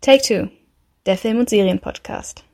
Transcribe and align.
Take 0.00 0.22
Two, 0.22 0.48
der 1.06 1.18
Film- 1.18 1.40
und 1.40 1.50
Serienpodcast. 1.50 2.44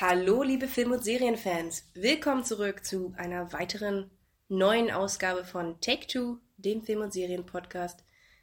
Hallo, 0.00 0.42
liebe 0.42 0.66
Film- 0.66 0.90
und 0.90 1.04
Serienfans. 1.04 1.88
Willkommen 1.94 2.42
zurück 2.42 2.84
zu 2.84 3.14
einer 3.16 3.52
weiteren 3.52 4.10
neuen 4.48 4.90
Ausgabe 4.90 5.44
von 5.44 5.80
Take 5.80 6.08
Two, 6.08 6.38
dem 6.56 6.82
Film- 6.82 7.02
und 7.02 7.12
Serienpodcast. 7.12 8.02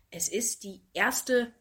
Es 0.10 0.30
ist 0.30 0.64
die 0.64 0.84
erste 0.94 1.52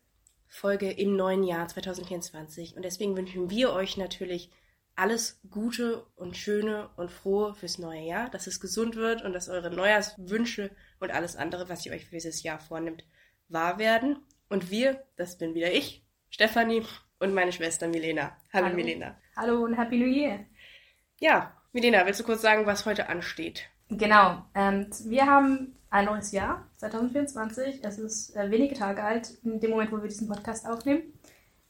Folge 0.47 0.89
im 0.93 1.17
neuen 1.17 1.43
Jahr 1.43 1.67
2024 1.67 2.77
und 2.77 2.85
deswegen 2.85 3.17
wünschen 3.17 3.51
wir 3.51 3.73
euch 3.73 3.97
natürlich 3.97 4.53
alles 4.95 5.41
Gute 5.51 6.07
und 6.15 6.37
Schöne 6.37 6.91
und 6.97 7.11
Frohe 7.11 7.57
fürs 7.57 7.79
neue 7.79 8.03
Jahr, 8.03 8.31
dass 8.31 8.47
es 8.47 8.61
gesund 8.61 8.95
wird 8.95 9.21
und 9.23 9.33
dass 9.33 9.49
eure 9.49 9.73
Neujahrswünsche 9.75 10.71
und 11.01 11.11
alles 11.11 11.35
andere, 11.35 11.69
was 11.69 11.85
ihr 11.85 11.93
euch 11.93 12.05
für 12.05 12.15
dieses 12.15 12.45
Jahr 12.45 12.61
vornimmt, 12.61 13.05
wahr 13.49 13.81
werden. 13.81 14.21
Und 14.49 14.71
wir, 14.71 15.03
das 15.17 15.39
bin 15.39 15.57
wieder 15.57 15.73
ich, 15.73 16.06
Stefanie 16.37 16.83
und 17.19 17.33
meine 17.33 17.51
Schwester 17.51 17.89
Milena. 17.89 18.37
Hallo, 18.53 18.67
Hallo. 18.67 18.77
Milena. 18.77 19.17
Hallo 19.37 19.65
und 19.65 19.73
Happy 19.73 19.97
New 19.97 20.05
Year. 20.05 20.45
Ja, 21.19 21.55
Milena, 21.73 22.05
willst 22.05 22.21
du 22.21 22.25
kurz 22.25 22.43
sagen, 22.43 22.67
was 22.67 22.85
heute 22.85 23.09
ansteht? 23.09 23.71
Genau, 23.89 24.45
ähm, 24.55 24.91
wir 25.07 25.25
haben 25.25 25.79
ein 25.89 26.05
neues 26.05 26.33
Jahr, 26.33 26.71
2024. 26.77 27.83
Es 27.83 27.99
ist 27.99 28.37
äh, 28.37 28.51
wenige 28.51 28.75
Tage 28.75 29.03
alt, 29.03 29.31
in 29.45 29.61
dem 29.61 29.71
Moment, 29.71 29.91
wo 29.93 29.97
wir 29.97 30.09
diesen 30.11 30.29
Podcast 30.29 30.67
aufnehmen. 30.67 31.05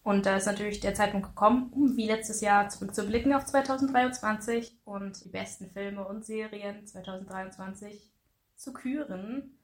Und 0.02 0.27
da 0.27 0.37
ist 0.37 0.47
natürlich 0.47 0.80
der 0.80 0.95
Zeitpunkt 0.95 1.28
gekommen, 1.28 1.70
um 1.73 1.97
wie 1.97 2.09
letztes 2.09 2.41
Jahr 2.41 2.69
zurückzublicken 2.69 3.34
auf 3.34 3.45
2023 3.45 4.80
und 4.84 5.25
die 5.25 5.28
besten 5.28 5.70
Filme 5.70 6.05
und 6.09 6.27
Serien 6.27 6.84
2023 6.84 8.12
zu 8.56 8.73
küren 8.73 9.61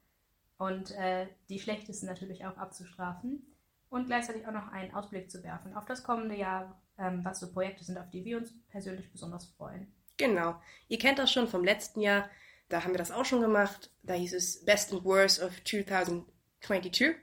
und 0.57 0.91
äh, 0.91 1.27
die 1.49 1.59
schlechtesten 1.59 2.05
natürlich 2.05 2.45
auch 2.45 2.55
abzustrafen 2.55 3.52
und 3.93 4.07
gleichzeitig 4.07 4.47
auch 4.47 4.51
noch 4.51 4.71
einen 4.71 4.91
Ausblick 4.93 5.29
zu 5.29 5.43
werfen 5.43 5.75
auf 5.75 5.85
das 5.85 6.03
kommende 6.03 6.35
Jahr, 6.35 6.81
ähm, 6.97 7.23
was 7.23 7.39
so 7.39 7.51
Projekte 7.51 7.83
sind, 7.83 7.99
auf 7.99 8.09
die 8.09 8.25
wir 8.25 8.37
uns 8.37 8.51
persönlich 8.69 9.11
besonders 9.11 9.45
freuen. 9.45 9.93
Genau. 10.17 10.59
Ihr 10.87 10.97
kennt 10.97 11.19
das 11.19 11.31
schon 11.31 11.47
vom 11.47 11.63
letzten 11.63 12.01
Jahr. 12.01 12.27
Da 12.69 12.83
haben 12.83 12.93
wir 12.93 12.97
das 12.97 13.11
auch 13.11 13.23
schon 13.23 13.41
gemacht. 13.41 13.91
Da 14.01 14.15
hieß 14.15 14.33
es 14.33 14.65
Best 14.65 14.91
and 14.91 15.03
Worst 15.03 15.43
of 15.43 15.63
2022. 15.63 17.15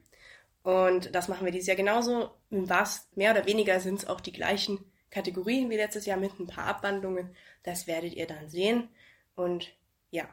Und 0.63 1.13
das 1.13 1.27
machen 1.27 1.45
wir 1.45 1.53
dieses 1.53 1.67
Jahr 1.67 1.77
genauso. 1.77 2.31
Was 2.51 3.09
mehr 3.17 3.33
oder 3.33 3.47
weniger 3.47 3.81
sind 3.81 3.99
es 3.99 4.07
auch 4.07 4.21
die 4.21 4.33
gleichen 4.33 4.79
Kategorien 5.11 5.71
wie 5.71 5.77
letztes 5.77 6.07
Jahr 6.07 6.19
mit 6.19 6.39
ein 6.39 6.47
paar 6.47 6.67
Abwandlungen. 6.67 7.35
Das 7.65 7.89
werdet 7.89 8.15
ihr 8.15 8.29
dann 8.29 8.49
sehen. 8.49 8.89
Und 9.35 9.73
ja, 10.11 10.29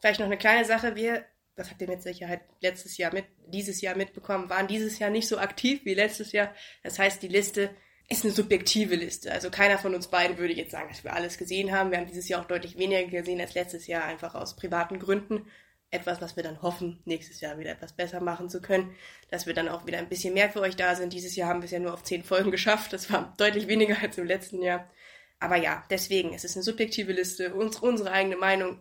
vielleicht 0.00 0.20
noch 0.20 0.26
eine 0.26 0.38
kleine 0.38 0.64
Sache. 0.64 0.94
Wir, 0.94 1.24
das 1.54 1.70
habt 1.70 1.80
ihr 1.82 1.88
mit 1.88 2.02
Sicherheit 2.02 2.40
letztes 2.60 2.96
Jahr 2.96 3.12
mit, 3.12 3.26
dieses 3.46 3.80
Jahr 3.80 3.96
mitbekommen, 3.96 4.48
waren 4.48 4.68
dieses 4.68 4.98
Jahr 4.98 5.10
nicht 5.10 5.28
so 5.28 5.38
aktiv 5.38 5.84
wie 5.84 5.94
letztes 5.94 6.32
Jahr. 6.32 6.54
Das 6.82 6.98
heißt, 6.98 7.22
die 7.22 7.28
Liste 7.28 7.70
ist 8.08 8.24
eine 8.24 8.32
subjektive 8.32 8.94
Liste. 8.94 9.32
Also 9.32 9.50
keiner 9.50 9.78
von 9.78 9.94
uns 9.94 10.08
beiden 10.08 10.38
würde 10.38 10.54
jetzt 10.54 10.72
sagen, 10.72 10.88
dass 10.88 11.04
wir 11.04 11.14
alles 11.14 11.38
gesehen 11.38 11.72
haben. 11.72 11.90
Wir 11.90 11.98
haben 11.98 12.06
dieses 12.06 12.28
Jahr 12.28 12.40
auch 12.42 12.46
deutlich 12.46 12.78
weniger 12.78 13.04
gesehen 13.04 13.40
als 13.40 13.54
letztes 13.54 13.86
Jahr, 13.86 14.04
einfach 14.04 14.34
aus 14.34 14.56
privaten 14.56 14.98
Gründen. 14.98 15.46
Etwas, 15.90 16.22
was 16.22 16.36
wir 16.36 16.42
dann 16.42 16.62
hoffen, 16.62 17.02
nächstes 17.04 17.42
Jahr 17.42 17.58
wieder 17.58 17.70
etwas 17.70 17.92
besser 17.92 18.20
machen 18.20 18.48
zu 18.48 18.62
können, 18.62 18.94
dass 19.28 19.46
wir 19.46 19.52
dann 19.52 19.68
auch 19.68 19.86
wieder 19.86 19.98
ein 19.98 20.08
bisschen 20.08 20.32
mehr 20.32 20.48
für 20.48 20.60
euch 20.62 20.74
da 20.74 20.94
sind. 20.94 21.12
Dieses 21.12 21.36
Jahr 21.36 21.50
haben 21.50 21.60
wir 21.60 21.66
es 21.66 21.70
ja 21.70 21.80
nur 21.80 21.92
auf 21.92 22.02
zehn 22.02 22.24
Folgen 22.24 22.50
geschafft. 22.50 22.94
Das 22.94 23.12
war 23.12 23.34
deutlich 23.36 23.68
weniger 23.68 23.98
als 24.00 24.16
im 24.16 24.24
letzten 24.24 24.62
Jahr. 24.62 24.90
Aber 25.38 25.56
ja, 25.56 25.84
deswegen, 25.90 26.32
es 26.32 26.44
ist 26.44 26.56
eine 26.56 26.62
subjektive 26.62 27.12
Liste, 27.12 27.54
uns, 27.54 27.78
unsere 27.78 28.10
eigene 28.10 28.36
Meinung. 28.36 28.80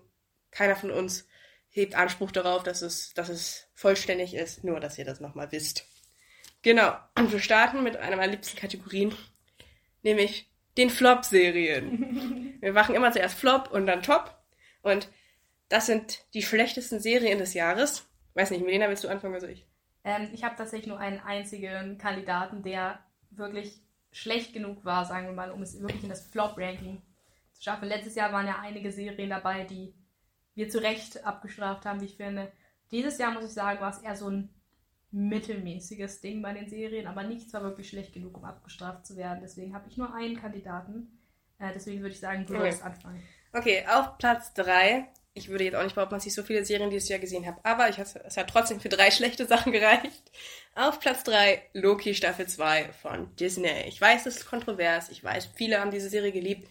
Keiner 0.51 0.77
von 0.77 0.91
uns 0.91 1.27
hebt 1.71 1.95
Anspruch 1.95 2.31
darauf, 2.31 2.63
dass 2.63 2.81
es, 2.81 3.13
dass 3.13 3.29
es 3.29 3.67
vollständig 3.73 4.35
ist, 4.35 4.63
nur 4.63 4.79
dass 4.79 4.97
ihr 4.97 5.05
das 5.05 5.19
nochmal 5.19 5.51
wisst. 5.51 5.87
Genau. 6.61 6.93
Und 7.17 7.31
wir 7.31 7.39
starten 7.39 7.81
mit 7.83 7.97
einer 7.97 8.17
meiner 8.17 8.33
liebsten 8.33 8.57
Kategorien, 8.57 9.15
nämlich 10.03 10.49
den 10.77 10.89
Flop-Serien. 10.89 12.57
wir 12.61 12.73
machen 12.73 12.93
immer 12.93 13.11
zuerst 13.11 13.37
Flop 13.37 13.71
und 13.71 13.87
dann 13.87 14.03
Top. 14.03 14.37
Und 14.83 15.09
das 15.69 15.85
sind 15.85 16.25
die 16.33 16.43
schlechtesten 16.43 16.99
Serien 16.99 17.39
des 17.39 17.53
Jahres. 17.53 18.07
Weiß 18.33 18.51
nicht, 18.51 18.63
Milena, 18.63 18.89
willst 18.89 19.03
du 19.03 19.07
anfangen 19.07 19.33
oder 19.33 19.41
soll 19.41 19.51
ich? 19.51 19.65
Ähm, 20.03 20.29
ich 20.33 20.43
habe 20.43 20.55
tatsächlich 20.55 20.87
nur 20.87 20.99
einen 20.99 21.19
einzigen 21.19 21.97
Kandidaten, 21.97 22.63
der 22.63 22.99
wirklich 23.31 23.81
schlecht 24.11 24.53
genug 24.53 24.83
war, 24.83 25.05
sagen 25.05 25.27
wir 25.27 25.33
mal, 25.33 25.51
um 25.51 25.61
es 25.61 25.79
wirklich 25.79 26.03
in 26.03 26.09
das 26.09 26.27
Flop-Ranking 26.27 27.01
zu 27.53 27.63
schaffen. 27.63 27.87
Letztes 27.87 28.15
Jahr 28.15 28.33
waren 28.33 28.47
ja 28.47 28.59
einige 28.61 28.91
Serien 28.91 29.29
dabei, 29.29 29.63
die 29.63 29.93
wir 30.55 30.69
zu 30.69 30.79
Recht 30.79 31.25
abgestraft 31.25 31.85
haben, 31.85 32.01
wie 32.01 32.05
ich 32.05 32.17
finde. 32.17 32.51
Dieses 32.91 33.17
Jahr, 33.17 33.31
muss 33.31 33.45
ich 33.45 33.51
sagen, 33.51 33.79
war 33.79 33.91
es 33.91 33.99
eher 33.99 34.15
so 34.15 34.29
ein 34.29 34.49
mittelmäßiges 35.11 36.21
Ding 36.21 36.41
bei 36.41 36.53
den 36.53 36.69
Serien, 36.69 37.07
aber 37.07 37.23
nichts 37.23 37.53
war 37.53 37.63
wirklich 37.63 37.89
schlecht 37.89 38.13
genug, 38.13 38.37
um 38.37 38.45
abgestraft 38.45 39.05
zu 39.05 39.17
werden. 39.17 39.39
Deswegen 39.41 39.73
habe 39.73 39.87
ich 39.89 39.97
nur 39.97 40.13
einen 40.13 40.37
Kandidaten. 40.39 41.19
Äh, 41.59 41.71
deswegen 41.73 42.01
würde 42.01 42.13
ich 42.13 42.19
sagen, 42.19 42.45
du 42.45 42.53
Okay. 42.53 42.61
sollst 42.63 42.83
anfangen. 42.83 43.29
Okay, 43.53 43.85
auf 43.87 44.17
Platz 44.17 44.53
drei. 44.53 45.07
Ich 45.33 45.47
würde 45.47 45.63
jetzt 45.63 45.75
auch 45.75 45.83
nicht 45.83 45.95
behaupten, 45.95 46.15
dass 46.15 46.25
ich 46.25 46.33
so 46.33 46.43
viele 46.43 46.65
Serien 46.65 46.89
dieses 46.89 47.07
Jahr 47.07 47.19
gesehen 47.19 47.45
habe, 47.45 47.63
aber 47.63 47.87
ich 47.89 47.97
es 47.99 48.15
hat 48.37 48.49
trotzdem 48.49 48.81
für 48.81 48.89
drei 48.89 49.11
schlechte 49.11 49.45
Sachen 49.45 49.71
gereicht. 49.71 50.31
Auf 50.75 50.99
Platz 50.99 51.23
drei 51.23 51.61
Loki 51.73 52.13
Staffel 52.13 52.47
2 52.47 52.91
von 53.01 53.33
Disney. 53.37 53.83
Ich 53.87 53.99
weiß, 53.99 54.23
das 54.25 54.37
ist 54.37 54.45
kontrovers. 54.45 55.09
Ich 55.09 55.23
weiß, 55.23 55.49
viele 55.55 55.79
haben 55.79 55.91
diese 55.91 56.09
Serie 56.09 56.31
geliebt. 56.31 56.67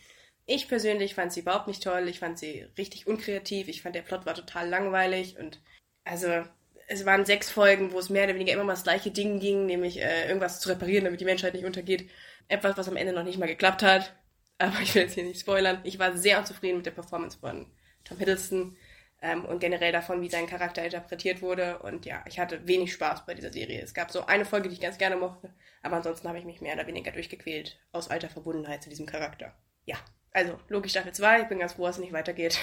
Ich 0.53 0.67
persönlich 0.67 1.15
fand 1.15 1.33
sie 1.33 1.41
überhaupt 1.41 1.69
nicht 1.69 1.81
toll. 1.81 2.09
Ich 2.09 2.19
fand 2.19 2.37
sie 2.37 2.67
richtig 2.77 3.07
unkreativ. 3.07 3.69
Ich 3.69 3.83
fand, 3.83 3.95
der 3.95 4.03
Plot 4.03 4.27
war 4.27 4.35
total 4.35 4.69
langweilig 4.69 5.39
und 5.39 5.61
also 6.03 6.43
es 6.89 7.07
waren 7.07 7.25
sechs 7.25 7.49
Folgen, 7.49 7.93
wo 7.93 8.01
es 8.01 8.11
mehr 8.11 8.25
oder 8.25 8.35
weniger 8.35 8.55
immer 8.55 8.65
mal 8.65 8.73
das 8.73 8.83
gleiche 8.83 9.13
Ding 9.13 9.39
ging, 9.39 9.67
nämlich 9.67 10.01
äh, 10.01 10.27
irgendwas 10.27 10.59
zu 10.59 10.69
reparieren, 10.69 11.05
damit 11.05 11.21
die 11.21 11.25
Menschheit 11.25 11.55
nicht 11.55 11.65
untergeht. 11.65 12.11
Etwas, 12.49 12.77
was 12.77 12.89
am 12.89 12.97
Ende 12.97 13.13
noch 13.13 13.23
nicht 13.23 13.39
mal 13.39 13.47
geklappt 13.47 13.85
hat. 13.85 14.13
Aber 14.59 14.81
ich 14.81 14.93
will 14.97 15.03
jetzt 15.03 15.15
hier 15.15 15.23
nicht 15.23 15.41
spoilern. 15.41 15.83
Ich 15.85 16.01
war 16.01 16.17
sehr 16.17 16.41
unzufrieden 16.41 16.79
mit 16.79 16.87
der 16.87 16.91
Performance 16.91 17.39
von 17.39 17.71
Tom 18.03 18.19
Hiddleston 18.19 18.77
ähm, 19.23 19.45
und 19.45 19.61
generell 19.61 19.93
davon, 19.93 20.21
wie 20.21 20.31
sein 20.31 20.49
Charakter 20.49 20.85
interpretiert 20.85 21.43
wurde. 21.43 21.79
Und 21.79 22.07
ja, 22.07 22.25
ich 22.27 22.41
hatte 22.41 22.67
wenig 22.67 22.93
Spaß 22.93 23.25
bei 23.25 23.35
dieser 23.35 23.53
Serie. 23.53 23.83
Es 23.83 23.95
gab 23.95 24.11
so 24.11 24.27
eine 24.27 24.45
Folge, 24.45 24.69
die 24.69 24.75
ich 24.75 24.81
ganz 24.81 24.99
gerne 24.99 25.15
mochte, 25.15 25.55
aber 25.81 25.99
ansonsten 25.99 26.27
habe 26.27 26.41
ich 26.41 26.45
mich 26.45 26.61
mehr 26.61 26.75
oder 26.75 26.89
weniger 26.89 27.13
durchgequält 27.13 27.79
aus 27.93 28.11
alter 28.11 28.29
Verbundenheit 28.29 28.83
zu 28.83 28.91
diesem 28.91 29.07
Charakter. 29.07 29.55
Ja, 29.85 29.97
also 30.33 30.59
Loki 30.69 30.89
Staffel 30.89 31.13
2, 31.13 31.43
ich 31.43 31.49
bin 31.49 31.59
ganz 31.59 31.73
froh, 31.75 31.87
dass 31.87 31.97
es 31.97 32.01
nicht 32.01 32.13
weitergeht. 32.13 32.59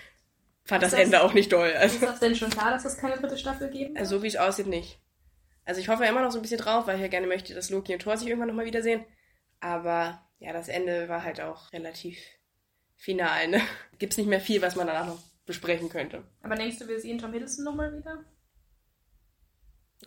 Fand 0.64 0.82
Ist 0.82 0.92
das 0.92 0.98
das- 0.98 1.06
Ende 1.06 1.22
auch 1.22 1.34
nicht 1.34 1.52
doll. 1.52 1.72
Also. 1.72 1.96
Ist 1.96 2.02
das 2.04 2.20
denn 2.20 2.36
schon 2.36 2.50
klar, 2.50 2.70
dass 2.70 2.84
es 2.84 2.96
keine 2.96 3.16
dritte 3.16 3.36
Staffel 3.36 3.68
geben 3.70 3.90
wird? 3.94 3.98
Also 3.98 4.18
so 4.18 4.22
wie 4.22 4.28
es 4.28 4.36
aussieht, 4.36 4.66
nicht. 4.68 5.00
Also 5.64 5.80
ich 5.80 5.88
hoffe 5.88 6.04
immer 6.04 6.22
noch 6.22 6.30
so 6.30 6.38
ein 6.38 6.42
bisschen 6.42 6.58
drauf, 6.58 6.86
weil 6.86 6.96
ich 6.96 7.02
ja 7.02 7.08
gerne 7.08 7.26
möchte, 7.26 7.54
dass 7.54 7.70
Loki 7.70 7.92
und 7.92 8.00
Thor 8.02 8.16
sich 8.16 8.28
irgendwann 8.28 8.48
nochmal 8.48 8.64
wiedersehen. 8.66 9.04
Aber 9.60 10.24
ja, 10.38 10.52
das 10.52 10.68
Ende 10.68 11.08
war 11.08 11.22
halt 11.24 11.40
auch 11.40 11.72
relativ 11.72 12.18
final, 12.96 13.48
ne? 13.48 13.60
Gibt's 13.98 14.16
nicht 14.16 14.28
mehr 14.28 14.40
viel, 14.40 14.62
was 14.62 14.76
man 14.76 14.86
danach 14.86 15.06
noch 15.06 15.22
besprechen 15.46 15.88
könnte. 15.88 16.24
Aber 16.42 16.54
denkst 16.54 16.78
du, 16.78 16.88
wir 16.88 17.00
sehen 17.00 17.18
Tom 17.18 17.32
Hiddleston 17.32 17.64
nochmal 17.64 17.96
wieder? 17.96 18.24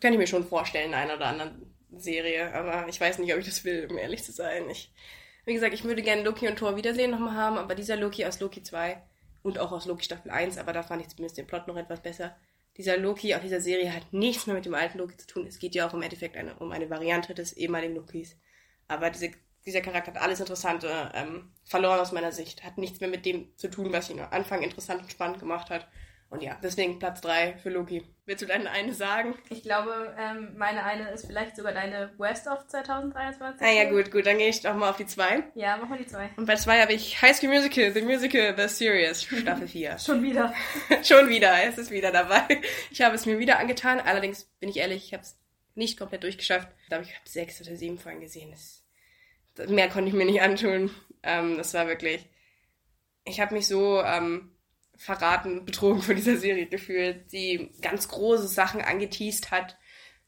Kann 0.02 0.12
ich 0.14 0.20
mir 0.20 0.28
schon 0.28 0.46
vorstellen 0.48 0.90
in 0.90 0.94
einer 0.94 1.16
oder 1.16 1.28
anderen 1.28 1.74
Serie, 1.98 2.54
aber 2.54 2.88
ich 2.90 3.00
weiß 3.00 3.20
nicht, 3.20 3.34
ob 3.34 3.40
ich 3.40 3.46
das 3.46 3.64
will, 3.64 3.88
um 3.90 3.98
ehrlich 3.98 4.24
zu 4.24 4.32
sein. 4.34 4.70
Ich, 4.70 4.94
wie 5.46 5.54
gesagt, 5.54 5.74
ich 5.74 5.84
würde 5.84 6.02
gerne 6.02 6.24
Loki 6.24 6.48
und 6.48 6.58
Thor 6.58 6.76
wiedersehen 6.76 7.12
nochmal 7.12 7.36
haben, 7.36 7.58
aber 7.58 7.76
dieser 7.76 7.96
Loki 7.96 8.26
aus 8.26 8.40
Loki 8.40 8.64
2 8.64 9.02
und 9.44 9.60
auch 9.60 9.72
aus 9.72 9.86
Loki 9.86 10.04
Staffel 10.04 10.32
1, 10.32 10.58
aber 10.58 10.74
da 10.74 10.84
fand 10.84 11.02
ich 11.02 11.10
zumindest 11.10 11.38
den 11.38 11.48
Plot 11.48 11.68
noch 11.68 11.78
etwas 11.78 12.02
besser. 12.02 12.36
Dieser 12.78 12.98
Loki 12.98 13.34
aus 13.36 13.42
dieser 13.42 13.62
Serie 13.62 13.94
hat 13.94 14.12
nichts 14.12 14.48
mehr 14.48 14.56
mit 14.56 14.66
dem 14.66 14.74
alten 14.74 14.98
Loki 14.98 15.16
zu 15.16 15.28
tun. 15.28 15.48
Es 15.48 15.60
geht 15.60 15.76
ja 15.76 15.88
auch 15.88 15.94
im 15.94 16.02
Endeffekt 16.02 16.36
eine, 16.36 16.56
um 16.56 16.72
eine 16.72 16.90
Variante 16.90 17.34
des 17.34 17.54
ehemaligen 17.54 17.96
Lokis. 17.96 18.36
Aber 18.88 19.10
diese, 19.12 19.32
dieser 19.66 19.82
Charakter 19.82 20.14
hat 20.14 20.22
alles 20.22 20.42
Interessante 20.42 21.12
ähm, 21.14 21.54
verloren 21.64 22.00
aus 22.00 22.12
meiner 22.12 22.34
Sicht. 22.34 22.64
Hat 22.64 22.78
nichts 22.78 23.00
mehr 23.00 23.10
mit 23.10 23.26
dem 23.26 23.56
zu 23.56 23.70
tun, 23.70 23.94
was 23.94 24.10
ihn 24.10 24.20
am 24.20 24.32
Anfang 24.32 24.62
interessant 24.62 25.04
und 25.04 25.12
spannend 25.12 25.40
gemacht 25.40 25.70
hat. 25.70 25.88
Und 26.30 26.41
ja, 26.41 26.58
deswegen 26.62 27.00
Platz 27.00 27.22
3 27.22 27.58
für 27.58 27.69
Loki. 27.69 28.03
Willst 28.25 28.41
du 28.41 28.47
deine 28.47 28.69
eine 28.72 28.94
sagen? 28.94 29.36
Ich 29.50 29.62
glaube, 29.62 30.16
ähm, 30.18 30.58
meine 30.58 30.84
eine 30.84 31.12
ist 31.12 31.28
vielleicht 31.28 31.56
sogar 31.56 31.74
deine 31.74 32.12
Worst 32.18 32.47
of 32.47 32.66
2023. 32.68 33.62
Ah 33.62 33.72
ja, 33.72 33.90
gut, 33.90 34.11
gut, 34.11 34.26
dann 34.26 34.40
gehe 34.40 34.50
ich 34.50 34.61
doch 34.61 34.76
mal 34.76 34.90
auf 34.90 34.97
die 34.97 35.05
2. 35.05 35.44
Ja, 35.53 35.78
mach 35.78 35.88
mal 35.88 36.00
die 36.00 36.08
zwei. 36.08 36.29
Und 36.35 36.47
bei 36.47 36.55
2 36.55 36.82
habe 36.82 36.94
ich 36.94 37.22
High 37.22 37.35
School 37.35 37.50
Musical, 37.50 37.91
The 37.94 38.02
Musical, 38.02 38.55
The 38.58 38.67
Series, 38.67 39.23
Staffel 39.23 39.67
4. 39.67 39.97
Schon 40.00 40.23
wieder. 40.23 40.53
Schon 41.03 41.29
wieder, 41.29 41.64
es 41.64 41.78
ist 41.78 41.91
wieder 41.91 42.11
dabei. 42.11 42.61
Ich 42.90 43.02
habe 43.02 43.16
es 43.16 43.28
mir 43.28 43.38
wieder 43.38 43.59
angetan, 43.59 44.00
allerdings 44.00 44.46
bin 44.59 44.70
ich 44.70 44.78
ehrlich, 44.78 45.05
ich 45.05 45.14
habe 45.14 45.23
es 45.23 45.38
nicht 45.76 46.00
komplett 46.00 46.23
durchgeschafft. 46.23 46.70
Ich 46.82 46.88
glaube, 46.88 47.03
ich 47.03 47.14
habe 47.14 47.29
sechs 47.29 47.61
oder 47.61 47.76
sieben 47.76 48.00
Folgen 48.00 48.22
gesehen. 48.22 48.52
Das, 48.52 49.70
mehr 49.70 49.90
konnte 49.90 50.09
ich 50.09 50.16
mir 50.16 50.26
nicht 50.26 50.41
antun. 50.41 50.90
Ähm, 51.22 51.58
das 51.58 51.73
war 51.73 51.88
wirklich. 51.88 52.28
Ich 53.23 53.40
habe 53.40 53.53
mich 53.53 53.67
so 53.67 54.02
ähm, 54.02 54.54
verraten, 54.97 55.66
betrogen 55.66 56.02
von 56.02 56.16
dieser 56.16 56.38
Serie 56.38 56.68
gefühlt, 56.68 57.32
die 57.32 57.72
ganz 57.82 58.08
große 58.08 58.47
Sachen 58.47 58.82
angeteased 58.82 59.52
hat, 59.52 59.78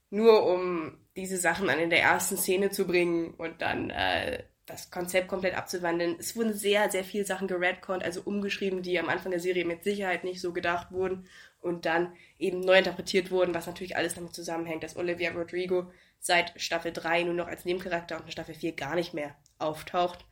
nur 0.09 0.45
um 0.45 0.97
diese 1.15 1.37
Sachen 1.37 1.67
dann 1.67 1.79
in 1.79 1.89
der 1.89 2.01
ersten 2.01 2.37
Szene 2.37 2.69
zu 2.69 2.85
bringen 2.85 3.33
und 3.33 3.61
dann 3.61 3.89
äh, 3.89 4.43
das 4.65 4.91
Konzept 4.91 5.29
komplett 5.29 5.55
abzuwandeln. 5.55 6.17
Es 6.19 6.35
wurden 6.35 6.53
sehr, 6.53 6.91
sehr 6.91 7.03
viele 7.03 7.25
Sachen 7.25 7.47
geredconnt, 7.47 8.03
also 8.03 8.21
umgeschrieben, 8.21 8.81
die 8.81 8.99
am 8.99 9.09
Anfang 9.09 9.31
der 9.31 9.39
Serie 9.39 9.65
mit 9.65 9.83
Sicherheit 9.83 10.23
nicht 10.23 10.41
so 10.41 10.51
gedacht 10.53 10.91
wurden 10.91 11.27
und 11.61 11.85
dann 11.85 12.13
eben 12.37 12.59
neu 12.59 12.77
interpretiert 12.77 13.31
wurden, 13.31 13.53
was 13.53 13.65
natürlich 13.65 13.95
alles 13.95 14.15
damit 14.15 14.35
zusammenhängt, 14.35 14.83
dass 14.83 14.97
Olivia 14.97 15.31
Rodrigo 15.31 15.91
seit 16.19 16.59
Staffel 16.61 16.91
3 16.91 17.23
nur 17.23 17.33
noch 17.33 17.47
als 17.47 17.65
Nebencharakter 17.65 18.17
und 18.17 18.25
in 18.25 18.31
Staffel 18.31 18.55
4 18.55 18.73
gar 18.73 18.95
nicht 18.95 19.13
mehr 19.13 19.35
auftaucht. 19.57 20.25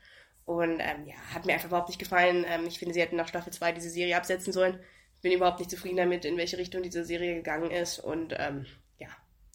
Und 0.45 0.79
ähm, 0.79 1.07
ja, 1.07 1.15
hat 1.33 1.45
mir 1.45 1.53
einfach 1.53 1.69
überhaupt 1.69 1.89
nicht 1.89 1.99
gefallen. 1.99 2.45
Ähm, 2.47 2.65
ich 2.67 2.77
finde, 2.77 2.93
sie 2.93 3.01
hätten 3.01 3.15
nach 3.15 3.27
Staffel 3.27 3.51
2 3.51 3.73
diese 3.73 3.89
Serie 3.89 4.15
absetzen 4.15 4.53
sollen. 4.53 4.79
Bin 5.21 5.31
überhaupt 5.31 5.59
nicht 5.59 5.71
zufrieden 5.71 5.97
damit, 5.97 6.23
in 6.23 6.37
welche 6.37 6.57
Richtung 6.57 6.83
diese 6.83 7.03
Serie 7.03 7.35
gegangen 7.35 7.71
ist. 7.71 7.99
Und 7.99 8.35
ähm, 8.37 8.67
ja, 8.99 9.07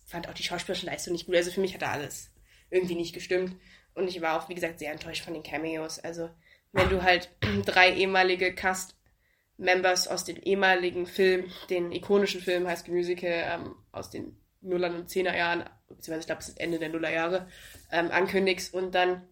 fand 0.04 0.28
auch 0.28 0.34
die 0.34 0.42
schauspielerische 0.42 0.87
Leistung 0.87 1.12
nicht 1.12 1.26
gut. 1.26 1.37
Also 1.37 1.52
für 1.52 1.60
mich 1.60 1.75
hat 1.75 1.82
da 1.82 1.92
alles 1.92 2.32
irgendwie 2.70 2.96
nicht 2.96 3.14
gestimmt. 3.14 3.56
Und 3.94 4.08
ich 4.08 4.20
war 4.20 4.40
auch, 4.40 4.48
wie 4.48 4.54
gesagt, 4.54 4.81
sehr 4.81 4.92
enttäuscht 4.92 5.25
von 5.25 5.34
den 5.34 5.42
Cameos. 5.42 6.00
Also, 6.00 6.31
wenn 6.72 6.88
du 6.88 7.02
halt 7.02 7.31
drei 7.66 7.92
ehemalige 7.92 8.54
Cast-Members 8.54 10.08
aus 10.08 10.25
den 10.25 10.37
ehemaligen 10.37 11.06
Film, 11.06 11.50
den 11.69 11.92
ikonischen 11.92 12.40
Film 12.40 12.66
heißt 12.66 12.88
Musical, 12.88 13.31
ähm, 13.31 13.76
aus 13.92 14.10
den 14.10 14.37
Nullern 14.60 14.96
und 14.96 15.08
Zehner 15.08 15.37
Jahren, 15.37 15.64
beziehungsweise 15.88 16.20
ich 16.20 16.26
glaube, 16.26 16.40
es 16.42 16.48
ist 16.48 16.60
Ende 16.60 16.78
der 16.78 16.90
Nullerjahre, 16.90 17.48
ähm, 17.90 18.10
ankündigst 18.10 18.75
und 18.75 18.94
dann 18.94 19.26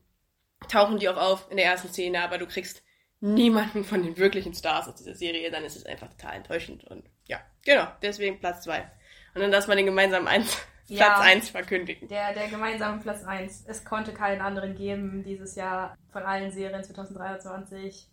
tauchen 0.68 0.98
die 0.98 1.08
auch 1.08 1.16
auf 1.16 1.50
in 1.50 1.56
der 1.56 1.66
ersten 1.66 1.88
Szene, 1.88 2.22
aber 2.22 2.38
du 2.38 2.46
kriegst 2.46 2.82
niemanden 3.20 3.84
von 3.84 4.02
den 4.02 4.16
wirklichen 4.16 4.54
Stars 4.54 4.88
aus 4.88 4.94
dieser 4.96 5.14
Serie, 5.14 5.50
dann 5.50 5.64
ist 5.64 5.76
es 5.76 5.86
einfach 5.86 6.08
total 6.08 6.36
enttäuschend. 6.36 6.84
Und 6.84 7.04
ja, 7.26 7.40
genau, 7.64 7.86
deswegen 8.02 8.38
Platz 8.38 8.62
zwei. 8.62 8.90
Und 9.34 9.42
dann 9.42 9.50
lass 9.50 9.66
mal 9.66 9.76
den 9.76 9.86
gemeinsamen 9.86 10.28
eins, 10.28 10.58
Ja. 10.86 11.04
Platz 11.04 11.20
eins 11.20 11.50
verkündigen. 11.50 12.08
Der, 12.08 12.32
der 12.32 12.48
gemeinsame 12.48 13.00
Platz 13.00 13.22
1. 13.24 13.64
Es 13.66 13.84
konnte 13.84 14.12
keinen 14.12 14.40
anderen 14.40 14.74
geben 14.74 15.22
dieses 15.22 15.54
Jahr 15.54 15.96
von 16.10 16.22
allen 16.22 16.50
Serien 16.50 16.82
2023. 16.82 18.08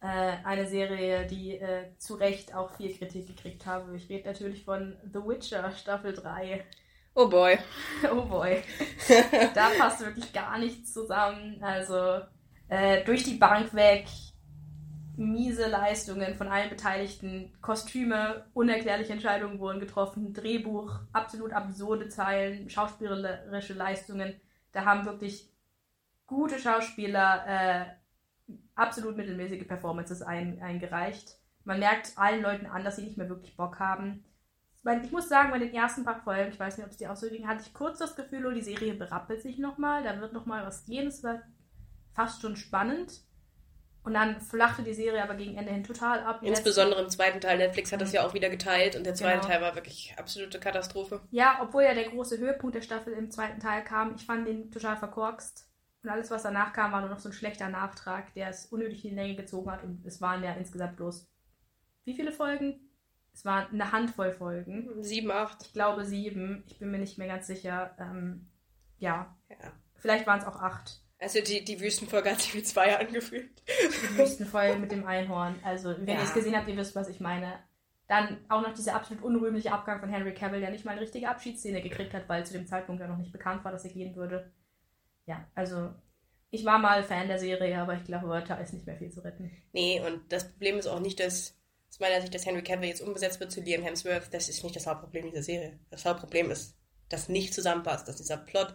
Äh, 0.00 0.06
eine 0.44 0.66
Serie, 0.66 1.26
die 1.26 1.56
äh, 1.56 1.96
zu 1.98 2.14
Recht 2.14 2.54
auch 2.54 2.76
viel 2.76 2.96
Kritik 2.96 3.26
gekriegt 3.26 3.66
habe. 3.66 3.96
Ich 3.96 4.08
rede 4.08 4.28
natürlich 4.28 4.64
von 4.64 4.96
The 5.12 5.18
Witcher 5.18 5.72
Staffel 5.72 6.12
3. 6.12 6.64
Oh 7.14 7.28
boy. 7.28 7.58
Oh 8.10 8.22
boy. 8.22 8.62
da 9.54 9.70
passt 9.78 10.00
wirklich 10.00 10.32
gar 10.32 10.58
nichts 10.58 10.92
zusammen. 10.92 11.62
Also 11.62 12.20
äh, 12.68 13.04
durch 13.04 13.22
die 13.22 13.36
Bank 13.36 13.72
weg, 13.74 14.06
miese 15.16 15.68
Leistungen 15.68 16.34
von 16.34 16.48
allen 16.48 16.70
Beteiligten, 16.70 17.52
Kostüme, 17.60 18.46
unerklärliche 18.52 19.12
Entscheidungen 19.12 19.60
wurden 19.60 19.80
getroffen, 19.80 20.32
Drehbuch, 20.32 21.00
absolut 21.12 21.52
absurde 21.52 22.08
Zeilen, 22.08 22.68
schauspielerische 22.68 23.74
Leistungen. 23.74 24.34
Da 24.72 24.84
haben 24.84 25.04
wirklich 25.06 25.48
gute 26.26 26.58
Schauspieler 26.58 27.44
äh, 27.46 27.84
absolut 28.74 29.16
mittelmäßige 29.16 29.66
Performances 29.66 30.20
ein, 30.22 30.60
eingereicht. 30.60 31.38
Man 31.64 31.78
merkt 31.78 32.12
allen 32.16 32.42
Leuten 32.42 32.66
an, 32.66 32.84
dass 32.84 32.96
sie 32.96 33.04
nicht 33.04 33.16
mehr 33.16 33.28
wirklich 33.28 33.56
Bock 33.56 33.78
haben. 33.78 34.24
Weil 34.84 35.02
ich 35.04 35.10
muss 35.10 35.28
sagen, 35.28 35.50
bei 35.50 35.58
den 35.58 35.74
ersten 35.74 36.04
paar 36.04 36.20
Folgen, 36.22 36.52
ich 36.52 36.60
weiß 36.60 36.76
nicht, 36.76 36.84
ob 36.84 36.92
es 36.92 36.98
dir 36.98 37.10
auch 37.10 37.16
so 37.16 37.28
ging, 37.28 37.48
hatte 37.48 37.62
ich 37.66 37.72
kurz 37.72 37.98
das 37.98 38.14
Gefühl, 38.14 38.46
oh, 38.46 38.50
die 38.50 38.60
Serie 38.62 38.94
berappelt 38.94 39.42
sich 39.42 39.58
nochmal, 39.58 40.02
da 40.02 40.20
wird 40.20 40.34
nochmal 40.34 40.64
was 40.66 40.84
gehen. 40.84 41.08
Es 41.08 41.24
war 41.24 41.40
fast 42.14 42.42
schon 42.42 42.54
spannend. 42.56 43.22
Und 44.02 44.12
dann 44.12 44.38
flachte 44.42 44.82
die 44.82 44.92
Serie 44.92 45.22
aber 45.22 45.34
gegen 45.34 45.56
Ende 45.56 45.72
hin 45.72 45.82
total 45.82 46.20
ab. 46.20 46.40
Insbesondere 46.42 47.00
im 47.00 47.08
zweiten 47.08 47.40
Teil. 47.40 47.56
Netflix 47.56 47.90
hat 47.90 48.02
das 48.02 48.12
ja 48.12 48.26
auch 48.26 48.34
wieder 48.34 48.50
geteilt 48.50 48.96
und 48.96 49.04
der 49.04 49.14
zweite 49.14 49.38
Genau. 49.38 49.48
Teil 49.48 49.62
war 49.62 49.74
wirklich 49.74 50.14
absolute 50.18 50.60
Katastrophe. 50.60 51.22
Ja, 51.30 51.60
obwohl 51.62 51.84
ja 51.84 51.94
der 51.94 52.10
große 52.10 52.36
Höhepunkt 52.36 52.76
der 52.76 52.82
Staffel 52.82 53.14
im 53.14 53.30
zweiten 53.30 53.60
Teil 53.60 53.82
kam, 53.82 54.14
ich 54.14 54.26
fand 54.26 54.46
den 54.46 54.70
total 54.70 54.98
verkorkst. 54.98 55.66
Und 56.02 56.10
alles, 56.10 56.30
was 56.30 56.42
danach 56.42 56.74
kam, 56.74 56.92
war 56.92 57.00
nur 57.00 57.08
noch 57.08 57.18
so 57.18 57.30
ein 57.30 57.32
schlechter 57.32 57.70
Nachtrag, 57.70 58.34
der 58.34 58.50
es 58.50 58.66
unnötig 58.66 59.02
in 59.06 59.12
die 59.12 59.16
Länge 59.16 59.36
gezogen 59.36 59.70
hat. 59.70 59.82
Und 59.82 60.04
es 60.04 60.20
waren 60.20 60.44
ja 60.44 60.52
insgesamt 60.52 60.96
bloß 60.96 61.26
wie 62.04 62.14
viele 62.14 62.32
Folgen? 62.32 62.93
Es 63.34 63.44
waren 63.44 63.66
eine 63.72 63.90
Handvoll 63.92 64.32
Folgen. 64.32 64.88
Sieben, 65.02 65.30
acht. 65.30 65.62
Ich 65.66 65.72
glaube 65.72 66.04
sieben. 66.04 66.62
Ich 66.68 66.78
bin 66.78 66.90
mir 66.90 66.98
nicht 66.98 67.18
mehr 67.18 67.26
ganz 67.28 67.46
sicher. 67.48 67.94
Ähm, 67.98 68.48
ja, 68.98 69.36
Ja. 69.50 69.56
vielleicht 69.96 70.26
waren 70.26 70.38
es 70.38 70.46
auch 70.46 70.62
acht. 70.62 71.00
Also 71.18 71.40
die, 71.40 71.64
die 71.64 71.80
Wüstenfolge 71.80 72.30
hat 72.30 72.40
sich 72.40 72.54
wie 72.54 72.62
zwei 72.62 72.96
angefühlt. 72.98 73.62
Die 73.68 74.18
Wüstenfolge 74.18 74.78
mit 74.78 74.92
dem 74.92 75.04
Einhorn. 75.06 75.56
Also, 75.64 75.90
wenn 75.98 76.06
Ja. 76.06 76.14
ihr 76.14 76.22
es 76.22 76.34
gesehen 76.34 76.56
habt, 76.56 76.68
ihr 76.68 76.76
wisst, 76.76 76.94
was 76.94 77.08
ich 77.08 77.20
meine. 77.20 77.58
Dann 78.06 78.44
auch 78.50 78.60
noch 78.60 78.74
dieser 78.74 78.94
absolut 78.94 79.24
unrühmliche 79.24 79.72
Abgang 79.72 79.98
von 79.98 80.10
Henry 80.10 80.34
Cavill, 80.34 80.60
der 80.60 80.70
nicht 80.70 80.84
mal 80.84 80.92
eine 80.92 81.00
richtige 81.00 81.28
Abschiedsszene 81.28 81.80
gekriegt 81.82 82.12
hat, 82.12 82.28
weil 82.28 82.44
zu 82.44 82.52
dem 82.52 82.66
Zeitpunkt 82.66 83.00
ja 83.00 83.08
noch 83.08 83.16
nicht 83.16 83.32
bekannt 83.32 83.64
war, 83.64 83.72
dass 83.72 83.84
er 83.84 83.92
gehen 83.92 84.14
würde. 84.14 84.52
Ja, 85.26 85.48
also 85.54 85.90
ich 86.50 86.64
war 86.66 86.78
mal 86.78 87.02
Fan 87.02 87.28
der 87.28 87.38
Serie, 87.38 87.78
aber 87.80 87.94
ich 87.94 88.04
glaube, 88.04 88.44
da 88.46 88.56
ist 88.56 88.74
nicht 88.74 88.86
mehr 88.86 88.98
viel 88.98 89.10
zu 89.10 89.24
retten. 89.24 89.50
Nee, 89.72 90.02
und 90.06 90.30
das 90.30 90.50
Problem 90.52 90.76
ist 90.78 90.86
auch 90.86 91.00
nicht, 91.00 91.18
dass 91.18 91.58
aus 91.94 92.00
meiner 92.00 92.20
Sicht, 92.20 92.34
dass 92.34 92.44
Henry 92.44 92.62
Cavill 92.62 92.88
jetzt 92.88 93.02
umbesetzt 93.02 93.38
wird 93.38 93.52
zu 93.52 93.60
Liam 93.60 93.82
Hemsworth. 93.82 94.32
Das 94.32 94.48
ist 94.48 94.64
nicht 94.64 94.74
das 94.74 94.86
Hauptproblem 94.88 95.30
dieser 95.30 95.44
Serie. 95.44 95.78
Das 95.90 96.04
Hauptproblem 96.04 96.50
ist, 96.50 96.74
dass 97.08 97.28
nicht 97.28 97.54
zusammenpasst, 97.54 98.08
dass 98.08 98.16
dieser 98.16 98.36
Plot 98.36 98.74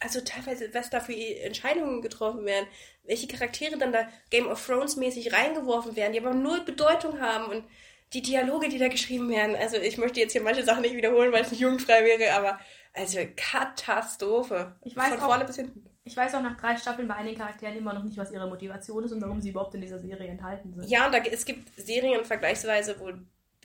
also 0.00 0.20
teilweise, 0.22 0.72
was 0.74 0.90
da 0.90 1.00
für 1.00 1.14
Entscheidungen 1.14 2.02
getroffen 2.02 2.44
werden, 2.44 2.66
welche 3.04 3.28
Charaktere 3.28 3.78
dann 3.78 3.92
da 3.92 4.08
Game 4.30 4.46
of 4.48 4.64
Thrones 4.64 4.96
mäßig 4.96 5.32
reingeworfen 5.32 5.96
werden, 5.96 6.12
die 6.12 6.20
aber 6.20 6.34
null 6.34 6.64
Bedeutung 6.64 7.20
haben 7.20 7.46
und 7.50 7.64
die 8.12 8.20
Dialoge, 8.22 8.68
die 8.68 8.78
da 8.78 8.88
geschrieben 8.88 9.30
werden. 9.30 9.56
Also 9.56 9.76
ich 9.76 9.96
möchte 9.96 10.20
jetzt 10.20 10.32
hier 10.32 10.42
manche 10.42 10.64
Sachen 10.64 10.82
nicht 10.82 10.96
wiederholen, 10.96 11.32
weil 11.32 11.42
es 11.44 11.50
nicht 11.50 11.60
jugendfrei 11.60 12.04
wäre, 12.04 12.32
aber 12.34 12.58
also 12.92 13.20
Katastrophe. 13.36 14.76
Ich 14.84 14.96
weiß 14.96 15.10
Von 15.10 15.20
auch- 15.20 15.26
vorne 15.26 15.44
bis 15.44 15.56
hinten. 15.56 15.88
Ich 16.04 16.16
weiß 16.16 16.34
auch 16.34 16.42
nach 16.42 16.56
drei 16.56 16.76
Staffeln 16.76 17.06
bei 17.06 17.14
einigen 17.14 17.38
Charakteren 17.38 17.76
immer 17.76 17.92
noch 17.92 18.02
nicht, 18.02 18.16
was 18.16 18.30
ihre 18.30 18.48
Motivation 18.48 19.04
ist 19.04 19.12
und 19.12 19.20
warum 19.20 19.40
sie 19.40 19.50
überhaupt 19.50 19.74
in 19.74 19.82
dieser 19.82 19.98
Serie 19.98 20.28
enthalten 20.28 20.72
sind. 20.72 20.88
Ja, 20.88 21.06
und 21.06 21.12
da, 21.12 21.18
es 21.18 21.44
gibt 21.44 21.68
Serien 21.76 22.24
vergleichsweise, 22.24 22.98
wo 22.98 23.12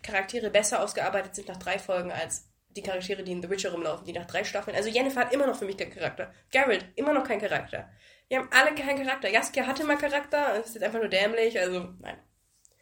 Charaktere 0.04 0.50
besser 0.50 0.82
ausgearbeitet 0.82 1.34
sind 1.34 1.48
nach 1.48 1.58
drei 1.58 1.80
Folgen 1.80 2.12
als 2.12 2.48
die 2.76 2.84
Charaktere, 2.84 3.24
die 3.24 3.32
in 3.32 3.42
The 3.42 3.50
Witcher 3.50 3.72
rumlaufen, 3.72 4.06
die 4.06 4.14
nach 4.14 4.26
drei 4.26 4.44
Staffeln. 4.44 4.76
Also 4.76 4.90
Jennifer 4.90 5.22
hat 5.22 5.34
immer 5.34 5.48
noch 5.48 5.56
für 5.56 5.66
mich 5.66 5.78
keinen 5.78 5.92
Charakter. 5.92 6.34
Geralt, 6.52 6.86
immer 6.96 7.14
noch 7.14 7.24
kein 7.24 7.40
Charakter. 7.40 7.90
Die 8.30 8.38
haben 8.38 8.50
alle 8.52 8.76
keinen 8.76 9.04
Charakter. 9.04 9.30
Jaskia 9.30 9.66
hatte 9.66 9.86
mal 9.86 9.98
Charakter, 9.98 10.60
ist 10.60 10.74
jetzt 10.74 10.84
einfach 10.84 11.00
nur 11.00 11.10
dämlich, 11.10 11.58
also 11.60 11.94
nein. 12.00 12.18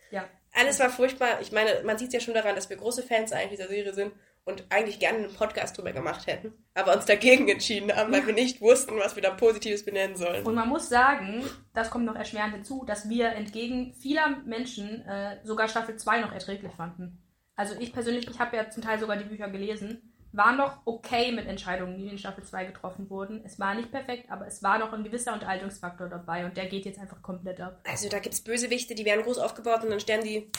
Ja. 0.09 0.27
Alles 0.53 0.79
war 0.79 0.89
furchtbar. 0.89 1.41
Ich 1.41 1.51
meine, 1.51 1.83
man 1.83 1.97
sieht 1.97 2.07
es 2.07 2.13
ja 2.15 2.19
schon 2.19 2.33
daran, 2.33 2.55
dass 2.55 2.69
wir 2.69 2.77
große 2.77 3.03
Fans 3.03 3.31
eigentlich 3.31 3.59
dieser 3.59 3.67
Serie 3.67 3.93
sind 3.93 4.13
und 4.45 4.65
eigentlich 4.69 4.99
gerne 4.99 5.19
einen 5.19 5.33
Podcast 5.33 5.77
drüber 5.77 5.93
gemacht 5.93 6.27
hätten, 6.27 6.53
aber 6.73 6.95
uns 6.95 7.05
dagegen 7.05 7.47
entschieden 7.47 7.95
haben, 7.95 8.11
weil 8.11 8.25
wir 8.25 8.33
nicht 8.33 8.59
wussten, 8.61 8.97
was 8.97 9.15
wir 9.15 9.23
da 9.23 9.31
Positives 9.31 9.85
benennen 9.85 10.17
sollen. 10.17 10.45
Und 10.45 10.55
man 10.55 10.67
muss 10.67 10.89
sagen, 10.89 11.43
das 11.73 11.89
kommt 11.89 12.05
noch 12.05 12.15
erschwerend 12.15 12.53
hinzu, 12.53 12.83
dass 12.85 13.07
wir 13.07 13.29
entgegen 13.29 13.93
vieler 13.93 14.41
Menschen 14.45 15.01
äh, 15.05 15.37
sogar 15.43 15.67
Staffel 15.69 15.95
2 15.95 16.21
noch 16.21 16.33
erträglich 16.33 16.73
fanden. 16.73 17.19
Also 17.55 17.75
ich 17.79 17.93
persönlich, 17.93 18.27
ich 18.29 18.39
habe 18.39 18.57
ja 18.57 18.69
zum 18.69 18.83
Teil 18.83 18.99
sogar 18.99 19.15
die 19.15 19.25
Bücher 19.25 19.49
gelesen, 19.49 20.13
war 20.33 20.55
noch 20.55 20.81
okay 20.85 21.31
mit 21.31 21.47
Entscheidungen, 21.47 21.97
die 21.97 22.07
in 22.07 22.17
Staffel 22.17 22.43
2 22.43 22.65
getroffen 22.65 23.09
wurden. 23.09 23.43
Es 23.45 23.59
war 23.59 23.75
nicht 23.75 23.91
perfekt, 23.91 24.29
aber 24.31 24.47
es 24.47 24.63
war 24.63 24.79
noch 24.79 24.91
ein 24.91 25.03
gewisser 25.03 25.33
Unterhaltungsfaktor 25.33 26.09
dabei 26.09 26.45
und 26.45 26.57
der 26.57 26.65
geht 26.65 26.85
jetzt 26.85 26.99
einfach 26.99 27.21
komplett 27.21 27.61
ab. 27.61 27.79
Also 27.87 28.09
da 28.09 28.19
gibt's 28.19 28.41
Bösewichte, 28.41 28.95
die 28.95 29.05
werden 29.05 29.23
groß 29.23 29.37
aufgebaut 29.37 29.83
und 29.83 29.91
dann 29.91 29.99
sterben 29.99 30.23
die 30.23 30.49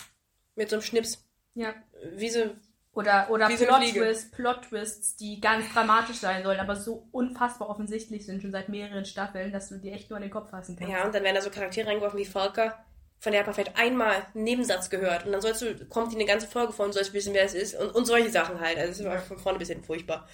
mit 0.54 0.70
so 0.70 0.76
einem 0.76 0.82
Schnips. 0.84 1.26
Ja. 1.54 1.74
Wie 2.12 2.30
so, 2.30 2.50
Oder, 2.94 3.28
oder. 3.30 3.48
Plot-Twists, 3.48 4.30
Plot-Twists, 4.30 5.16
die 5.16 5.40
ganz 5.40 5.72
dramatisch 5.72 6.16
sein 6.16 6.42
sollen, 6.44 6.60
aber 6.60 6.76
so 6.76 7.08
unfassbar 7.12 7.68
offensichtlich 7.68 8.24
sind 8.24 8.40
schon 8.40 8.52
seit 8.52 8.68
mehreren 8.68 9.04
Staffeln, 9.04 9.52
dass 9.52 9.68
du 9.68 9.78
dir 9.78 9.92
echt 9.92 10.10
nur 10.10 10.16
an 10.16 10.22
den 10.22 10.30
Kopf 10.30 10.50
fassen 10.50 10.76
kannst. 10.76 10.92
ja, 10.92 11.04
und 11.04 11.14
dann 11.14 11.24
werden 11.24 11.34
da 11.34 11.42
so 11.42 11.50
Charaktere 11.50 11.88
reingeworfen 11.88 12.18
wie 12.18 12.24
Volker, 12.24 12.84
von 13.18 13.32
der 13.32 13.40
hat 13.40 13.46
man 13.46 13.54
vielleicht 13.54 13.76
einmal 13.78 14.26
einen 14.34 14.44
Nebensatz 14.44 14.90
gehört 14.90 15.24
und 15.24 15.32
dann 15.32 15.40
sollst 15.40 15.62
du, 15.62 15.86
kommt 15.86 16.12
die 16.12 16.16
eine 16.16 16.26
ganze 16.26 16.46
Folge 16.46 16.72
vor 16.72 16.84
und 16.84 16.92
sollst 16.92 17.14
wissen, 17.14 17.34
wer 17.34 17.44
es 17.44 17.54
ist 17.54 17.74
und, 17.74 17.90
und 17.94 18.04
solche 18.04 18.30
Sachen 18.30 18.60
halt. 18.60 18.78
Also 18.78 19.02
es 19.02 19.08
war 19.08 19.18
von 19.18 19.38
vorne 19.38 19.58
bis 19.58 19.68
hinten 19.68 19.84
furchtbar. 19.84 20.28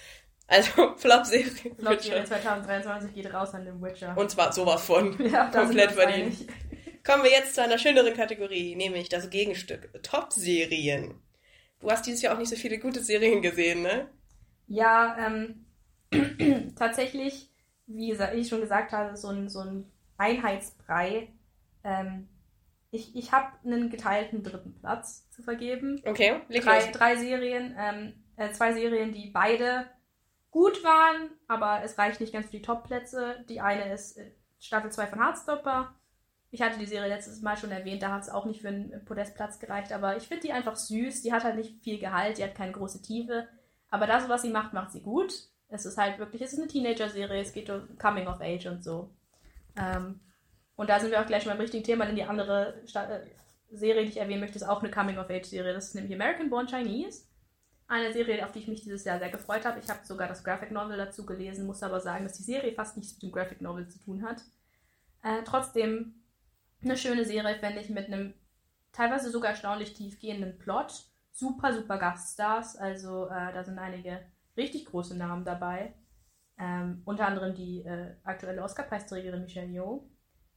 Also 0.45 0.93
Flop-Serie. 0.97 1.75
Flop-Serie 1.79 2.25
2023 2.25 3.13
geht 3.13 3.33
raus 3.33 3.53
an 3.53 3.63
den 3.63 3.81
Witcher. 3.81 4.15
Und 4.17 4.29
zwar 4.29 4.51
sowas 4.51 4.83
von. 4.83 5.17
ja, 5.31 5.49
da 5.49 5.65
sind 5.65 5.77
wir 5.77 5.87
komplett 5.87 5.91
verdient. 5.91 6.37
Kommen 7.05 7.23
wir 7.23 7.31
jetzt 7.31 7.55
zu 7.55 7.63
einer 7.63 7.77
schöneren 7.77 8.13
Kategorie, 8.13 8.75
nämlich 8.75 9.07
das 9.07 9.29
Gegenstück. 9.29 9.89
Top-Serien. 10.03 11.15
Du 11.81 11.89
hast 11.89 12.05
dieses 12.05 12.21
Jahr 12.21 12.35
auch 12.35 12.39
nicht 12.39 12.49
so 12.49 12.55
viele 12.55 12.79
gute 12.79 13.03
Serien 13.03 13.41
gesehen, 13.41 13.81
ne? 13.81 14.07
Ja, 14.67 15.17
ähm, 15.17 15.65
tatsächlich, 16.75 17.49
wie 17.87 18.13
ich 18.13 18.47
schon 18.47 18.61
gesagt 18.61 18.91
habe, 18.91 19.17
so 19.17 19.29
ein, 19.29 19.49
so 19.49 19.59
ein 19.59 19.91
Einheitsbrei. 20.17 21.29
Ähm, 21.83 22.29
ich 22.91 23.15
ich 23.15 23.31
habe 23.31 23.47
einen 23.65 23.89
geteilten 23.89 24.43
dritten 24.43 24.75
Platz 24.79 25.29
zu 25.31 25.41
vergeben. 25.41 26.01
Okay, 26.05 26.41
leg 26.49 26.63
Drei, 26.63 26.79
los. 26.79 26.91
drei 26.91 27.15
Serien, 27.15 27.75
ähm, 27.77 28.13
äh, 28.35 28.51
zwei 28.51 28.73
Serien, 28.73 29.13
die 29.13 29.29
beide 29.29 29.87
gut 30.51 30.83
waren, 30.83 31.31
aber 31.47 31.81
es 31.83 31.97
reicht 31.97 32.19
nicht 32.19 32.33
ganz 32.33 32.47
für 32.47 32.57
die 32.57 32.61
Top-Plätze. 32.61 33.43
Die 33.49 33.61
eine 33.61 33.91
ist 33.93 34.17
äh, 34.17 34.31
Staffel 34.59 34.91
2 34.91 35.07
von 35.07 35.19
Heartstopper. 35.19 35.95
Ich 36.53 36.61
hatte 36.61 36.77
die 36.77 36.85
Serie 36.85 37.07
letztes 37.07 37.41
Mal 37.41 37.55
schon 37.55 37.71
erwähnt, 37.71 38.03
da 38.03 38.11
hat 38.11 38.23
es 38.23 38.29
auch 38.29 38.45
nicht 38.45 38.61
für 38.61 38.67
einen 38.67 39.05
Podestplatz 39.05 39.59
gereicht, 39.59 39.93
aber 39.93 40.17
ich 40.17 40.27
finde 40.27 40.43
die 40.43 40.51
einfach 40.51 40.75
süß. 40.75 41.21
Die 41.21 41.31
hat 41.31 41.45
halt 41.45 41.55
nicht 41.55 41.81
viel 41.81 41.97
Gehalt, 41.97 42.37
die 42.37 42.43
hat 42.43 42.55
keine 42.55 42.73
große 42.73 43.01
Tiefe. 43.01 43.47
Aber 43.89 44.05
das, 44.05 44.27
was 44.27 44.41
sie 44.41 44.49
macht, 44.49 44.73
macht 44.73 44.91
sie 44.91 45.01
gut. 45.01 45.33
Es 45.69 45.85
ist 45.85 45.97
halt 45.97 46.19
wirklich, 46.19 46.41
es 46.41 46.51
ist 46.51 46.59
eine 46.59 46.67
Teenager-Serie, 46.67 47.41
es 47.41 47.53
geht 47.53 47.69
um 47.69 47.97
Coming 47.97 48.27
of 48.27 48.41
Age 48.41 48.65
und 48.65 48.83
so. 48.83 49.09
Ähm, 49.77 50.19
und 50.75 50.89
da 50.89 50.99
sind 50.99 51.11
wir 51.11 51.21
auch 51.21 51.25
gleich 51.25 51.43
schon 51.43 51.51
beim 51.51 51.61
richtigen 51.61 51.85
Thema, 51.85 52.05
denn 52.05 52.15
die 52.15 52.23
andere 52.23 52.81
Sta 52.85 53.05
äh, 53.05 53.27
Serie, 53.69 54.03
die 54.03 54.09
ich 54.09 54.17
erwähnen 54.17 54.41
möchte, 54.41 54.57
ist 54.57 54.67
auch 54.67 54.83
eine 54.83 54.91
Coming 54.91 55.17
of 55.17 55.29
Age-Serie. 55.29 55.73
Das 55.73 55.87
ist 55.87 55.95
nämlich 55.95 56.13
American 56.13 56.49
Born 56.49 56.67
Chinese. 56.67 57.23
eine 57.87 58.11
Serie, 58.11 58.43
auf 58.43 58.51
die 58.51 58.59
ich 58.59 58.67
mich 58.67 58.81
dieses 58.81 59.05
Jahr 59.05 59.19
sehr 59.19 59.29
gefreut 59.29 59.65
habe. 59.65 59.79
Ich 59.79 59.89
habe 59.89 59.99
sogar 60.03 60.27
das 60.27 60.43
Graphic 60.43 60.71
Novel 60.71 60.97
dazu 60.97 61.25
gelesen, 61.25 61.65
muss 61.65 61.83
aber 61.83 62.01
sagen, 62.01 62.25
dass 62.25 62.33
die 62.33 62.43
Serie 62.43 62.73
fast 62.73 62.97
nichts 62.97 63.13
mit 63.13 63.23
dem 63.23 63.31
Graphic 63.31 63.61
Novel 63.61 63.87
zu 63.87 63.99
tun 63.99 64.23
hat. 64.23 64.41
Äh, 65.23 65.43
trotzdem 65.45 66.20
eine 66.83 66.97
schöne 66.97 67.25
Serie, 67.25 67.55
fände 67.55 67.81
ich, 67.81 67.89
mit 67.89 68.07
einem 68.07 68.33
teilweise 68.91 69.29
sogar 69.29 69.51
erstaunlich 69.51 69.93
tiefgehenden 69.93 70.57
Plot. 70.57 71.05
Super, 71.31 71.73
super 71.73 71.97
Gaststars. 71.97 72.75
Also 72.75 73.27
äh, 73.27 73.53
da 73.53 73.63
sind 73.63 73.79
einige 73.79 74.19
richtig 74.57 74.85
große 74.85 75.15
Namen 75.17 75.45
dabei. 75.45 75.93
Ähm, 76.59 77.01
unter 77.05 77.27
anderem 77.27 77.55
die 77.55 77.83
äh, 77.83 78.15
aktuelle 78.23 78.61
Oscar-Preisträgerin 78.63 79.43
Michelle 79.43 79.67
Yeoh 79.67 80.11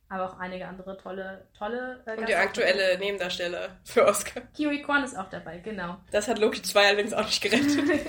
aber 0.09 0.31
auch 0.31 0.39
einige 0.39 0.67
andere 0.67 0.97
tolle, 0.97 1.49
tolle. 1.57 2.03
Äh, 2.07 2.19
und 2.19 2.29
die 2.29 2.35
aktuelle 2.35 2.99
Nebendarsteller 2.99 3.81
für 3.85 4.07
Oscar. 4.07 4.43
Kiwi 4.55 4.83
Kwan 4.83 5.05
ist 5.05 5.17
auch 5.17 5.29
dabei, 5.29 5.59
genau. 5.59 5.97
Das 6.11 6.29
hat 6.29 6.39
Loki 6.39 6.63
2 6.63 6.89
allerdings 6.89 7.13
auch 7.13 7.25
nicht 7.25 7.43
gerettet. 7.43 7.79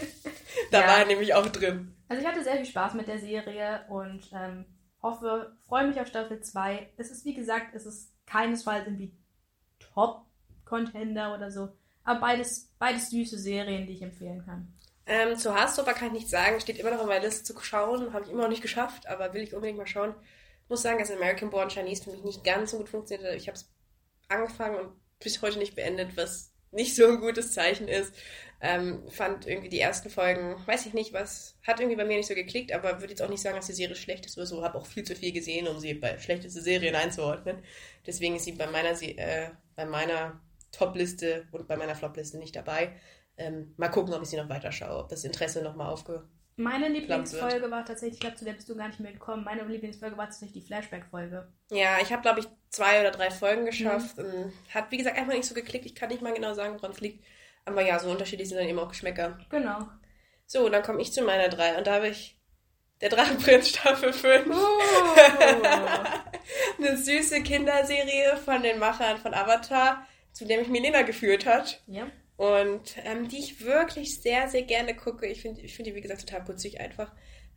da 0.72 0.82
ja. 0.82 0.88
war 0.88 0.98
er 1.00 1.06
nämlich 1.06 1.34
auch 1.34 1.48
drin. 1.48 1.96
Also 2.08 2.22
ich 2.22 2.28
hatte 2.28 2.44
sehr 2.44 2.58
viel 2.58 2.66
Spaß 2.66 2.94
mit 2.94 3.08
der 3.08 3.20
Serie 3.20 3.86
und 3.90 4.22
ähm, 4.34 4.66
hoffe, 5.06 5.56
freue 5.68 5.88
mich 5.88 6.00
auf 6.00 6.08
Staffel 6.08 6.42
2. 6.42 6.90
Es 6.98 7.12
ist 7.12 7.26
wie 7.26 7.34
gesagt, 7.34 7.76
es 7.76 7.86
ist 7.86 8.12
keinesfalls 8.26 8.86
irgendwie 8.86 9.16
Top-Contender 9.80 11.34
oder 11.36 11.52
so. 11.52 11.70
Aber 12.04 12.20
beides, 12.20 12.72
beides 12.80 13.10
süße 13.10 13.40
Serien, 13.40 13.88
die 13.88 13.94
ich 13.94 14.02
empfehlen 14.02 14.44
kann. 14.46 14.74
Ähm, 15.08 15.38
zu 15.38 15.56
Hearthstopper 15.56 15.94
kann 15.94 16.08
ich 16.08 16.14
nichts 16.14 16.32
sagen. 16.32 16.60
Steht 16.60 16.80
immer 16.80 16.92
noch 16.92 17.00
auf 17.00 17.08
meiner 17.08 17.24
Liste 17.24 17.44
zu 17.44 17.60
schauen. 17.62 18.14
Habe 18.14 18.26
ich 18.26 18.32
immer 18.32 18.44
noch 18.44 18.50
nicht 18.50 18.62
geschafft, 18.62 19.08
aber 19.08 19.34
will 19.34 19.44
ich 19.44 19.54
unbedingt 19.54 19.78
mal 19.78 19.88
schauen 19.88 20.16
muss 20.68 20.82
sagen, 20.82 21.00
dass 21.00 21.12
American 21.12 21.50
Born 21.50 21.70
Chinese 21.70 22.04
für 22.04 22.12
mich 22.12 22.24
nicht 22.24 22.44
ganz 22.44 22.72
so 22.72 22.78
gut 22.78 22.90
funktioniert 22.90 23.28
hat. 23.28 23.36
Ich 23.36 23.48
habe 23.48 23.58
es 23.58 23.70
angefangen 24.28 24.78
und 24.78 24.94
bis 25.20 25.42
heute 25.42 25.60
nicht 25.60 25.76
beendet, 25.76 26.18
was 26.18 26.54
nicht 26.76 26.96
so 26.96 27.08
ein 27.08 27.20
gutes 27.20 27.52
Zeichen 27.52 27.88
ist. 27.88 28.14
Ähm, 28.62 29.04
fand 29.10 29.46
irgendwie 29.46 29.70
die 29.70 29.80
ersten 29.80 30.10
Folgen, 30.10 30.56
weiß 30.66 30.86
ich 30.86 30.94
nicht, 30.94 31.14
was, 31.14 31.58
hat 31.68 31.80
irgendwie 31.80 31.98
bei 31.98 32.06
mir 32.06 32.18
nicht 32.18 32.28
so 32.28 32.36
geklickt, 32.36 32.72
aber 32.72 33.02
würde 33.02 33.12
jetzt 33.12 33.22
auch 33.22 33.30
nicht 33.30 33.42
sagen, 33.42 33.58
dass 33.58 33.68
die 33.68 33.74
Serie 33.74 33.96
schlecht 33.96 34.26
ist 34.26 34.38
oder 34.38 34.48
so. 34.48 34.64
Habe 34.64 34.78
auch 34.78 34.86
viel 34.86 35.04
zu 35.04 35.16
viel 35.16 35.34
gesehen, 35.34 35.68
um 35.68 35.80
sie 35.80 35.94
bei 35.94 36.18
schlechteste 36.20 36.62
Serien 36.62 36.96
einzuordnen. 36.96 37.58
Deswegen 38.08 38.36
ist 38.36 38.46
sie 38.46 38.54
bei 38.54 38.68
meiner, 38.68 39.00
äh, 39.02 39.52
meiner 39.86 40.42
Top-Liste 40.72 41.48
und 41.52 41.68
bei 41.68 41.78
meiner 41.78 41.96
Flop-Liste 41.96 42.38
nicht 42.38 42.56
dabei. 42.56 42.94
Ähm, 43.38 43.74
mal 43.78 43.90
gucken, 43.90 44.14
ob 44.14 44.22
ich 44.24 44.30
sie 44.30 44.38
noch 44.38 44.50
weiter 44.50 44.72
schaue, 44.72 45.04
ob 45.04 45.10
das 45.10 45.26
Interesse 45.26 45.62
nochmal 45.62 45.92
aufge 45.92 46.28
meine 46.58 46.88
Lieblingsfolge 46.88 47.70
war 47.70 47.84
tatsächlich, 47.84 48.16
ich 48.16 48.20
glaube, 48.22 48.38
zu 48.38 48.46
der 48.46 48.54
bist 48.54 48.70
du 48.70 48.76
gar 48.76 48.88
nicht 48.88 49.00
mehr 49.02 49.12
gekommen. 49.12 49.44
Meine 49.44 49.64
Lieblingsfolge 49.64 50.18
war 50.18 50.26
tatsächlich 50.26 50.64
die 50.64 50.68
Flashback-Folge. 50.68 51.52
Ja, 51.70 51.98
ich 52.02 52.14
habe, 52.14 52.22
glaube 52.22 52.40
ich, 52.40 52.48
zwei 52.70 53.02
oder 53.02 53.12
drei 53.12 53.30
Folgen 53.30 53.66
geschafft. 53.66 54.18
Mhm. 54.18 54.54
Hat, 54.74 54.90
wie 54.90 54.98
gesagt, 54.98 55.18
einfach 55.18 55.34
nicht 55.34 55.46
so 55.46 55.54
geklickt. 55.54 55.86
Ich 55.86 55.96
kann 55.96 56.10
nicht 56.10 56.22
mal 56.22 56.34
genau 56.34 56.54
sagen, 56.54 56.76
woran 56.76 56.92
es 56.92 57.02
liegt. 57.02 57.26
Aber 57.66 57.82
ja, 57.82 58.00
so 58.00 58.10
unterschiedlich 58.10 58.48
sind 58.48 58.58
dann 58.58 58.68
eben 58.68 58.80
auch 58.80 58.88
Geschmäcker. 58.88 59.38
Genau. 59.50 59.88
So, 60.46 60.70
dann 60.70 60.84
komme 60.84 61.02
ich 61.02 61.12
zu 61.12 61.24
meiner 61.24 61.50
drei. 61.50 61.78
Und 61.78 61.88
da 61.88 61.96
habe 61.96 62.08
ich 62.08 62.40
der 63.02 63.10
Drachenprinz 63.10 63.70
Staffel 63.70 64.14
5. 64.14 64.48
Oh. 64.50 64.80
Eine 66.78 66.96
süße 66.96 67.42
Kinderserie 67.44 68.38
von 68.38 68.64
den 68.64 68.80
Machern 68.80 69.18
von 69.18 69.34
Avatar, 69.34 70.08
zu 70.32 70.46
der 70.46 70.60
mich 70.60 70.70
Milena 70.70 71.02
geführt 71.02 71.46
hat. 71.46 71.82
Ja 71.88 72.08
und 72.38 72.96
ähm, 73.04 73.30
die 73.30 73.38
ich 73.38 73.64
wirklich 73.64 74.22
sehr, 74.22 74.50
sehr 74.50 74.64
gerne 74.64 74.96
gucke. 74.96 75.26
Ich 75.26 75.42
finde 75.42 75.62
ich 75.62 75.76
find 75.76 75.88
die, 75.88 75.96
wie 75.96 76.02
gesagt, 76.02 76.22
total 76.22 76.44
putzig 76.44 76.80
einfach. 76.80 77.12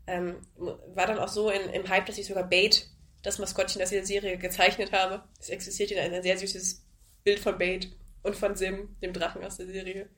Ähm, 0.06 0.36
war 0.56 1.06
dann 1.06 1.18
auch 1.18 1.28
so 1.28 1.50
in, 1.50 1.70
im 1.70 1.88
Hype, 1.88 2.06
dass 2.06 2.18
ich 2.18 2.26
sogar 2.26 2.48
Bait, 2.48 2.88
das 3.22 3.38
Maskottchen, 3.38 3.80
das 3.80 3.90
ich 3.90 3.96
in 3.96 4.02
der 4.02 4.06
Serie 4.06 4.38
gezeichnet 4.38 4.92
habe. 4.92 5.24
Es 5.40 5.48
existiert 5.48 5.90
hier 5.90 6.00
ein, 6.00 6.22
sehr 6.22 6.38
süßes 6.38 6.86
Bild 7.24 7.40
von 7.40 7.58
Bait 7.58 7.90
und 8.22 8.36
von 8.36 8.54
Sim, 8.54 8.96
dem 9.02 9.12
Drachen 9.12 9.44
aus 9.44 9.56
der 9.56 9.66
Serie. 9.66 10.08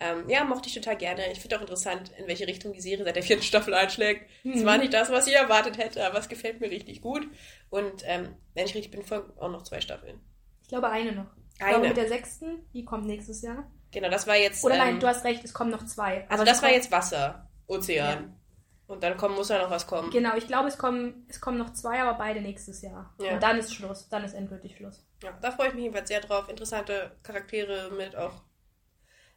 Ähm, 0.00 0.28
ja, 0.28 0.44
mochte 0.44 0.68
ich 0.68 0.74
total 0.74 0.96
gerne. 0.96 1.30
Ich 1.30 1.38
finde 1.38 1.56
auch 1.56 1.60
interessant, 1.60 2.10
in 2.18 2.26
welche 2.26 2.46
Richtung 2.48 2.72
die 2.72 2.80
Serie 2.80 3.04
seit 3.04 3.14
der 3.14 3.22
vierten 3.22 3.44
Staffel 3.44 3.72
einschlägt. 3.72 4.28
Es 4.44 4.62
mhm. 4.62 4.66
war 4.66 4.78
nicht 4.78 4.92
das, 4.92 5.10
was 5.10 5.28
ich 5.28 5.34
erwartet 5.34 5.78
hätte, 5.78 6.04
aber 6.04 6.18
es 6.18 6.28
gefällt 6.28 6.60
mir 6.60 6.70
richtig 6.70 7.02
gut. 7.02 7.28
Und 7.70 8.02
ähm, 8.04 8.34
wenn 8.54 8.66
ich 8.66 8.74
richtig 8.74 8.90
bin, 8.90 9.04
folgen 9.04 9.32
auch 9.38 9.50
noch 9.50 9.62
zwei 9.62 9.80
Staffeln. 9.80 10.20
Ich 10.62 10.68
glaube, 10.68 10.90
eine 10.90 11.12
noch. 11.12 11.30
Ich 11.54 11.62
eine. 11.62 11.70
glaube, 11.70 11.88
mit 11.88 11.96
der 11.96 12.08
sechsten, 12.08 12.66
die 12.74 12.84
kommt 12.84 13.06
nächstes 13.06 13.42
Jahr. 13.42 13.70
Genau, 13.92 14.08
das 14.08 14.26
war 14.26 14.36
jetzt. 14.36 14.64
Oder 14.64 14.78
nein, 14.78 14.94
ähm, 14.94 15.00
du 15.00 15.06
hast 15.06 15.24
recht, 15.24 15.44
es 15.44 15.52
kommen 15.52 15.70
noch 15.70 15.84
zwei. 15.84 16.26
Also 16.28 16.44
das 16.44 16.62
war 16.62 16.70
jetzt 16.70 16.90
Wasser, 16.90 17.48
Ozean. 17.66 18.22
Ja. 18.22 18.42
Und 18.86 19.02
dann 19.02 19.16
kommen, 19.16 19.36
muss 19.36 19.48
ja 19.48 19.62
noch 19.62 19.70
was 19.70 19.86
kommen. 19.86 20.10
Genau, 20.10 20.36
ich 20.36 20.46
glaube, 20.46 20.68
es 20.68 20.76
kommen, 20.76 21.26
es 21.28 21.40
kommen 21.40 21.56
noch 21.56 21.72
zwei, 21.72 22.02
aber 22.02 22.18
beide 22.18 22.40
nächstes 22.40 22.82
Jahr. 22.82 23.14
Ja. 23.18 23.34
Und 23.34 23.42
dann 23.42 23.58
ist 23.58 23.74
Schluss, 23.74 24.08
dann 24.08 24.24
ist 24.24 24.34
endgültig 24.34 24.76
Schluss. 24.76 25.06
Ja, 25.22 25.32
da 25.40 25.50
freue 25.50 25.68
ich 25.68 25.74
mich 25.74 25.84
jedenfalls 25.84 26.08
sehr 26.08 26.20
drauf. 26.20 26.48
Interessante 26.48 27.16
Charaktere 27.22 27.90
mit 27.96 28.16
auch, 28.16 28.42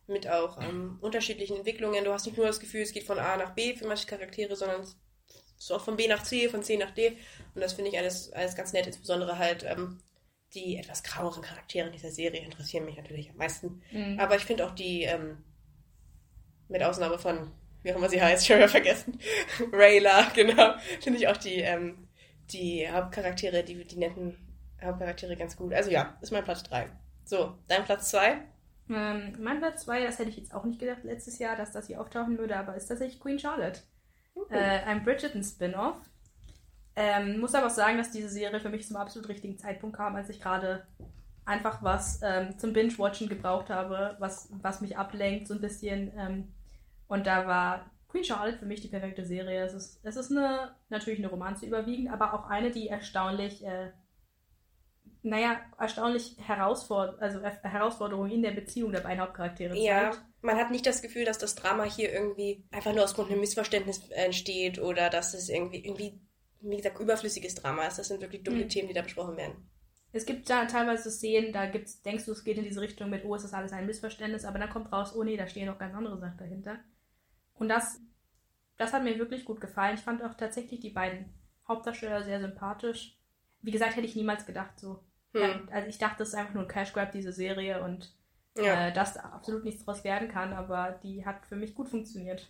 mit 0.08 0.28
auch 0.28 0.60
ähm, 0.62 0.98
unterschiedlichen 1.00 1.58
Entwicklungen. 1.58 2.04
Du 2.04 2.12
hast 2.12 2.26
nicht 2.26 2.38
nur 2.38 2.48
das 2.48 2.60
Gefühl, 2.60 2.82
es 2.82 2.92
geht 2.92 3.06
von 3.06 3.20
A 3.20 3.38
nach 3.38 3.52
B 3.52 3.76
für 3.76 3.88
manche 3.88 4.08
Charaktere, 4.08 4.56
sondern 4.56 4.82
es 4.82 4.98
ist 5.58 5.72
auch 5.72 5.84
von 5.84 5.96
B 5.96 6.08
nach 6.08 6.24
C, 6.24 6.50
von 6.50 6.64
C 6.64 6.76
nach 6.76 6.92
D. 6.92 7.18
Und 7.54 7.62
das 7.62 7.74
finde 7.74 7.92
ich 7.92 7.98
alles, 7.98 8.34
alles 8.34 8.56
ganz 8.56 8.74
nett, 8.74 8.88
insbesondere 8.88 9.38
halt 9.38 9.64
ähm, 9.64 10.00
die 10.56 10.78
etwas 10.78 11.04
graueren 11.04 11.42
Charaktere 11.42 11.92
dieser 11.92 12.12
Serie 12.12 12.42
interessieren 12.42 12.86
mich 12.86 12.98
natürlich 12.98 13.30
am 13.30 13.38
meisten. 13.38 13.82
Mhm. 13.92 14.20
Aber 14.20 14.36
ich 14.36 14.46
finde 14.46 14.66
auch 14.66 14.72
die, 14.72 15.04
ähm, 15.04 15.44
mit 16.68 16.82
Ausnahme 16.82 17.20
von, 17.20 17.52
wie 17.84 17.92
auch 17.92 17.98
immer 17.98 18.10
sie 18.10 18.22
heißt, 18.22 18.44
ich 18.44 18.52
habe 18.52 18.62
ja 18.62 18.68
vergessen, 18.68 19.20
Rayla, 19.72 20.30
genau, 20.34 20.74
finde 21.02 21.20
ich 21.20 21.28
auch 21.28 21.38
die, 21.38 21.60
ähm, 21.60 22.08
die 22.52 22.90
Hauptcharaktere, 22.90 23.64
die, 23.64 23.86
die 23.86 23.98
netten 23.98 24.38
Hauptcharaktere 24.84 25.36
ganz 25.36 25.56
gut. 25.56 25.74
Also 25.74 25.92
ja, 25.92 26.18
ist 26.22 26.32
mein 26.32 26.44
Platz 26.44 26.64
3. 26.64 26.90
So, 27.26 27.58
dein 27.68 27.84
Platz 27.84 28.10
2? 28.12 28.38
Ähm, 28.90 29.34
mein 29.40 29.60
Platz 29.60 29.84
2, 29.86 30.04
das 30.04 30.20
hätte 30.20 30.30
ich 30.30 30.38
jetzt 30.38 30.54
auch 30.54 30.64
nicht 30.64 30.80
gedacht 30.80 31.04
letztes 31.04 31.40
Jahr, 31.40 31.56
dass 31.56 31.72
das 31.72 31.88
hier 31.88 32.00
auftauchen 32.00 32.38
würde, 32.38 32.56
aber 32.56 32.76
ist 32.76 32.88
tatsächlich 32.88 33.20
Queen 33.20 33.40
Charlotte. 33.40 33.82
Uh. 34.36 34.46
Äh, 34.52 34.84
ein 34.86 35.04
Bridgerton-Spin-Off. 35.04 35.98
Ähm, 36.96 37.40
muss 37.40 37.56
aber 37.56 37.68
auch 37.68 37.72
sagen, 37.72 37.98
dass 37.98 38.12
diese 38.12 38.30
Serie 38.30 38.60
für 38.60 38.70
mich 38.70 38.88
zum 38.88 38.96
absolut 38.96 39.28
richtigen 39.28 39.58
Zeitpunkt 39.58 39.98
kam, 39.98 40.16
als 40.16 40.30
ich 40.30 40.40
gerade 40.40 40.88
einfach 41.46 41.84
was 41.84 42.22
ähm, 42.24 42.58
zum 42.58 42.74
Binge-Watchen 42.74 43.30
gebraucht 43.30 43.70
habe, 43.70 44.16
was, 44.20 44.50
was 44.62 44.82
mich 44.82 44.98
ablenkt 44.98 45.48
so 45.48 45.54
ein 45.54 45.62
bisschen. 45.62 46.12
Ähm, 46.18 46.54
und 47.08 47.28
da 47.28 47.46
war 47.48 47.92
Queen 48.08 48.24
Charlotte 48.24 48.58
für 48.58 48.66
mich 48.66 48.82
die 48.82 48.88
perfekte 48.88 49.26
Serie. 49.26 49.64
Es 49.64 49.74
ist, 49.74 50.00
es 50.04 50.16
ist 50.16 50.32
eine, 50.32 50.76
natürlich 50.90 51.20
eine 51.20 51.28
Romanze 51.28 51.66
überwiegend, 51.66 52.12
aber 52.12 52.34
auch 52.34 52.50
eine, 52.50 52.72
die 52.72 52.88
erstaunlich, 52.88 53.64
äh, 53.66 53.92
naja, 55.22 55.60
erstaunlich 55.78 56.38
herausford 56.40 57.22
also 57.22 57.42
Herausforderungen 57.42 58.32
in 58.32 58.42
der 58.42 58.52
Beziehung 58.52 58.92
der 58.92 59.02
beiden 59.02 59.22
Hauptcharaktere 59.22 59.76
ja. 59.76 60.12
zeigt. 60.12 60.26
Man 60.42 60.58
hat 60.58 60.72
nicht 60.72 60.86
das 60.86 61.02
Gefühl, 61.02 61.26
dass 61.26 61.40
das 61.40 61.56
Drama 61.56 61.84
hier 61.84 62.14
irgendwie 62.14 62.64
einfach 62.72 62.94
nur 62.94 63.04
aus 63.04 63.16
Grund 63.16 63.32
einem 63.32 63.42
Missverständnis 63.42 64.08
entsteht 64.12 64.80
oder 64.80 65.10
dass 65.10 65.34
es 65.34 65.50
irgendwie, 65.50 65.84
irgendwie 65.84 66.22
wie 66.70 66.78
gesagt, 66.78 67.00
überflüssiges 67.00 67.56
Drama 67.56 67.86
ist. 67.86 68.00
Das 68.00 68.08
sind 68.08 68.22
wirklich 68.22 68.44
dunkle 68.44 68.66
mhm. 68.66 68.70
Themen, 68.70 68.88
die 68.88 68.94
da 68.94 69.02
besprochen 69.02 69.38
werden. 69.38 69.70
Es 70.12 70.26
gibt 70.26 70.50
da 70.50 70.66
teilweise 70.66 71.12
Szenen, 71.12 71.52
da 71.52 71.66
gibt's, 71.66 72.02
denkst 72.02 72.26
du, 72.26 72.32
es 72.32 72.44
geht 72.44 72.58
in 72.58 72.64
diese 72.64 72.80
Richtung 72.80 73.10
mit, 73.10 73.26
oh, 73.26 73.36
ist 73.36 73.44
das 73.44 73.54
alles 73.54 73.74
ein 73.74 73.86
Missverständnis, 73.86 74.46
aber 74.46 74.60
dann 74.60 74.70
kommt 74.70 74.92
raus, 74.92 75.14
oh 75.14 75.24
nee, 75.24 75.36
da 75.36 75.46
stehen 75.46 75.68
noch 75.68 75.78
ganz 75.78 75.94
andere 75.94 76.18
Sachen 76.18 76.38
dahinter. 76.38 76.80
Und 77.54 77.68
das, 77.68 78.00
das 78.78 78.94
hat 78.94 79.04
mir 79.04 79.20
wirklich 79.20 79.44
gut 79.44 79.60
gefallen. 79.60 79.96
Ich 79.96 80.04
fand 80.04 80.24
auch 80.24 80.34
tatsächlich 80.36 80.80
die 80.80 80.92
beiden 80.92 81.34
Hauptdarsteller 81.68 82.24
sehr 82.24 82.40
sympathisch. 82.40 83.20
Wie 83.62 83.72
gesagt, 83.72 83.96
hätte 83.96 84.08
ich 84.08 84.16
niemals 84.16 84.46
gedacht 84.46 84.80
so. 84.80 85.04
Hm. 85.34 85.68
Also 85.72 85.90
ich 85.90 85.98
dachte, 85.98 86.24
es 86.24 86.30
ist 86.30 86.36
einfach 86.36 86.54
nur 86.54 86.64
ein 86.64 86.70
Cash 86.70 86.94
Grab, 86.94 87.12
diese 87.12 87.34
Serie, 87.34 87.84
und 87.84 88.16
ja. 88.58 88.88
äh, 88.88 88.94
dass 88.94 89.16
da 89.16 89.22
absolut 89.22 89.66
nichts 89.66 89.84
draus 89.84 90.04
werden 90.04 90.30
kann, 90.30 90.54
aber 90.54 91.00
die 91.04 91.26
hat 91.26 91.46
für 91.46 91.56
mich 91.56 91.76
gut 91.76 91.90
funktioniert. 91.90 92.50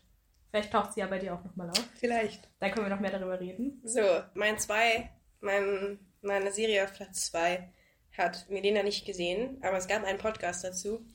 Vielleicht 0.55 0.71
taucht 0.71 0.93
sie 0.93 1.01
ja 1.01 1.07
bei 1.07 1.19
dir 1.19 1.33
auch 1.33 1.43
nochmal 1.43 1.69
auf. 1.69 1.83
Vielleicht. 1.99 2.47
Dann 2.61 2.71
können 2.71 2.85
wir 2.85 2.89
noch 2.89 3.01
mehr 3.01 3.11
darüber 3.11 3.37
reden. 3.37 3.81
So, 3.83 3.99
mein 4.35 4.57
zwei, 4.57 5.09
mein, 5.41 5.99
meine 6.21 6.49
Serie 6.53 6.85
auf 6.85 6.93
Platz 6.93 7.25
zwei 7.25 7.73
hat 8.17 8.49
Milena 8.49 8.81
nicht 8.81 9.05
gesehen, 9.05 9.57
aber 9.61 9.75
es 9.75 9.89
gab 9.89 10.05
einen 10.05 10.17
Podcast 10.17 10.63
dazu. 10.63 11.05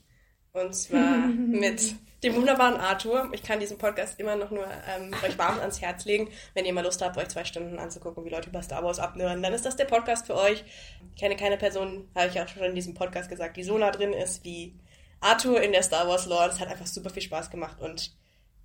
Und 0.53 0.75
zwar 0.75 1.27
mit 1.29 1.95
dem 2.23 2.35
wunderbaren 2.35 2.77
Arthur. 2.77 3.31
Ich 3.33 3.43
kann 3.43 3.61
diesen 3.61 3.79
Podcast 3.79 4.21
immer 4.21 4.37
noch 4.37 4.51
nur 4.51 4.67
ähm, 4.95 5.15
euch 5.25 5.39
warm 5.39 5.59
ans 5.61 5.81
Herz 5.81 6.05
legen. 6.05 6.29
Wenn 6.53 6.67
ihr 6.67 6.75
mal 6.75 6.85
Lust 6.85 7.01
habt, 7.01 7.17
euch 7.17 7.29
zwei 7.29 7.47
Stunden 7.47 7.79
anzugucken, 7.79 8.27
wie 8.27 8.29
Leute 8.29 8.51
über 8.51 8.63
Star 8.63 8.85
Wars 8.85 8.99
abnören, 8.99 9.43
dann 9.43 9.55
ist 9.55 9.65
das 9.65 9.75
der 9.75 9.87
Podcast 9.87 10.27
für 10.27 10.37
euch. 10.37 10.63
Ich 11.15 11.19
kenne 11.19 11.37
keine 11.37 11.57
Person, 11.57 12.11
habe 12.15 12.29
ich 12.29 12.39
auch 12.39 12.49
schon 12.49 12.65
in 12.65 12.75
diesem 12.75 12.93
Podcast 12.93 13.31
gesagt, 13.31 13.57
die 13.57 13.65
so 13.65 13.79
nah 13.79 13.91
drin 13.91 14.13
ist 14.13 14.45
wie 14.45 14.79
Arthur 15.21 15.63
in 15.63 15.73
der 15.73 15.83
Star 15.83 16.07
Wars 16.07 16.27
Lore. 16.27 16.49
Das 16.49 16.61
hat 16.61 16.69
einfach 16.69 16.87
super 16.87 17.09
viel 17.09 17.23
Spaß 17.23 17.49
gemacht 17.49 17.81
und 17.81 18.20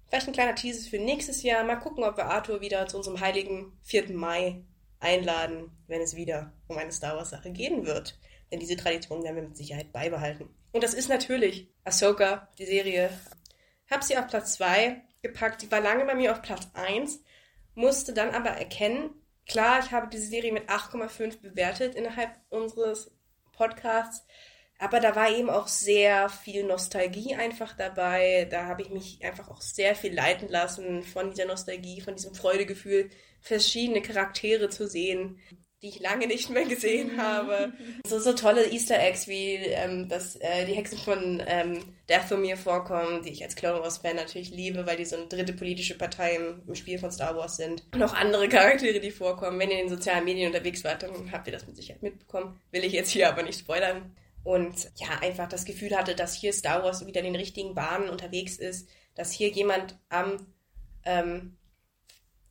Vielleicht 0.07 0.27
ein 0.27 0.33
kleiner 0.33 0.55
Teaser 0.55 0.89
für 0.89 0.99
nächstes 0.99 1.43
Jahr. 1.43 1.63
Mal 1.63 1.75
gucken, 1.77 2.03
ob 2.03 2.17
wir 2.17 2.25
Arthur 2.25 2.61
wieder 2.61 2.87
zu 2.87 2.97
unserem 2.97 3.19
heiligen 3.19 3.77
4. 3.83 4.13
Mai 4.13 4.63
einladen, 4.99 5.71
wenn 5.87 6.01
es 6.01 6.15
wieder 6.15 6.53
um 6.67 6.77
eine 6.77 6.91
Star 6.91 7.17
Wars 7.17 7.31
Sache 7.31 7.51
gehen 7.51 7.85
wird. 7.85 8.17
Denn 8.51 8.59
diese 8.59 8.77
Tradition 8.77 9.23
werden 9.23 9.35
wir 9.35 9.43
mit 9.43 9.57
Sicherheit 9.57 9.91
beibehalten. 9.91 10.49
Und 10.71 10.83
das 10.83 10.93
ist 10.93 11.09
natürlich 11.09 11.69
Ahsoka, 11.83 12.49
die 12.57 12.65
Serie. 12.65 13.09
Hab 13.89 14.03
sie 14.03 14.17
auf 14.17 14.27
Platz 14.27 14.53
2 14.53 15.01
gepackt. 15.21 15.61
Die 15.61 15.71
war 15.71 15.81
lange 15.81 16.05
bei 16.05 16.15
mir 16.15 16.31
auf 16.31 16.41
Platz 16.41 16.67
1. 16.73 17.21
Musste 17.73 18.13
dann 18.13 18.31
aber 18.31 18.51
erkennen, 18.51 19.09
klar, 19.47 19.79
ich 19.79 19.91
habe 19.91 20.07
diese 20.07 20.27
Serie 20.27 20.53
mit 20.53 20.69
8,5 20.69 21.41
bewertet 21.41 21.95
innerhalb 21.95 22.31
unseres 22.49 23.11
Podcasts. 23.53 24.25
Aber 24.77 24.99
da 24.99 25.15
war 25.15 25.29
eben 25.31 25.49
auch 25.49 25.67
sehr 25.67 26.29
viel 26.29 26.63
Nostalgie 26.65 27.35
einfach 27.35 27.75
dabei. 27.77 28.47
Da 28.49 28.65
habe 28.65 28.81
ich 28.81 28.89
mich 28.89 29.23
einfach 29.23 29.49
auch 29.49 29.61
sehr 29.61 29.95
viel 29.95 30.13
leiten 30.13 30.49
lassen 30.49 31.03
von 31.03 31.31
dieser 31.31 31.45
Nostalgie, 31.45 32.01
von 32.01 32.15
diesem 32.15 32.35
Freudegefühl, 32.35 33.09
verschiedene 33.39 34.01
Charaktere 34.01 34.69
zu 34.69 34.87
sehen, 34.87 35.39
die 35.81 35.89
ich 35.89 35.99
lange 35.99 36.27
nicht 36.27 36.49
mehr 36.49 36.65
gesehen 36.65 37.17
habe. 37.21 37.71
So, 38.05 38.19
so 38.19 38.33
tolle 38.33 38.69
Easter 38.71 38.99
Eggs, 38.99 39.27
wie 39.27 39.55
ähm, 39.55 40.09
dass 40.09 40.35
äh, 40.37 40.65
die 40.65 40.73
Hexen 40.73 40.97
von 40.97 41.41
ähm, 41.45 41.95
Dathomir 42.07 42.57
vorkommen, 42.57 43.21
die 43.23 43.29
ich 43.29 43.43
als 43.43 43.55
Clone 43.55 43.81
Wars 43.81 43.99
Fan 43.99 44.15
natürlich 44.15 44.49
liebe, 44.49 44.85
weil 44.85 44.97
die 44.97 45.05
so 45.05 45.15
eine 45.15 45.27
dritte 45.27 45.53
politische 45.53 45.97
Partei 45.97 46.35
im, 46.35 46.63
im 46.67 46.75
Spiel 46.75 46.97
von 46.97 47.11
Star 47.11 47.37
Wars 47.37 47.57
sind. 47.57 47.83
Noch 47.95 48.13
andere 48.13 48.49
Charaktere, 48.49 48.99
die 48.99 49.11
vorkommen. 49.11 49.59
Wenn 49.59 49.69
ihr 49.69 49.79
in 49.79 49.87
den 49.87 49.95
sozialen 49.95 50.25
Medien 50.25 50.47
unterwegs 50.47 50.83
wart, 50.83 51.03
dann 51.03 51.31
habt 51.31 51.47
ihr 51.47 51.53
das 51.53 51.67
mit 51.67 51.77
Sicherheit 51.77 52.03
mitbekommen. 52.03 52.59
Will 52.71 52.83
ich 52.83 52.93
jetzt 52.93 53.11
hier 53.11 53.29
aber 53.29 53.43
nicht 53.43 53.59
spoilern 53.59 54.15
und 54.45 54.91
ja, 54.95 55.07
einfach 55.21 55.49
das 55.49 55.65
Gefühl 55.65 55.97
hatte, 55.97 56.15
dass 56.15 56.35
hier 56.35 56.53
Star 56.53 56.83
Wars 56.83 57.05
wieder 57.07 57.19
in 57.21 57.25
den 57.25 57.35
richtigen 57.35 57.73
Bahnen 57.73 58.09
unterwegs 58.09 58.57
ist, 58.57 58.87
dass 59.15 59.31
hier 59.31 59.49
jemand 59.49 59.97
am, 60.09 60.45
ähm, 61.03 61.57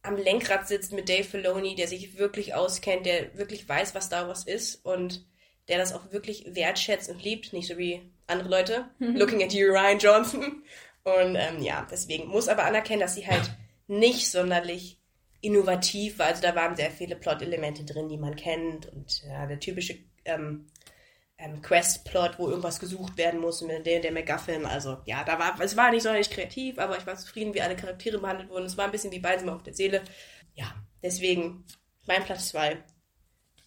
am 0.02 0.16
Lenkrad 0.16 0.66
sitzt 0.66 0.92
mit 0.92 1.08
Dave 1.08 1.22
Filoni, 1.22 1.76
der 1.76 1.86
sich 1.86 2.18
wirklich 2.18 2.52
auskennt, 2.52 3.06
der 3.06 3.38
wirklich 3.38 3.68
weiß, 3.68 3.94
was 3.94 4.06
Star 4.06 4.26
Wars 4.26 4.44
ist 4.44 4.84
und 4.84 5.24
der 5.68 5.78
das 5.78 5.94
auch 5.94 6.10
wirklich 6.10 6.44
wertschätzt 6.48 7.08
und 7.08 7.22
liebt, 7.22 7.52
nicht 7.52 7.68
so 7.68 7.78
wie 7.78 8.02
andere 8.26 8.48
Leute. 8.48 8.90
Mhm. 8.98 9.14
Looking 9.14 9.42
at 9.44 9.52
you, 9.52 9.68
Ryan 9.68 9.98
Johnson. 10.00 10.64
Und 11.04 11.36
ähm, 11.36 11.62
ja, 11.62 11.86
deswegen 11.88 12.26
muss 12.26 12.48
aber 12.48 12.64
anerkennen, 12.64 13.00
dass 13.00 13.14
sie 13.14 13.26
halt 13.26 13.52
nicht 13.86 14.28
sonderlich 14.28 14.98
innovativ 15.40 16.18
war. 16.18 16.26
Also 16.26 16.42
da 16.42 16.56
waren 16.56 16.74
sehr 16.74 16.90
viele 16.90 17.14
Plot-Elemente 17.14 17.84
drin, 17.84 18.08
die 18.08 18.16
man 18.16 18.34
kennt 18.34 18.86
und 18.86 19.22
ja, 19.22 19.46
der 19.46 19.60
typische 19.60 19.98
ähm, 20.24 20.66
ähm, 21.38 21.62
Quest-Plot, 21.62 22.38
wo 22.38 22.48
irgendwas 22.48 22.80
gesucht 22.80 23.16
werden 23.16 23.40
muss 23.40 23.62
mit 23.62 23.86
der, 23.86 24.00
der 24.00 24.12
MacGuffin. 24.12 24.66
Also 24.66 24.98
ja, 25.04 25.24
da 25.24 25.38
war, 25.38 25.60
es 25.60 25.76
war 25.76 25.90
nicht 25.90 26.02
sonderlich 26.02 26.30
kreativ, 26.30 26.78
aber 26.78 26.96
ich 26.96 27.06
war 27.06 27.16
zufrieden, 27.16 27.54
wie 27.54 27.62
alle 27.62 27.76
Charaktere 27.76 28.18
behandelt 28.18 28.50
wurden. 28.50 28.66
Es 28.66 28.76
war 28.76 28.84
ein 28.84 28.92
bisschen 28.92 29.12
wie 29.12 29.18
Balsam 29.18 29.48
auf 29.48 29.62
der 29.62 29.74
Seele. 29.74 30.02
Ja, 30.54 30.74
deswegen 31.02 31.64
mein 32.06 32.22
Platz 32.24 32.48
2. 32.50 32.82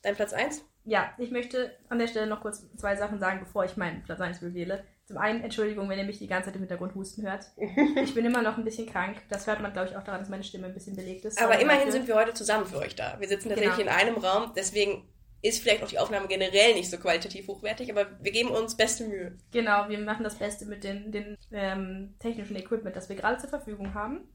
Dein 0.01 0.15
Platz 0.15 0.33
1? 0.33 0.63
Ja, 0.85 1.11
ich 1.17 1.31
möchte 1.31 1.77
an 1.89 1.99
der 1.99 2.07
Stelle 2.07 2.27
noch 2.27 2.41
kurz 2.41 2.65
zwei 2.77 2.95
Sachen 2.95 3.19
sagen, 3.19 3.41
bevor 3.41 3.65
ich 3.65 3.75
meinen 3.75 4.03
Platz 4.03 4.21
1 4.21 4.39
bewähle. 4.39 4.85
Zum 5.05 5.17
einen, 5.17 5.41
Entschuldigung, 5.41 5.89
wenn 5.89 5.99
ihr 5.99 6.05
mich 6.05 6.19
die 6.19 6.27
ganze 6.27 6.47
Zeit 6.47 6.55
im 6.55 6.61
Hintergrund 6.61 6.95
husten 6.95 7.23
hört. 7.23 7.45
Ich 8.03 8.13
bin 8.13 8.25
immer 8.25 8.41
noch 8.41 8.57
ein 8.57 8.63
bisschen 8.63 8.87
krank. 8.87 9.17
Das 9.29 9.47
hört 9.47 9.61
man, 9.61 9.73
glaube 9.73 9.89
ich, 9.89 9.97
auch 9.97 10.03
daran, 10.03 10.21
dass 10.21 10.29
meine 10.29 10.43
Stimme 10.43 10.67
ein 10.67 10.73
bisschen 10.73 10.95
belegt 10.95 11.25
ist. 11.25 11.41
Aber 11.41 11.59
immerhin 11.59 11.87
dafür. 11.87 11.91
sind 11.91 12.07
wir 12.07 12.15
heute 12.15 12.33
zusammen 12.33 12.65
für 12.65 12.77
euch 12.77 12.95
da. 12.95 13.19
Wir 13.19 13.27
sitzen 13.27 13.49
tatsächlich 13.49 13.77
genau. 13.77 13.91
in 13.91 13.97
einem 13.97 14.17
Raum, 14.17 14.53
deswegen 14.55 15.07
ist 15.47 15.61
vielleicht 15.61 15.83
auch 15.83 15.87
die 15.87 15.99
Aufnahme 15.99 16.27
generell 16.27 16.73
nicht 16.73 16.89
so 16.89 16.97
qualitativ 16.97 17.47
hochwertig, 17.47 17.91
aber 17.91 18.07
wir 18.21 18.31
geben 18.31 18.49
uns 18.49 18.75
beste 18.75 19.05
Mühe. 19.05 19.37
Genau, 19.51 19.89
wir 19.89 19.99
machen 19.99 20.23
das 20.23 20.35
Beste 20.35 20.65
mit 20.65 20.83
den 20.83 21.37
ähm, 21.51 22.15
technischen 22.19 22.55
Equipment, 22.55 22.95
das 22.95 23.09
wir 23.09 23.15
gerade 23.15 23.37
zur 23.37 23.49
Verfügung 23.49 23.93
haben. 23.93 24.27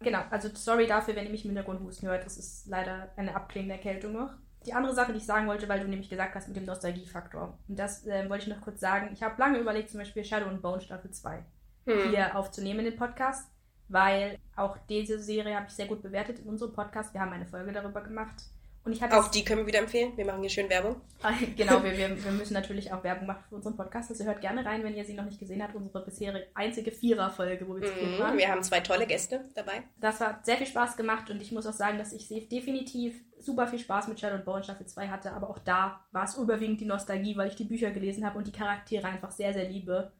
Genau, 0.00 0.20
also 0.30 0.48
sorry 0.54 0.86
dafür, 0.86 1.16
wenn 1.16 1.24
ihr 1.24 1.30
mich 1.30 1.44
im 1.44 1.50
Hintergrund 1.50 1.80
husten 1.80 2.06
hört. 2.06 2.24
Das 2.24 2.38
ist 2.38 2.66
leider 2.68 3.10
eine 3.16 3.34
abklingende 3.34 3.74
Erkältung 3.74 4.12
noch. 4.12 4.30
Die 4.66 4.72
andere 4.72 4.94
Sache, 4.94 5.12
die 5.12 5.18
ich 5.18 5.26
sagen 5.26 5.46
wollte, 5.46 5.68
weil 5.68 5.80
du 5.80 5.88
nämlich 5.88 6.10
gesagt 6.10 6.34
hast 6.34 6.48
mit 6.48 6.56
dem 6.56 6.64
Nostalgiefaktor. 6.64 7.58
Und 7.68 7.78
das 7.78 8.06
äh, 8.06 8.28
wollte 8.28 8.44
ich 8.48 8.54
noch 8.54 8.60
kurz 8.60 8.80
sagen. 8.80 9.10
Ich 9.12 9.22
habe 9.22 9.38
lange 9.38 9.58
überlegt, 9.58 9.90
zum 9.90 9.98
Beispiel 9.98 10.24
Shadow 10.24 10.46
and 10.46 10.62
Bone 10.62 10.80
Staffel 10.80 11.10
2 11.10 11.44
hm. 11.86 12.10
hier 12.10 12.36
aufzunehmen 12.36 12.80
in 12.80 12.86
den 12.86 12.96
Podcast, 12.96 13.50
weil 13.88 14.38
auch 14.56 14.76
diese 14.88 15.18
Serie 15.20 15.56
habe 15.56 15.66
ich 15.68 15.74
sehr 15.74 15.86
gut 15.86 16.02
bewertet 16.02 16.40
in 16.40 16.48
unserem 16.48 16.72
Podcast. 16.72 17.14
Wir 17.14 17.20
haben 17.20 17.32
eine 17.32 17.46
Folge 17.46 17.72
darüber 17.72 18.02
gemacht. 18.02 18.34
Und 18.84 18.92
ich 18.92 19.02
hatte 19.02 19.18
auch 19.18 19.28
die 19.28 19.44
können 19.44 19.60
wir 19.60 19.66
wieder 19.66 19.80
empfehlen. 19.80 20.16
Wir 20.16 20.24
machen 20.24 20.40
hier 20.40 20.50
schön 20.50 20.70
Werbung. 20.70 21.00
genau, 21.56 21.82
wir, 21.82 21.92
wir, 21.98 22.24
wir 22.24 22.32
müssen 22.32 22.54
natürlich 22.54 22.92
auch 22.92 23.04
Werbung 23.04 23.26
machen 23.26 23.44
für 23.48 23.56
unseren 23.56 23.76
Podcast. 23.76 24.10
Also 24.10 24.24
hört 24.24 24.40
gerne 24.40 24.64
rein, 24.64 24.82
wenn 24.82 24.94
ihr 24.94 25.04
sie 25.04 25.14
noch 25.14 25.24
nicht 25.24 25.38
gesehen 25.38 25.62
habt. 25.62 25.74
Unsere 25.74 26.04
bisherige 26.04 26.46
einzige 26.54 26.90
Vierer-Folge, 26.90 27.68
wo 27.68 27.76
wir 27.76 27.82
zu 27.82 27.92
mm, 27.92 28.18
waren. 28.18 28.38
Wir 28.38 28.48
haben 28.48 28.62
zwei 28.62 28.80
tolle 28.80 29.06
Gäste 29.06 29.44
dabei. 29.54 29.82
Das 30.00 30.20
hat 30.20 30.46
sehr 30.46 30.56
viel 30.56 30.66
Spaß 30.66 30.96
gemacht 30.96 31.28
und 31.28 31.42
ich 31.42 31.52
muss 31.52 31.66
auch 31.66 31.72
sagen, 31.72 31.98
dass 31.98 32.12
ich 32.12 32.28
definitiv 32.48 33.14
super 33.38 33.66
viel 33.66 33.78
Spaß 33.78 34.08
mit 34.08 34.18
Shadow 34.20 34.42
Bone 34.42 34.64
Staffel 34.64 34.86
2 34.86 35.08
hatte. 35.08 35.32
Aber 35.32 35.50
auch 35.50 35.58
da 35.58 36.04
war 36.12 36.24
es 36.24 36.36
überwiegend 36.36 36.80
die 36.80 36.86
Nostalgie, 36.86 37.36
weil 37.36 37.48
ich 37.48 37.56
die 37.56 37.64
Bücher 37.64 37.90
gelesen 37.90 38.24
habe 38.24 38.38
und 38.38 38.46
die 38.46 38.52
Charaktere 38.52 39.06
einfach 39.06 39.30
sehr, 39.30 39.52
sehr 39.52 39.68
liebe. 39.68 40.12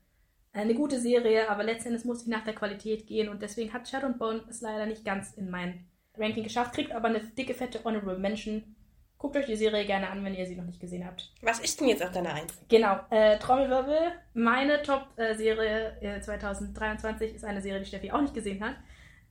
Eine 0.53 0.75
gute 0.75 1.01
Serie, 1.01 1.49
aber 1.51 1.63
letztendlich 1.63 2.05
musste 2.05 2.25
ich 2.25 2.37
nach 2.37 2.45
der 2.45 2.55
Qualität 2.55 3.07
gehen 3.07 3.29
und 3.29 3.43
deswegen 3.43 3.73
hat 3.73 3.89
Shadow 3.89 4.13
Bone 4.13 4.45
es 4.49 4.61
leider 4.61 4.87
nicht 4.87 5.05
ganz 5.05 5.33
in 5.35 5.51
mein 5.51 5.87
Ranking 6.19 6.45
geschafft, 6.45 6.75
kriegt 6.75 6.93
aber 6.93 7.09
eine 7.09 7.21
dicke, 7.21 7.55
fette 7.55 7.85
Honorable 7.85 8.19
Mention. 8.19 8.77
Guckt 9.19 9.37
euch 9.37 9.47
die 9.47 9.57
Serie 9.57 9.85
gerne 9.85 10.11
an, 10.11 10.25
wenn 10.25 10.35
ihr 10.35 10.47
sie 10.47 10.55
noch 10.55 10.65
nicht 10.65 10.81
gesehen 10.81 11.05
habt. 11.05 11.33
Was 11.43 11.59
ist 11.59 11.81
denn 11.81 11.89
jetzt 11.89 12.05
auf 12.05 12.13
deiner 12.13 12.35
Eins? 12.35 12.57
Genau, 12.69 13.01
äh, 13.11 13.37
Trommelwirbel. 13.39 14.13
Meine 14.35 14.81
Top-Serie 14.83 15.97
äh, 16.01 16.21
2023 16.21 17.35
ist 17.35 17.45
eine 17.45 17.61
Serie, 17.61 17.81
die 17.81 17.87
Steffi 17.87 18.13
auch 18.13 18.21
nicht 18.21 18.35
gesehen 18.35 18.63
hat. 18.65 18.77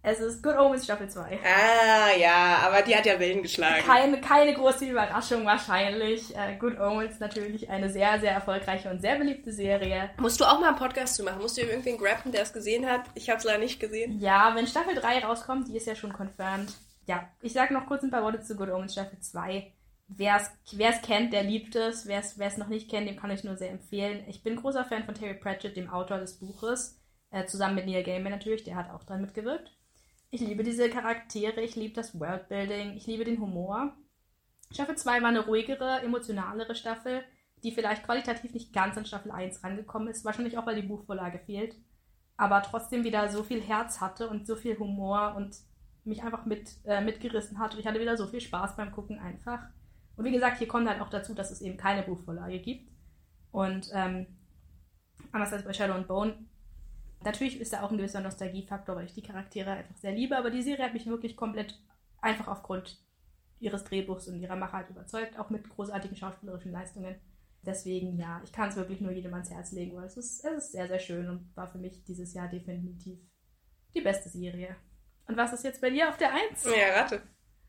Es 0.10 0.22
ist 0.22 0.42
Good 0.42 0.56
Omens 0.56 0.86
Staffel 0.86 1.10
2. 1.10 1.38
Ah, 1.44 2.18
ja, 2.18 2.60
aber 2.66 2.82
die 2.82 2.96
hat 2.96 3.06
ja 3.06 3.20
Wellen 3.20 3.42
geschlagen. 3.42 3.84
Keine, 3.86 4.22
keine 4.22 4.54
große 4.54 4.86
Überraschung 4.86 5.46
wahrscheinlich. 5.46 6.34
Äh, 6.34 6.56
Good 6.56 6.80
Omens 6.80 7.20
natürlich 7.20 7.70
eine 7.70 7.90
sehr, 7.90 8.18
sehr 8.22 8.32
erfolgreiche 8.32 8.90
und 8.90 9.02
sehr 9.02 9.18
beliebte 9.18 9.52
Serie. 9.52 10.12
Musst 10.18 10.40
du 10.40 10.46
auch 10.46 10.62
mal 10.62 10.70
einen 10.70 10.78
Podcast 10.78 11.16
zu 11.16 11.24
machen? 11.24 11.42
Musst 11.42 11.58
du 11.58 11.62
irgendwen 11.62 11.98
graben, 11.98 12.32
der 12.32 12.44
es 12.44 12.54
gesehen 12.54 12.90
hat? 12.90 13.02
Ich 13.16 13.30
habe 13.30 13.40
es 13.40 13.44
leider 13.44 13.60
nicht 13.60 13.82
gesehen. 13.82 14.18
Ja, 14.22 14.56
wenn 14.56 14.66
Staffel 14.66 14.96
3 14.96 15.26
rauskommt, 15.26 15.68
die 15.68 15.76
ist 15.76 15.88
ja 15.88 15.96
schon 15.96 16.14
confirmed. 16.14 16.72
Ja, 17.06 17.28
ich 17.42 17.52
sage 17.52 17.74
noch 17.74 17.88
kurz 17.88 18.02
ein 18.02 18.10
paar 18.10 18.24
Worte 18.24 18.40
zu 18.40 18.56
Good 18.56 18.70
Omens 18.70 18.94
Staffel 18.94 19.20
2. 19.20 19.74
Wer 20.08 20.38
es 20.38 21.02
kennt, 21.02 21.34
der 21.34 21.44
liebt 21.44 21.76
es. 21.76 22.08
Wer 22.08 22.22
es 22.22 22.58
noch 22.58 22.70
nicht 22.70 22.90
kennt, 22.90 23.10
dem 23.10 23.20
kann 23.20 23.32
ich 23.32 23.44
nur 23.44 23.58
sehr 23.58 23.72
empfehlen. 23.72 24.24
Ich 24.30 24.42
bin 24.42 24.56
großer 24.56 24.86
Fan 24.86 25.04
von 25.04 25.16
Terry 25.16 25.34
Pratchett, 25.34 25.76
dem 25.76 25.90
Autor 25.90 26.20
des 26.20 26.40
Buches. 26.40 26.98
Äh, 27.30 27.46
zusammen 27.46 27.76
mit 27.76 27.88
Neil 27.88 28.04
Gaiman 28.04 28.32
natürlich, 28.32 28.64
der 28.64 28.78
hat 28.78 28.90
auch 28.90 29.04
dran 29.04 29.20
mitgewirkt. 29.20 29.77
Ich 30.30 30.42
liebe 30.42 30.64
diese 30.64 30.90
Charaktere, 30.90 31.62
ich 31.62 31.78
liebe 31.78 31.94
das 31.94 32.20
Worldbuilding, 32.20 32.98
ich 32.98 33.08
liebe 33.08 33.24
den 33.24 33.40
Humor. 33.40 33.94
Staffel 34.72 34.98
2 34.98 35.22
war 35.22 35.30
eine 35.30 35.46
ruhigere, 35.46 36.02
emotionalere 36.02 36.76
Staffel, 36.76 37.24
die 37.64 37.72
vielleicht 37.72 38.04
qualitativ 38.04 38.54
nicht 38.54 38.74
ganz 38.74 38.98
an 38.98 39.06
Staffel 39.06 39.32
1 39.32 39.64
rangekommen 39.64 40.10
ist, 40.10 40.26
wahrscheinlich 40.26 40.58
auch, 40.58 40.66
weil 40.66 40.82
die 40.82 40.88
Buchvorlage 40.88 41.40
fehlt, 41.40 41.78
aber 42.36 42.62
trotzdem 42.62 43.06
wieder 43.06 43.30
so 43.30 43.42
viel 43.44 43.62
Herz 43.62 44.02
hatte 44.02 44.28
und 44.28 44.46
so 44.46 44.58
viel 44.58 44.78
Humor 44.78 45.34
und 45.38 45.56
mich 46.04 46.22
einfach 46.24 46.46
mit, 46.46 46.72
äh, 46.84 47.00
mitgerissen 47.00 47.58
hat 47.58 47.74
und 47.74 47.80
ich 47.80 47.88
hatte 47.88 48.02
wieder 48.02 48.18
so 48.18 48.28
viel 48.28 48.42
Spaß 48.42 48.76
beim 48.76 48.92
Gucken 48.92 49.20
einfach. 49.20 49.62
Und 50.18 50.26
wie 50.26 50.32
gesagt, 50.32 50.58
hier 50.58 50.68
kommt 50.68 50.90
halt 50.90 51.00
auch 51.00 51.10
dazu, 51.10 51.36
dass 51.36 51.52
es 51.52 51.62
eben 51.62 51.78
keine 51.78 52.04
Buchvorlage 52.04 52.60
gibt. 52.60 52.92
Und 53.52 53.90
ähm, 53.94 54.26
anders 55.32 55.54
als 55.54 55.64
bei 55.64 55.74
Shadow 55.74 55.94
and 55.94 56.08
Bone 56.08 56.46
Natürlich 57.24 57.60
ist 57.60 57.74
da 57.74 57.84
auch 57.84 57.92
ein 57.92 57.98
gewisser 57.98 58.22
Nostalgiefaktor, 58.22 58.96
weil 58.96 59.06
ich 59.06 59.14
die 59.14 59.24
Charaktere 59.24 59.72
einfach 59.72 59.98
sehr 59.98 60.14
liebe, 60.14 60.38
aber 60.38 60.52
die 60.52 60.62
Serie 60.62 60.86
hat 60.86 60.94
mich 60.94 61.08
wirklich 61.08 61.36
komplett 61.36 61.80
einfach 62.22 62.48
aufgrund 62.48 63.00
ihres 63.60 63.84
Drehbuchs 63.84 64.28
und 64.28 64.40
ihrer 64.40 64.56
Machart 64.56 64.90
überzeugt, 64.90 65.38
auch 65.40 65.50
mit 65.50 65.68
großartigen 65.70 66.16
schauspielerischen 66.16 66.72
Leistungen. 66.72 67.16
Deswegen, 67.66 68.18
ja, 68.18 68.40
ich 68.44 68.52
kann 68.52 68.70
es 68.70 68.76
wirklich 68.76 69.02
nur 69.02 69.12
jedem 69.12 69.34
ans 69.34 69.50
Herz 69.50 69.72
legen, 69.72 69.96
weil 69.96 70.06
es 70.06 70.16
ist, 70.16 70.46
es 70.46 70.66
ist 70.66 70.72
sehr, 70.74 70.88
sehr 70.88 71.00
schön 71.00 71.28
und 71.28 71.56
war 71.56 71.68
für 71.68 71.80
mich 71.80 72.04
dieses 72.04 72.34
Jahr 72.34 72.48
definitiv 72.48 73.20
die 73.96 74.02
beste 74.02 74.30
Serie. 74.30 74.76
Und 75.28 75.36
was 75.36 75.54
ist 75.54 75.64
jetzt 75.64 75.82
bei 75.82 75.90
dir 75.90 76.08
auf 76.08 76.18
der 76.18 76.34
Eins? 76.34 76.64
Ja, 76.64 77.02
rate. 77.02 77.22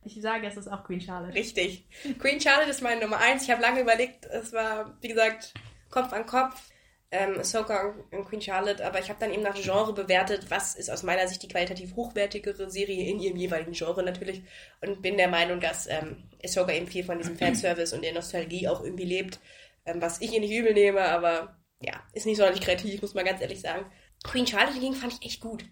Ich 0.04 0.20
sage, 0.20 0.46
es 0.46 0.56
ist 0.56 0.68
auch 0.68 0.84
Queen 0.84 1.00
Charlotte. 1.00 1.34
Richtig. 1.34 1.88
Queen 2.18 2.40
Charlotte 2.40 2.70
ist 2.70 2.82
meine 2.82 3.00
Nummer 3.00 3.18
eins. 3.18 3.42
Ich 3.42 3.50
habe 3.50 3.60
lange 3.60 3.80
überlegt, 3.80 4.26
es 4.26 4.52
war, 4.52 4.96
wie 5.00 5.08
gesagt, 5.08 5.54
Kopf 5.90 6.12
an 6.12 6.24
Kopf 6.24 6.70
ähm, 7.10 7.38
Ahsoka 7.38 7.94
und 8.10 8.26
Queen 8.26 8.42
Charlotte, 8.42 8.84
aber 8.84 8.98
ich 8.98 9.08
habe 9.08 9.18
dann 9.18 9.32
eben 9.32 9.42
nach 9.42 9.54
Genre 9.54 9.94
bewertet, 9.94 10.50
was 10.50 10.74
ist 10.74 10.90
aus 10.90 11.02
meiner 11.02 11.26
Sicht 11.26 11.42
die 11.42 11.48
qualitativ 11.48 11.96
hochwertigere 11.96 12.70
Serie 12.70 13.08
in 13.08 13.18
ihrem 13.18 13.36
jeweiligen 13.36 13.72
Genre 13.72 14.02
natürlich 14.02 14.42
und 14.82 15.00
bin 15.00 15.16
der 15.16 15.28
Meinung, 15.28 15.60
dass 15.60 15.86
ähm, 15.86 16.28
Ahsoka 16.44 16.72
eben 16.72 16.86
viel 16.86 17.04
von 17.04 17.18
diesem 17.18 17.36
Fanservice 17.38 17.94
und 17.94 18.02
der 18.02 18.12
Nostalgie 18.12 18.68
auch 18.68 18.82
irgendwie 18.82 19.06
lebt, 19.06 19.40
ähm, 19.86 20.02
was 20.02 20.20
ich 20.20 20.32
ihr 20.32 20.40
nicht 20.40 20.52
übel 20.52 20.74
nehme, 20.74 21.02
aber 21.02 21.56
ja, 21.80 22.02
ist 22.12 22.26
nicht 22.26 22.36
sonderlich 22.36 22.62
kreativ, 22.62 23.00
muss 23.00 23.14
man 23.14 23.24
ganz 23.24 23.40
ehrlich 23.40 23.60
sagen. 23.60 23.86
Queen 24.24 24.46
Charlotte 24.46 24.74
hingegen 24.74 24.94
fand 24.94 25.14
ich 25.14 25.24
echt 25.24 25.40
gut. 25.40 25.64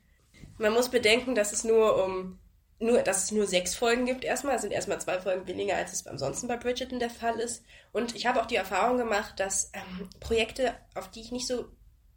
Man 0.59 0.73
muss 0.73 0.89
bedenken, 0.89 1.35
dass 1.35 1.53
es 1.53 1.65
nur 1.65 2.03
um 2.05 2.39
nur, 2.79 3.03
dass 3.03 3.25
es 3.25 3.31
nur 3.33 3.47
sechs 3.47 3.75
Folgen 3.75 4.05
gibt 4.05 4.25
erstmal. 4.25 4.57
Es 4.57 4.63
sind 4.63 4.73
erstmal 4.73 5.01
zwei 5.01 5.19
Folgen 5.19 5.47
weniger, 5.47 5.77
als 5.77 5.93
es 5.93 6.07
ansonsten 6.07 6.49
bei 6.49 6.57
Bridgerton 6.57 6.99
der 6.99 7.11
Fall 7.11 7.41
ist. 7.41 7.65
Und 7.93 8.15
ich 8.15 8.27
habe 8.27 8.41
auch 8.41 8.47
die 8.47 8.57
Erfahrung 8.57 8.99
gemacht, 8.99 9.41
dass 9.41 9.71
ähm, 9.73 10.11
Projekte, 10.21 10.75
auf 10.95 11.11
die 11.11 11.21
ich 11.21 11.33
nicht 11.33 11.47
so, 11.47 11.67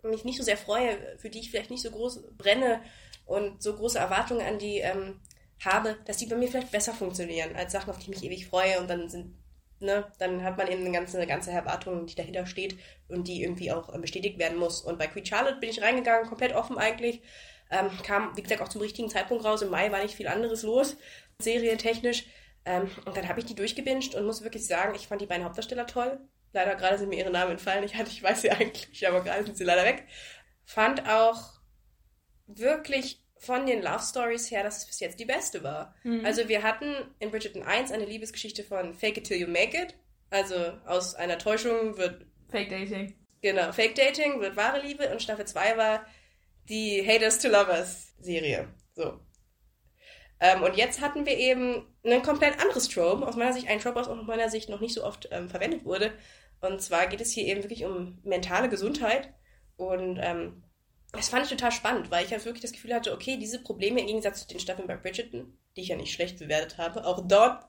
mich 0.04 0.26
nicht 0.26 0.38
so 0.38 0.44
sehr 0.44 0.58
freue, 0.58 0.98
für 1.18 1.30
die 1.30 1.40
ich 1.40 1.52
vielleicht 1.52 1.72
nicht 1.72 1.84
so 1.84 1.92
groß 1.92 2.24
brenne 2.38 2.82
und 3.26 3.62
so 3.64 3.76
große 3.76 4.00
Erwartungen 4.00 4.46
an 4.46 4.60
die 4.60 4.80
ähm, 4.80 5.22
habe, 5.64 5.98
dass 6.06 6.18
die 6.18 6.26
bei 6.26 6.36
mir 6.36 6.48
vielleicht 6.48 6.72
besser 6.72 6.94
funktionieren 6.94 7.56
als 7.56 7.72
Sachen, 7.72 7.90
auf 7.90 7.98
die 7.98 8.04
ich 8.04 8.22
mich 8.22 8.24
ewig 8.24 8.48
freue 8.48 8.80
und 8.80 8.90
dann 8.90 9.10
sind, 9.10 9.36
ne, 9.80 10.12
dann 10.18 10.44
hat 10.44 10.58
man 10.58 10.68
eben 10.68 10.82
eine 10.82 10.92
ganze, 10.92 11.18
eine 11.18 11.28
ganze 11.28 11.52
Erwartung, 11.52 12.06
die 12.06 12.16
dahinter 12.16 12.46
steht 12.46 12.78
und 13.08 13.28
die 13.28 13.44
irgendwie 13.44 13.72
auch 13.72 13.94
äh, 13.94 13.98
bestätigt 13.98 14.40
werden 14.40 14.58
muss. 14.58 14.82
Und 14.82 15.00
bei 15.00 15.08
Queen 15.08 15.26
Charlotte 15.26 15.60
bin 15.60 15.70
ich 15.70 15.82
reingegangen, 15.82 16.28
komplett 16.28 16.54
offen 16.54 16.78
eigentlich 16.78 17.22
ähm, 17.70 17.90
kam, 18.04 18.36
wie 18.36 18.42
gesagt, 18.42 18.62
auch 18.62 18.70
zum 18.70 18.82
richtigen 18.82 19.10
Zeitpunkt 19.10 19.46
raus. 19.46 19.62
Im 19.62 19.70
Mai 19.70 19.92
war 19.92 20.02
nicht 20.02 20.16
viel 20.16 20.28
anderes 20.28 20.64
los, 20.64 20.98
serientechnisch. 21.40 22.26
Ähm, 22.66 22.90
und 23.06 23.16
dann 23.16 23.28
habe 23.28 23.40
ich 23.40 23.46
die 23.46 23.56
durchgebinged 23.56 24.16
und 24.16 24.26
muss 24.26 24.44
wirklich 24.44 24.66
sagen, 24.66 24.96
ich 24.96 25.08
fand 25.08 25.22
die 25.22 25.26
beiden 25.26 25.46
Hauptdarsteller 25.46 25.88
toll. 25.88 26.20
Leider 26.52 26.76
gerade 26.76 26.98
sind 26.98 27.10
mir 27.10 27.20
ihre 27.20 27.32
Namen 27.32 27.52
entfallen. 27.52 27.84
Ich, 27.84 27.96
hatte, 27.96 28.10
ich 28.10 28.24
weiß 28.24 28.42
sie 28.42 28.52
eigentlich, 28.52 29.08
aber 29.08 29.24
gerade 29.24 29.44
sind 29.44 29.58
sie 29.58 29.64
leider 29.64 29.86
weg. 29.86 30.06
Fand 30.66 31.08
auch 31.08 31.60
wirklich 32.48 33.24
von 33.38 33.66
den 33.66 33.82
Love 33.82 34.04
Stories 34.04 34.52
her, 34.52 34.64
dass 34.64 34.80
es 34.80 34.86
bis 34.86 35.00
jetzt 35.00 35.20
die 35.20 35.26
beste 35.26 35.64
war. 35.64 35.96
Mhm. 36.04 36.26
Also 36.26 36.50
wir 36.50 36.64
hatten 36.64 36.94
in 37.20 37.32
Bridgerton 37.32 37.64
1 37.64 37.92
eine 37.92 38.06
Liebesgeschichte 38.06 38.64
von 38.64 38.94
Fake 38.94 39.18
it 39.18 39.26
till 39.26 39.38
you 39.38 39.48
make 39.48 39.78
it. 39.78 39.96
Also 40.30 40.56
aus 40.86 41.16
einer 41.16 41.38
Täuschung 41.38 41.98
wird... 41.98 42.26
Fake 42.50 42.70
Dating. 42.70 43.16
Genau, 43.42 43.72
Fake 43.72 43.96
Dating 43.96 44.42
wird 44.42 44.58
wahre 44.58 44.82
Liebe 44.82 45.10
und 45.10 45.22
Staffel 45.22 45.46
2 45.46 45.78
war 45.78 46.06
die 46.70 47.06
Haters 47.06 47.40
to 47.40 47.50
Lovers 47.50 48.14
Serie. 48.20 48.68
So. 48.94 49.20
Ähm, 50.40 50.64
und 50.64 50.78
jetzt 50.78 51.02
hatten 51.02 51.26
wir 51.26 51.38
eben 51.38 51.86
ein 52.06 52.22
komplett 52.22 52.60
anderes 52.62 52.88
Trope, 52.88 53.28
aus 53.28 53.36
meiner 53.36 53.54
Sicht, 53.54 53.68
ein 53.68 53.80
Trope, 53.80 53.96
was 53.96 54.08
aus 54.08 54.26
meiner 54.26 54.50
Sicht 54.50 54.70
noch 54.70 54.80
nicht 54.80 54.94
so 54.94 55.04
oft 55.04 55.28
ähm, 55.32 55.50
verwendet 55.50 55.84
wurde. 55.84 56.14
Und 56.62 56.82
zwar 56.82 57.08
geht 57.08 57.22
es 57.22 57.32
hier 57.32 57.46
eben 57.46 57.64
wirklich 57.64 57.86
um 57.86 58.20
mentale 58.24 58.70
Gesundheit. 58.70 59.34
Und 59.76 60.18
ähm, 60.22 60.64
das 61.12 61.30
fand 61.30 61.44
ich 61.44 61.50
total 61.50 61.72
spannend, 61.72 62.12
weil 62.12 62.26
ich 62.26 62.32
halt 62.32 62.46
wirklich 62.46 62.62
das 62.62 62.72
Gefühl 62.72 62.94
hatte, 62.94 63.14
okay, 63.14 63.38
diese 63.38 63.62
Probleme 63.62 64.00
im 64.00 64.08
Gegensatz 64.08 64.42
zu 64.42 64.48
den 64.48 64.60
Staffeln 64.60 64.88
bei 64.88 64.98
Bridgerton, 64.98 65.58
die 65.76 65.82
ich 65.82 65.88
ja 65.88 65.96
nicht 65.96 66.14
schlecht 66.14 66.40
bewertet 66.40 66.78
habe, 66.78 67.06
auch 67.06 67.28
dort, 67.28 67.66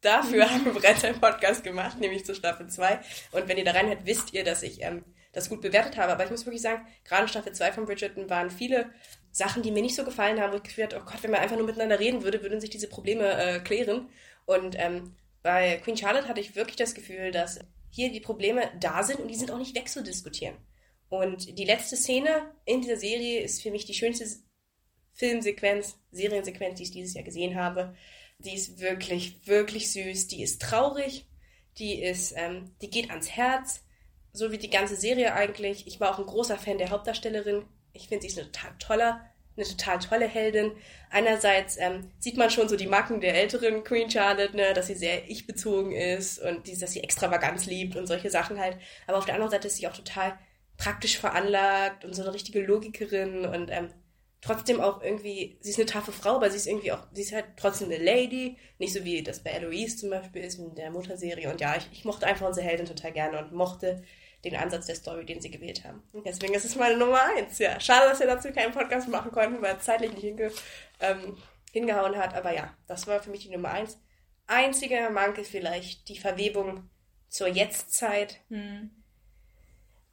dafür 0.00 0.50
haben 0.50 0.64
wir 0.64 0.74
bereits 0.74 1.04
einen 1.04 1.20
Podcast 1.20 1.64
gemacht, 1.64 1.98
nämlich 1.98 2.26
zur 2.26 2.34
Staffel 2.34 2.68
2. 2.68 3.00
Und 3.32 3.48
wenn 3.48 3.56
ihr 3.56 3.64
da 3.64 3.72
reinhört, 3.72 4.04
wisst 4.04 4.32
ihr, 4.34 4.44
dass 4.44 4.62
ich 4.62 4.82
ähm, 4.82 5.04
das 5.32 5.48
gut 5.48 5.60
bewertet 5.60 5.96
habe. 5.96 6.12
Aber 6.12 6.24
ich 6.24 6.30
muss 6.30 6.46
wirklich 6.46 6.62
sagen, 6.62 6.86
gerade 7.04 7.28
Staffel 7.28 7.52
2 7.52 7.72
von 7.72 7.86
Bridgerton 7.86 8.30
waren 8.30 8.50
viele 8.50 8.90
Sachen, 9.30 9.62
die 9.62 9.70
mir 9.70 9.82
nicht 9.82 9.96
so 9.96 10.04
gefallen 10.04 10.40
haben, 10.40 10.52
wo 10.52 10.56
ich 10.56 10.62
gefühlt 10.62 10.94
oh 10.94 11.04
Gott, 11.04 11.22
wenn 11.22 11.30
man 11.30 11.40
einfach 11.40 11.56
nur 11.56 11.66
miteinander 11.66 11.98
reden 11.98 12.22
würde, 12.22 12.42
würden 12.42 12.60
sich 12.60 12.70
diese 12.70 12.88
Probleme 12.88 13.32
äh, 13.32 13.60
klären. 13.60 14.08
Und 14.44 14.76
ähm, 14.78 15.16
bei 15.42 15.78
Queen 15.78 15.96
Charlotte 15.96 16.28
hatte 16.28 16.40
ich 16.40 16.54
wirklich 16.54 16.76
das 16.76 16.94
Gefühl, 16.94 17.30
dass 17.30 17.60
hier 17.90 18.10
die 18.10 18.20
Probleme 18.20 18.70
da 18.80 19.02
sind 19.02 19.20
und 19.20 19.28
die 19.28 19.34
sind 19.34 19.50
auch 19.50 19.58
nicht 19.58 19.76
wegzudiskutieren. 19.76 20.56
Und 21.08 21.58
die 21.58 21.64
letzte 21.64 21.96
Szene 21.96 22.54
in 22.64 22.80
dieser 22.80 22.96
Serie 22.96 23.40
ist 23.42 23.62
für 23.62 23.70
mich 23.70 23.84
die 23.84 23.94
schönste 23.94 24.24
Filmsequenz, 25.12 25.98
Seriensequenz, 26.10 26.78
die 26.78 26.84
ich 26.84 26.90
dieses 26.90 27.14
Jahr 27.14 27.24
gesehen 27.24 27.54
habe. 27.54 27.94
Die 28.38 28.54
ist 28.54 28.80
wirklich, 28.80 29.46
wirklich 29.46 29.92
süß. 29.92 30.28
Die 30.28 30.42
ist 30.42 30.62
traurig. 30.62 31.28
Die 31.78 32.02
ist, 32.02 32.32
ähm, 32.36 32.74
die 32.80 32.88
geht 32.88 33.10
ans 33.10 33.28
Herz. 33.30 33.81
So 34.32 34.50
wie 34.50 34.58
die 34.58 34.70
ganze 34.70 34.96
Serie 34.96 35.34
eigentlich. 35.34 35.86
Ich 35.86 36.00
war 36.00 36.10
auch 36.10 36.18
ein 36.18 36.26
großer 36.26 36.56
Fan 36.56 36.78
der 36.78 36.90
Hauptdarstellerin 36.90 37.64
ich 37.92 38.08
finde, 38.08 38.22
sie 38.22 38.28
ist 38.28 38.38
eine 38.38 38.50
total 38.50 38.72
toller, 38.78 39.20
eine 39.56 39.66
total 39.66 39.98
tolle 39.98 40.26
Heldin. 40.26 40.72
Einerseits 41.10 41.76
ähm, 41.78 42.10
sieht 42.18 42.36
man 42.36 42.50
schon 42.50 42.68
so 42.68 42.76
die 42.76 42.86
Macken 42.86 43.20
der 43.20 43.34
älteren 43.34 43.84
Queen 43.84 44.10
Charlotte, 44.10 44.56
ne, 44.56 44.72
dass 44.72 44.86
sie 44.86 44.94
sehr 44.94 45.28
ich-bezogen 45.28 45.92
ist 45.92 46.38
und 46.38 46.66
die, 46.66 46.78
dass 46.78 46.92
sie 46.92 47.02
Extravaganz 47.02 47.66
liebt 47.66 47.96
und 47.96 48.06
solche 48.06 48.30
Sachen 48.30 48.58
halt. 48.58 48.78
Aber 49.06 49.18
auf 49.18 49.26
der 49.26 49.34
anderen 49.34 49.50
Seite 49.50 49.68
ist 49.68 49.76
sie 49.76 49.86
auch 49.86 49.96
total 49.96 50.38
praktisch 50.78 51.18
veranlagt 51.18 52.04
und 52.04 52.14
so 52.14 52.22
eine 52.22 52.32
richtige 52.32 52.60
Logikerin 52.60 53.44
und 53.44 53.70
ähm, 53.70 53.90
trotzdem 54.40 54.80
auch 54.80 55.02
irgendwie, 55.02 55.58
sie 55.60 55.70
ist 55.70 55.78
eine 55.78 55.86
taffe 55.86 56.12
Frau, 56.12 56.36
aber 56.36 56.50
sie 56.50 56.56
ist 56.56 56.66
irgendwie 56.66 56.90
auch, 56.92 57.06
sie 57.12 57.22
ist 57.22 57.32
halt 57.32 57.44
trotzdem 57.56 57.88
eine 57.88 58.02
Lady, 58.02 58.56
nicht 58.78 58.92
so 58.92 59.04
wie 59.04 59.22
das 59.22 59.40
bei 59.40 59.50
Eloise 59.50 59.98
zum 59.98 60.10
Beispiel 60.10 60.42
ist 60.42 60.58
in 60.58 60.74
der 60.74 60.90
Mutterserie. 60.90 61.50
Und 61.50 61.60
ja, 61.60 61.76
ich, 61.76 61.86
ich 61.92 62.04
mochte 62.04 62.26
einfach 62.26 62.48
unsere 62.48 62.66
Heldin 62.66 62.86
total 62.86 63.12
gerne 63.12 63.38
und 63.38 63.52
mochte 63.52 64.02
den 64.44 64.56
Ansatz 64.56 64.86
der 64.86 64.96
Story, 64.96 65.24
den 65.24 65.40
sie 65.40 65.50
gewählt 65.50 65.84
haben. 65.84 66.02
Deswegen 66.24 66.54
ist 66.54 66.64
es 66.64 66.74
meine 66.76 66.96
Nummer 66.96 67.20
eins. 67.36 67.58
Ja, 67.58 67.78
schade, 67.78 68.08
dass 68.08 68.20
wir 68.20 68.26
dazu 68.26 68.50
keinen 68.52 68.72
Podcast 68.72 69.08
machen 69.08 69.30
konnten, 69.30 69.62
weil 69.62 69.76
es 69.76 69.84
zeitlich 69.84 70.12
nicht 70.12 70.22
hinge 70.22 70.50
ähm, 71.00 71.36
hingehauen 71.72 72.16
hat. 72.16 72.34
Aber 72.34 72.52
ja, 72.52 72.76
das 72.86 73.06
war 73.06 73.22
für 73.22 73.30
mich 73.30 73.44
die 73.44 73.50
Nummer 73.50 73.70
eins. 73.70 73.98
Einziger 74.46 75.10
Manke 75.10 75.44
vielleicht 75.44 76.08
die 76.08 76.18
Verwebung 76.18 76.90
zur 77.28 77.46
Jetztzeit. 77.46 78.40
Hm. 78.48 78.90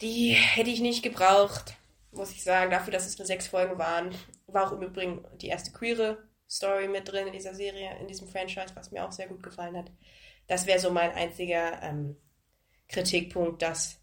Die 0.02 0.32
hätte 0.32 0.70
ich 0.70 0.80
nicht 0.80 1.04
gebraucht, 1.04 1.76
muss 2.12 2.32
ich 2.32 2.44
sagen, 2.44 2.72
dafür, 2.72 2.94
dass 2.94 3.06
es 3.06 3.18
nur 3.18 3.26
sechs 3.26 3.48
Folgen 3.48 3.78
waren. 3.78 4.16
War 4.48 4.68
auch 4.68 4.72
im 4.72 4.82
Übrigen 4.82 5.26
die 5.42 5.48
erste 5.48 5.72
queere 5.72 6.30
Story 6.50 6.88
mit 6.88 7.12
drin 7.12 7.28
in 7.28 7.34
dieser 7.34 7.54
Serie, 7.54 7.98
in 8.00 8.08
diesem 8.08 8.28
Franchise, 8.28 8.76
was 8.76 8.92
mir 8.92 9.06
auch 9.06 9.12
sehr 9.12 9.28
gut 9.28 9.44
gefallen 9.44 9.78
hat. 9.78 9.92
Das 10.48 10.66
wäre 10.66 10.80
so 10.80 10.90
mein 10.90 11.12
einziger 11.12 11.82
ähm, 11.84 12.16
Kritikpunkt, 12.88 13.62
dass 13.62 13.99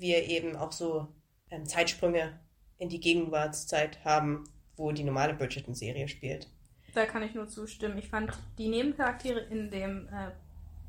wir 0.00 0.24
eben 0.24 0.56
auch 0.56 0.72
so 0.72 1.08
ähm, 1.50 1.66
Zeitsprünge 1.66 2.38
in 2.78 2.88
die 2.88 3.00
Gegenwartszeit 3.00 4.04
haben, 4.04 4.44
wo 4.76 4.92
die 4.92 5.04
normale 5.04 5.34
Bridgerton-Serie 5.34 6.08
spielt. 6.08 6.48
Da 6.94 7.06
kann 7.06 7.22
ich 7.22 7.34
nur 7.34 7.48
zustimmen. 7.48 7.98
Ich 7.98 8.08
fand 8.08 8.32
die 8.56 8.68
Nebencharaktere 8.68 9.40
in 9.40 9.70
dem 9.70 10.08
äh, 10.08 10.30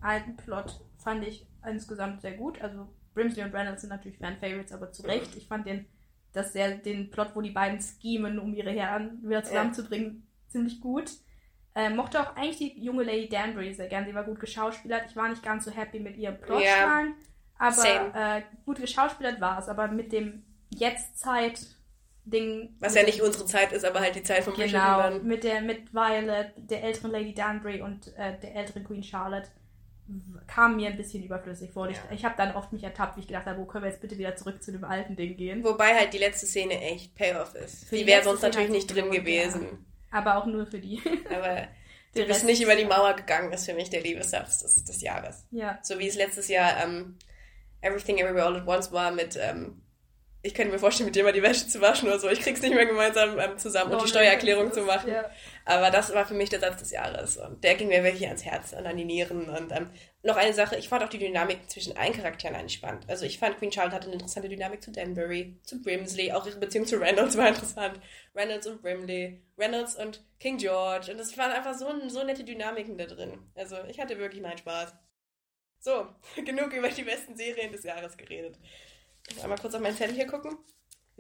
alten 0.02 0.38
Plot 0.38 0.80
fand 0.98 1.28
ich 1.28 1.48
insgesamt 1.66 2.22
sehr 2.22 2.34
gut. 2.34 2.62
Also 2.62 2.88
Brimsley 3.14 3.44
und 3.44 3.54
Reynolds 3.54 3.82
sind 3.82 3.90
natürlich 3.90 4.18
Fan-Favorites, 4.18 4.72
aber 4.72 4.92
zu 4.92 5.04
Recht. 5.04 5.36
Ich 5.36 5.48
fand 5.48 5.66
den, 5.66 5.86
das 6.34 6.54
sehr, 6.54 6.78
den 6.78 7.10
Plot, 7.10 7.36
wo 7.36 7.42
die 7.42 7.52
beiden 7.52 7.80
schemen, 7.82 8.40
um 8.40 8.54
ihre 8.54 8.72
Herren 8.72 9.20
wieder 9.24 9.44
zusammenzubringen, 9.44 10.24
ja. 10.26 10.52
ziemlich 10.52 10.80
gut. 10.80 11.12
Äh, 11.76 11.90
mochte 11.90 12.20
auch 12.20 12.36
eigentlich 12.36 12.58
die 12.58 12.84
junge 12.84 13.04
Lady 13.04 13.30
Danbury 13.30 13.74
sehr 13.74 13.88
gern. 13.88 14.06
Sie 14.06 14.14
war 14.14 14.24
gut 14.24 14.40
geschauspielert. 14.40 15.10
Ich 15.10 15.16
war 15.16 15.30
nicht 15.30 15.44
ganz 15.44 15.66
so 15.66 15.72
happy 15.72 16.00
mit 16.00 16.18
ihrem 16.18 16.40
Plotstrahlen. 16.40 17.16
Ja. 17.20 17.29
Aber 17.60 18.14
äh, 18.16 18.42
gut 18.66 18.80
geschauspielert 18.80 19.40
war 19.40 19.60
es, 19.60 19.68
aber 19.68 19.90
mit 19.90 20.12
dem 20.12 20.44
Jetztzeit-Ding. 20.70 22.76
Was 22.80 22.96
ja 22.96 23.04
nicht 23.04 23.22
unsere 23.22 23.46
Zeit 23.46 23.72
ist, 23.74 23.86
aber 23.86 24.00
halt 24.00 24.16
die 24.16 24.24
Zeit 24.24 24.44
von 24.44 24.56
Genau, 24.56 24.98
dann. 25.00 25.28
mit 25.28 25.44
der 25.44 25.62
mit 25.62 25.94
Violet, 25.94 26.54
der 26.56 26.84
älteren 26.84 27.12
Lady 27.12 27.34
Danbury 27.34 27.82
und 27.82 28.08
äh, 28.18 28.40
der 28.40 28.56
älteren 28.56 28.86
Queen 28.86 29.04
Charlotte 29.04 29.50
kam 30.48 30.78
mir 30.78 30.90
ein 30.90 30.98
bisschen 30.98 31.24
überflüssig 31.24 31.72
vor. 31.72 31.88
Ja. 31.88 31.96
Ich, 32.10 32.20
ich 32.20 32.26
habe 32.26 32.36
dann 32.38 32.56
oft 32.56 32.74
mich 32.74 32.84
ertappt, 32.84 33.18
wie 33.18 33.22
ich 33.22 33.28
gedacht 33.28 33.46
habe, 33.46 33.60
wo 33.60 33.66
können 33.66 33.84
wir 33.84 33.92
jetzt 33.92 34.02
bitte 34.02 34.18
wieder 34.18 34.36
zurück 34.36 34.64
zu 34.64 34.72
dem 34.72 34.84
alten 34.84 35.16
Ding 35.16 35.38
gehen. 35.38 35.64
Wobei 35.64 35.96
halt 35.96 36.14
die 36.14 36.18
letzte 36.18 36.48
Szene 36.48 36.82
echt 36.82 37.14
Payoff 37.16 37.54
ist. 37.56 37.86
Für 37.86 37.96
die, 37.96 38.02
die 38.02 38.08
wäre 38.08 38.24
sonst 38.24 38.42
natürlich 38.42 38.72
nicht 38.72 38.88
drin 38.88 39.12
gewesen. 39.12 39.64
Ja. 39.64 40.20
Aber 40.20 40.38
auch 40.38 40.46
nur 40.46 40.66
für 40.66 40.80
die. 40.80 41.02
Aber 41.30 41.68
du 42.16 42.26
bist 42.26 42.44
nicht 42.44 42.62
über 42.62 42.76
die 42.76 42.86
Mauer 42.86 43.16
gegangen, 43.16 43.54
ist 43.54 43.66
für 43.66 43.76
mich 43.76 43.90
der 43.90 44.02
Liebessatz 44.02 44.60
des, 44.60 44.84
des 44.84 45.02
Jahres. 45.02 45.46
Ja. 45.52 45.78
So 45.84 46.00
wie 46.00 46.08
es 46.08 46.16
letztes 46.16 46.48
Jahr 46.48 46.84
ähm, 46.84 47.18
Everything 47.82 48.18
Everywhere 48.18 48.46
All 48.46 48.58
at 48.58 48.68
Once 48.68 48.92
war 48.92 49.12
mit, 49.12 49.38
ähm, 49.42 49.82
ich 50.42 50.54
könnte 50.54 50.72
mir 50.72 50.80
vorstellen, 50.80 51.08
mit 51.08 51.16
dir 51.16 51.24
mal 51.24 51.34
die 51.34 51.44
Wäsche 51.44 51.68
zu 51.68 51.82
waschen 51.82 52.08
oder 52.08 52.18
so. 52.18 52.30
Ich 52.30 52.40
krieg's 52.40 52.62
nicht 52.62 52.74
mehr 52.74 52.86
gemeinsam 52.86 53.38
ähm, 53.40 53.58
zusammen 53.58 53.92
und 53.92 54.02
die 54.02 54.08
Steuererklärung 54.08 54.72
zu 54.72 54.84
machen. 54.84 55.12
Ja. 55.12 55.30
Aber 55.66 55.92
das 55.92 56.14
war 56.14 56.26
für 56.26 56.34
mich 56.34 56.50
der 56.50 56.62
Satz 56.62 56.78
des 56.78 56.92
Jahres 56.92 57.36
und 57.36 57.62
der 57.64 57.76
ging 57.76 57.90
mir 57.90 58.04
wirklich 58.04 58.26
ans 58.26 58.46
Herz 58.46 58.72
und 58.72 58.86
an 58.86 58.96
die 58.96 59.04
Nieren. 59.04 59.50
Und 59.50 59.72
ähm, 59.74 59.90
noch 60.24 60.38
eine 60.38 60.54
Sache, 60.54 60.78
ich 60.78 60.88
fand 60.88 61.04
auch 61.04 61.10
die 61.10 61.18
Dynamik 61.18 61.70
zwischen 61.70 61.98
allen 61.98 62.14
Charakteren 62.14 62.56
eigentlich 62.56 62.74
spannend. 62.74 63.04
Also 63.10 63.26
ich 63.26 63.38
fand 63.38 63.58
Queen 63.58 63.72
Charlotte 63.72 63.96
hatte 63.96 64.06
eine 64.06 64.14
interessante 64.14 64.48
Dynamik 64.48 64.82
zu 64.82 64.92
Danbury, 64.92 65.60
zu 65.64 65.82
Brimsley, 65.82 66.32
auch 66.32 66.48
ihre 66.48 66.58
Beziehung 66.58 66.86
zu 66.86 66.98
Reynolds 66.98 67.36
war 67.36 67.48
interessant. 67.50 68.00
Reynolds 68.34 68.66
und 68.68 68.82
Brimley, 68.82 69.42
Reynolds 69.58 69.96
und 69.96 70.24
King 70.40 70.58
George. 70.58 71.12
Und 71.12 71.20
es 71.20 71.38
waren 71.38 71.52
einfach 71.52 71.74
so, 71.74 71.88
so 72.08 72.24
nette 72.24 72.46
Dynamiken 72.46 72.98
da 72.98 73.06
drin. 73.06 73.40
Also 73.56 73.76
ich 73.90 74.00
hatte 74.00 74.18
wirklich 74.18 74.42
meinen 74.42 74.58
Spaß. 74.58 74.94
So, 75.80 76.08
genug 76.36 76.74
über 76.74 76.90
die 76.90 77.04
besten 77.04 77.36
Serien 77.36 77.72
des 77.72 77.84
Jahres 77.84 78.18
geredet. 78.18 78.58
Ich 79.28 79.36
muss 79.36 79.44
einmal 79.44 79.58
kurz 79.58 79.76
auf 79.76 79.82
meinen 79.82 79.96
Zettel 79.96 80.16
hier 80.16 80.28
gucken. 80.28 80.58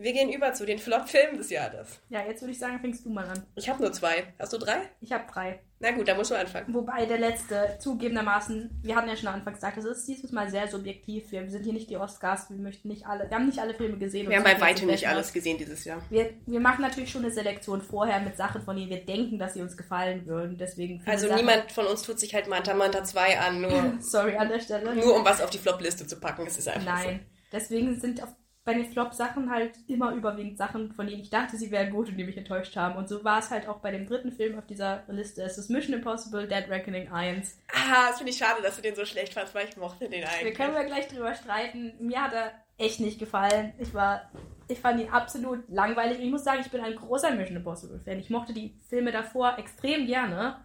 Wir 0.02 0.14
gehen 0.14 0.32
über 0.32 0.54
zu 0.54 0.66
den 0.66 0.80
Flop-Filmen 0.80 1.38
des 1.38 1.50
Jahres. 1.50 2.00
Ja, 2.08 2.26
jetzt 2.26 2.42
würde 2.42 2.54
ich 2.54 2.60
sagen, 2.60 2.80
fängst 2.80 3.06
du 3.06 3.10
mal 3.10 3.28
an. 3.28 3.46
Ich 3.56 3.68
habe 3.68 3.82
nur 3.82 3.92
zwei. 3.92 4.34
Hast 4.40 4.54
du 4.54 4.58
drei? 4.58 4.78
Ich 5.02 5.12
habe 5.12 5.26
drei. 5.30 5.60
Na 5.82 5.92
gut, 5.92 6.08
dann 6.08 6.16
musst 6.16 6.32
du 6.32 6.36
anfangen. 6.36 6.74
Wobei 6.74 7.06
der 7.06 7.18
letzte, 7.18 7.78
zugegebenermaßen, 7.80 8.80
wir 8.82 8.96
hatten 8.96 9.10
ja 9.10 9.18
schon 9.18 9.28
am 9.28 9.36
Anfang 9.36 9.56
gesagt, 9.56 9.78
es 9.78 9.84
ist 9.84 10.08
dieses 10.08 10.32
Mal 10.32 10.50
sehr 10.50 10.70
subjektiv. 10.70 11.32
Wir 11.32 11.50
sind 11.50 11.64
hier 11.64 11.74
nicht 11.74 11.90
die 11.90 11.98
Oscars, 11.98 12.50
wir 12.50 12.58
möchten 12.58 12.88
nicht 12.88 13.08
alle, 13.08 13.30
wir 13.30 13.36
haben 13.36 13.48
nicht 13.48 13.60
alle 13.60 13.74
Filme 13.74 13.98
gesehen. 13.98 14.30
Wir 14.30 14.38
haben 14.38 14.44
bei 14.46 14.60
weitem 14.62 14.88
nicht 14.88 15.06
alles 15.06 15.34
gesehen 15.34 15.58
dieses 15.58 15.84
Jahr. 15.84 16.02
Wir, 16.10 16.30
wir 16.46 16.60
machen 16.62 16.82
natürlich 16.82 17.12
schon 17.12 17.24
eine 17.24 17.34
Selektion 17.34 17.82
vorher 17.82 18.22
mit 18.22 18.38
Sachen, 18.38 18.62
von 18.62 18.78
denen 18.78 18.90
wir 18.90 19.04
denken, 19.04 19.38
dass 19.38 19.54
sie 19.54 19.62
uns 19.62 19.76
gefallen 19.76 20.26
würden. 20.26 20.58
Deswegen 20.58 21.02
also 21.06 21.28
Sachen, 21.28 21.40
niemand 21.42 21.74
von 21.74 21.86
uns 21.86 22.04
tut 22.04 22.22
sich 22.22 22.34
halt 22.34 22.48
Manta 22.48 22.74
Manta 22.74 23.04
2 23.04 23.40
an, 23.40 23.62
nur. 23.62 23.94
Sorry 24.00 24.38
an 24.38 24.48
der 24.48 24.62
Stelle. 24.62 24.96
Nur 24.96 25.16
um 25.16 25.26
was 25.26 25.42
auf 25.42 25.50
die 25.50 25.58
Flop-Liste 25.58 26.08
zu 26.08 26.22
packen, 26.22 26.46
das 26.46 26.58
ist 26.58 26.70
einfach 26.70 26.86
Nein. 26.86 27.20
So. 27.20 27.40
Deswegen 27.52 28.00
sind 28.00 28.24
auf 28.24 28.30
bei 28.70 28.76
den 28.76 28.86
Flop-Sachen 28.86 29.50
halt 29.50 29.72
immer 29.88 30.14
überwiegend 30.14 30.60
Sachen, 30.60 30.94
von 30.94 31.08
denen 31.08 31.24
ich 31.24 31.32
dachte, 31.32 31.58
sie 31.58 31.72
wären 31.72 31.90
gut 31.90 32.08
und 32.08 32.18
die 32.18 32.24
mich 32.24 32.38
enttäuscht 32.38 32.76
haben. 32.76 32.98
Und 32.98 33.10
so 33.10 33.24
war 33.24 33.40
es 33.40 33.50
halt 33.50 33.68
auch 33.68 33.78
bei 33.78 33.90
dem 33.90 34.06
dritten 34.06 34.32
Film 34.32 34.60
auf 34.60 34.68
dieser 34.68 35.02
Liste. 35.08 35.42
Es 35.42 35.58
ist 35.58 35.72
Mission 35.72 35.96
Impossible 35.96 36.48
Dead 36.48 36.70
Reckoning 36.70 37.12
1. 37.12 37.58
Ah, 37.74 38.10
das 38.10 38.18
finde 38.20 38.32
ich 38.32 38.38
schade, 38.38 38.62
dass 38.62 38.76
du 38.76 38.84
den 38.84 38.94
so 38.94 39.06
schlecht 39.06 39.34
fandst, 39.34 39.56
weil 39.56 39.68
ich 39.68 39.76
mochte 39.76 40.08
den 40.08 40.24
eigentlich. 40.24 40.44
Wir 40.44 40.54
können 40.54 40.76
ja 40.76 40.84
gleich 40.84 41.08
drüber 41.08 41.34
streiten. 41.34 41.94
Mir 42.00 42.22
hat 42.22 42.34
er 42.34 42.52
echt 42.78 43.00
nicht 43.00 43.18
gefallen. 43.18 43.74
Ich 43.80 43.96
war, 43.96 44.30
ich 44.68 44.80
fand 44.80 45.02
ihn 45.02 45.10
absolut 45.10 45.68
langweilig. 45.68 46.20
Ich 46.20 46.30
muss 46.30 46.44
sagen, 46.44 46.62
ich 46.62 46.70
bin 46.70 46.82
ein 46.82 46.96
großer 46.96 47.32
Mission 47.32 47.58
Impossible 47.58 48.00
Fan. 48.00 48.20
Ich 48.20 48.30
mochte 48.30 48.54
die 48.54 48.76
Filme 48.88 49.12
davor 49.12 49.58
extrem 49.58 50.06
gerne. 50.06 50.58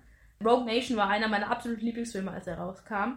Rogue 0.45 0.67
Nation 0.67 0.99
war 0.99 1.09
einer 1.09 1.29
meiner 1.29 1.51
absoluten 1.51 1.87
Lieblingsfilme, 1.87 2.31
als 2.31 2.47
er 2.49 2.59
rauskam 2.59 3.17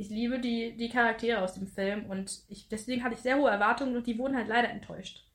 ich 0.00 0.08
liebe 0.08 0.38
die, 0.38 0.74
die 0.78 0.88
Charaktere 0.88 1.42
aus 1.42 1.52
dem 1.52 1.66
Film 1.66 2.06
und 2.06 2.40
ich, 2.48 2.68
deswegen 2.68 3.04
hatte 3.04 3.14
ich 3.14 3.20
sehr 3.20 3.36
hohe 3.36 3.50
Erwartungen 3.50 3.94
und 3.94 4.06
die 4.06 4.18
wurden 4.18 4.34
halt 4.34 4.48
leider 4.48 4.70
enttäuscht. 4.70 5.26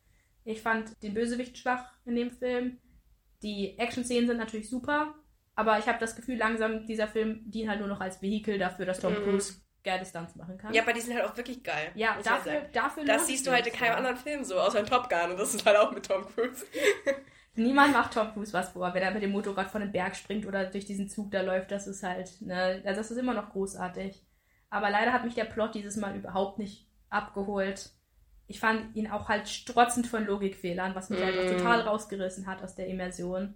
Ich 0.44 0.60
fand 0.62 0.92
den 1.04 1.14
Bösewicht 1.14 1.56
schwach 1.56 1.92
in 2.04 2.16
dem 2.16 2.32
Film. 2.32 2.80
Die 3.44 3.78
Action-Szenen 3.78 4.26
sind 4.26 4.38
natürlich 4.38 4.68
super, 4.68 5.14
aber 5.54 5.78
ich 5.78 5.88
habe 5.88 6.00
das 6.00 6.16
Gefühl, 6.16 6.38
langsam 6.38 6.88
dieser 6.88 7.08
Film 7.08 7.44
dient 7.46 7.70
halt 7.70 7.80
nur 7.80 7.88
noch 7.88 8.02
als 8.02 8.24
Vehikel 8.24 8.58
dafür, 8.58 8.88
dass 8.88 9.00
Tom 9.00 9.14
mhm. 9.14 9.24
Cruise 9.24 9.54
geile 9.84 10.04
Stunts 10.04 10.36
machen 10.36 10.58
kann. 10.58 10.74
Ja, 10.74 10.82
aber 10.82 10.94
die 10.94 11.02
sind 11.02 11.16
halt 11.16 11.26
auch 11.26 11.38
wirklich 11.38 11.64
geil. 11.64 11.92
Ja, 11.94 12.18
dafür, 12.24 12.54
sagen. 12.54 12.70
dafür 12.74 13.06
Das 13.06 13.28
siehst 13.28 13.46
du 13.46 13.52
halt 13.52 13.68
in 13.68 13.74
keinem 13.74 13.92
ja. 13.92 13.98
anderen 13.98 14.18
Film 14.18 14.44
so, 14.44 14.56
außer 14.56 14.80
in 14.80 14.88
Top 14.88 15.10
Gun. 15.10 15.30
Und 15.30 15.40
das 15.40 15.54
ist 15.54 15.64
halt 15.64 15.78
auch 15.78 15.92
mit 15.92 16.08
Tom 16.08 16.26
Cruise. 16.26 16.66
Niemand 17.54 17.94
macht 17.94 18.16
Tom 18.16 18.34
Cruise 18.34 18.52
was 18.52 18.70
vor, 18.70 18.92
wenn 18.96 19.04
er 19.04 19.12
mit 19.12 19.22
dem 19.22 19.32
Motorrad 19.32 19.70
von 19.70 19.82
den 19.82 19.92
Berg 19.92 20.16
springt 20.16 20.48
oder 20.48 20.66
durch 20.66 20.86
diesen 20.86 21.08
Zug 21.08 21.30
da 21.30 21.42
läuft. 21.42 21.70
Das 21.70 21.86
ist 21.86 22.02
halt, 22.02 22.42
ne, 22.42 22.82
also 22.84 23.00
das 23.00 23.12
ist 23.12 23.18
immer 23.18 23.36
noch 23.36 23.52
großartig. 23.52 24.25
Aber 24.76 24.90
leider 24.90 25.14
hat 25.14 25.24
mich 25.24 25.36
der 25.36 25.46
Plot 25.46 25.74
dieses 25.76 25.96
Mal 25.96 26.16
überhaupt 26.18 26.60
nicht 26.60 26.86
abgeholt. 27.10 27.92
Ich 28.48 28.60
fand 28.60 28.96
ihn 28.96 29.10
auch 29.10 29.30
halt 29.30 29.48
strotzend 29.48 30.06
von 30.08 30.26
Logikfehlern, 30.26 30.96
was 30.96 31.10
mich 31.10 31.24
halt 31.24 31.38
auch 31.38 31.46
Mm. 31.46 31.48
total 31.48 31.82
rausgerissen 31.82 32.46
hat 32.48 32.62
aus 32.62 32.76
der 32.76 32.88
Immersion. 32.88 33.56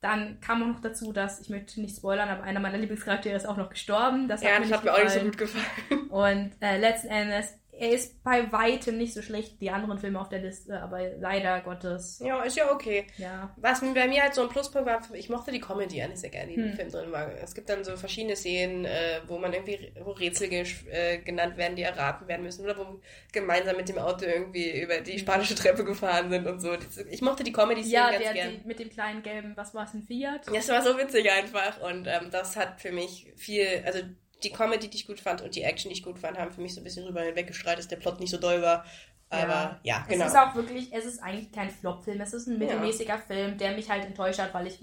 Dann 0.00 0.40
kam 0.40 0.62
auch 0.62 0.66
noch 0.68 0.80
dazu, 0.80 1.12
dass, 1.12 1.40
ich 1.40 1.48
möchte 1.50 1.80
nicht 1.80 1.96
spoilern, 1.96 2.28
aber 2.28 2.42
einer 2.44 2.60
meiner 2.60 2.78
Lieblingscharaktere 2.78 3.36
ist 3.36 3.46
auch 3.46 3.56
noch 3.56 3.70
gestorben. 3.70 4.28
Das 4.28 4.42
Ja, 4.42 4.50
hat 4.50 4.60
das 4.60 4.68
mir 4.68 4.74
hat 4.74 4.84
nicht 4.84 4.84
mir 4.84 4.94
auch 4.94 5.02
nicht 5.02 5.12
so 5.12 5.20
gut 5.20 5.38
gefallen. 5.38 6.10
Und 6.10 6.52
äh, 6.60 6.78
letzten 6.78 7.08
Endes, 7.08 7.57
er 7.78 7.90
ist 7.90 8.22
bei 8.24 8.50
weitem 8.52 8.98
nicht 8.98 9.14
so 9.14 9.22
schlecht 9.22 9.54
wie 9.54 9.66
die 9.66 9.70
anderen 9.70 9.98
Filme 9.98 10.20
auf 10.20 10.28
der 10.28 10.40
Liste, 10.40 10.80
aber 10.82 11.00
leider 11.18 11.60
Gottes, 11.60 12.20
Ja, 12.24 12.42
ist 12.42 12.56
ja 12.56 12.72
okay. 12.72 13.06
ja. 13.18 13.54
Was 13.56 13.80
bei 13.80 14.08
mir 14.08 14.22
halt 14.22 14.34
so 14.34 14.42
ein 14.42 14.48
Pluspunkt 14.48 14.86
war, 14.88 15.00
ich 15.14 15.28
mochte 15.28 15.52
die 15.52 15.60
Comedy 15.60 16.02
eigentlich 16.02 16.20
sehr 16.20 16.30
gerne, 16.30 16.48
die 16.48 16.54
im 16.54 16.70
Hm. 16.70 16.76
Film 16.76 16.90
drin 16.90 17.12
war. 17.12 17.30
Es 17.42 17.54
gibt 17.54 17.68
dann 17.68 17.84
so 17.84 17.96
verschiedene 17.96 18.36
Szenen, 18.36 18.84
äh, 18.84 19.20
wo 19.26 19.38
man 19.38 19.52
irgendwie, 19.52 19.92
wo 20.02 20.10
Rätsel 20.10 20.52
äh, 20.52 21.18
genannt 21.18 21.56
werden, 21.56 21.76
die 21.76 21.82
erraten 21.82 22.26
werden 22.28 22.42
müssen, 22.42 22.64
oder 22.64 22.76
wo 22.76 23.00
gemeinsam 23.32 23.76
mit 23.76 23.88
dem 23.88 23.98
Auto 23.98 24.24
irgendwie 24.24 24.80
über 24.80 25.00
die 25.00 25.18
spanische 25.18 25.54
Treppe 25.54 25.84
gefahren 25.84 26.30
sind 26.30 26.46
und 26.46 26.60
so. 26.60 26.76
Ich 27.10 27.22
mochte 27.22 27.44
die 27.44 27.52
Comedy-Szenen 27.52 27.92
Ja, 27.92 28.10
ganz 28.10 28.22
der 28.24 28.32
gern. 28.34 28.50
die, 28.62 28.66
mit 28.66 28.78
dem 28.78 28.90
kleinen 28.90 29.22
gelben, 29.22 29.52
was 29.56 29.74
war 29.74 29.84
es, 29.84 29.94
ein 29.94 30.02
Fiat? 30.02 30.46
Das 30.52 30.68
war 30.68 30.82
so 30.82 30.96
witzig 30.98 31.30
einfach 31.30 31.80
und 31.80 32.06
ähm, 32.06 32.30
das 32.30 32.56
hat 32.56 32.80
für 32.80 32.92
mich 32.92 33.32
viel, 33.36 33.82
also 33.84 34.00
die 34.42 34.50
Comedy, 34.50 34.88
die 34.88 34.96
ich 34.96 35.06
gut 35.06 35.20
fand 35.20 35.42
und 35.42 35.54
die 35.54 35.62
Action, 35.62 35.88
die 35.90 35.96
ich 35.96 36.02
gut 36.02 36.18
fand, 36.18 36.38
haben 36.38 36.52
für 36.52 36.60
mich 36.60 36.74
so 36.74 36.80
ein 36.80 36.84
bisschen 36.84 37.04
rüber 37.06 37.22
hinweggestrahlt, 37.22 37.78
dass 37.78 37.88
der 37.88 37.96
Plot 37.96 38.20
nicht 38.20 38.30
so 38.30 38.38
doll 38.38 38.62
war. 38.62 38.84
Aber 39.30 39.78
ja, 39.82 40.04
genau. 40.08 40.24
Es 40.24 40.32
ist 40.32 40.38
auch 40.38 40.54
wirklich, 40.54 40.92
es 40.92 41.04
ist 41.04 41.22
eigentlich 41.22 41.52
kein 41.52 41.70
Flop-Film, 41.70 42.20
es 42.20 42.32
ist 42.32 42.46
ein 42.46 42.58
mittelmäßiger 42.58 43.18
Film, 43.18 43.58
der 43.58 43.72
mich 43.72 43.90
halt 43.90 44.04
enttäuscht 44.06 44.38
hat, 44.38 44.54
weil 44.54 44.66
ich 44.66 44.78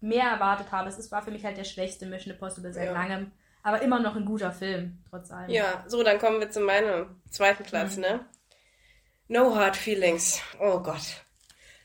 mehr 0.00 0.24
erwartet 0.24 0.70
habe. 0.70 0.88
Es 0.88 0.98
ist- 0.98 1.10
war 1.12 1.22
für 1.22 1.30
mich 1.30 1.44
halt 1.44 1.56
der 1.56 1.64
schwächste 1.64 2.04
Mission 2.06 2.34
Impossible 2.34 2.72
seit 2.74 2.86
Ja. 2.86 2.92
langem, 2.92 3.32
aber 3.62 3.80
immer 3.80 3.98
noch 4.00 4.14
ein 4.16 4.26
guter 4.26 4.52
Film, 4.52 4.98
trotz 5.08 5.30
allem. 5.30 5.48
Ja, 5.50 5.84
so, 5.88 6.02
dann 6.02 6.18
kommen 6.18 6.40
wir 6.40 6.50
zu 6.50 6.60
meinem 6.60 7.20
zweiten 7.30 7.64
Platz, 7.64 7.96
Mhm. 7.96 8.02
ne? 8.02 8.26
No 9.28 9.54
Hard 9.56 9.76
Feelings. 9.76 10.40
Oh 10.60 10.78
Gott. 10.80 11.24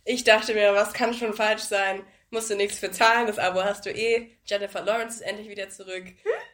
Ich 0.04 0.24
dachte 0.24 0.54
mir, 0.54 0.74
was 0.74 0.94
kann 0.94 1.14
schon 1.14 1.34
falsch 1.34 1.62
sein? 1.62 2.04
Musst 2.30 2.50
du 2.50 2.56
nichts 2.56 2.78
für 2.80 2.92
zahlen, 2.92 3.28
das 3.28 3.40
Abo 3.40 3.64
hast 3.64 3.86
du 3.86 3.90
eh. 3.92 4.32
Jennifer 4.46 4.82
Lawrence 4.82 5.16
ist 5.18 5.22
endlich 5.22 5.50
wieder 5.50 5.70
zurück. 5.70 6.06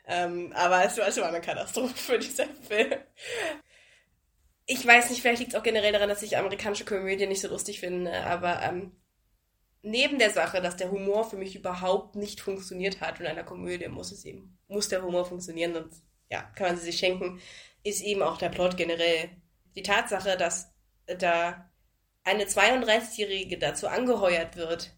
Ähm, 0.07 0.53
aber 0.53 0.85
es 0.85 0.97
war, 0.97 1.15
war 1.23 1.29
eine 1.29 1.41
Katastrophe 1.41 1.95
für 1.95 2.19
dieser 2.19 2.45
Film. 2.67 2.93
Ich 4.65 4.85
weiß 4.85 5.09
nicht, 5.09 5.21
vielleicht 5.21 5.39
liegt 5.39 5.53
es 5.53 5.59
auch 5.59 5.63
generell 5.63 5.93
daran, 5.93 6.09
dass 6.09 6.21
ich 6.23 6.37
amerikanische 6.37 6.85
Komödien 6.85 7.29
nicht 7.29 7.41
so 7.41 7.47
lustig 7.47 7.79
finde, 7.79 8.13
aber 8.25 8.61
ähm, 8.63 8.91
neben 9.81 10.19
der 10.19 10.31
Sache, 10.31 10.61
dass 10.61 10.75
der 10.75 10.91
Humor 10.91 11.29
für 11.29 11.37
mich 11.37 11.55
überhaupt 11.55 12.15
nicht 12.15 12.41
funktioniert 12.41 13.01
hat 13.01 13.19
in 13.19 13.27
einer 13.27 13.43
Komödie 13.43 13.87
muss 13.87 14.11
es 14.11 14.25
eben, 14.25 14.57
muss 14.67 14.89
der 14.89 15.03
Humor 15.03 15.25
funktionieren, 15.25 15.73
sonst 15.73 16.03
ja, 16.29 16.41
kann 16.55 16.67
man 16.67 16.77
sie 16.77 16.85
sich 16.85 16.99
schenken, 16.99 17.39
ist 17.83 18.01
eben 18.01 18.21
auch 18.21 18.37
der 18.37 18.49
Plot 18.49 18.75
generell. 18.75 19.29
Die 19.75 19.83
Tatsache, 19.83 20.35
dass 20.35 20.73
da 21.19 21.69
eine 22.23 22.43
32-Jährige 22.43 23.57
dazu 23.57 23.87
angeheuert 23.87 24.57
wird, 24.57 24.91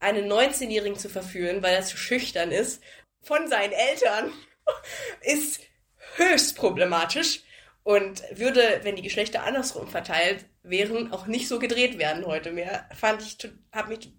einen 0.00 0.30
19-Jährigen 0.30 0.98
zu 0.98 1.08
verführen, 1.08 1.62
weil 1.62 1.74
er 1.74 1.82
zu 1.82 1.96
schüchtern 1.96 2.50
ist, 2.50 2.82
von 3.22 3.48
seinen 3.48 3.72
Eltern, 3.72 4.32
ist 5.22 5.60
höchst 6.16 6.56
problematisch 6.56 7.42
und 7.82 8.22
würde, 8.32 8.80
wenn 8.82 8.96
die 8.96 9.02
Geschlechter 9.02 9.44
andersrum 9.44 9.88
verteilt 9.88 10.44
wären, 10.62 11.12
auch 11.12 11.26
nicht 11.26 11.48
so 11.48 11.58
gedreht 11.58 11.98
werden 11.98 12.26
heute 12.26 12.52
mehr. 12.52 12.88
Fand 12.94 13.22
ich, 13.22 13.38
to- 13.38 13.48
hab 13.72 13.88
mich 13.88 14.10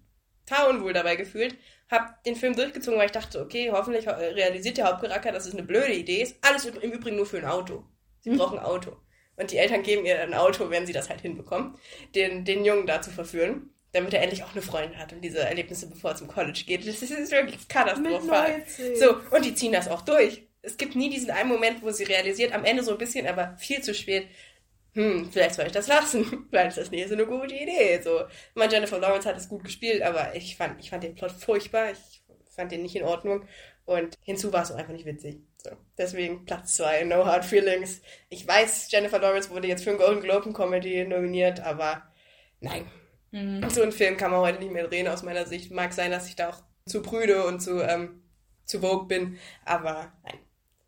total 0.45 0.69
unwohl 0.71 0.93
dabei 0.93 1.15
gefühlt. 1.15 1.55
Hab 1.89 2.23
den 2.23 2.35
Film 2.35 2.55
durchgezogen, 2.55 2.99
weil 2.99 3.07
ich 3.07 3.12
dachte, 3.12 3.41
okay, 3.41 3.71
hoffentlich 3.71 4.05
äh, 4.07 4.12
realisiert 4.12 4.77
der 4.77 4.85
Hauptcharakter, 4.88 5.31
dass 5.31 5.45
es 5.47 5.53
eine 5.53 5.63
blöde 5.63 5.93
Idee 5.93 6.21
ist. 6.21 6.38
Alles 6.41 6.65
im 6.65 6.91
Übrigen 6.91 7.15
nur 7.15 7.25
für 7.25 7.38
ein 7.38 7.45
Auto. 7.45 7.83
Sie 8.21 8.31
brauchen 8.31 8.59
ein 8.59 8.65
Auto. 8.65 8.97
Und 9.35 9.51
die 9.51 9.57
Eltern 9.57 9.83
geben 9.83 10.05
ihr 10.05 10.21
ein 10.21 10.33
Auto, 10.33 10.69
wenn 10.69 10.85
sie 10.85 10.93
das 10.93 11.09
halt 11.09 11.21
hinbekommen, 11.21 11.77
den, 12.13 12.45
den 12.45 12.65
Jungen 12.65 12.85
da 12.85 13.01
zu 13.01 13.09
verführen, 13.09 13.73
damit 13.91 14.13
er 14.13 14.21
endlich 14.21 14.43
auch 14.43 14.52
eine 14.52 14.62
Freundin 14.62 14.99
hat 14.99 15.13
und 15.13 15.21
diese 15.21 15.39
Erlebnisse, 15.39 15.89
bevor 15.89 16.12
er 16.12 16.17
zum 16.17 16.28
College 16.28 16.63
geht. 16.65 16.88
Das 16.88 17.02
ist, 17.02 17.32
wirklich 17.32 17.67
katastrophal. 17.67 18.63
So, 18.95 19.17
und 19.32 19.45
die 19.45 19.56
ziehen 19.56 19.71
das 19.71 19.88
auch 19.88 20.02
durch. 20.02 20.43
Es 20.62 20.78
gibt 20.78 20.95
nie 20.95 21.10
diesen 21.10 21.32
einen 21.32 21.49
Moment, 21.49 21.82
wo 21.82 21.91
sie 21.91 22.04
realisiert, 22.04 22.54
am 22.54 22.65
Ende 22.65 22.84
so 22.84 22.91
ein 22.91 22.97
bisschen, 22.97 23.25
aber 23.25 23.56
viel 23.58 23.82
zu 23.82 23.93
spät, 23.93 24.28
hm, 24.93 25.30
vielleicht 25.32 25.56
soll 25.56 25.67
ich 25.67 25.71
das 25.71 25.88
lassen. 25.88 26.47
Vielleicht 26.49 26.69
ist 26.69 26.78
das 26.78 26.91
nicht 26.91 27.08
so 27.08 27.13
eine 27.13 27.25
gute 27.25 27.54
Idee. 27.54 28.02
So, 28.02 28.21
ich 28.21 28.56
meine, 28.56 28.71
Jennifer 28.73 28.99
Lawrence 28.99 29.30
hat 29.30 29.38
es 29.38 29.47
gut 29.47 29.63
gespielt, 29.63 30.02
aber 30.02 30.36
ich 30.36 30.58
fand, 30.58 30.80
ich 30.80 30.89
fand 30.89 31.04
den 31.04 31.15
Plot 31.15 31.32
furchtbar. 31.32 31.91
Ich 31.91 32.23
fand 32.56 32.71
den 32.71 32.82
nicht 32.82 32.95
in 32.95 33.04
Ordnung. 33.04 33.45
Und 33.86 34.17
hinzu 34.23 34.52
war 34.52 34.63
es 34.63 34.71
auch 34.71 34.78
einfach 34.78 34.93
nicht 34.93 35.06
witzig. 35.06 35.38
So, 35.63 35.71
deswegen 35.97 36.45
Platz 36.45 36.75
zwei, 36.75 37.04
No 37.04 37.25
Hard 37.25 37.45
Feelings. 37.45 38.02
Ich 38.30 38.47
weiß, 38.47 38.91
Jennifer 38.91 39.19
Lawrence 39.19 39.49
wurde 39.49 39.67
jetzt 39.67 39.84
für 39.84 39.91
einen 39.91 39.99
Golden 39.99 40.21
Globe 40.21 40.54
Comedy 40.54 41.06
nominiert, 41.06 41.60
aber 41.60 42.04
nein. 42.60 42.89
Mhm. 43.31 43.69
So 43.69 43.81
einen 43.81 43.91
Film 43.91 44.17
kann 44.17 44.31
man 44.31 44.41
heute 44.41 44.59
nicht 44.59 44.71
mehr 44.71 44.87
drehen, 44.87 45.07
aus 45.07 45.23
meiner 45.23 45.45
Sicht. 45.45 45.71
Mag 45.71 45.93
sein, 45.93 46.11
dass 46.11 46.27
ich 46.27 46.35
da 46.35 46.49
auch 46.49 46.61
zu 46.85 47.01
prüde 47.01 47.45
und 47.45 47.59
zu, 47.59 47.81
ähm, 47.81 48.23
zu 48.65 48.79
vogue 48.79 49.07
bin, 49.07 49.37
aber 49.65 50.11
nein, 50.23 50.39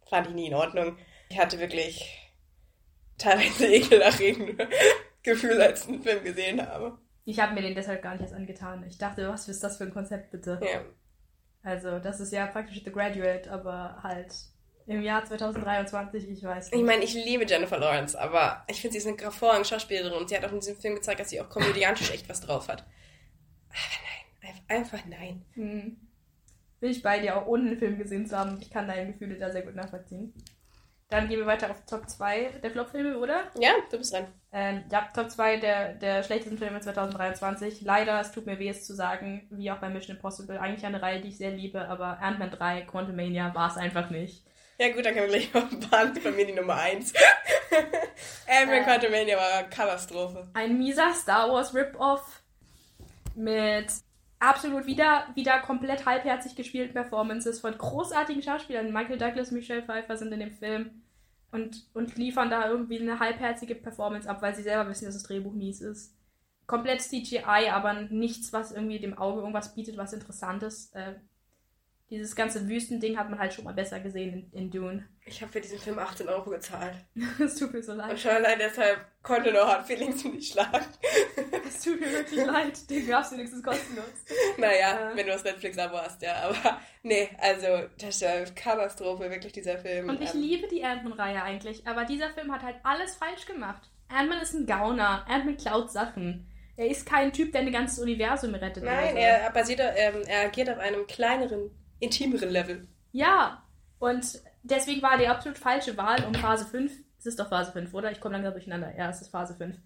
fand 0.10 0.28
ich 0.28 0.34
nie 0.34 0.48
in 0.48 0.56
Ordnung. 0.56 0.98
Ich 1.30 1.40
hatte 1.40 1.60
wirklich 1.60 2.32
teilweise 3.18 3.68
ekelerregende 3.74 4.68
Gefühle, 5.24 5.64
als 5.64 5.82
ich 5.82 5.88
den 5.88 6.02
Film 6.02 6.24
gesehen 6.24 6.66
habe. 6.66 6.98
Ich 7.26 7.40
habe 7.40 7.54
mir 7.54 7.62
den 7.62 7.76
deshalb 7.76 8.02
gar 8.02 8.14
nicht 8.14 8.22
erst 8.22 8.34
angetan. 8.34 8.84
Ich 8.88 8.98
dachte, 8.98 9.30
was 9.30 9.48
ist 9.48 9.64
das 9.64 9.78
für 9.78 9.84
ein 9.84 9.94
Konzept 9.94 10.32
bitte? 10.32 10.60
Ja. 10.62 10.82
Also, 11.64 12.00
das 12.00 12.20
ist 12.20 12.34
ja 12.34 12.48
praktisch 12.48 12.84
The 12.84 12.92
Graduate, 12.92 13.52
aber 13.52 14.02
halt 14.02 14.34
im 14.88 15.02
Jahr 15.02 15.24
2023, 15.26 16.30
ich 16.30 16.44
weiß 16.44 16.68
Ich 16.68 16.74
nicht. 16.74 16.86
meine, 16.86 17.04
ich 17.04 17.14
liebe 17.14 17.46
Jennifer 17.46 17.78
Lawrence, 17.80 18.20
aber 18.20 18.64
ich 18.68 18.82
finde, 18.82 18.94
sie 18.94 18.98
ist 19.00 19.08
eine 19.08 19.18
hervorragende 19.18 19.68
Schauspielerin 19.68 20.14
und 20.14 20.30
sie 20.30 20.36
hat 20.38 20.46
auch 20.46 20.52
in 20.52 20.60
diesem 20.60 20.78
Film 20.78 20.96
gezeigt, 20.96 21.20
dass 21.20 21.30
sie 21.30 21.42
auch 21.42 21.50
komödiantisch 21.50 22.12
echt 22.12 22.28
was 22.30 22.42
drauf 22.42 22.68
hat. 22.68 22.82
Aber 23.70 23.78
nein, 24.42 24.52
einfach, 24.76 24.94
einfach 24.98 25.06
nein. 25.10 25.46
Hm. 25.54 25.98
Bin 26.80 26.90
ich 26.92 27.02
bei 27.04 27.20
dir, 27.20 27.38
auch 27.38 27.46
ohne 27.46 27.70
den 27.70 27.78
Film 27.80 27.98
gesehen 27.98 28.26
zu 28.26 28.38
haben. 28.38 28.58
Ich 28.60 28.72
kann 28.72 28.88
deine 28.88 29.12
Gefühle 29.12 29.38
da 29.38 29.52
sehr 29.52 29.62
gut 29.62 29.76
nachvollziehen. 29.76 30.34
Dann 31.10 31.28
gehen 31.28 31.40
wir 31.40 31.46
weiter 31.46 31.70
auf 31.70 31.86
Top 31.86 32.10
2 32.10 32.60
der 32.64 32.72
Flop-Filme, 32.72 33.18
oder? 33.20 33.52
Ja, 33.60 33.72
du 33.92 33.98
bist 33.98 34.14
dran. 34.14 34.28
Ähm, 34.54 34.86
ja, 34.90 35.10
Top 35.14 35.30
2 35.30 35.58
der, 35.58 35.94
der 35.96 36.24
schlechtesten 36.24 36.58
Filme 36.58 36.80
2023. 36.80 37.82
Leider, 37.82 38.20
es 38.22 38.32
tut 38.32 38.46
mir 38.46 38.58
weh, 38.60 38.70
es 38.70 38.86
zu 38.86 38.96
sagen, 38.96 39.46
wie 39.52 39.70
auch 39.72 39.78
bei 39.80 39.90
Mission 39.90 40.16
Impossible. 40.16 40.58
Eigentlich 40.58 40.86
eine 40.86 41.02
Reihe, 41.02 41.20
die 41.20 41.28
ich 41.28 41.38
sehr 41.38 41.52
liebe, 41.52 41.86
aber 41.88 42.20
Ant-Man 42.20 42.52
3, 42.52 42.82
Quantumania 42.84 43.54
war 43.54 43.70
es 43.70 43.78
einfach 43.78 44.10
nicht. 44.10 44.46
Ja 44.82 44.92
gut, 44.92 45.06
dann 45.06 45.14
können 45.14 45.32
wir 45.32 45.38
gleich 45.38 45.54
auf 45.64 45.90
Bahn 45.92 46.12
bei 46.24 46.32
mir 46.32 46.48
die 46.48 46.54
Nummer 46.54 46.74
1. 46.74 47.14
Ant-Man 48.48 48.82
Äh. 48.82 48.84
Quantumania 48.84 49.38
war 49.38 49.60
eine 49.60 49.70
Katastrophe. 49.70 50.48
Ein 50.56 50.80
mieser 50.80 51.14
Star 51.14 51.52
Wars 51.52 51.76
Rip-Off 51.76 52.42
mit 53.36 53.86
absolut 54.40 54.88
wieder, 54.88 55.28
wieder 55.36 55.60
komplett 55.60 56.08
halbherzig 56.08 56.56
gespielten 56.56 56.94
Performances 56.94 57.60
von 57.60 57.78
großartigen 57.78 58.42
Schauspielern. 58.42 58.92
Michael 58.92 59.20
Douglas, 59.20 59.52
Michelle 59.52 59.84
Pfeiffer 59.84 60.18
sind 60.18 60.32
in 60.32 60.40
dem 60.40 60.52
Film 60.52 61.04
und, 61.52 61.86
und 61.94 62.18
liefern 62.18 62.50
da 62.50 62.68
irgendwie 62.68 63.00
eine 63.00 63.20
halbherzige 63.20 63.76
Performance 63.76 64.28
ab, 64.28 64.42
weil 64.42 64.56
sie 64.56 64.64
selber 64.64 64.90
wissen, 64.90 65.06
dass 65.06 65.14
das 65.14 65.24
Drehbuch 65.24 65.54
mies 65.54 65.82
ist. 65.82 66.16
Komplett 66.66 67.04
CGI, 67.04 67.70
aber 67.70 67.94
nichts, 68.10 68.52
was 68.52 68.72
irgendwie 68.72 68.98
dem 68.98 69.16
Auge 69.16 69.42
irgendwas 69.42 69.76
bietet, 69.76 69.98
was 69.98 70.12
Interessantes. 70.12 70.92
Äh, 70.94 71.14
dieses 72.12 72.36
ganze 72.36 72.68
Wüstending 72.70 73.18
hat 73.18 73.30
man 73.30 73.40
halt 73.40 73.54
schon 73.54 73.64
mal 73.66 73.74
besser 73.74 74.00
gesehen 74.00 74.52
in, 74.52 74.60
in 74.66 74.70
Dune. 74.70 75.08
Ich 75.26 75.42
habe 75.42 75.52
für 75.52 75.62
diesen 75.62 75.80
Film 75.80 75.98
18 75.98 76.28
Euro 76.30 76.50
gezahlt. 76.52 76.94
Es 77.40 77.56
tut 77.56 77.74
mir 77.74 77.82
so 77.82 77.94
Und 77.94 78.00
leid. 78.00 78.20
schon 78.20 78.32
allein 78.32 78.60
deshalb 78.60 79.00
konnte 79.24 79.52
No 79.52 79.60
Hard 79.66 79.88
Feelings 79.88 80.24
nicht 80.26 80.52
schlagen. 80.54 80.86
Es 81.68 81.82
tut 81.84 82.00
mir 82.00 82.12
wirklich 82.12 82.46
leid. 82.46 82.90
Den 82.90 83.08
gab's 83.08 83.32
wenigstens 83.32 83.64
kostenlos. 83.64 84.06
Naja, 84.58 85.12
Äh. 85.12 85.16
wenn 85.16 85.26
du 85.26 85.32
das 85.32 85.44
Netflix-Abo 85.44 85.98
hast, 85.98 86.22
ja. 86.22 86.36
Aber 86.44 86.80
nee, 87.04 87.30
also 87.40 87.88
das 87.98 88.16
ist 88.18 88.24
eine 88.24 88.46
Katastrophe, 88.54 89.30
wirklich, 89.32 89.54
dieser 89.54 89.80
Film. 89.80 90.10
Und 90.10 90.22
ich 90.22 90.34
Ähm, 90.36 90.42
liebe 90.42 90.68
die 90.68 90.84
Ant-Man-Reihe 90.84 91.42
eigentlich, 91.42 91.88
aber 91.88 92.04
dieser 92.06 92.30
Film 92.32 92.52
hat 92.52 92.62
halt 92.64 92.76
alles 92.84 93.16
falsch 93.16 93.46
gemacht. 93.46 93.90
Ant-Man 94.10 94.42
ist 94.42 94.54
ein 94.54 94.66
Gauner. 94.66 95.26
Ant-Man 95.30 95.56
klaut 95.58 95.92
Sachen. 95.92 96.48
Er 96.76 96.88
ist 96.88 97.06
kein 97.06 97.32
Typ, 97.32 97.52
der 97.54 97.62
ein 97.62 97.72
ganzes 97.72 98.00
Universum 98.00 98.54
rettet. 98.56 98.84
Nein, 98.84 99.12
so. 99.14 99.18
er 99.18 99.52
basiert, 99.52 99.80
ähm, 99.96 100.24
er 100.28 100.42
agiert 100.48 100.70
auf 100.70 100.80
einem 100.80 101.06
kleineren, 101.08 101.70
intimeren 102.02 102.50
Level. 102.50 102.88
Ja, 103.12 103.64
und 104.00 104.42
deswegen 104.64 105.02
war 105.02 105.18
die 105.18 105.28
absolut 105.28 105.58
falsche 105.58 105.96
Wahl, 105.98 106.24
um 106.26 106.34
Phase 106.34 106.66
5, 106.66 106.92
es 107.20 107.26
ist 107.26 107.40
doch 107.40 107.50
Phase 107.50 107.72
5, 107.72 107.94
oder? 107.94 108.12
Ich 108.12 108.20
komme 108.20 108.34
langsam 108.36 108.54
durcheinander. 108.54 108.94
Ja, 108.98 109.10
es 109.10 109.22
ist 109.22 109.30
Phase 109.30 109.54
5. 109.56 109.78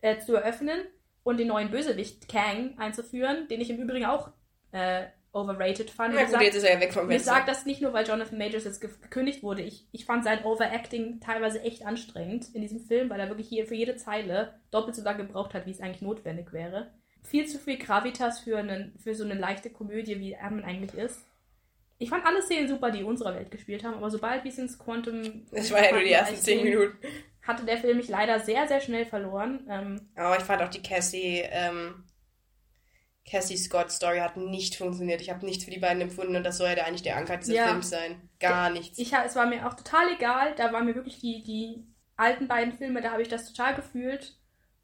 Äh, 0.00 0.18
zu 0.20 0.34
eröffnen 0.34 0.80
und 1.22 1.38
den 1.38 1.48
neuen 1.48 1.70
Bösewicht 1.70 2.28
Kang 2.28 2.78
einzuführen, 2.78 3.48
den 3.48 3.60
ich 3.60 3.70
im 3.70 3.78
Übrigen 3.78 4.04
auch 4.06 4.30
äh, 4.72 5.06
overrated 5.32 5.90
fand. 5.90 6.14
Na 6.14 6.20
gut, 6.20 6.26
gesagt, 6.26 6.44
jetzt 6.44 6.54
ist 6.56 6.62
er 6.64 6.74
ja 6.74 6.80
weg 6.80 6.92
vom 6.92 7.04
ich 7.10 7.16
Fenster. 7.16 7.32
sage 7.32 7.46
das 7.46 7.66
nicht 7.66 7.80
nur, 7.82 7.92
weil 7.92 8.06
Jonathan 8.06 8.38
Majors 8.38 8.64
jetzt 8.64 8.80
ge- 8.80 8.90
gekündigt 9.02 9.42
wurde. 9.42 9.62
Ich, 9.62 9.88
ich 9.90 10.04
fand 10.04 10.22
sein 10.22 10.44
Overacting 10.44 11.18
teilweise 11.20 11.60
echt 11.62 11.84
anstrengend 11.84 12.54
in 12.54 12.60
diesem 12.62 12.80
Film, 12.80 13.10
weil 13.10 13.18
er 13.18 13.28
wirklich 13.28 13.48
hier 13.48 13.66
für 13.66 13.74
jede 13.74 13.96
Zeile 13.96 14.54
doppelt 14.70 14.94
so 14.94 15.02
lange 15.02 15.26
gebraucht 15.26 15.54
hat, 15.54 15.66
wie 15.66 15.70
es 15.72 15.80
eigentlich 15.80 16.02
notwendig 16.02 16.52
wäre. 16.52 16.92
Viel 17.22 17.46
zu 17.46 17.58
viel 17.58 17.78
Gravitas 17.78 18.38
für, 18.40 18.58
einen, 18.58 18.96
für 19.02 19.14
so 19.14 19.24
eine 19.24 19.34
leichte 19.34 19.70
Komödie, 19.70 20.20
wie 20.20 20.36
Ant-Man 20.36 20.64
eigentlich 20.64 20.94
ist. 20.94 21.26
Ich 22.04 22.10
fand 22.10 22.26
alle 22.26 22.42
Szenen 22.42 22.68
super, 22.68 22.90
die 22.90 23.00
in 23.00 23.06
unserer 23.06 23.34
Welt 23.34 23.50
gespielt 23.50 23.82
haben, 23.82 23.94
aber 23.94 24.10
sobald 24.10 24.44
wir 24.44 24.50
es 24.50 24.58
ins 24.58 24.78
Quantum... 24.78 25.46
Das 25.50 25.70
war 25.72 25.82
ja 25.82 25.92
nur 25.92 26.02
die 26.02 26.12
ersten 26.12 26.36
zehn 26.36 26.62
Minuten. 26.62 26.98
Hatte 27.42 27.64
der 27.64 27.78
Film 27.78 27.96
mich 27.96 28.08
leider 28.08 28.40
sehr, 28.40 28.68
sehr 28.68 28.80
schnell 28.80 29.06
verloren. 29.06 29.66
Ähm, 29.70 30.10
Aber 30.14 30.36
ich 30.36 30.44
fand 30.44 30.62
auch 30.62 30.68
die 30.68 30.82
Cassie, 30.82 31.42
ähm, 31.50 32.04
Cassie 33.26 33.56
Scott 33.56 33.90
Story 33.90 34.18
hat 34.18 34.36
nicht 34.36 34.76
funktioniert. 34.76 35.22
Ich 35.22 35.30
habe 35.30 35.46
nichts 35.46 35.64
für 35.64 35.70
die 35.70 35.80
beiden 35.80 36.02
empfunden 36.02 36.36
und 36.36 36.44
das 36.44 36.58
soll 36.58 36.68
ja 36.68 36.84
eigentlich 36.84 37.02
der 37.02 37.16
Anker 37.16 37.38
dieses 37.38 37.54
Ja. 37.54 37.68
Films 37.68 37.88
sein. 37.88 38.28
Gar 38.38 38.68
nichts. 38.68 38.98
ich, 38.98 39.12
es 39.14 39.34
war 39.34 39.46
mir 39.46 39.66
auch 39.66 39.74
total 39.74 40.12
egal. 40.12 40.54
Da 40.56 40.72
waren 40.74 40.84
mir 40.84 40.94
wirklich 40.94 41.20
die, 41.20 41.42
die 41.42 41.86
alten 42.16 42.48
beiden 42.48 42.74
Filme, 42.74 43.00
da 43.00 43.12
habe 43.12 43.22
ich 43.22 43.28
das 43.28 43.50
total 43.50 43.74
gefühlt. 43.74 44.36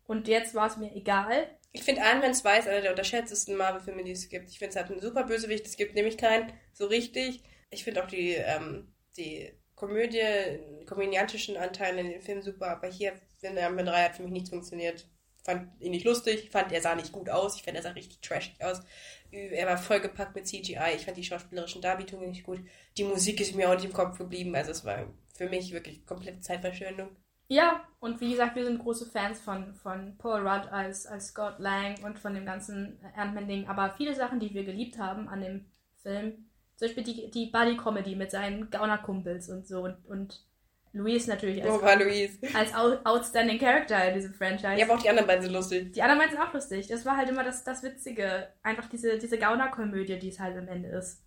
Und 0.07 0.27
jetzt 0.27 0.55
war 0.55 0.67
es 0.67 0.79
mir 0.79 0.95
egal. 0.97 1.49
Ich 1.73 1.85
finde 1.85 2.03
2 2.03 2.59
ist 2.59 2.69
einer 2.69 2.81
der 2.81 2.91
unterschätztesten 2.91 3.57
Marvel-Filme, 3.57 4.03
die 4.03 4.11
es 4.13 4.29
gibt. 4.29 4.51
Ich 4.51 4.59
finde, 4.59 4.71
es 4.71 4.77
hat 4.77 4.91
einen 4.91 5.01
super 5.01 5.25
Bösewicht. 5.25 5.67
Es 5.67 5.77
gibt 5.77 5.95
nämlich 5.95 6.19
keinen 6.19 6.53
so 6.73 6.87
richtig. 6.87 7.43
Ich 7.71 7.85
finde 7.85 8.03
auch 8.03 8.09
die, 8.09 8.33
ähm, 8.33 8.93
die 9.17 9.53
Komödie, 9.77 10.59
komödiantischen 10.87 11.57
Anteile 11.57 12.01
in 12.01 12.11
den 12.11 12.23
Film 12.23 12.43
super. 12.43 12.69
Aber 12.69 12.89
hier, 12.89 13.13
finde 13.39 13.65
Ant-Man 13.65 13.87
3 13.87 14.05
hat 14.05 14.17
für 14.17 14.23
mich 14.23 14.33
nichts 14.33 14.51
funktioniert. 14.51 15.07
Fand 15.45 15.71
ihn 15.81 15.93
nicht 15.93 16.05
lustig. 16.05 16.51
Fand, 16.51 16.73
er 16.73 16.83
sah 16.83 16.97
nicht 16.97 17.13
gut 17.13 17.31
aus. 17.31 17.57
Ich 17.57 17.63
fand, 17.63 17.77
er 17.77 17.83
sah 17.83 17.91
richtig 17.91 18.21
trashig 18.21 18.63
aus. 18.63 18.83
Er 19.31 19.67
war 19.67 19.79
vollgepackt 19.79 20.35
mit 20.35 20.49
CGI. 20.49 20.97
Ich 20.97 21.05
fand 21.05 21.17
die 21.17 21.25
schauspielerischen 21.25 21.81
Darbietungen 21.81 22.31
nicht 22.31 22.43
gut. 22.43 22.61
Die 22.97 23.05
Musik 23.05 23.41
ist 23.41 23.55
mir 23.55 23.71
auch 23.71 23.75
nicht 23.75 23.85
im 23.85 23.93
Kopf 23.93 24.19
geblieben. 24.19 24.55
Also 24.57 24.73
es 24.73 24.85
war 24.85 25.07
für 25.35 25.49
mich 25.49 25.73
wirklich 25.73 26.05
komplette 26.05 26.41
Zeitverschwendung. 26.41 27.17
Ja, 27.53 27.85
und 27.99 28.21
wie 28.21 28.31
gesagt, 28.31 28.55
wir 28.55 28.65
sind 28.65 28.79
große 28.79 29.11
Fans 29.11 29.41
von, 29.41 29.75
von 29.75 30.17
Paul 30.19 30.47
Rudd 30.47 30.69
als, 30.71 31.05
als 31.05 31.29
Scott 31.29 31.59
Lang 31.59 31.97
und 32.05 32.17
von 32.21 32.33
dem 32.33 32.47
ganzen 32.47 33.01
Ant-Man-Ding. 33.17 33.67
Aber 33.67 33.91
viele 33.97 34.15
Sachen, 34.15 34.39
die 34.39 34.55
wir 34.55 34.63
geliebt 34.63 34.99
haben 34.99 35.29
an 35.29 35.41
dem 35.41 35.65
Film, 36.01 36.47
zum 36.77 36.87
Beispiel 36.87 37.03
die, 37.03 37.29
die 37.33 37.47
Buddy-Comedy 37.47 38.15
mit 38.15 38.31
seinen 38.31 38.71
Gauner-Kumpels 38.71 39.49
und 39.49 39.67
so 39.67 39.83
und, 39.83 39.97
und 40.07 40.47
Louise 40.93 41.29
natürlich 41.29 41.61
als, 41.65 41.83
war 41.83 41.97
Louise? 41.97 42.39
als 42.55 42.73
out- 42.73 43.05
outstanding 43.05 43.59
Character 43.59 44.09
in 44.09 44.15
diesem 44.15 44.33
Franchise. 44.33 44.77
Ja, 44.77 44.85
aber 44.87 44.95
auch 44.95 45.03
die 45.03 45.11
anderen 45.11 45.27
beiden 45.27 45.43
sind 45.43 45.53
lustig. 45.53 45.93
Die 45.93 46.03
anderen 46.03 46.21
beiden 46.21 46.37
sind 46.37 46.41
auch 46.47 46.55
lustig. 46.55 46.87
Das 46.87 47.05
war 47.05 47.17
halt 47.17 47.29
immer 47.29 47.43
das, 47.43 47.65
das 47.65 47.83
Witzige. 47.83 48.49
Einfach 48.63 48.89
diese, 48.89 49.19
diese 49.19 49.39
Gauner-Komödie, 49.39 50.21
die 50.21 50.29
es 50.29 50.39
halt 50.39 50.57
am 50.57 50.69
Ende 50.69 50.89
ist. 50.91 51.25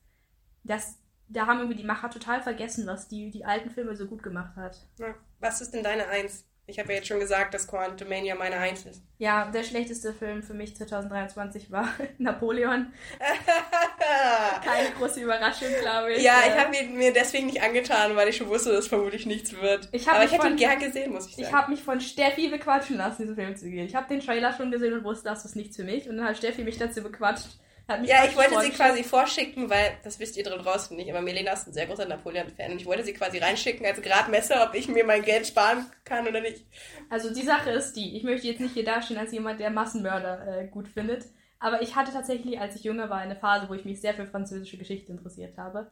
Das, 0.63 0.99
da 1.27 1.47
haben 1.47 1.59
irgendwie 1.59 1.77
die 1.77 1.85
Macher 1.85 2.09
total 2.09 2.41
vergessen, 2.41 2.87
was 2.87 3.09
die, 3.09 3.29
die 3.29 3.43
alten 3.43 3.69
Filme 3.69 3.95
so 3.97 4.07
gut 4.07 4.23
gemacht 4.23 4.55
hat. 4.55 4.77
Ja. 4.97 5.15
Was 5.43 5.59
ist 5.59 5.73
denn 5.73 5.83
deine 5.83 6.07
Eins? 6.07 6.45
Ich 6.65 6.79
habe 6.79 6.93
ja 6.93 6.95
jetzt 6.95 7.09
schon 7.09 7.19
gesagt, 7.19 7.53
dass 7.53 7.67
Quantumania 7.67 8.35
meine 8.35 8.55
Eins 8.55 8.85
ist. 8.85 9.01
Ja, 9.17 9.51
der 9.51 9.63
schlechteste 9.63 10.13
Film 10.13 10.41
für 10.41 10.53
mich 10.53 10.77
2023 10.77 11.69
war 11.69 11.89
Napoleon. 12.17 12.93
Keine 14.63 14.91
große 14.97 15.19
Überraschung, 15.19 15.67
glaube 15.81 16.13
ich. 16.13 16.23
ja, 16.23 16.35
ich 16.47 16.57
habe 16.57 16.73
ihn 16.77 16.97
mir 16.97 17.11
deswegen 17.11 17.47
nicht 17.47 17.61
angetan, 17.61 18.15
weil 18.15 18.29
ich 18.29 18.37
schon 18.37 18.47
wusste, 18.47 18.69
dass 18.69 18.85
es 18.85 18.87
vermutlich 18.87 19.25
nichts 19.25 19.51
wird. 19.51 19.89
Ich 19.91 20.07
Aber 20.07 20.23
ich 20.23 20.31
hätte 20.31 20.47
ihn 20.47 20.55
gern 20.55 20.79
gesehen, 20.79 21.11
muss 21.11 21.27
ich 21.27 21.35
sagen. 21.35 21.47
Ich 21.47 21.53
habe 21.53 21.71
mich 21.71 21.83
von 21.83 21.99
Steffi 21.99 22.47
bequatschen 22.47 22.95
lassen, 22.95 23.23
diesen 23.23 23.35
Film 23.35 23.57
zu 23.57 23.69
gehen. 23.69 23.85
Ich 23.85 23.95
habe 23.95 24.07
den 24.07 24.21
Trailer 24.21 24.55
schon 24.55 24.71
gesehen 24.71 24.93
und 24.93 25.03
wusste, 25.03 25.25
das 25.25 25.43
ist 25.43 25.57
nichts 25.57 25.75
für 25.75 25.83
mich. 25.83 26.07
Und 26.07 26.15
dann 26.15 26.25
hat 26.27 26.37
Steffi 26.37 26.63
mich 26.63 26.77
dazu 26.77 27.03
bequatscht. 27.03 27.57
Ja, 27.87 28.23
ich 28.25 28.35
wollte 28.35 28.61
sie 28.61 28.69
quasi 28.69 29.03
vorschicken, 29.03 29.69
weil, 29.69 29.97
das 30.03 30.19
wisst 30.19 30.37
ihr 30.37 30.43
drin 30.43 30.59
draußen 30.59 30.95
nicht, 30.95 31.09
aber 31.09 31.21
Melena 31.21 31.51
ist 31.51 31.67
ein 31.67 31.73
sehr 31.73 31.85
großer 31.85 32.05
Napoleon-Fan 32.05 32.71
und 32.71 32.77
ich 32.79 32.85
wollte 32.85 33.03
sie 33.03 33.13
quasi 33.13 33.39
reinschicken 33.39 33.85
als 33.85 34.01
Gradmesser, 34.01 34.65
ob 34.67 34.73
ich 34.73 34.87
mir 34.87 35.03
mein 35.03 35.21
Geld 35.21 35.45
sparen 35.47 35.85
kann 36.05 36.25
oder 36.27 36.39
nicht. 36.39 36.65
Also 37.09 37.33
die 37.33 37.41
Sache 37.41 37.71
ist 37.71 37.93
die, 37.93 38.15
ich 38.15 38.23
möchte 38.23 38.47
jetzt 38.47 38.61
nicht 38.61 38.73
hier 38.73 38.85
dastehen 38.85 39.17
als 39.17 39.33
jemand, 39.33 39.59
der 39.59 39.69
Massenmörder 39.69 40.61
äh, 40.61 40.67
gut 40.67 40.87
findet, 40.87 41.25
aber 41.59 41.81
ich 41.81 41.95
hatte 41.95 42.11
tatsächlich, 42.13 42.59
als 42.59 42.75
ich 42.75 42.83
jünger 42.83 43.09
war, 43.09 43.17
eine 43.17 43.35
Phase, 43.35 43.67
wo 43.69 43.73
ich 43.73 43.85
mich 43.85 43.99
sehr 44.01 44.13
für 44.13 44.27
französische 44.27 44.77
Geschichte 44.77 45.11
interessiert 45.11 45.57
habe. 45.57 45.91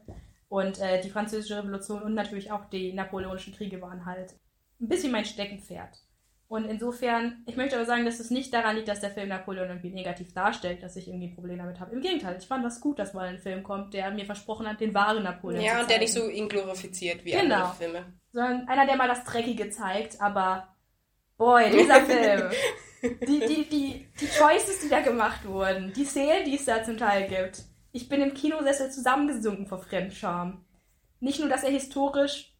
Und 0.49 0.80
äh, 0.80 1.01
die 1.01 1.10
französische 1.10 1.60
Revolution 1.60 2.04
und 2.04 2.13
natürlich 2.13 2.51
auch 2.51 2.65
die 2.65 2.91
napoleonischen 2.91 3.54
Kriege 3.54 3.82
waren 3.82 4.06
halt 4.06 4.34
ein 4.82 4.89
bisschen 4.89 5.13
mein 5.13 5.23
Steckenpferd. 5.23 5.97
Und 6.52 6.66
insofern, 6.66 7.44
ich 7.48 7.56
möchte 7.56 7.78
aber 7.78 7.86
sagen, 7.86 8.04
dass 8.04 8.20
es 8.20 8.30
nicht 8.30 8.54
daran 8.54 8.76
liegt, 8.76 8.90
dass 8.90 9.00
der 9.00 9.12
Film 9.12 9.30
Napoleon 9.30 9.70
irgendwie 9.70 9.92
negativ 9.92 10.34
darstellt, 10.34 10.84
dass 10.84 10.98
ich 10.98 11.08
irgendwie 11.08 11.28
ein 11.28 11.34
Problem 11.34 11.58
damit 11.60 11.80
habe. 11.80 11.96
Im 11.96 12.02
Gegenteil, 12.02 12.36
ich 12.38 12.46
fand 12.46 12.66
das 12.66 12.82
gut, 12.82 13.00
dass 13.00 13.14
mal 13.14 13.30
ein 13.30 13.40
Film 13.40 13.64
kommt, 13.64 13.94
der 13.94 14.12
mir 14.12 14.26
versprochen 14.26 14.68
hat, 14.68 14.82
den 14.82 14.94
wahren 14.94 15.24
Napoleon 15.24 15.64
Ja, 15.64 15.76
zu 15.76 15.80
und 15.84 15.90
der 15.90 16.00
nicht 16.00 16.12
so 16.12 16.28
ihn 16.28 16.50
glorifiziert 16.50 17.24
wie 17.24 17.32
Genau. 17.32 17.56
andere 17.56 17.76
Filme. 17.76 18.06
sondern 18.34 18.68
einer, 18.68 18.86
der 18.86 18.98
mal 18.98 19.08
das 19.08 19.24
Dreckige 19.24 19.70
zeigt, 19.70 20.20
aber 20.22 20.76
boy, 21.38 21.72
dieser 21.72 22.02
Film. 22.06 22.52
Die, 23.02 23.40
die, 23.40 23.70
die, 23.70 24.08
die 24.20 24.28
Choices, 24.38 24.82
die 24.82 24.90
da 24.90 25.00
gemacht 25.00 25.46
wurden, 25.46 25.94
die 25.94 26.04
Szenen, 26.04 26.44
die 26.44 26.56
es 26.56 26.66
da 26.66 26.84
zum 26.84 26.98
Teil 26.98 27.30
gibt. 27.30 27.64
Ich 27.94 28.10
bin 28.10 28.22
im 28.22 28.34
Kinosessel 28.34 28.92
zusammengesunken 28.92 29.68
vor 29.68 29.80
Fremdscham. 29.80 30.66
Nicht 31.22 31.40
nur, 31.40 31.48
dass 31.48 31.64
er 31.64 31.72
historisch 31.72 32.54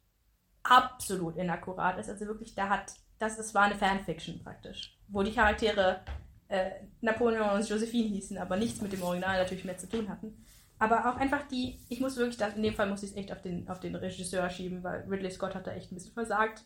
absolut 0.62 1.36
inakkurat 1.36 1.98
ist, 1.98 2.08
also 2.08 2.24
wirklich, 2.26 2.54
da 2.54 2.70
hat, 2.70 2.92
das, 3.22 3.36
das 3.36 3.54
war 3.54 3.62
eine 3.62 3.76
Fanfiction 3.76 4.42
praktisch, 4.42 4.98
wo 5.06 5.22
die 5.22 5.32
Charaktere 5.32 6.00
äh, 6.48 6.72
Napoleon 7.00 7.50
und 7.50 7.68
Josephine 7.68 8.08
hießen, 8.08 8.36
aber 8.36 8.56
nichts 8.56 8.80
mit 8.80 8.92
dem 8.92 9.02
Original 9.02 9.38
natürlich 9.38 9.64
mehr 9.64 9.78
zu 9.78 9.88
tun 9.88 10.08
hatten. 10.08 10.44
Aber 10.80 11.08
auch 11.08 11.16
einfach 11.16 11.46
die, 11.46 11.78
ich 11.88 12.00
muss 12.00 12.16
wirklich, 12.16 12.36
das, 12.36 12.56
in 12.56 12.64
dem 12.64 12.74
Fall 12.74 12.88
muss 12.88 13.04
ich 13.04 13.10
es 13.10 13.16
echt 13.16 13.30
auf 13.30 13.40
den, 13.40 13.68
auf 13.68 13.78
den 13.78 13.94
Regisseur 13.94 14.50
schieben, 14.50 14.82
weil 14.82 15.04
Ridley 15.08 15.30
Scott 15.30 15.54
hat 15.54 15.68
da 15.68 15.72
echt 15.72 15.92
ein 15.92 15.94
bisschen 15.94 16.12
versagt. 16.12 16.64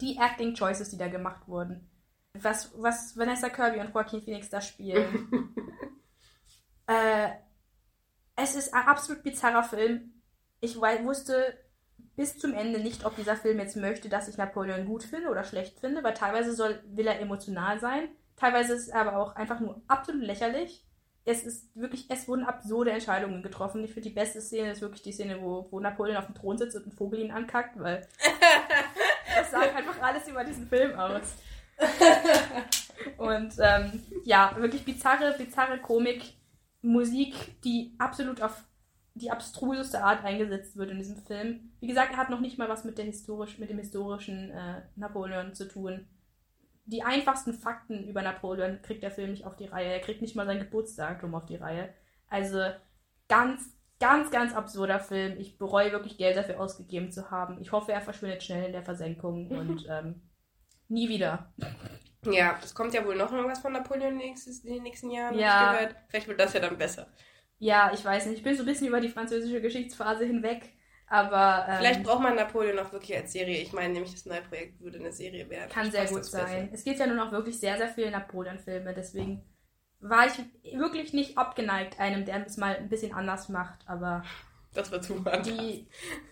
Die 0.00 0.16
Acting 0.16 0.54
Choices, 0.54 0.90
die 0.90 0.96
da 0.96 1.08
gemacht 1.08 1.48
wurden. 1.48 1.90
Was, 2.34 2.70
was 2.76 3.16
Vanessa 3.16 3.48
Kirby 3.48 3.80
und 3.80 3.92
Joaquin 3.92 4.22
Phoenix 4.22 4.50
da 4.50 4.60
spielen. 4.60 5.28
äh, 6.86 7.30
es 8.36 8.54
ist 8.54 8.72
ein 8.72 8.86
absolut 8.86 9.24
bizarrer 9.24 9.64
Film. 9.64 10.22
Ich 10.60 10.76
wusste 10.76 11.58
bis 12.16 12.38
zum 12.38 12.54
Ende 12.54 12.78
nicht, 12.78 13.04
ob 13.04 13.16
dieser 13.16 13.36
Film 13.36 13.58
jetzt 13.58 13.76
möchte, 13.76 14.08
dass 14.08 14.28
ich 14.28 14.36
Napoleon 14.36 14.86
gut 14.86 15.02
finde 15.02 15.30
oder 15.30 15.44
schlecht 15.44 15.80
finde, 15.80 16.02
weil 16.04 16.14
teilweise 16.14 16.54
soll, 16.54 16.80
will 16.86 17.06
er 17.06 17.20
emotional 17.20 17.80
sein, 17.80 18.08
teilweise 18.36 18.74
ist 18.74 18.88
es 18.88 18.92
aber 18.92 19.16
auch 19.16 19.36
einfach 19.36 19.60
nur 19.60 19.82
absolut 19.88 20.22
lächerlich. 20.22 20.84
Es 21.26 21.42
ist 21.42 21.74
wirklich, 21.74 22.10
es 22.10 22.28
wurden 22.28 22.44
absurde 22.44 22.90
Entscheidungen 22.90 23.42
getroffen. 23.42 23.82
Ich 23.82 23.94
finde, 23.94 24.10
die 24.10 24.14
beste 24.14 24.42
Szene 24.42 24.72
ist 24.72 24.82
wirklich 24.82 25.02
die 25.02 25.12
Szene, 25.12 25.40
wo, 25.40 25.66
wo 25.70 25.80
Napoleon 25.80 26.18
auf 26.18 26.26
dem 26.26 26.34
Thron 26.34 26.58
sitzt 26.58 26.76
und 26.76 26.86
ein 26.86 26.92
Vogel 26.92 27.20
ihn 27.20 27.30
ankackt, 27.30 27.78
weil 27.78 28.06
das 29.36 29.50
sagt 29.50 29.74
einfach 29.74 30.00
alles 30.02 30.28
über 30.28 30.44
diesen 30.44 30.68
Film 30.68 30.98
aus. 30.98 31.34
und 33.16 33.54
ähm, 33.58 34.02
ja, 34.24 34.54
wirklich 34.58 34.84
bizarre, 34.84 35.34
bizarre 35.38 35.78
Komik, 35.78 36.34
Musik, 36.82 37.60
die 37.62 37.94
absolut 37.98 38.42
auf 38.42 38.62
die 39.14 39.30
abstruseste 39.30 40.02
Art 40.02 40.24
eingesetzt 40.24 40.76
wird 40.76 40.90
in 40.90 40.98
diesem 40.98 41.16
Film. 41.16 41.72
Wie 41.80 41.86
gesagt, 41.86 42.12
er 42.12 42.16
hat 42.16 42.30
noch 42.30 42.40
nicht 42.40 42.58
mal 42.58 42.68
was 42.68 42.84
mit, 42.84 42.98
der 42.98 43.04
historisch, 43.04 43.58
mit 43.58 43.70
dem 43.70 43.78
historischen 43.78 44.50
äh, 44.50 44.82
Napoleon 44.96 45.54
zu 45.54 45.68
tun. 45.68 46.08
Die 46.86 47.02
einfachsten 47.02 47.54
Fakten 47.54 48.04
über 48.08 48.22
Napoleon 48.22 48.82
kriegt 48.82 49.02
der 49.02 49.12
Film 49.12 49.30
nicht 49.30 49.46
auf 49.46 49.56
die 49.56 49.66
Reihe. 49.66 49.92
Er 49.92 50.00
kriegt 50.00 50.20
nicht 50.20 50.34
mal 50.34 50.46
sein 50.46 50.58
Geburtsdatum 50.58 51.34
auf 51.34 51.46
die 51.46 51.56
Reihe. 51.56 51.94
Also 52.28 52.60
ganz, 53.28 53.72
ganz, 54.00 54.30
ganz 54.32 54.52
absurder 54.52 54.98
Film. 54.98 55.38
Ich 55.38 55.58
bereue 55.58 55.92
wirklich 55.92 56.18
Geld 56.18 56.36
dafür 56.36 56.60
ausgegeben 56.60 57.12
zu 57.12 57.30
haben. 57.30 57.60
Ich 57.60 57.70
hoffe, 57.70 57.92
er 57.92 58.02
verschwindet 58.02 58.42
schnell 58.42 58.66
in 58.66 58.72
der 58.72 58.82
Versenkung 58.82 59.48
und 59.50 59.86
ähm, 59.88 60.22
nie 60.88 61.08
wieder. 61.08 61.54
Ja, 62.26 62.58
es 62.62 62.74
kommt 62.74 62.92
ja 62.94 63.04
wohl 63.06 63.16
noch 63.16 63.32
irgendwas 63.32 63.60
von 63.60 63.72
Napoleon 63.72 64.18
in 64.20 64.34
den 64.64 64.82
nächsten 64.82 65.10
Jahren, 65.10 65.38
Ja. 65.38 65.60
hab 65.60 65.72
ich 65.74 65.78
gehört. 65.78 65.96
Vielleicht 66.08 66.28
wird 66.28 66.40
das 66.40 66.52
ja 66.52 66.60
dann 66.60 66.76
besser. 66.76 67.06
Ja, 67.58 67.92
ich 67.94 68.04
weiß 68.04 68.26
nicht. 68.26 68.38
Ich 68.38 68.42
bin 68.42 68.56
so 68.56 68.62
ein 68.62 68.66
bisschen 68.66 68.88
über 68.88 69.00
die 69.00 69.08
französische 69.08 69.60
Geschichtsphase 69.60 70.24
hinweg. 70.24 70.72
Aber 71.06 71.66
ähm, 71.68 71.76
Vielleicht 71.78 72.02
braucht 72.02 72.22
man 72.22 72.34
Napoleon 72.34 72.78
auch 72.78 72.92
wirklich 72.92 73.16
als 73.16 73.32
Serie. 73.32 73.58
Ich 73.58 73.72
meine 73.72 73.92
nämlich, 73.92 74.12
das 74.12 74.26
neue 74.26 74.42
Projekt 74.42 74.80
würde 74.80 74.98
eine 74.98 75.12
Serie 75.12 75.48
werden. 75.48 75.70
Kann 75.70 75.90
sehr 75.90 76.06
gut 76.06 76.24
sein. 76.24 76.70
Es 76.72 76.84
gibt 76.84 76.98
ja 76.98 77.06
nun 77.06 77.20
auch 77.20 77.30
wirklich 77.30 77.58
sehr, 77.60 77.76
sehr 77.76 77.88
viele 77.88 78.10
Napoleon-Filme, 78.10 78.94
deswegen 78.94 79.44
war 80.00 80.26
ich 80.26 80.34
wirklich 80.78 81.12
nicht 81.12 81.38
abgeneigt 81.38 81.98
einem, 81.98 82.24
der 82.24 82.46
es 82.46 82.56
mal 82.56 82.76
ein 82.76 82.88
bisschen 82.88 83.14
anders 83.14 83.48
macht, 83.48 83.80
aber 83.86 84.22
Das 84.74 84.92
war 84.92 85.00
zu 85.00 85.24
die, 85.46 85.86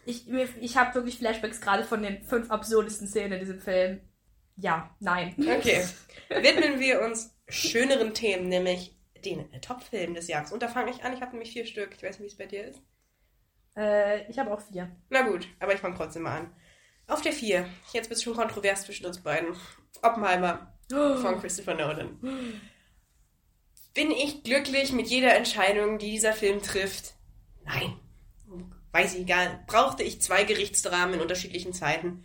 ich, 0.05 0.29
ich 0.29 0.77
habe 0.77 0.95
wirklich 0.95 1.19
Flashbacks 1.19 1.61
gerade 1.61 1.85
von 1.85 2.03
den 2.03 2.23
fünf 2.23 2.51
absurdesten 2.51 3.09
Szenen 3.09 3.33
in 3.33 3.41
diesem 3.41 3.61
Film. 3.61 4.01
Ja, 4.57 4.95
nein. 5.01 5.35
Okay. 5.39 5.85
Widmen 6.29 6.81
wir 6.81 7.01
uns 7.01 7.35
schöneren 7.49 8.13
Themen, 8.13 8.49
nämlich 8.49 8.95
den 9.25 9.51
Top-Filmen 9.61 10.15
des 10.15 10.29
Jahres. 10.29 10.53
Und 10.53 10.63
da 10.63 10.69
fange 10.69 10.91
ich 10.91 11.05
an. 11.05 11.13
Ich 11.13 11.21
habe 11.21 11.33
nämlich 11.33 11.53
vier 11.53 11.67
Stück. 11.67 11.91
Ich 11.97 12.03
weiß 12.03 12.19
nicht, 12.19 12.23
wie 12.23 12.33
es 12.33 12.39
bei 12.39 12.47
dir 12.47 12.65
ist. 12.67 12.83
Äh, 13.77 14.31
ich 14.31 14.39
habe 14.39 14.53
auch 14.53 14.61
vier. 14.61 14.91
Na 15.11 15.23
gut, 15.23 15.49
aber 15.61 15.75
ich 15.75 15.81
fange 15.81 15.97
trotzdem 15.97 16.23
mal 16.23 16.41
an. 16.41 16.57
Auf 17.07 17.23
der 17.23 17.33
vier. 17.33 17.69
Jetzt 17.93 18.09
wird 18.11 18.19
es 18.19 18.23
schon 18.23 18.37
kontrovers 18.37 18.83
zwischen 18.85 19.07
uns 19.07 19.23
beiden. 19.23 19.55
Oppenheimer 20.03 20.73
von 20.89 21.41
Christopher 21.41 21.75
Nolan. 21.75 22.61
Bin 23.95 24.11
ich 24.11 24.43
glücklich 24.43 24.93
mit 24.93 25.09
jeder 25.09 25.35
Entscheidung, 25.35 25.99
die 25.99 26.11
dieser 26.11 26.33
Film 26.33 26.63
trifft? 26.63 27.15
Nein. 27.65 27.99
Weiß 28.93 29.15
ich 29.15 29.27
nicht. 29.27 29.67
Brauchte 29.67 30.03
ich 30.03 30.21
zwei 30.21 30.45
Gerichtsdramen 30.45 31.15
in 31.15 31.21
unterschiedlichen 31.21 31.73
Zeiten? 31.73 32.25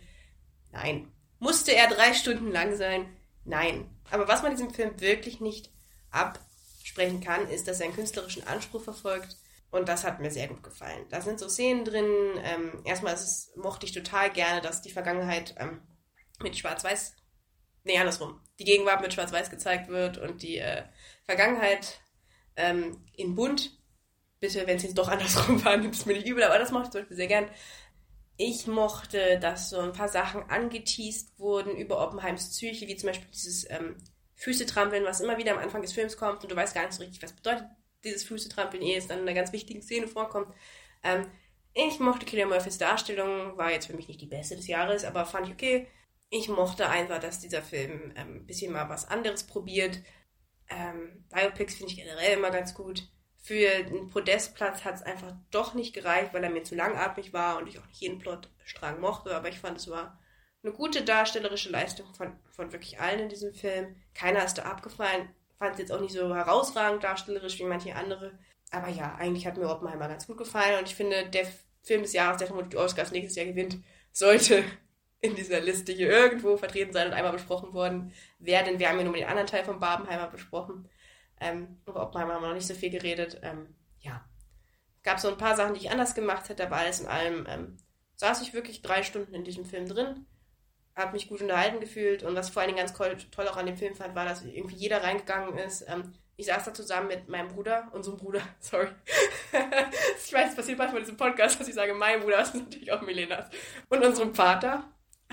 Nein. 0.72 1.10
Musste 1.38 1.74
er 1.74 1.88
drei 1.88 2.14
Stunden 2.14 2.50
lang 2.50 2.76
sein? 2.76 3.06
Nein. 3.44 3.88
Aber 4.10 4.28
was 4.28 4.42
man 4.42 4.52
diesem 4.52 4.70
Film 4.70 5.00
wirklich 5.00 5.40
nicht 5.40 5.70
absprechen 6.88 7.20
kann, 7.20 7.48
ist, 7.48 7.68
dass 7.68 7.80
er 7.80 7.86
einen 7.86 7.94
künstlerischen 7.94 8.46
Anspruch 8.46 8.82
verfolgt. 8.82 9.36
Und 9.70 9.88
das 9.88 10.04
hat 10.04 10.20
mir 10.20 10.30
sehr 10.30 10.48
gut 10.48 10.62
gefallen. 10.62 11.04
Da 11.10 11.20
sind 11.20 11.38
so 11.38 11.48
Szenen 11.48 11.84
drin. 11.84 12.06
Ähm, 12.42 12.82
erstmal 12.84 13.12
es, 13.12 13.52
mochte 13.56 13.84
ich 13.84 13.92
total 13.92 14.30
gerne, 14.30 14.62
dass 14.62 14.80
die 14.80 14.90
Vergangenheit 14.90 15.54
ähm, 15.58 15.82
mit 16.42 16.56
Schwarz-Weiß, 16.56 17.14
nee, 17.84 17.98
andersrum, 17.98 18.40
die 18.58 18.64
Gegenwart 18.64 19.02
mit 19.02 19.12
Schwarz-Weiß 19.12 19.50
gezeigt 19.50 19.88
wird 19.88 20.16
und 20.16 20.42
die 20.42 20.56
äh, 20.56 20.84
Vergangenheit 21.24 22.00
ähm, 22.56 23.04
in 23.14 23.34
bunt. 23.34 23.78
Bitte, 24.40 24.66
wenn 24.66 24.78
es 24.78 24.84
jetzt 24.84 24.96
doch 24.96 25.08
andersrum 25.10 25.62
war, 25.64 25.76
nimmt 25.76 25.94
es 25.94 26.06
mir 26.06 26.14
nicht 26.14 26.26
übel, 26.26 26.44
aber 26.44 26.58
das 26.58 26.70
mochte 26.70 26.86
ich 26.86 26.92
zum 26.92 27.00
Beispiel 27.02 27.16
sehr 27.16 27.26
gern. 27.26 27.50
Ich 28.38 28.66
mochte, 28.68 29.38
dass 29.38 29.68
so 29.68 29.80
ein 29.80 29.92
paar 29.92 30.08
Sachen 30.08 30.48
angeteased 30.48 31.38
wurden 31.38 31.76
über 31.76 32.00
Oppenheims 32.02 32.50
Psyche, 32.50 32.86
wie 32.86 32.96
zum 32.96 33.08
Beispiel 33.08 33.28
dieses 33.32 33.68
ähm, 33.68 33.96
Füße 34.38 34.66
trampeln, 34.66 35.04
was 35.04 35.20
immer 35.20 35.36
wieder 35.36 35.52
am 35.52 35.58
Anfang 35.58 35.82
des 35.82 35.92
Films 35.92 36.16
kommt 36.16 36.42
und 36.42 36.50
du 36.50 36.56
weißt 36.56 36.74
gar 36.74 36.86
nicht 36.86 36.94
so 36.94 37.02
richtig, 37.02 37.22
was 37.22 37.32
bedeutet 37.32 37.66
dieses 38.04 38.22
Füße 38.24 38.48
trampeln, 38.48 38.82
ehe 38.82 38.96
es 38.96 39.08
dann 39.08 39.18
in 39.18 39.24
einer 39.24 39.34
ganz 39.34 39.52
wichtigen 39.52 39.82
Szene 39.82 40.06
vorkommt. 40.06 40.54
Ähm, 41.02 41.26
ich 41.74 41.98
mochte 41.98 42.24
Killian 42.24 42.48
Murphys 42.48 42.78
Darstellung, 42.78 43.56
war 43.56 43.72
jetzt 43.72 43.86
für 43.86 43.96
mich 43.96 44.08
nicht 44.08 44.20
die 44.20 44.26
beste 44.26 44.56
des 44.56 44.68
Jahres, 44.68 45.04
aber 45.04 45.26
fand 45.26 45.48
ich 45.48 45.52
okay. 45.52 45.88
Ich 46.30 46.48
mochte 46.48 46.88
einfach, 46.88 47.18
dass 47.18 47.40
dieser 47.40 47.62
Film 47.62 48.12
ähm, 48.16 48.36
ein 48.36 48.46
bisschen 48.46 48.72
mal 48.72 48.88
was 48.88 49.08
anderes 49.08 49.44
probiert. 49.44 50.00
Ähm, 50.68 51.24
Biopics 51.30 51.74
finde 51.74 51.92
ich 51.92 51.98
generell 51.98 52.38
immer 52.38 52.50
ganz 52.50 52.74
gut. 52.74 53.08
Für 53.40 53.70
einen 53.72 54.08
Podestplatz 54.08 54.84
hat 54.84 54.96
es 54.96 55.02
einfach 55.02 55.34
doch 55.50 55.74
nicht 55.74 55.94
gereicht, 55.94 56.32
weil 56.32 56.44
er 56.44 56.50
mir 56.50 56.64
zu 56.64 56.74
langatmig 56.74 57.32
war 57.32 57.58
und 57.58 57.66
ich 57.66 57.78
auch 57.78 57.86
nicht 57.86 58.00
jeden 58.00 58.18
Plotstrang 58.18 59.00
mochte, 59.00 59.34
aber 59.34 59.48
ich 59.48 59.58
fand, 59.58 59.78
es 59.78 59.88
war 59.88 60.18
eine 60.62 60.72
gute 60.72 61.02
darstellerische 61.02 61.70
Leistung 61.70 62.12
von, 62.14 62.36
von 62.50 62.72
wirklich 62.72 63.00
allen 63.00 63.20
in 63.20 63.28
diesem 63.28 63.54
Film. 63.54 63.96
Keiner 64.14 64.44
ist 64.44 64.54
da 64.54 64.62
abgefallen. 64.62 65.28
Fand 65.58 65.74
es 65.74 65.80
jetzt 65.80 65.92
auch 65.92 66.00
nicht 66.00 66.12
so 66.12 66.34
herausragend 66.34 67.04
darstellerisch 67.04 67.58
wie 67.58 67.64
manche 67.64 67.94
andere. 67.94 68.38
Aber 68.70 68.88
ja, 68.88 69.14
eigentlich 69.16 69.46
hat 69.46 69.56
mir 69.56 69.68
Oppenheimer 69.68 70.08
ganz 70.08 70.26
gut 70.26 70.36
gefallen 70.36 70.78
und 70.78 70.88
ich 70.88 70.94
finde, 70.94 71.28
der 71.28 71.46
Film 71.82 72.02
des 72.02 72.12
Jahres, 72.12 72.38
der 72.38 72.46
vermutlich 72.46 72.70
die 72.70 72.76
Oscars 72.76 73.12
nächstes 73.12 73.36
Jahr 73.36 73.46
gewinnt, 73.46 73.78
sollte 74.12 74.64
in 75.20 75.34
dieser 75.34 75.60
Liste 75.60 75.92
hier 75.92 76.08
irgendwo 76.08 76.56
vertreten 76.56 76.92
sein 76.92 77.08
und 77.08 77.14
einmal 77.14 77.32
besprochen 77.32 77.72
worden 77.72 78.12
werden. 78.38 78.78
Wir 78.78 78.88
haben 78.88 78.98
ja 78.98 79.04
nur 79.04 79.14
den 79.14 79.26
anderen 79.26 79.48
Teil 79.48 79.64
von 79.64 79.80
Barbenheimer 79.80 80.28
besprochen. 80.28 80.88
Ähm, 81.40 81.80
über 81.86 82.02
Oppenheimer 82.02 82.34
haben 82.34 82.42
wir 82.42 82.48
noch 82.48 82.54
nicht 82.54 82.66
so 82.66 82.74
viel 82.74 82.90
geredet. 82.90 83.40
Ähm, 83.42 83.74
ja. 84.00 84.24
Gab 85.02 85.18
so 85.18 85.28
ein 85.28 85.38
paar 85.38 85.56
Sachen, 85.56 85.74
die 85.74 85.80
ich 85.80 85.90
anders 85.90 86.14
gemacht 86.14 86.48
hätte, 86.48 86.66
aber 86.66 86.76
alles 86.76 87.00
in 87.00 87.06
allem 87.06 87.46
ähm, 87.48 87.76
saß 88.16 88.42
ich 88.42 88.52
wirklich 88.52 88.82
drei 88.82 89.02
Stunden 89.02 89.34
in 89.34 89.44
diesem 89.44 89.64
Film 89.64 89.88
drin, 89.88 90.26
habe 90.98 91.12
mich 91.12 91.28
gut 91.28 91.40
unterhalten 91.40 91.80
gefühlt 91.80 92.22
und 92.24 92.34
was 92.34 92.50
vor 92.50 92.60
allen 92.60 92.74
Dingen 92.74 92.84
ganz 92.84 92.92
toll, 92.92 93.48
auch 93.48 93.56
an 93.56 93.66
dem 93.66 93.76
Film 93.76 93.94
fand, 93.94 94.14
war, 94.14 94.24
dass 94.24 94.44
irgendwie 94.44 94.76
jeder 94.76 95.02
reingegangen 95.02 95.56
ist. 95.56 95.86
Ähm, 95.88 96.12
ich 96.36 96.46
saß 96.46 96.64
da 96.64 96.74
zusammen 96.74 97.08
mit 97.08 97.28
meinem 97.28 97.48
Bruder, 97.48 97.88
unserem 97.92 98.16
Bruder, 98.16 98.42
sorry. 98.60 98.88
ich 99.52 100.32
weiß, 100.32 100.50
es 100.50 100.56
passiert 100.56 100.78
manchmal 100.78 101.00
in 101.00 101.04
diesem 101.04 101.16
Podcast, 101.16 101.58
dass 101.58 101.68
ich 101.68 101.74
sage, 101.74 101.94
mein 101.94 102.20
Bruder, 102.20 102.42
ist 102.42 102.54
natürlich 102.54 102.92
auch 102.92 103.02
Milenas. 103.02 103.46
Und 103.88 104.04
unserem 104.04 104.34
Vater. 104.34 104.84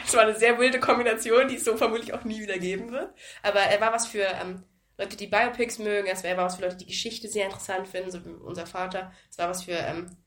Es 0.05 0.13
war 0.13 0.23
eine 0.23 0.35
sehr 0.35 0.59
wilde 0.59 0.79
Kombination, 0.79 1.47
die 1.47 1.55
es 1.55 1.63
so 1.63 1.77
vermutlich 1.77 2.13
auch 2.13 2.25
nie 2.25 2.41
wieder 2.41 2.57
geben 2.59 2.91
wird. 2.91 3.13
Aber 3.43 3.61
er 3.61 3.79
war 3.79 3.93
was 3.93 4.07
für 4.07 4.23
ähm, 4.23 4.63
Leute, 4.97 5.15
die 5.15 5.27
Biopics 5.27 5.79
mögen. 5.79 6.07
Es 6.07 6.23
war 6.23 6.37
was 6.37 6.57
für 6.57 6.63
Leute, 6.63 6.77
die 6.77 6.87
Geschichte 6.87 7.27
sehr 7.29 7.45
interessant 7.45 7.87
finden, 7.87 8.11
so 8.11 8.25
wie 8.25 8.29
unser 8.29 8.67
Vater. 8.67 9.13
Es 9.29 9.37
war 9.37 9.49
was 9.49 9.63
für, 9.63 9.71
ähm, 9.71 10.17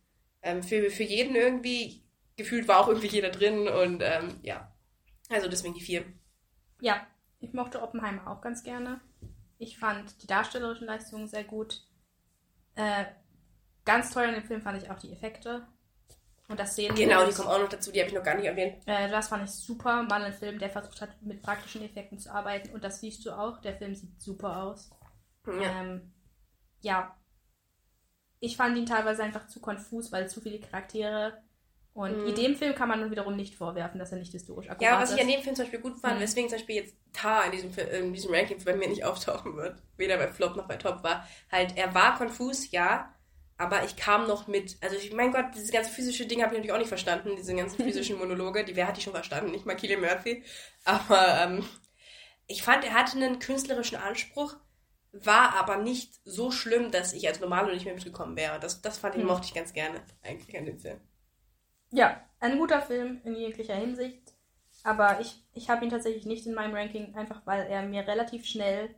ähm, 0.42 0.62
für, 0.62 0.90
für 0.90 1.02
jeden 1.02 1.36
irgendwie. 1.36 2.02
Gefühlt 2.36 2.66
war 2.68 2.78
auch 2.78 2.88
irgendwie 2.88 3.08
jeder 3.08 3.30
drin 3.30 3.68
und 3.68 4.02
ähm, 4.02 4.38
ja. 4.42 4.72
Also 5.28 5.48
deswegen 5.48 5.74
die 5.74 5.80
vier. 5.80 6.04
Ja, 6.80 7.06
ich 7.40 7.52
mochte 7.52 7.82
Oppenheimer 7.82 8.26
auch 8.28 8.40
ganz 8.40 8.62
gerne. 8.62 9.00
Ich 9.58 9.78
fand 9.78 10.22
die 10.22 10.26
darstellerischen 10.26 10.86
Leistungen 10.86 11.28
sehr 11.28 11.44
gut. 11.44 11.82
Äh, 12.74 13.06
ganz 13.84 14.10
toll 14.12 14.24
an 14.24 14.34
dem 14.34 14.44
Film 14.44 14.62
fand 14.62 14.82
ich 14.82 14.90
auch 14.90 14.98
die 14.98 15.12
Effekte. 15.12 15.66
Und 16.48 16.58
das 16.58 16.72
Szenen. 16.72 16.96
Genau, 16.96 17.26
die 17.26 17.32
kommen 17.32 17.48
auch 17.48 17.60
noch 17.60 17.68
dazu, 17.68 17.92
die 17.92 18.00
habe 18.00 18.08
ich 18.08 18.14
noch 18.14 18.22
gar 18.22 18.34
nicht 18.34 18.46
erwähnt. 18.46 18.82
Äh, 18.86 19.10
das 19.10 19.28
fand 19.28 19.44
ich 19.44 19.50
super. 19.50 20.02
Mal 20.04 20.22
ein 20.22 20.32
Film, 20.32 20.58
der 20.58 20.70
versucht 20.70 21.02
hat, 21.02 21.20
mit 21.20 21.42
praktischen 21.42 21.82
Effekten 21.82 22.18
zu 22.18 22.32
arbeiten. 22.32 22.70
Und 22.70 22.82
das 22.82 23.00
siehst 23.00 23.26
du 23.26 23.32
auch. 23.32 23.60
Der 23.60 23.76
Film 23.76 23.94
sieht 23.94 24.20
super 24.20 24.62
aus. 24.62 24.90
Ja. 25.46 25.82
Ähm, 25.82 26.12
ja. 26.80 27.14
Ich 28.40 28.56
fand 28.56 28.78
ihn 28.78 28.86
teilweise 28.86 29.22
einfach 29.22 29.46
zu 29.48 29.60
konfus, 29.60 30.10
weil 30.10 30.30
zu 30.30 30.40
viele 30.40 30.60
Charaktere. 30.60 31.42
Und 31.98 32.16
mhm. 32.16 32.28
in 32.28 32.34
dem 32.36 32.54
Film 32.54 32.76
kann 32.76 32.88
man 32.88 33.00
nun 33.00 33.10
wiederum 33.10 33.34
nicht 33.34 33.56
vorwerfen, 33.56 33.98
dass 33.98 34.12
er 34.12 34.18
nicht 34.18 34.30
historisch 34.30 34.70
akkurat 34.70 34.80
ist. 34.80 34.86
Ja, 34.86 35.02
was 35.02 35.12
ich 35.12 35.20
an 35.20 35.26
dem 35.26 35.42
Film 35.42 35.56
zum 35.56 35.64
Beispiel 35.64 35.80
gut 35.80 35.98
fand, 35.98 36.18
mhm. 36.18 36.22
weswegen 36.22 36.48
zum 36.48 36.56
Beispiel 36.56 36.76
jetzt 36.76 36.94
Tar 37.12 37.46
in 37.46 37.50
diesem, 37.50 37.72
in 37.76 38.12
diesem 38.12 38.32
Ranking 38.32 38.62
bei 38.64 38.76
mir 38.76 38.86
nicht 38.86 39.04
auftauchen 39.04 39.56
wird, 39.56 39.82
weder 39.96 40.16
bei 40.16 40.28
Flop 40.28 40.54
noch 40.54 40.68
bei 40.68 40.76
Top 40.76 41.02
war, 41.02 41.26
halt, 41.50 41.76
er 41.76 41.96
war 41.96 42.16
konfus, 42.16 42.70
ja, 42.70 43.12
aber 43.56 43.82
ich 43.82 43.96
kam 43.96 44.28
noch 44.28 44.46
mit, 44.46 44.76
also 44.80 44.94
ich, 44.94 45.12
mein 45.12 45.32
Gott, 45.32 45.46
diese 45.56 45.72
ganze 45.72 45.90
physische 45.90 46.24
Dinge 46.26 46.44
habe 46.44 46.54
ich 46.54 46.58
natürlich 46.58 46.72
auch 46.72 46.78
nicht 46.78 46.86
verstanden, 46.86 47.34
diese 47.34 47.56
ganzen 47.56 47.82
physischen 47.82 48.16
Monologe, 48.20 48.64
die, 48.64 48.76
wer 48.76 48.86
hat 48.86 48.96
die 48.96 49.00
schon 49.00 49.12
verstanden? 49.12 49.50
Nicht 49.50 49.66
mal 49.66 49.74
Killian 49.74 50.00
Murphy. 50.00 50.44
Aber 50.84 51.40
ähm, 51.40 51.64
ich 52.46 52.62
fand, 52.62 52.84
er 52.84 52.94
hatte 52.94 53.16
einen 53.16 53.40
künstlerischen 53.40 53.98
Anspruch, 53.98 54.54
war 55.10 55.56
aber 55.56 55.78
nicht 55.78 56.12
so 56.24 56.52
schlimm, 56.52 56.92
dass 56.92 57.12
ich 57.12 57.26
als 57.26 57.40
Normalo 57.40 57.72
nicht 57.72 57.86
mehr 57.86 57.94
mitgekommen 57.94 58.36
wäre. 58.36 58.60
Das, 58.60 58.82
das 58.82 58.98
fand 58.98 59.16
ich, 59.16 59.22
hm. 59.22 59.26
mochte 59.26 59.46
ich 59.46 59.54
ganz 59.54 59.72
gerne, 59.72 60.00
eigentlich 60.22 60.56
an 60.56 60.64
dem 60.64 60.78
Film. 60.78 61.00
Ja, 61.90 62.20
ein 62.40 62.58
guter 62.58 62.80
Film 62.80 63.20
in 63.24 63.34
jeglicher 63.34 63.74
Hinsicht. 63.74 64.34
Aber 64.84 65.20
ich, 65.20 65.42
ich 65.54 65.68
habe 65.70 65.84
ihn 65.84 65.90
tatsächlich 65.90 66.24
nicht 66.24 66.46
in 66.46 66.54
meinem 66.54 66.74
Ranking, 66.74 67.14
einfach 67.14 67.42
weil 67.46 67.66
er 67.66 67.82
mir 67.82 68.06
relativ 68.06 68.46
schnell 68.46 68.94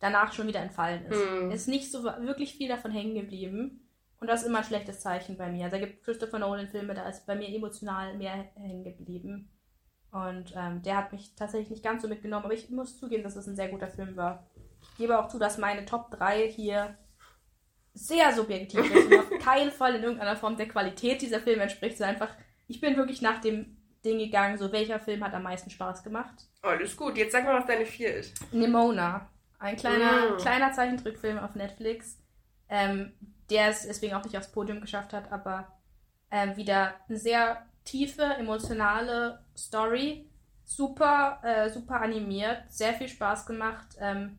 danach 0.00 0.32
schon 0.32 0.48
wieder 0.48 0.60
entfallen 0.60 1.06
ist. 1.06 1.16
Hm. 1.16 1.50
Es 1.50 1.62
ist 1.62 1.68
nicht 1.68 1.90
so 1.90 2.02
wirklich 2.04 2.54
viel 2.54 2.68
davon 2.68 2.90
hängen 2.90 3.14
geblieben. 3.14 3.88
Und 4.20 4.28
das 4.28 4.42
ist 4.42 4.48
immer 4.48 4.58
ein 4.58 4.64
schlechtes 4.64 5.00
Zeichen 5.00 5.36
bei 5.36 5.50
mir. 5.50 5.64
Also 5.64 5.76
da 5.76 5.84
gibt 5.84 6.04
Christopher 6.04 6.38
Nolan 6.38 6.68
Filme, 6.68 6.94
da 6.94 7.08
ist 7.08 7.26
bei 7.26 7.34
mir 7.34 7.48
emotional 7.48 8.16
mehr 8.16 8.50
hängen 8.54 8.84
geblieben. 8.84 9.50
Und 10.12 10.52
ähm, 10.56 10.82
der 10.82 10.96
hat 10.96 11.12
mich 11.12 11.34
tatsächlich 11.34 11.70
nicht 11.70 11.82
ganz 11.82 12.02
so 12.02 12.08
mitgenommen, 12.08 12.44
aber 12.44 12.54
ich 12.54 12.68
muss 12.70 12.98
zugeben, 12.98 13.22
dass 13.22 13.36
es 13.36 13.46
ein 13.46 13.56
sehr 13.56 13.68
guter 13.68 13.88
Film 13.88 14.16
war. 14.16 14.46
Ich 14.82 14.96
gebe 14.96 15.18
auch 15.18 15.28
zu, 15.28 15.38
dass 15.38 15.58
meine 15.58 15.86
Top 15.86 16.10
3 16.10 16.48
hier 16.48 16.96
sehr 17.94 18.32
subjektiv 18.32 18.90
ist 18.94 19.06
und 19.06 19.18
auf 19.18 19.38
keinen 19.44 19.70
Fall 19.70 19.94
in 19.94 20.02
irgendeiner 20.02 20.36
Form 20.36 20.56
der 20.56 20.68
Qualität 20.68 21.22
dieser 21.22 21.40
Film 21.40 21.60
entspricht. 21.60 21.94
Es 21.94 22.00
ist 22.00 22.06
einfach, 22.06 22.30
ich 22.68 22.80
bin 22.80 22.96
wirklich 22.96 23.22
nach 23.22 23.40
dem 23.40 23.76
Ding 24.04 24.18
gegangen, 24.18 24.58
so 24.58 24.72
welcher 24.72 24.98
Film 24.98 25.22
hat 25.24 25.34
am 25.34 25.42
meisten 25.42 25.70
Spaß 25.70 26.02
gemacht. 26.02 26.46
Alles 26.62 26.96
gut, 26.96 27.16
jetzt 27.16 27.32
sag 27.32 27.44
mal, 27.44 27.58
was 27.58 27.66
deine 27.66 27.86
4 27.86 28.14
ist. 28.16 28.52
Nimona. 28.52 29.28
Ein 29.58 29.76
kleiner, 29.76 30.32
mm. 30.32 30.36
kleiner 30.38 30.72
Zeichentrickfilm 30.72 31.38
auf 31.38 31.54
Netflix. 31.54 32.18
Ähm, 32.68 33.12
der 33.52 33.68
es 33.68 33.86
deswegen 33.86 34.14
auch 34.14 34.24
nicht 34.24 34.36
aufs 34.36 34.50
Podium 34.50 34.80
geschafft 34.80 35.12
hat, 35.12 35.30
aber 35.30 35.68
äh, 36.30 36.56
wieder 36.56 36.94
eine 37.08 37.18
sehr 37.18 37.66
tiefe, 37.84 38.22
emotionale 38.22 39.44
Story. 39.56 40.26
Super, 40.64 41.40
äh, 41.42 41.68
super 41.68 42.00
animiert, 42.00 42.62
sehr 42.70 42.94
viel 42.94 43.08
Spaß 43.08 43.46
gemacht. 43.46 43.96
Ähm, 44.00 44.38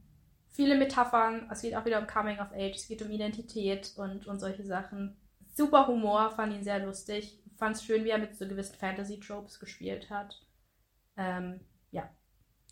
viele 0.53 0.77
Metaphern. 0.77 1.49
Es 1.51 1.61
geht 1.61 1.75
auch 1.75 1.85
wieder 1.85 1.99
um 1.99 2.07
Coming 2.07 2.39
of 2.39 2.51
Age, 2.53 2.75
es 2.75 2.87
geht 2.87 3.01
um 3.01 3.11
Identität 3.11 3.93
und, 3.97 4.27
und 4.27 4.39
solche 4.39 4.63
Sachen. 4.63 5.17
Super 5.53 5.87
Humor, 5.87 6.31
fand 6.31 6.53
ihn 6.53 6.63
sehr 6.63 6.79
lustig. 6.79 7.39
Fand 7.57 7.75
es 7.75 7.83
schön, 7.83 8.03
wie 8.05 8.09
er 8.09 8.17
mit 8.17 8.35
so 8.35 8.47
gewissen 8.47 8.75
Fantasy-Tropes 8.75 9.59
gespielt 9.59 10.09
hat. 10.09 10.41
Ähm, 11.17 11.59
ja. 11.91 12.09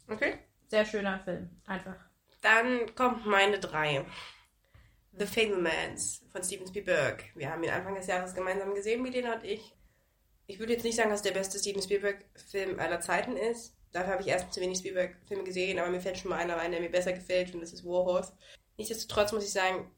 Okay. 0.08 0.40
Sehr 0.68 0.86
schöner 0.86 1.20
Film, 1.20 1.50
einfach. 1.66 1.96
Dann 2.42 2.96
kommt 2.96 3.26
meine 3.26 3.60
drei. 3.60 4.06
The 5.14 5.26
Fablemans 5.26 6.26
von 6.32 6.44
Steven 6.44 6.66
Spielberg. 6.66 7.26
Wir 7.36 7.52
haben 7.52 7.64
ihn 7.64 7.70
Anfang 7.70 7.96
des 7.96 8.08
Jahres 8.08 8.34
gemeinsam 8.34 8.74
gesehen, 8.74 9.04
Milena 9.04 9.36
und 9.36 9.44
ich. 9.44 9.76
Ich 10.48 10.58
würde 10.58 10.74
jetzt 10.74 10.84
nicht 10.84 10.96
sagen, 10.96 11.10
dass 11.10 11.22
der 11.22 11.32
beste 11.32 11.60
Steven 11.60 11.82
Spielberg-Film 11.82 12.80
aller 12.80 13.02
Zeiten 13.02 13.36
ist. 13.38 13.78
Dafür 13.92 14.14
habe 14.14 14.22
ich 14.22 14.30
erst 14.30 14.54
zu 14.54 14.62
wenig 14.62 14.78
Spielberg-Filme 14.78 15.44
gesehen, 15.44 15.80
aber 15.80 15.90
mir 15.90 16.02
fällt 16.02 16.18
schon 16.18 16.30
mal 16.30 16.38
einer 16.38 16.58
ein, 16.58 16.72
der 16.72 16.80
mir 16.80 16.90
besser 16.90 17.14
gefällt, 17.14 17.54
und 17.54 17.62
das 17.62 17.74
ist 17.74 17.86
Warhorse. 17.86 18.34
Nichtsdestotrotz 18.78 19.32
muss 19.32 19.44
ich 19.44 19.52
sagen, 19.52 19.92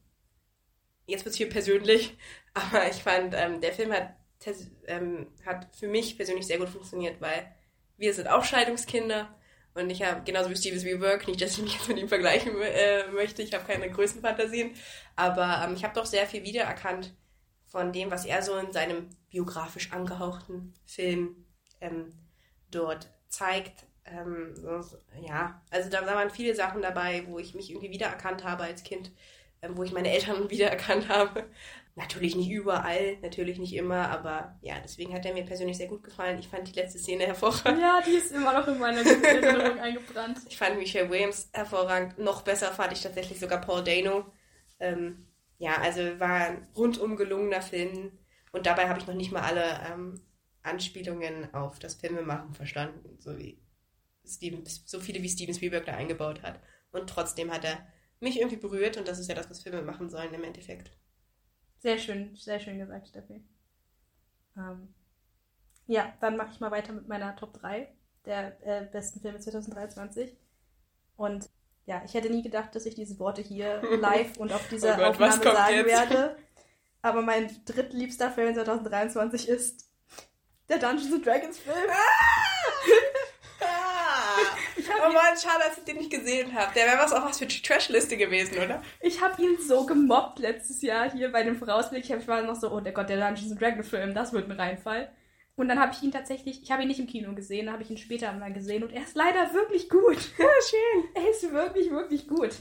jetzt 1.05 1.25
wird 1.25 1.33
es 1.33 1.37
hier 1.37 1.49
persönlich, 1.49 2.17
aber 2.53 2.87
ich 2.89 3.03
fand, 3.03 3.33
ähm, 3.35 3.61
der 3.61 3.73
Film 3.73 3.91
hat, 3.91 4.15
ähm, 4.87 5.27
hat 5.45 5.75
für 5.75 5.87
mich 5.87 6.17
persönlich 6.17 6.47
sehr 6.47 6.57
gut 6.57 6.69
funktioniert, 6.69 7.21
weil 7.21 7.53
wir 7.97 8.13
sind 8.13 8.27
auch 8.27 8.43
Scheidungskinder 8.43 9.33
und 9.75 9.89
ich 9.89 10.03
habe, 10.03 10.23
genauso 10.23 10.49
wie 10.49 10.55
Steven 10.55 10.79
Spielberg, 10.79 11.27
nicht, 11.27 11.41
dass 11.41 11.53
ich 11.53 11.63
mich 11.63 11.75
jetzt 11.75 11.87
mit 11.87 11.97
ihm 11.97 12.09
vergleichen 12.09 12.59
äh, 12.61 13.07
möchte, 13.11 13.41
ich 13.41 13.53
habe 13.53 13.65
keine 13.65 13.89
Größenfantasien, 13.89 14.75
aber 15.15 15.63
ähm, 15.63 15.75
ich 15.75 15.83
habe 15.83 15.95
doch 15.95 16.05
sehr 16.05 16.27
viel 16.27 16.43
wiedererkannt 16.43 17.13
von 17.65 17.91
dem, 17.91 18.11
was 18.11 18.25
er 18.25 18.41
so 18.43 18.55
in 18.57 18.71
seinem 18.71 19.09
biografisch 19.29 19.91
angehauchten 19.91 20.73
Film 20.85 21.47
ähm, 21.81 22.13
dort 22.69 23.09
zeigt. 23.33 23.85
Ähm, 24.05 24.53
sonst, 24.55 24.97
ja, 25.21 25.61
also 25.69 25.89
da, 25.89 26.01
da 26.01 26.15
waren 26.15 26.29
viele 26.29 26.55
Sachen 26.55 26.81
dabei, 26.81 27.23
wo 27.27 27.39
ich 27.39 27.55
mich 27.55 27.69
irgendwie 27.69 27.91
wiedererkannt 27.91 28.43
habe 28.43 28.63
als 28.63 28.83
Kind, 28.83 29.11
ähm, 29.61 29.77
wo 29.77 29.83
ich 29.83 29.93
meine 29.93 30.11
Eltern 30.11 30.49
wiedererkannt 30.49 31.09
habe. 31.09 31.45
Natürlich 31.95 32.35
nicht 32.35 32.49
überall, 32.49 33.17
natürlich 33.21 33.59
nicht 33.59 33.75
immer, 33.75 34.09
aber 34.09 34.57
ja, 34.61 34.75
deswegen 34.83 35.13
hat 35.13 35.25
er 35.27 35.33
mir 35.33 35.45
persönlich 35.45 35.77
sehr 35.77 35.87
gut 35.87 36.03
gefallen. 36.03 36.39
Ich 36.39 36.47
fand 36.47 36.67
die 36.67 36.79
letzte 36.79 36.97
Szene 36.97 37.27
hervorragend. 37.27 37.79
Ja, 37.79 38.01
die 38.01 38.13
ist 38.13 38.31
immer 38.31 38.51
noch 38.59 38.67
in 38.67 38.79
meiner 38.79 39.01
Erinnerung 39.05 39.79
eingebrannt. 39.79 40.39
Ich 40.49 40.57
fand 40.57 40.79
Michelle 40.79 41.09
Williams 41.09 41.49
hervorragend. 41.53 42.17
Noch 42.17 42.41
besser 42.41 42.71
fand 42.71 42.93
ich 42.93 43.01
tatsächlich 43.01 43.39
sogar 43.39 43.61
Paul 43.61 43.83
Dano. 43.83 44.25
Ähm, 44.79 45.27
ja, 45.59 45.77
also 45.77 46.19
war 46.19 46.47
ein 46.47 46.67
rundum 46.75 47.15
gelungener 47.15 47.61
Film. 47.61 48.17
Und 48.51 48.65
dabei 48.65 48.89
habe 48.89 48.99
ich 48.99 49.05
noch 49.05 49.13
nicht 49.13 49.31
mal 49.31 49.43
alle 49.43 49.79
ähm, 49.91 50.19
Anspielungen 50.63 51.53
auf 51.53 51.79
das 51.79 51.95
Filmemachen 51.95 52.53
verstanden, 52.53 53.17
so 53.19 53.37
wie 53.37 53.61
Steven, 54.25 54.63
so 54.65 54.99
viele 54.99 55.21
wie 55.21 55.29
Steven 55.29 55.53
Spielberg 55.53 55.85
da 55.85 55.93
eingebaut 55.93 56.41
hat. 56.41 56.59
Und 56.91 57.09
trotzdem 57.09 57.51
hat 57.51 57.65
er 57.65 57.85
mich 58.19 58.37
irgendwie 58.39 58.57
berührt 58.57 58.97
und 58.97 59.07
das 59.07 59.19
ist 59.19 59.27
ja 59.29 59.35
das, 59.35 59.49
was 59.49 59.61
Filme 59.63 59.81
machen 59.81 60.09
sollen 60.09 60.33
im 60.33 60.43
Endeffekt. 60.43 60.91
Sehr 61.79 61.97
schön, 61.99 62.35
sehr 62.35 62.59
schön 62.59 62.79
gesagt, 62.79 63.09
Steffi. 63.09 63.43
Ähm, 64.57 64.93
ja, 65.87 66.13
dann 66.21 66.37
mache 66.37 66.51
ich 66.53 66.59
mal 66.59 66.71
weiter 66.71 66.93
mit 66.93 67.07
meiner 67.07 67.35
Top 67.35 67.53
3 67.59 67.93
der 68.25 68.57
äh, 68.65 68.85
besten 68.85 69.19
Filme 69.19 69.39
2023. 69.39 70.37
Und 71.17 71.49
ja, 71.85 72.01
ich 72.05 72.13
hätte 72.13 72.29
nie 72.29 72.41
gedacht, 72.43 72.73
dass 72.75 72.85
ich 72.85 72.95
diese 72.95 73.19
Worte 73.19 73.41
hier 73.41 73.81
live 73.99 74.37
und 74.37 74.53
auf 74.53 74.67
dieser 74.69 74.93
Oh 74.95 74.97
Gott, 74.97 75.07
Aufnahme 75.21 75.43
sagen 75.43 75.75
jetzt? 75.75 75.87
werde. 75.87 76.37
Aber 77.01 77.21
mein 77.21 77.51
drittliebster 77.65 78.31
Film 78.31 78.53
2023 78.55 79.49
ist 79.49 79.89
der 80.69 80.79
Dungeons 80.79 81.13
and 81.13 81.25
Dragons 81.25 81.59
Film. 81.59 81.89
Ah, 81.89 81.93
Ich 84.75 84.89
oh 84.89 84.93
habe 84.93 85.11
ihn, 85.11 85.13
Mann, 85.13 85.37
schade, 85.41 85.63
dass 85.65 85.77
ich 85.77 85.83
den 85.85 85.97
nicht 85.97 86.11
gesehen 86.11 86.53
habe. 86.53 86.73
Der 86.75 86.85
wäre 86.85 86.97
was 86.97 87.13
auch 87.13 87.25
was 87.25 87.39
für 87.39 87.45
die 87.45 87.61
Trashliste 87.61 88.17
gewesen, 88.17 88.57
oder? 88.57 88.81
ich 88.99 89.21
hab 89.21 89.39
ihn 89.39 89.57
so 89.57 89.85
gemobbt 89.85 90.39
letztes 90.39 90.81
Jahr 90.81 91.09
hier 91.11 91.31
bei 91.31 91.43
dem 91.43 91.55
Vorausblick. 91.55 92.03
Ich, 92.03 92.11
hab, 92.11 92.19
ich 92.19 92.27
war 92.27 92.41
noch 92.41 92.55
so, 92.55 92.71
oh 92.71 92.79
der 92.79 92.91
Gott, 92.91 93.09
der 93.09 93.17
Dungeons 93.17 93.51
and 93.51 93.61
Dragons 93.61 93.87
Film, 93.87 94.13
das 94.13 94.33
wird 94.33 94.49
ein 94.49 94.59
Reinfall. 94.59 95.11
Und 95.55 95.67
dann 95.67 95.79
habe 95.79 95.93
ich 95.93 96.01
ihn 96.01 96.11
tatsächlich, 96.11 96.63
ich 96.63 96.71
habe 96.71 96.81
ihn 96.81 96.87
nicht 96.87 96.99
im 96.99 97.07
Kino 97.07 97.33
gesehen, 97.35 97.67
dann 97.67 97.73
habe 97.73 97.83
ich 97.83 97.91
ihn 97.91 97.97
später 97.97 98.31
mal 98.33 98.51
gesehen 98.51 98.83
und 98.83 98.91
er 98.91 99.03
ist 99.03 99.15
leider 99.15 99.53
wirklich 99.53 99.87
gut. 99.87 100.17
Ja, 100.37 100.47
schön. 100.67 101.03
Er 101.13 101.29
ist 101.29 101.51
wirklich, 101.51 101.91
wirklich 101.91 102.27
gut. 102.27 102.55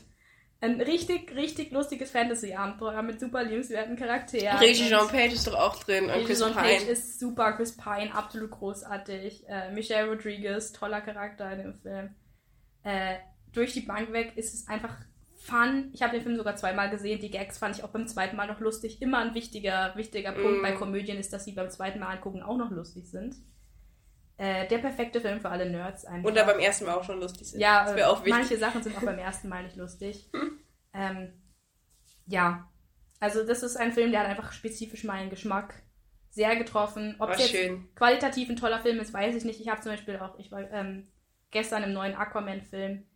Ein 0.63 0.81
richtig, 0.81 1.35
richtig 1.35 1.73
lustiges 1.73 2.13
Fantasy-Abenteuer 2.13 3.03
mit 3.03 3.19
super 3.19 3.43
liebenswerten 3.43 3.97
Charakteren. 3.97 4.59
Reggie 4.59 4.89
Jean 4.89 5.09
Page 5.09 5.33
ist 5.33 5.47
doch 5.49 5.55
auch 5.59 5.83
drin 5.83 6.05
und 6.05 6.11
Regis 6.11 6.27
Chris 6.27 6.39
Jean 6.39 6.55
Page 6.55 6.79
Pine. 6.79 6.91
ist 6.93 7.19
super, 7.21 7.53
Chris 7.55 7.77
Pine, 7.77 8.15
absolut 8.15 8.53
großartig. 8.53 9.45
Äh, 9.49 9.73
Michelle 9.73 10.09
Rodriguez, 10.09 10.73
toller 10.73 11.01
Charakter 11.01 11.51
in 11.53 11.59
dem 11.59 11.75
Film. 11.75 12.15
Äh, 12.85 13.17
durch 13.53 13.73
die 13.73 13.81
Bank 13.81 14.13
weg 14.13 14.35
ist 14.37 14.55
es 14.55 14.69
einfach 14.69 14.95
fun. 15.35 15.91
Ich 15.93 16.01
habe 16.03 16.13
den 16.13 16.23
Film 16.23 16.37
sogar 16.37 16.55
zweimal 16.55 16.91
gesehen. 16.91 17.19
Die 17.21 17.31
Gags 17.33 17.59
fand 17.59 17.77
ich 17.77 17.83
auch 17.83 17.89
beim 17.91 18.07
zweiten 18.07 18.37
Mal 18.37 18.47
noch 18.47 18.61
lustig. 18.61 19.03
Immer 19.03 19.19
ein 19.19 19.35
wichtiger, 19.35 19.93
wichtiger 19.97 20.31
Punkt 20.31 20.61
Mm. 20.61 20.63
bei 20.63 20.73
Komödien 20.73 21.19
ist, 21.19 21.33
dass 21.33 21.45
sie 21.45 21.53
beim 21.53 21.71
zweiten 21.71 21.99
Mal 21.99 22.15
angucken 22.15 22.41
auch 22.43 22.57
noch 22.57 22.71
lustig 22.71 23.11
sind. 23.11 23.35
Äh, 24.43 24.67
der 24.67 24.79
perfekte 24.79 25.21
Film 25.21 25.41
für 25.41 25.51
alle 25.51 25.71
Nerds 25.71 26.05
einfach. 26.05 26.29
Und 26.29 26.37
da 26.37 26.43
beim 26.43 26.59
ersten 26.59 26.85
Mal 26.85 26.95
auch 26.95 27.05
schon 27.05 27.21
lustig 27.21 27.49
sind. 27.49 27.61
Ja, 27.61 27.85
das 27.85 28.03
auch 28.03 28.25
wichtig. 28.25 28.33
manche 28.33 28.59
Sachen 28.59 28.83
sind 28.83 28.97
auch 28.97 29.03
beim 29.03 29.21
ersten 29.21 29.49
Mal 29.49 29.63
nicht 29.63 29.77
lustig. 29.77 30.29
ähm, 30.95 31.33
ja, 32.27 32.69
also 33.21 33.47
das 33.47 33.63
ist 33.63 33.77
ein 33.77 33.93
Film, 33.93 34.11
der 34.11 34.23
hat 34.23 34.27
einfach 34.27 34.51
spezifisch 34.51 35.05
meinen 35.05 35.31
Geschmack 35.31 35.81
sehr 36.31 36.57
getroffen. 36.57 37.15
Ob 37.21 37.29
War 37.29 37.37
es 37.37 37.43
jetzt 37.43 37.51
schön. 37.53 37.89
qualitativ 37.95 38.49
ein 38.49 38.57
toller 38.57 38.81
Film 38.81 38.99
ist, 38.99 39.15
weiß 39.15 39.37
ich 39.37 39.45
nicht. 39.45 39.61
Ich 39.61 39.69
habe 39.69 39.81
zum 39.81 39.93
Beispiel 39.93 40.17
auch, 40.17 40.37
ich 40.41 40.51
war 40.51 40.69
ähm, 40.73 41.07
gestern 41.53 41.85
im 41.85 41.93
neuen 41.93 42.17
Aquaman-Film, 42.17 43.07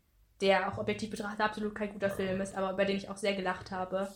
der 0.41 0.69
auch 0.69 0.79
objektiv 0.79 1.11
betrachtet 1.11 1.41
absolut 1.41 1.75
kein 1.75 1.93
guter 1.93 2.11
Film 2.11 2.41
ist, 2.41 2.55
aber 2.55 2.71
über 2.71 2.85
den 2.85 2.99
ich 2.99 3.09
auch 3.09 3.17
sehr 3.17 3.35
gelacht 3.35 3.73
habe. 3.73 4.15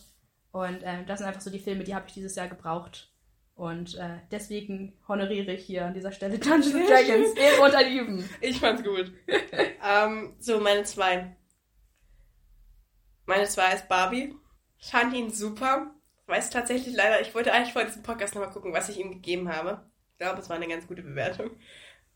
Und 0.53 0.79
ähm, 0.83 1.05
das 1.07 1.19
sind 1.19 1.27
einfach 1.27 1.41
so 1.41 1.51
die 1.51 1.59
Filme, 1.59 1.83
die 1.83 1.93
habe 1.93 2.05
ich 2.07 2.13
dieses 2.13 2.35
Jahr 2.35 2.47
gebraucht. 2.47 3.10
Und 3.61 3.93
äh, 3.93 4.17
deswegen 4.31 4.91
honoriere 5.07 5.51
ich 5.51 5.63
hier 5.63 5.85
an 5.85 5.93
dieser 5.93 6.11
Stelle 6.11 6.39
Dungeons 6.39 6.71
Dragons. 6.71 7.35
Ehre 7.35 7.61
unter 7.61 7.83
Lieben. 7.83 8.27
Ich 8.39 8.59
fand's 8.59 8.83
gut. 8.83 9.13
ähm, 9.87 10.33
so, 10.39 10.59
meine 10.59 10.81
zwei. 10.81 11.35
Meine 13.27 13.45
zwei 13.45 13.71
ist 13.75 13.87
Barbie. 13.87 14.33
Ich 14.79 14.89
fand 14.89 15.13
ihn 15.13 15.29
super. 15.29 15.93
Weiß 16.25 16.49
tatsächlich 16.49 16.95
leider, 16.95 17.21
ich 17.21 17.35
wollte 17.35 17.53
eigentlich 17.53 17.73
vor 17.73 17.83
diesem 17.83 18.01
Podcast 18.01 18.33
nochmal 18.33 18.49
gucken, 18.49 18.73
was 18.73 18.89
ich 18.89 18.97
ihm 18.97 19.11
gegeben 19.11 19.47
habe. 19.47 19.85
Ich 20.13 20.17
glaube, 20.17 20.39
es 20.39 20.49
war 20.49 20.55
eine 20.55 20.67
ganz 20.67 20.87
gute 20.87 21.03
Bewertung. 21.03 21.51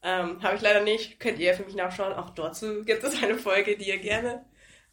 Ähm, 0.02 0.42
habe 0.42 0.56
ich 0.56 0.64
leider 0.64 0.82
nicht. 0.82 1.20
Könnt 1.20 1.38
ihr 1.38 1.54
für 1.54 1.66
mich 1.66 1.76
nachschauen. 1.76 2.14
Auch 2.14 2.32
dazu 2.32 2.84
gibt 2.84 3.04
es 3.04 3.22
eine 3.22 3.36
Folge, 3.36 3.78
die 3.78 3.90
ihr 3.90 4.00
gerne 4.00 4.44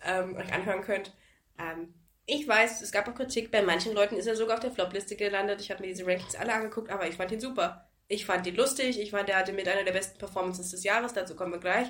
ähm, 0.05 0.37
euch 0.37 0.53
anhören 0.53 0.83
könnt. 0.83 1.17
Ähm, 1.59 1.95
ich 2.27 2.47
weiß, 2.47 2.83
es 2.83 2.93
gab 2.93 3.09
auch 3.09 3.15
Kritik. 3.15 3.51
Bei 3.51 3.63
manchen 3.63 3.95
Leuten 3.95 4.17
ist 4.17 4.27
er 4.27 4.37
sogar 4.37 4.55
auf 4.55 4.61
der 4.61 4.71
Flop-Liste 4.71 5.17
gelandet. 5.17 5.61
Ich 5.61 5.71
habe 5.71 5.81
mir 5.81 5.89
diese 5.89 6.07
Rankings 6.07 6.37
alle 6.37 6.53
angeguckt, 6.53 6.91
aber 6.91 7.09
ich 7.09 7.17
fand 7.17 7.33
ihn 7.33 7.41
super. 7.41 7.91
Ich 8.09 8.27
fand 8.27 8.47
ihn 8.47 8.57
lustig. 8.57 9.01
Ich 9.01 9.11
fand, 9.11 9.29
er 9.29 9.39
hatte 9.39 9.53
mit 9.53 9.69
einer 9.69 9.85
der 9.85 9.93
besten 9.93 10.19
Performances 10.19 10.71
des 10.71 10.85
Jahres. 10.85 11.15
Dazu 11.15 11.35
kommen 11.35 11.53
wir 11.53 11.59
gleich. 11.59 11.89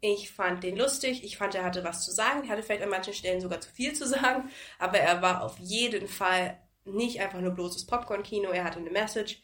Ich 0.00 0.32
fand 0.32 0.62
den 0.62 0.76
lustig. 0.76 1.24
Ich 1.24 1.38
fand, 1.38 1.54
er 1.54 1.64
hatte 1.64 1.84
was 1.84 2.04
zu 2.04 2.10
sagen. 2.10 2.44
Er 2.44 2.50
hatte 2.50 2.62
vielleicht 2.62 2.82
an 2.82 2.90
manchen 2.90 3.14
Stellen 3.14 3.40
sogar 3.40 3.60
zu 3.60 3.70
viel 3.70 3.94
zu 3.94 4.06
sagen. 4.06 4.50
Aber 4.78 4.98
er 4.98 5.22
war 5.22 5.42
auf 5.42 5.58
jeden 5.58 6.06
Fall 6.06 6.58
nicht 6.84 7.20
einfach 7.20 7.40
nur 7.40 7.52
bloßes 7.52 7.86
Popcorn-Kino. 7.86 8.50
Er 8.50 8.64
hatte 8.64 8.78
eine 8.78 8.90
Message. 8.90 9.40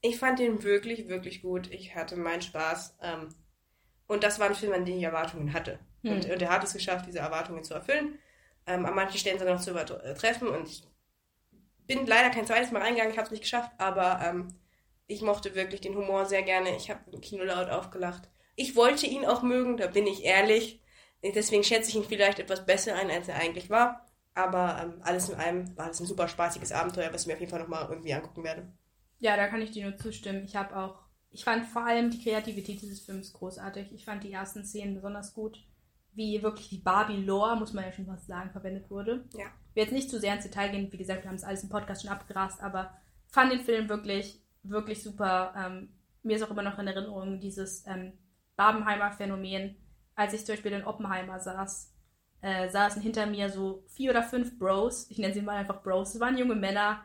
Ich 0.00 0.18
fand 0.18 0.38
den 0.38 0.62
wirklich, 0.62 1.08
wirklich 1.08 1.42
gut. 1.42 1.70
Ich 1.70 1.94
hatte 1.94 2.16
meinen 2.16 2.42
Spaß. 2.42 2.96
Ähm, 3.02 3.34
und 4.06 4.24
das 4.24 4.40
war 4.40 4.48
ein 4.48 4.54
Film, 4.54 4.72
an 4.72 4.84
den 4.84 4.96
ich 4.96 5.04
Erwartungen 5.04 5.52
hatte. 5.52 5.78
Hm. 6.02 6.12
Und, 6.12 6.30
und 6.30 6.42
er 6.42 6.50
hat 6.50 6.64
es 6.64 6.72
geschafft, 6.72 7.06
diese 7.06 7.18
Erwartungen 7.18 7.62
zu 7.62 7.74
erfüllen. 7.74 8.18
Ähm, 8.68 8.86
an 8.86 8.94
manchen 8.94 9.18
Stellen 9.18 9.38
sogar 9.38 9.54
noch 9.54 9.62
zu 9.62 9.70
übertreffen. 9.70 10.48
Und 10.48 10.68
ich 10.68 10.84
bin 11.86 12.06
leider 12.06 12.30
kein 12.30 12.46
zweites 12.46 12.70
Mal 12.70 12.82
reingegangen. 12.82 13.12
Ich 13.12 13.18
habe 13.18 13.26
es 13.26 13.32
nicht 13.32 13.42
geschafft. 13.42 13.72
Aber 13.78 14.20
ähm, 14.24 14.48
ich 15.06 15.22
mochte 15.22 15.54
wirklich 15.54 15.80
den 15.80 15.96
Humor 15.96 16.26
sehr 16.26 16.42
gerne. 16.42 16.76
Ich 16.76 16.90
habe 16.90 17.00
im 17.10 17.20
Kino 17.20 17.42
laut 17.44 17.70
aufgelacht. 17.70 18.28
Ich 18.54 18.76
wollte 18.76 19.06
ihn 19.06 19.24
auch 19.24 19.42
mögen, 19.42 19.76
da 19.76 19.86
bin 19.86 20.06
ich 20.06 20.24
ehrlich. 20.24 20.82
Deswegen 21.22 21.64
schätze 21.64 21.90
ich 21.90 21.96
ihn 21.96 22.04
vielleicht 22.04 22.38
etwas 22.38 22.66
besser 22.66 22.94
ein, 22.94 23.10
als 23.10 23.28
er 23.28 23.36
eigentlich 23.36 23.70
war. 23.70 24.06
Aber 24.34 24.80
ähm, 24.80 25.00
alles 25.02 25.28
in 25.28 25.34
allem 25.34 25.76
war 25.76 25.88
das 25.88 26.00
ein 26.00 26.06
super 26.06 26.28
spaßiges 26.28 26.72
Abenteuer, 26.72 27.12
was 27.12 27.22
ich 27.22 27.26
mir 27.26 27.34
auf 27.34 27.40
jeden 27.40 27.50
Fall 27.50 27.60
nochmal 27.60 27.86
irgendwie 27.88 28.12
angucken 28.12 28.44
werde. 28.44 28.70
Ja, 29.18 29.36
da 29.36 29.48
kann 29.48 29.62
ich 29.62 29.72
dir 29.72 29.88
nur 29.88 29.98
zustimmen. 29.98 30.44
Ich 30.44 30.54
habe 30.54 30.76
auch, 30.76 31.00
ich 31.30 31.42
fand 31.42 31.66
vor 31.66 31.84
allem 31.84 32.10
die 32.10 32.22
Kreativität 32.22 32.80
dieses 32.80 33.00
Films 33.00 33.32
großartig. 33.32 33.92
Ich 33.92 34.04
fand 34.04 34.22
die 34.22 34.32
ersten 34.32 34.64
Szenen 34.64 34.94
besonders 34.94 35.34
gut, 35.34 35.58
wie 36.14 36.42
wirklich 36.42 36.68
die 36.68 36.78
Barbie-Lore, 36.78 37.56
muss 37.56 37.72
man 37.72 37.84
ja 37.84 37.92
schon 37.92 38.06
fast 38.06 38.26
sagen, 38.26 38.50
verwendet 38.50 38.90
wurde. 38.90 39.24
Ja. 39.34 39.46
Ich 39.70 39.76
will 39.76 39.82
jetzt 39.84 39.92
nicht 39.92 40.10
zu 40.10 40.18
sehr 40.18 40.34
ins 40.34 40.44
Detail 40.44 40.70
gehen, 40.70 40.90
wie 40.90 40.98
gesagt, 40.98 41.22
wir 41.22 41.28
haben 41.28 41.36
es 41.36 41.44
alles 41.44 41.62
im 41.62 41.68
Podcast 41.68 42.02
schon 42.02 42.10
abgerast, 42.10 42.62
aber 42.62 42.96
fand 43.28 43.52
den 43.52 43.60
Film 43.60 43.88
wirklich, 43.88 44.42
wirklich 44.62 45.02
super. 45.02 45.54
Ähm, 45.56 45.90
mir 46.22 46.36
ist 46.36 46.42
auch 46.42 46.50
immer 46.50 46.62
noch 46.62 46.78
in 46.78 46.86
Erinnerung 46.86 47.40
dieses 47.40 47.86
ähm, 47.86 48.12
Barbenheimer-Phänomen, 48.56 49.76
als 50.14 50.32
ich 50.32 50.44
zum 50.44 50.54
Beispiel 50.54 50.72
in 50.72 50.84
Oppenheimer 50.84 51.38
saß. 51.38 51.94
Äh, 52.40 52.68
saßen 52.68 53.02
hinter 53.02 53.26
mir 53.26 53.50
so 53.50 53.82
vier 53.88 54.10
oder 54.12 54.22
fünf 54.22 54.60
Bros, 54.60 55.10
ich 55.10 55.18
nenne 55.18 55.34
sie 55.34 55.42
mal 55.42 55.56
einfach 55.56 55.82
Bros, 55.82 56.12
das 56.12 56.20
waren 56.20 56.38
junge 56.38 56.54
Männer, 56.54 57.02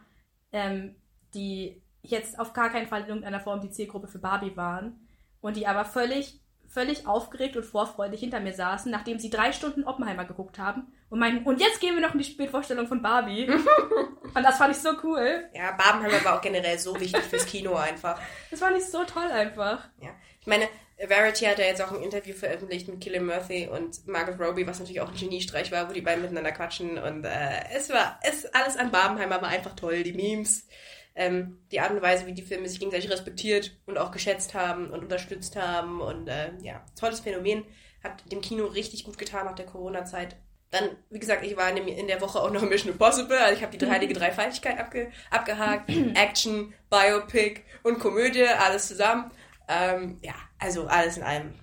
ähm, 0.51 0.95
die 1.33 1.81
jetzt 2.03 2.37
auf 2.37 2.53
gar 2.53 2.69
keinen 2.69 2.85
Fall 2.85 3.01
in 3.01 3.07
irgendeiner 3.07 3.39
Form 3.39 3.59
die 3.59 3.71
Zielgruppe 3.71 4.07
für 4.07 4.19
Barbie 4.19 4.55
waren 4.55 5.07
und 5.41 5.57
die 5.57 5.65
aber 5.65 5.85
völlig, 5.85 6.42
völlig 6.73 7.05
aufgeregt 7.05 7.55
und 7.55 7.65
vorfreudig 7.65 8.19
hinter 8.19 8.39
mir 8.39 8.53
saßen, 8.53 8.91
nachdem 8.91 9.19
sie 9.19 9.29
drei 9.29 9.51
Stunden 9.51 9.83
Oppenheimer 9.83 10.25
geguckt 10.25 10.57
haben 10.57 10.91
und 11.09 11.19
meinten, 11.19 11.45
und 11.45 11.59
jetzt 11.59 11.79
gehen 11.79 11.93
wir 11.93 12.01
noch 12.01 12.13
in 12.13 12.19
die 12.19 12.25
Spätvorstellung 12.25 12.87
von 12.87 13.01
Barbie. 13.01 13.47
und 14.35 14.43
das 14.43 14.57
fand 14.57 14.75
ich 14.75 14.81
so 14.81 14.89
cool. 15.03 15.49
Ja, 15.53 15.71
Barbenheimer 15.73 16.25
war 16.25 16.37
auch 16.37 16.41
generell 16.41 16.79
so 16.79 16.99
wichtig 16.99 17.21
fürs 17.23 17.45
Kino 17.45 17.75
einfach. 17.75 18.19
Das 18.49 18.59
fand 18.59 18.75
ich 18.77 18.85
so 18.85 19.03
toll 19.03 19.31
einfach. 19.31 19.87
Ja. 20.01 20.09
Ich 20.41 20.47
meine, 20.47 20.67
Verity 20.97 21.45
hat 21.45 21.59
ja 21.59 21.65
jetzt 21.65 21.81
auch 21.81 21.91
ein 21.91 22.01
Interview 22.01 22.33
veröffentlicht 22.33 22.87
mit 22.87 23.01
Killian 23.01 23.25
Murphy 23.25 23.67
und 23.67 24.07
Margaret 24.07 24.39
Robbie, 24.39 24.65
was 24.65 24.79
natürlich 24.79 25.01
auch 25.01 25.09
ein 25.09 25.17
Geniestreich 25.17 25.71
war, 25.71 25.89
wo 25.89 25.93
die 25.93 26.01
beiden 26.01 26.21
miteinander 26.21 26.51
quatschen. 26.51 26.97
Und 26.97 27.25
äh, 27.25 27.29
es 27.75 27.89
war, 27.89 28.19
es 28.23 28.45
alles 28.47 28.77
an 28.77 28.91
Barbenheimer 28.91 29.41
war 29.41 29.49
einfach 29.49 29.75
toll. 29.75 30.03
Die 30.03 30.13
Memes, 30.13 30.67
ähm, 31.15 31.59
die 31.71 31.79
Art 31.79 31.91
und 31.91 32.01
Weise, 32.01 32.25
wie 32.25 32.33
die 32.33 32.41
Filme 32.41 32.67
sich 32.67 32.79
gegenseitig 32.79 33.09
respektiert 33.09 33.77
und 33.85 33.97
auch 33.97 34.11
geschätzt 34.11 34.53
haben 34.53 34.89
und 34.89 35.01
unterstützt 35.01 35.55
haben. 35.55 36.01
Und 36.01 36.27
äh, 36.27 36.51
ja, 36.61 36.83
tolles 36.99 37.19
Phänomen. 37.19 37.63
Hat 38.03 38.29
dem 38.31 38.41
Kino 38.41 38.65
richtig 38.65 39.05
gut 39.05 39.17
getan 39.17 39.45
nach 39.45 39.55
der 39.55 39.65
Corona-Zeit. 39.65 40.35
Dann, 40.71 40.89
wie 41.09 41.19
gesagt, 41.19 41.45
ich 41.45 41.55
war 41.55 41.69
in, 41.69 41.75
dem, 41.75 41.87
in 41.87 42.07
der 42.07 42.19
Woche 42.19 42.41
auch 42.41 42.51
noch 42.51 42.63
Mission 42.63 42.91
Impossible. 42.91 43.37
Also 43.37 43.55
ich 43.55 43.63
habe 43.63 43.77
die 43.77 43.85
heilige 43.85 44.13
Dreifaltigkeit 44.13 44.79
abge, 44.79 45.11
abgehakt. 45.29 45.89
Action, 46.15 46.73
Biopic 46.89 47.61
und 47.83 47.99
Komödie, 47.99 48.47
alles 48.47 48.87
zusammen. 48.87 49.31
Ähm, 49.67 50.17
ja, 50.21 50.33
also 50.59 50.87
alles 50.87 51.17
in 51.17 51.23
allem. 51.23 51.53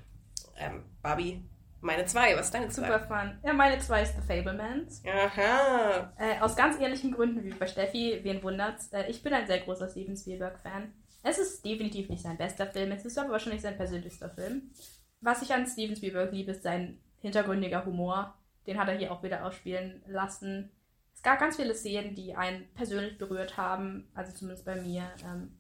Ähm, 0.56 0.84
Barbie, 1.02 1.42
meine 1.80 2.04
zwei. 2.06 2.36
Was 2.36 2.46
ist 2.46 2.54
deine 2.54 2.68
zwei? 2.68 2.86
Super 2.86 3.00
fun. 3.00 3.38
Ja, 3.44 3.52
meine 3.52 3.78
zwei 3.78 4.02
ist 4.02 4.14
The 4.14 4.22
Fablemans. 4.22 5.02
Aha. 5.06 6.12
Äh, 6.18 6.40
aus 6.40 6.56
ganz 6.56 6.78
ähnlichen 6.78 7.12
Gründen 7.12 7.42
wie 7.44 7.50
bei 7.50 7.66
Steffi, 7.66 8.20
wen 8.22 8.42
wundert's. 8.42 8.88
Äh, 8.92 9.10
ich 9.10 9.22
bin 9.22 9.32
ein 9.32 9.46
sehr 9.46 9.60
großer 9.60 9.88
Steven 9.88 10.16
Spielberg-Fan. 10.16 10.92
Es 11.22 11.38
ist 11.38 11.64
definitiv 11.64 12.08
nicht 12.08 12.22
sein 12.22 12.38
bester 12.38 12.66
Film, 12.66 12.92
es 12.92 13.04
ist 13.04 13.18
aber 13.18 13.32
wahrscheinlich 13.32 13.60
sein 13.60 13.76
persönlichster 13.76 14.30
Film. 14.30 14.70
Was 15.20 15.42
ich 15.42 15.52
an 15.52 15.66
Steven 15.66 15.96
Spielberg 15.96 16.32
liebe, 16.32 16.52
ist 16.52 16.62
sein 16.62 16.98
hintergründiger 17.18 17.84
Humor. 17.84 18.34
Den 18.66 18.78
hat 18.78 18.88
er 18.88 18.96
hier 18.96 19.12
auch 19.12 19.22
wieder 19.22 19.44
ausspielen 19.44 20.02
lassen. 20.06 20.70
Es 21.14 21.22
gab 21.22 21.38
ganz 21.38 21.56
viele 21.56 21.74
Szenen, 21.74 22.14
die 22.14 22.34
einen 22.34 22.72
persönlich 22.72 23.18
berührt 23.18 23.58
haben, 23.58 24.10
also 24.14 24.32
zumindest 24.32 24.64
bei 24.64 24.76
mir. 24.76 25.10
Ähm, 25.22 25.59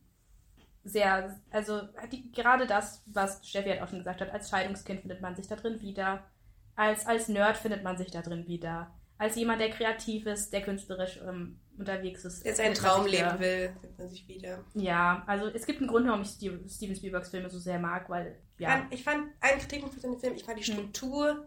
sehr, 0.84 1.38
also 1.50 1.82
die, 2.10 2.30
gerade 2.32 2.66
das, 2.66 3.02
was 3.06 3.46
Steffi 3.46 3.68
halt 3.68 3.82
auch 3.82 3.88
schon 3.88 3.98
gesagt 3.98 4.20
hat, 4.20 4.30
als 4.30 4.48
Scheidungskind 4.50 5.00
findet 5.00 5.20
man 5.20 5.36
sich 5.36 5.46
da 5.46 5.56
drin 5.56 5.80
wieder. 5.80 6.24
Als, 6.74 7.06
als 7.06 7.28
Nerd 7.28 7.56
findet 7.56 7.84
man 7.84 7.98
sich 7.98 8.10
da 8.10 8.22
drin 8.22 8.46
wieder. 8.46 8.90
Als 9.18 9.36
jemand, 9.36 9.60
der 9.60 9.70
kreativ 9.70 10.24
ist, 10.26 10.52
der 10.52 10.62
künstlerisch 10.62 11.20
ähm, 11.26 11.60
unterwegs 11.76 12.24
ist. 12.24 12.44
Der 12.44 12.54
seinen 12.54 12.74
Traum 12.74 13.06
leben 13.06 13.38
will, 13.38 13.72
findet 13.80 13.98
man 13.98 14.08
sich 14.08 14.26
wieder. 14.26 14.64
Ja, 14.74 15.22
also 15.26 15.48
es 15.48 15.66
gibt 15.66 15.80
einen 15.80 15.88
Grund, 15.88 16.06
warum 16.06 16.22
ich 16.22 16.28
Steven 16.28 16.96
Spielbergs 16.96 17.28
Filme 17.28 17.50
so 17.50 17.58
sehr 17.58 17.78
mag, 17.78 18.08
weil, 18.08 18.38
ja. 18.58 18.86
Ich 18.90 19.04
fand, 19.04 19.28
einen 19.40 19.60
Kritikpunkt 19.60 19.94
für 19.94 20.00
seinen 20.00 20.18
Film, 20.18 20.34
ich 20.34 20.44
fand 20.44 20.58
die 20.58 20.64
hm. 20.64 20.74
Struktur 20.74 21.30
hm. 21.32 21.42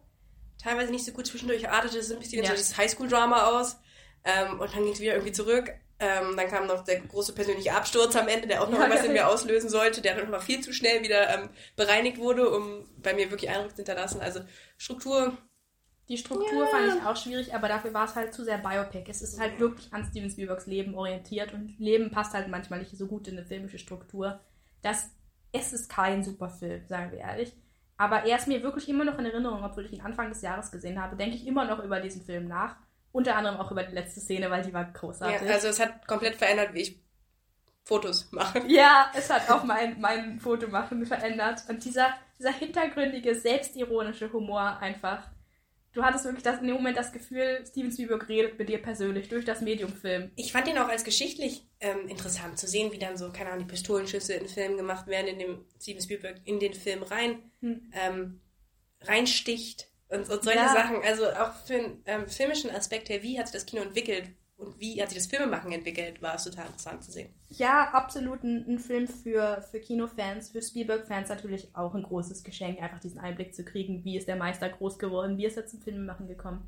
teilweise 0.61 0.91
nicht 0.91 1.05
so 1.05 1.11
gut. 1.11 1.25
Zwischendurch 1.25 1.67
artete 1.67 1.97
es 1.97 2.11
ein 2.11 2.19
bisschen 2.19 2.43
ja. 2.43 2.51
so 2.51 2.55
das 2.55 2.77
Highschool-Drama 2.77 3.47
aus. 3.47 3.77
Ähm, 4.23 4.59
und 4.59 4.73
dann 4.73 4.83
ging 4.83 4.93
es 4.93 4.99
wieder 4.99 5.13
irgendwie 5.13 5.33
zurück. 5.33 5.73
Ähm, 5.99 6.35
dann 6.35 6.47
kam 6.47 6.67
noch 6.67 6.83
der 6.83 6.99
große 7.01 7.33
persönliche 7.33 7.73
Absturz 7.73 8.15
am 8.15 8.27
Ende, 8.27 8.47
der 8.47 8.61
auch 8.61 8.69
noch 8.69 8.79
ja, 8.79 8.89
was 8.89 9.05
in 9.05 9.13
mir 9.13 9.27
auslösen 9.27 9.69
sollte, 9.69 10.01
der 10.01 10.15
dann 10.15 10.25
noch 10.25 10.31
mal 10.31 10.39
viel 10.39 10.59
zu 10.61 10.73
schnell 10.73 11.03
wieder 11.03 11.29
ähm, 11.29 11.49
bereinigt 11.75 12.17
wurde, 12.17 12.49
um 12.49 12.85
bei 13.01 13.13
mir 13.13 13.29
wirklich 13.31 13.49
Eindruck 13.49 13.71
zu 13.71 13.77
hinterlassen. 13.77 14.19
Also 14.19 14.41
Struktur. 14.77 15.37
Die 16.09 16.17
Struktur 16.17 16.63
ja. 16.63 16.65
fand 16.65 16.95
ich 16.95 17.05
auch 17.05 17.15
schwierig, 17.15 17.53
aber 17.53 17.69
dafür 17.69 17.93
war 17.93 18.05
es 18.05 18.15
halt 18.15 18.33
zu 18.33 18.43
sehr 18.43 18.57
Biopic. 18.57 19.09
Es 19.09 19.21
ist 19.21 19.39
halt 19.39 19.59
wirklich 19.59 19.93
an 19.93 20.03
Steven 20.03 20.29
Spielbergs 20.29 20.65
Leben 20.65 20.95
orientiert 20.95 21.53
und 21.53 21.79
Leben 21.79 22.11
passt 22.11 22.33
halt 22.33 22.49
manchmal 22.49 22.79
nicht 22.79 22.97
so 22.97 23.07
gut 23.07 23.27
in 23.27 23.37
eine 23.37 23.45
filmische 23.45 23.79
Struktur. 23.79 24.41
Das, 24.81 25.11
es 25.53 25.71
ist 25.71 25.89
kein 25.89 26.23
super 26.23 26.49
Film, 26.49 26.85
sagen 26.87 27.11
wir 27.11 27.19
ehrlich. 27.19 27.53
Aber 27.95 28.25
er 28.25 28.37
ist 28.37 28.47
mir 28.47 28.63
wirklich 28.63 28.89
immer 28.89 29.05
noch 29.05 29.17
in 29.17 29.25
Erinnerung, 29.25 29.63
obwohl 29.63 29.85
ich 29.85 29.93
ihn 29.93 30.01
Anfang 30.01 30.27
des 30.27 30.41
Jahres 30.41 30.71
gesehen 30.71 31.01
habe, 31.01 31.15
denke 31.15 31.35
ich 31.35 31.47
immer 31.47 31.63
noch 31.63 31.81
über 31.81 32.01
diesen 32.01 32.23
Film 32.23 32.47
nach. 32.47 32.75
Unter 33.13 33.35
anderem 33.35 33.57
auch 33.57 33.71
über 33.71 33.83
die 33.83 33.93
letzte 33.93 34.19
Szene, 34.19 34.49
weil 34.49 34.63
die 34.63 34.73
war 34.73 34.85
großartig. 34.91 35.47
Ja, 35.47 35.53
also 35.53 35.67
es 35.67 35.79
hat 35.79 36.07
komplett 36.07 36.35
verändert, 36.35 36.73
wie 36.73 36.81
ich 36.81 37.03
Fotos 37.83 38.31
mache. 38.31 38.63
Ja, 38.67 39.11
es 39.15 39.29
hat 39.29 39.49
auch 39.51 39.63
mein, 39.63 40.01
mein 40.01 40.39
Fotomachen 40.39 41.05
verändert. 41.05 41.61
Und 41.69 41.85
dieser, 41.85 42.13
dieser 42.39 42.51
hintergründige, 42.51 43.35
selbstironische 43.35 44.33
Humor 44.33 44.79
einfach. 44.79 45.29
Du 45.91 46.01
hattest 46.01 46.25
wirklich 46.25 46.43
das, 46.43 46.59
in 46.59 46.65
dem 46.65 46.77
Moment 46.77 46.97
das 46.97 47.11
Gefühl, 47.11 47.63
Steven 47.67 47.91
Spielberg 47.91 48.27
redet 48.27 48.57
mit 48.57 48.67
dir 48.67 48.81
persönlich 48.81 49.29
durch 49.29 49.45
das 49.45 49.61
Medium-Film. 49.61 50.31
Ich 50.35 50.51
fand 50.51 50.67
ihn 50.67 50.79
auch 50.79 50.87
als 50.87 51.03
geschichtlich 51.03 51.67
ähm, 51.81 52.07
interessant 52.07 52.57
zu 52.57 52.65
sehen, 52.65 52.91
wie 52.91 52.97
dann 52.97 53.15
so, 53.15 53.31
keine 53.31 53.51
Ahnung, 53.51 53.67
die 53.67 53.71
Pistolenschüsse 53.71 54.33
in 54.33 54.47
Filmen 54.47 54.77
gemacht 54.77 55.05
werden, 55.05 55.27
in 55.27 55.37
dem 55.37 55.65
Steven 55.79 56.01
Spielberg 56.01 56.37
in 56.45 56.59
den 56.59 56.73
Film 56.73 57.03
rein, 57.03 57.51
hm. 57.59 57.91
ähm, 57.93 58.41
reinsticht 59.01 59.92
und, 60.13 60.29
und 60.29 60.43
solche 60.43 60.59
ja. 60.59 60.73
Sachen. 60.73 60.97
Also 61.03 61.25
auch 61.29 61.53
für 61.65 61.75
einen 61.75 62.03
ähm, 62.05 62.27
filmischen 62.27 62.69
Aspekt 62.69 63.09
her, 63.09 63.23
wie 63.23 63.39
hat 63.39 63.47
sich 63.47 63.55
das 63.55 63.65
Kino 63.65 63.81
entwickelt 63.81 64.29
und 64.57 64.79
wie 64.79 65.01
hat 65.01 65.09
sich 65.09 65.17
das 65.17 65.27
Filmemachen 65.27 65.71
entwickelt, 65.71 66.21
war 66.21 66.35
es 66.35 66.43
total 66.43 66.67
interessant 66.67 67.03
zu 67.03 67.11
sehen. 67.11 67.33
Ja, 67.49 67.89
absolut 67.91 68.43
ein, 68.43 68.65
ein 68.67 68.79
Film 68.79 69.07
für, 69.07 69.61
für 69.69 69.79
Kinofans, 69.79 70.49
für 70.49 70.61
Spielberg-Fans 70.61 71.29
natürlich 71.29 71.75
auch 71.75 71.95
ein 71.95 72.03
großes 72.03 72.43
Geschenk, 72.43 72.81
einfach 72.81 72.99
diesen 72.99 73.19
Einblick 73.19 73.55
zu 73.55 73.65
kriegen, 73.65 74.03
wie 74.03 74.17
ist 74.17 74.27
der 74.27 74.35
Meister 74.35 74.69
groß 74.69 74.99
geworden, 74.99 75.37
wie 75.37 75.45
ist 75.45 75.57
er 75.57 75.65
zum 75.65 75.81
Filmemachen 75.81 76.27
gekommen. 76.27 76.67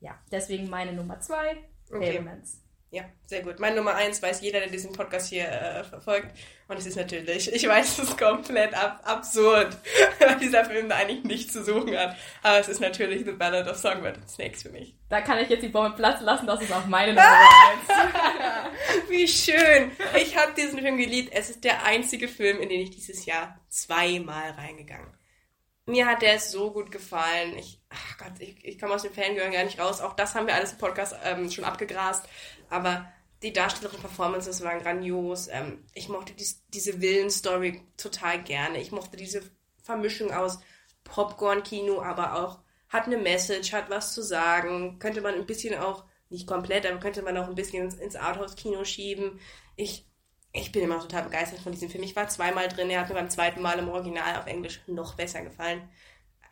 Ja, 0.00 0.18
deswegen 0.30 0.68
meine 0.68 0.92
Nummer 0.92 1.20
zwei, 1.20 1.56
okay. 1.90 2.12
Fablemans. 2.12 2.61
Ja, 2.92 3.04
sehr 3.24 3.40
gut. 3.40 3.58
Meine 3.58 3.76
Nummer 3.76 3.94
eins 3.94 4.20
weiß 4.20 4.42
jeder, 4.42 4.60
der 4.60 4.68
diesen 4.68 4.92
Podcast 4.92 5.30
hier 5.30 5.48
äh, 5.48 5.82
verfolgt. 5.82 6.36
Und 6.68 6.76
es 6.76 6.84
ist 6.84 6.96
natürlich, 6.96 7.50
ich 7.50 7.66
weiß, 7.66 7.98
es 7.98 8.10
ist 8.10 8.18
komplett 8.18 8.74
ab 8.74 9.00
absurd, 9.04 9.78
weil 10.18 10.36
dieser 10.36 10.66
Film 10.66 10.90
da 10.90 10.96
eigentlich 10.96 11.24
nichts 11.24 11.54
zu 11.54 11.64
suchen 11.64 11.96
hat. 11.96 12.14
Aber 12.42 12.58
es 12.58 12.68
ist 12.68 12.80
natürlich 12.80 13.24
The 13.24 13.32
Ballad 13.32 13.66
of 13.66 13.78
Songbird 13.78 14.18
and 14.18 14.28
Snakes 14.28 14.64
für 14.64 14.68
mich. 14.68 14.94
Da 15.08 15.22
kann 15.22 15.38
ich 15.38 15.48
jetzt 15.48 15.62
die 15.62 15.70
Bombe 15.70 15.96
Platz 15.96 16.20
lassen, 16.20 16.46
das 16.46 16.60
ist 16.60 16.70
auch 16.70 16.84
meine 16.84 17.12
Nummer 17.14 17.38
eins. 17.38 19.08
Wie 19.08 19.26
schön. 19.26 19.90
Ich 20.20 20.36
habe 20.36 20.52
diesen 20.54 20.78
Film 20.78 20.98
geliebt. 20.98 21.32
Es 21.34 21.48
ist 21.48 21.64
der 21.64 21.86
einzige 21.86 22.28
Film, 22.28 22.60
in 22.60 22.68
den 22.68 22.82
ich 22.82 22.90
dieses 22.90 23.24
Jahr 23.24 23.58
zweimal 23.70 24.50
reingegangen 24.50 25.16
mir 25.86 26.06
hat 26.06 26.22
der 26.22 26.38
so 26.38 26.70
gut 26.70 26.90
gefallen. 26.90 27.56
Ich, 27.58 27.80
ach 27.90 28.18
Gott, 28.18 28.32
ich, 28.38 28.64
ich 28.64 28.78
komme 28.78 28.94
aus 28.94 29.02
dem 29.02 29.12
Fangirl 29.12 29.50
gar 29.50 29.64
nicht 29.64 29.80
raus. 29.80 30.00
Auch 30.00 30.14
das 30.14 30.34
haben 30.34 30.46
wir 30.46 30.54
alles 30.54 30.72
im 30.72 30.78
Podcast 30.78 31.14
ähm, 31.24 31.50
schon 31.50 31.64
abgegrast 31.64 32.28
aber 32.72 33.06
die 33.42 33.52
darstellerischen 33.52 34.00
Performances 34.00 34.62
waren 34.62 34.82
grandios. 34.82 35.48
Ähm, 35.48 35.84
ich 35.94 36.08
mochte 36.08 36.32
dies, 36.32 36.64
diese 36.68 37.00
Villen-Story 37.00 37.82
total 37.96 38.42
gerne. 38.42 38.80
Ich 38.80 38.92
mochte 38.92 39.16
diese 39.16 39.42
Vermischung 39.82 40.32
aus 40.32 40.60
Popcorn-Kino, 41.04 42.00
aber 42.00 42.42
auch 42.42 42.60
hat 42.88 43.06
eine 43.06 43.16
Message, 43.16 43.72
hat 43.72 43.90
was 43.90 44.14
zu 44.14 44.22
sagen. 44.22 44.98
Könnte 44.98 45.20
man 45.20 45.34
ein 45.34 45.46
bisschen 45.46 45.78
auch, 45.78 46.04
nicht 46.28 46.46
komplett, 46.46 46.86
aber 46.86 47.00
könnte 47.00 47.22
man 47.22 47.36
auch 47.36 47.48
ein 47.48 47.54
bisschen 47.54 47.84
ins, 47.84 47.94
ins 47.94 48.16
Arthouse-Kino 48.16 48.84
schieben. 48.84 49.40
Ich, 49.76 50.06
ich 50.52 50.72
bin 50.72 50.82
immer 50.82 51.00
total 51.00 51.24
begeistert 51.24 51.60
von 51.60 51.72
diesem 51.72 51.90
Film. 51.90 52.04
Ich 52.04 52.16
war 52.16 52.28
zweimal 52.28 52.68
drin, 52.68 52.90
er 52.90 53.00
hat 53.00 53.08
mir 53.08 53.14
beim 53.14 53.30
zweiten 53.30 53.60
Mal 53.60 53.78
im 53.78 53.88
Original 53.88 54.38
auf 54.38 54.46
Englisch 54.46 54.80
noch 54.86 55.14
besser 55.14 55.42
gefallen. 55.42 55.88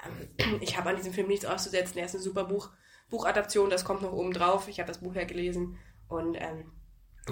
Ähm, 0.04 0.58
ich 0.60 0.76
habe 0.76 0.90
an 0.90 0.96
diesem 0.96 1.12
Film 1.12 1.28
nichts 1.28 1.46
auszusetzen. 1.46 1.98
Er 1.98 2.06
ist 2.06 2.14
eine 2.14 2.22
super 2.22 2.44
Buch, 2.44 2.70
Buchadaption, 3.10 3.70
das 3.70 3.84
kommt 3.84 4.02
noch 4.02 4.12
oben 4.12 4.32
drauf. 4.32 4.68
Ich 4.68 4.78
habe 4.80 4.88
das 4.88 5.00
Buch 5.00 5.14
ja 5.14 5.24
gelesen. 5.24 5.78
Und 6.10 6.34
ähm, 6.34 6.70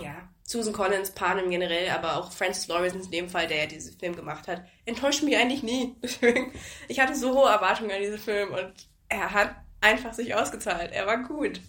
ja, 0.01 0.29
Susan 0.45 0.73
Collins, 0.73 1.11
Panem 1.11 1.51
generell, 1.51 1.91
aber 1.91 2.17
auch 2.17 2.33
Francis 2.33 2.69
Lawrence 2.69 2.97
in 2.97 3.11
dem 3.11 3.29
Fall, 3.29 3.47
der 3.47 3.59
ja 3.59 3.67
diesen 3.67 3.99
Film 3.99 4.17
gemacht 4.17 4.49
hat, 4.49 4.65
enttäuscht 4.87 5.23
mich 5.23 5.37
eigentlich 5.37 5.63
nie. 5.63 5.97
ich 6.89 7.01
hatte 7.01 7.15
so 7.15 7.35
hohe 7.35 7.51
Erwartungen 7.51 7.91
an 7.91 8.01
diesen 8.01 8.19
Film 8.19 8.53
und 8.53 8.73
er 9.09 9.33
hat 9.33 9.57
einfach 9.81 10.15
sich 10.15 10.35
ausgezahlt. 10.35 10.93
Er 10.93 11.07
war 11.07 11.23
gut. 11.25 11.61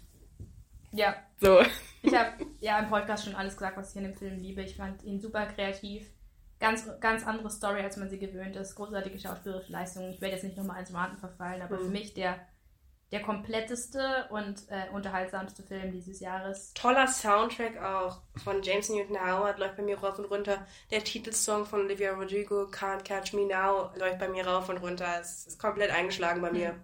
Ja. 0.91 1.15
So. 1.39 1.61
Ich 2.01 2.13
habe 2.13 2.45
ja 2.59 2.79
im 2.79 2.89
Podcast 2.89 3.25
schon 3.25 3.35
alles 3.35 3.55
gesagt, 3.55 3.77
was 3.77 3.91
ich 3.91 3.97
in 3.97 4.03
dem 4.03 4.15
Film 4.15 4.39
liebe. 4.39 4.61
Ich 4.61 4.75
fand 4.75 5.03
ihn 5.03 5.19
super 5.19 5.45
kreativ. 5.47 6.09
Ganz, 6.59 6.85
ganz 6.99 7.25
andere 7.25 7.49
Story, 7.49 7.81
als 7.81 7.97
man 7.97 8.09
sie 8.09 8.19
gewöhnt 8.19 8.55
ist. 8.55 8.75
Großartige 8.75 9.19
schauspielerische 9.19 9.71
Leistungen. 9.71 10.11
Ich 10.11 10.21
werde 10.21 10.35
jetzt 10.35 10.43
nicht 10.43 10.57
nochmal 10.57 10.81
ins 10.81 10.93
Warten 10.93 11.17
verfallen, 11.17 11.61
aber 11.61 11.77
mhm. 11.77 11.85
für 11.85 11.91
mich 11.91 12.13
der 12.13 12.39
der 13.11 13.21
kompletteste 13.21 14.27
und 14.29 14.69
äh, 14.69 14.89
unterhaltsamste 14.93 15.63
Film 15.63 15.91
dieses 15.91 16.19
Jahres. 16.19 16.73
Toller 16.75 17.07
Soundtrack 17.07 17.81
auch 17.81 18.21
von 18.43 18.61
James 18.61 18.89
Newton 18.89 19.19
Howard 19.19 19.57
läuft 19.57 19.77
bei 19.77 19.83
mir 19.83 19.97
rauf 19.97 20.19
und 20.19 20.25
runter. 20.25 20.65
Der 20.91 21.03
Titelsong 21.03 21.65
von 21.65 21.81
Olivia 21.81 22.13
Rodrigo, 22.13 22.63
Can't 22.65 23.03
Catch 23.03 23.33
Me 23.33 23.47
Now, 23.47 23.91
läuft 23.95 24.19
bei 24.19 24.27
mir 24.27 24.45
rauf 24.45 24.69
und 24.69 24.77
runter. 24.77 25.19
Es 25.19 25.47
ist 25.47 25.59
komplett 25.59 25.91
eingeschlagen 25.91 26.41
bei 26.41 26.51
mir. 26.51 26.75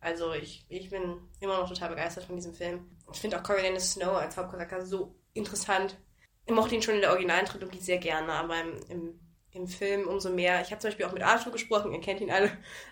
Also 0.00 0.32
ich, 0.32 0.64
ich 0.68 0.90
bin 0.90 1.20
immer 1.40 1.58
noch 1.58 1.68
total 1.68 1.90
begeistert 1.90 2.24
von 2.24 2.36
diesem 2.36 2.54
Film. 2.54 2.88
Ich 3.12 3.20
finde 3.20 3.38
auch 3.38 3.42
Coriolanus 3.42 3.92
Snow 3.92 4.16
als 4.16 4.36
Hauptcharakter 4.36 4.84
so 4.84 5.14
interessant. 5.34 5.96
Ich 6.46 6.54
mochte 6.54 6.74
ihn 6.74 6.82
schon 6.82 6.94
in 6.94 7.00
der 7.00 7.10
originalen 7.10 7.44
Trilogie 7.44 7.80
sehr 7.80 7.98
gerne, 7.98 8.32
aber 8.32 8.60
im, 8.60 8.78
im 8.88 9.20
im 9.56 9.66
Film 9.66 10.06
umso 10.06 10.30
mehr. 10.30 10.60
Ich 10.60 10.70
habe 10.70 10.80
zum 10.80 10.88
Beispiel 10.88 11.06
auch 11.06 11.12
mit 11.12 11.22
Arthur 11.22 11.52
gesprochen, 11.52 11.92
ihr 11.92 12.00
kennt 12.00 12.20
ihn 12.20 12.30
alle, 12.30 12.50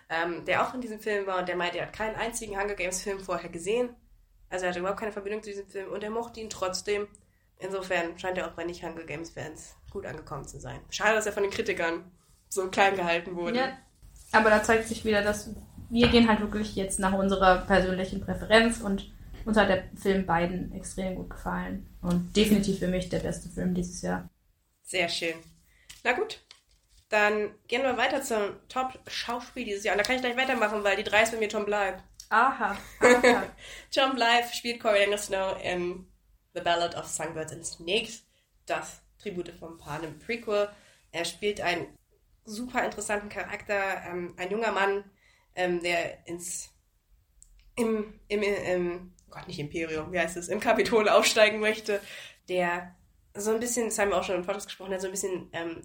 ähm, 0.09 0.45
der 0.45 0.67
auch 0.67 0.75
in 0.75 0.81
diesem 0.81 0.99
Film 0.99 1.27
war 1.27 1.39
und 1.39 1.49
der 1.49 1.57
meinte, 1.57 1.79
er 1.79 1.87
hat 1.87 1.93
keinen 1.93 2.17
einzigen 2.17 2.59
Hunger 2.59 2.75
Games 2.75 3.03
Film 3.03 3.21
vorher 3.21 3.51
gesehen. 3.51 3.91
Also 4.51 4.65
er 4.65 4.71
hatte 4.71 4.81
überhaupt 4.81 5.01
keine 5.01 5.13
Verbindung 5.13 5.43
zu 5.43 5.51
diesem 5.51 5.69
Film 5.69 5.91
und 5.91 6.03
er 6.03 6.11
mochte 6.11 6.41
ihn 6.41 6.51
trotzdem. 6.51 7.07
Insofern 7.59 8.19
scheint 8.19 8.39
er 8.39 8.49
auch 8.49 8.53
bei 8.53 8.65
nicht-Hunger 8.65 9.05
Games 9.05 9.31
Fans 9.31 9.77
gut 9.91 10.07
angekommen 10.07 10.47
zu 10.47 10.59
sein. 10.59 10.81
Schade, 10.91 11.15
dass 11.15 11.27
er 11.27 11.33
von 11.33 11.45
den 11.45 11.53
Kritikern 11.53 12.11
so 12.49 12.69
klein 12.69 12.97
gehalten 12.97 13.37
wurde. 13.37 13.59
Ja, 13.59 13.79
aber 14.33 14.51
da 14.51 14.63
zeigt 14.63 14.89
sich 14.89 15.05
wieder, 15.05 15.23
dass 15.23 15.51
wir 15.91 16.09
gehen 16.09 16.29
halt 16.29 16.41
wirklich 16.41 16.75
jetzt 16.75 16.99
nach 16.99 17.13
unserer 17.13 17.59
persönlichen 17.59 18.21
Präferenz 18.21 18.81
und 18.81 19.13
uns 19.45 19.57
hat 19.57 19.69
der 19.69 19.85
Film 19.97 20.27
beiden 20.27 20.73
extrem 20.73 21.15
gut 21.15 21.31
gefallen. 21.31 21.87
Und 22.03 22.35
definitiv 22.37 22.79
für 22.79 22.89
mich 22.89 23.09
der 23.09 23.21
beste 23.21 23.49
Film 23.49 23.75
dieses 23.75 24.03
Jahr. 24.03 24.29
Sehr 24.83 25.09
schön. 25.09 25.35
Na 26.03 26.13
gut, 26.13 26.44
dann 27.09 27.55
gehen 27.69 27.83
wir 27.83 27.97
weiter 27.97 28.23
zum 28.23 28.57
Top-Schauspiel 28.69 29.65
dieses 29.65 29.85
Jahr. 29.85 29.95
Und 29.95 29.99
da 29.99 30.05
kann 30.05 30.17
ich 30.17 30.23
gleich 30.23 30.37
weitermachen, 30.37 30.83
weil 30.85 30.97
die 30.97 31.05
drei 31.05 31.23
ist 31.23 31.33
bei 31.33 31.39
mir 31.39 31.49
Tom 31.49 31.65
Blythe. 31.65 32.03
Aha. 32.31 32.77
aha. 33.01 33.43
Tom 33.95 34.15
Blythe 34.15 34.53
spielt 34.53 34.81
Corey 34.81 35.07
Snow 35.19 35.57
in 35.63 36.07
The 36.55 36.61
Ballad 36.61 36.95
of 36.95 37.07
Songbirds 37.07 37.53
and 37.53 37.67
Snakes, 37.67 38.25
das 38.67 39.03
Tribute 39.19 39.53
vom 39.59 39.79
Panem 39.79 40.19
Prequel. 40.19 40.69
Er 41.13 41.25
spielt 41.25 41.61
einen 41.61 41.87
super 42.45 42.85
interessanten 42.85 43.29
Charakter, 43.29 44.03
ähm, 44.07 44.35
ein 44.37 44.51
junger 44.51 44.73
Mann, 44.73 45.05
ähm, 45.55 45.83
der 45.83 46.27
ins 46.27 46.71
im, 47.77 48.21
im, 48.29 48.43
im, 48.43 49.15
Gott, 49.31 49.49
nicht 49.49 49.59
Imperium, 49.59 50.13
wie 50.13 50.19
heißt 50.19 50.37
es, 50.37 50.49
im 50.49 50.61
Kapitol 50.61 51.09
aufsteigen 51.09 51.59
möchte, 51.59 52.01
der 52.49 52.95
so 53.35 53.53
ein 53.53 53.59
bisschen, 53.59 53.87
das 53.87 53.99
haben 53.99 54.11
wir 54.11 54.17
auch 54.17 54.25
schon 54.25 54.37
im 54.37 54.47
Podcast 54.47 54.69
gesprochen, 54.69 54.91
der 54.91 55.01
so 55.01 55.09
ein 55.09 55.13
bisschen 55.13 55.49
ähm, 55.53 55.83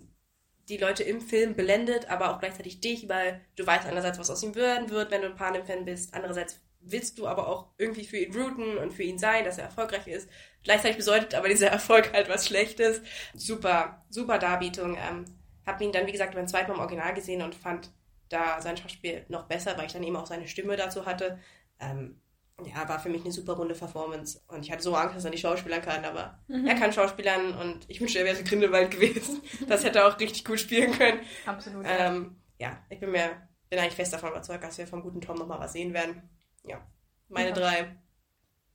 die 0.70 0.78
Leute 0.78 1.04
im 1.04 1.20
Film 1.20 1.56
blendet, 1.56 2.10
aber 2.10 2.32
auch 2.32 2.40
gleichzeitig 2.40 2.80
dich, 2.80 3.10
weil 3.10 3.42
du 3.56 3.66
weißt 3.66 3.88
einerseits, 3.88 4.20
was 4.20 4.30
aus 4.30 4.44
ihm 4.44 4.56
werden 4.56 4.90
wird, 4.90 5.12
wenn 5.12 5.22
du 5.22 5.28
ein 5.28 5.36
Panem-Fan 5.36 5.86
bist. 5.86 6.14
Andererseits 6.14 6.62
willst 6.82 7.18
du 7.20 7.28
aber 7.28 7.48
auch 7.48 7.68
irgendwie 7.78 8.06
für 8.06 8.18
ihn 8.18 8.34
routen 8.34 8.78
und 8.78 8.94
für 8.94 9.04
ihn 9.04 9.18
sein, 9.18 9.44
dass 9.44 9.58
er 9.58 9.66
erfolgreich 9.66 10.08
ist. 10.08 10.30
Gleichzeitig 10.64 10.98
bedeutet 10.98 11.36
aber 11.36 11.50
dieser 11.50 11.68
Erfolg 11.72 12.14
halt 12.14 12.30
was 12.30 12.48
Schlechtes. 12.48 13.02
Super, 13.34 14.06
super 14.10 14.38
Darbietung. 14.38 14.96
Ähm, 14.96 15.26
hab 15.66 15.82
ihn 15.82 15.92
dann, 15.92 16.08
wie 16.08 16.12
gesagt, 16.12 16.36
beim 16.36 16.48
zweiten 16.48 16.70
Mal 16.70 16.76
im 16.76 16.82
Original 16.82 17.14
gesehen 17.14 17.42
und 17.42 17.56
fand 17.56 17.92
da 18.30 18.62
sein 18.62 18.78
Schauspiel 18.78 19.26
noch 19.28 19.48
besser, 19.48 19.78
weil 19.78 19.88
ich 19.88 19.94
dann 19.94 20.04
eben 20.04 20.16
auch 20.16 20.28
seine 20.28 20.48
Stimme 20.48 20.78
dazu 20.78 21.06
hatte. 21.06 21.40
Ähm, 21.80 22.22
ja, 22.66 22.88
war 22.88 23.00
für 23.00 23.10
mich 23.10 23.24
eine 23.24 23.32
super 23.32 23.54
runde 23.54 23.76
Performance. 23.76 24.42
Und 24.48 24.66
ich 24.66 24.72
hatte 24.72 24.84
so 24.84 24.96
Angst, 24.96 25.16
dass 25.16 25.26
er 25.26 25.32
nicht 25.32 25.42
Schauspielern 25.42 25.82
kann, 25.82 26.06
aber 26.06 26.40
mhm. 26.48 26.66
er 26.66 26.76
kann 26.76 26.94
Schauspielern 26.94 27.54
und 27.56 27.86
ich 27.88 28.00
wünschte, 28.00 28.20
er 28.20 28.26
wäre 28.26 28.44
Grindelwald 28.44 28.92
gewesen. 28.92 29.42
Das 29.68 29.84
hätte 29.84 30.00
er 30.00 30.08
auch 30.08 30.20
richtig 30.20 30.46
gut 30.46 30.60
spielen 30.60 30.92
können. 30.92 31.20
Absolut. 31.46 31.86
Ähm, 31.88 32.38
ja, 32.58 32.78
ich 32.90 33.00
bin 33.00 33.12
mir 33.12 33.50
bin 33.70 33.80
eigentlich 33.80 33.96
fest 33.96 34.14
davon 34.14 34.32
überzeugt, 34.32 34.64
dass 34.64 34.78
wir 34.78 34.88
vom 34.88 35.02
guten 35.02 35.22
Tom 35.22 35.38
nochmal 35.38 35.60
was 35.60 35.74
sehen 35.74 35.94
werden. 35.94 36.28
Ja, 36.64 36.86
meine 37.28 37.50
ja. 37.50 37.56
drei. 37.56 37.96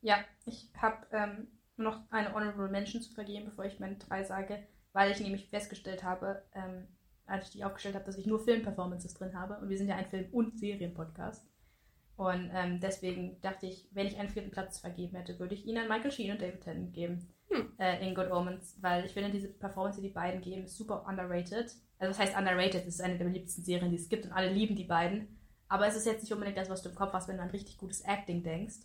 Ja, 0.00 0.24
ich 0.44 0.70
habe 0.80 1.06
ähm, 1.12 1.48
noch 1.76 2.00
eine 2.10 2.32
Honorable 2.32 2.68
Mention 2.68 3.02
zu 3.02 3.12
vergeben, 3.12 3.46
bevor 3.46 3.64
ich 3.64 3.80
meine 3.80 3.96
drei 3.96 4.22
sage, 4.22 4.66
weil 4.92 5.10
ich 5.10 5.20
nämlich 5.20 5.48
festgestellt 5.48 6.04
habe, 6.04 6.44
ähm, 6.54 6.86
als 7.26 7.46
ich 7.46 7.52
die 7.52 7.64
aufgestellt 7.64 7.94
habe, 7.94 8.04
dass 8.04 8.18
ich 8.18 8.26
nur 8.26 8.44
Filmperformances 8.44 9.14
drin 9.14 9.38
habe. 9.38 9.58
Und 9.58 9.68
wir 9.68 9.78
sind 9.78 9.88
ja 9.88 9.96
ein 9.96 10.06
Film- 10.06 10.32
und 10.32 10.58
Serienpodcast. 10.58 11.44
Und 12.16 12.50
ähm, 12.54 12.80
deswegen 12.80 13.40
dachte 13.40 13.66
ich, 13.66 13.88
wenn 13.92 14.06
ich 14.06 14.18
einen 14.18 14.28
vierten 14.28 14.50
Platz 14.50 14.78
vergeben 14.78 15.16
hätte, 15.16 15.38
würde 15.38 15.54
ich 15.54 15.66
ihn 15.66 15.78
an 15.78 15.88
Michael 15.88 16.12
Sheen 16.12 16.30
und 16.30 16.40
David 16.40 16.60
Tennant 16.60 16.92
geben. 16.92 17.28
Hm. 17.50 17.72
Äh, 17.78 18.06
in 18.06 18.14
Good 18.14 18.30
Omens, 18.30 18.78
weil 18.80 19.04
ich 19.04 19.12
finde, 19.12 19.30
diese 19.30 19.48
Performance, 19.48 20.00
die 20.00 20.08
die 20.08 20.14
beiden 20.14 20.40
geben, 20.40 20.64
ist 20.64 20.76
super 20.76 21.04
underrated. 21.08 21.74
Also, 21.98 22.10
das 22.10 22.18
heißt 22.18 22.36
underrated? 22.36 22.82
Es 22.86 22.94
ist 22.94 23.00
eine 23.00 23.18
der 23.18 23.24
beliebtesten 23.24 23.64
Serien, 23.64 23.90
die 23.90 23.96
es 23.96 24.08
gibt 24.08 24.26
und 24.26 24.32
alle 24.32 24.52
lieben 24.52 24.76
die 24.76 24.84
beiden. 24.84 25.38
Aber 25.68 25.86
es 25.86 25.96
ist 25.96 26.06
jetzt 26.06 26.22
nicht 26.22 26.32
unbedingt 26.32 26.56
das, 26.56 26.70
was 26.70 26.82
du 26.82 26.90
im 26.90 26.94
Kopf 26.94 27.12
hast, 27.12 27.28
wenn 27.28 27.36
du 27.36 27.42
an 27.42 27.50
richtig 27.50 27.78
gutes 27.78 28.02
Acting 28.02 28.42
denkst. 28.42 28.76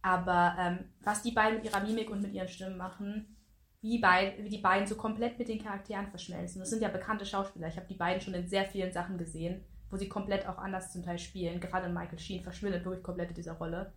Aber 0.00 0.56
ähm, 0.58 0.90
was 1.02 1.22
die 1.22 1.32
beiden 1.32 1.58
mit 1.58 1.66
ihrer 1.66 1.80
Mimik 1.80 2.10
und 2.10 2.22
mit 2.22 2.32
ihren 2.32 2.48
Stimmen 2.48 2.76
machen, 2.76 3.36
wie, 3.82 3.98
bei, 3.98 4.36
wie 4.40 4.48
die 4.48 4.58
beiden 4.58 4.86
so 4.86 4.94
komplett 4.94 5.38
mit 5.38 5.48
den 5.48 5.62
Charakteren 5.62 6.08
verschmelzen. 6.08 6.60
Das 6.60 6.70
sind 6.70 6.82
ja 6.82 6.88
bekannte 6.88 7.26
Schauspieler. 7.26 7.68
Ich 7.68 7.76
habe 7.76 7.88
die 7.88 7.96
beiden 7.96 8.20
schon 8.20 8.34
in 8.34 8.48
sehr 8.48 8.64
vielen 8.64 8.92
Sachen 8.92 9.18
gesehen, 9.18 9.64
wo 9.92 9.98
sie 9.98 10.08
komplett 10.08 10.48
auch 10.48 10.56
anders 10.56 10.90
zum 10.90 11.02
Teil 11.02 11.18
spielen. 11.18 11.60
Gerade 11.60 11.90
Michael 11.90 12.18
Sheen 12.18 12.42
verschwindet 12.42 12.84
wirklich 12.84 13.04
komplett 13.04 13.28
in 13.28 13.34
dieser 13.34 13.52
Rolle. 13.52 13.92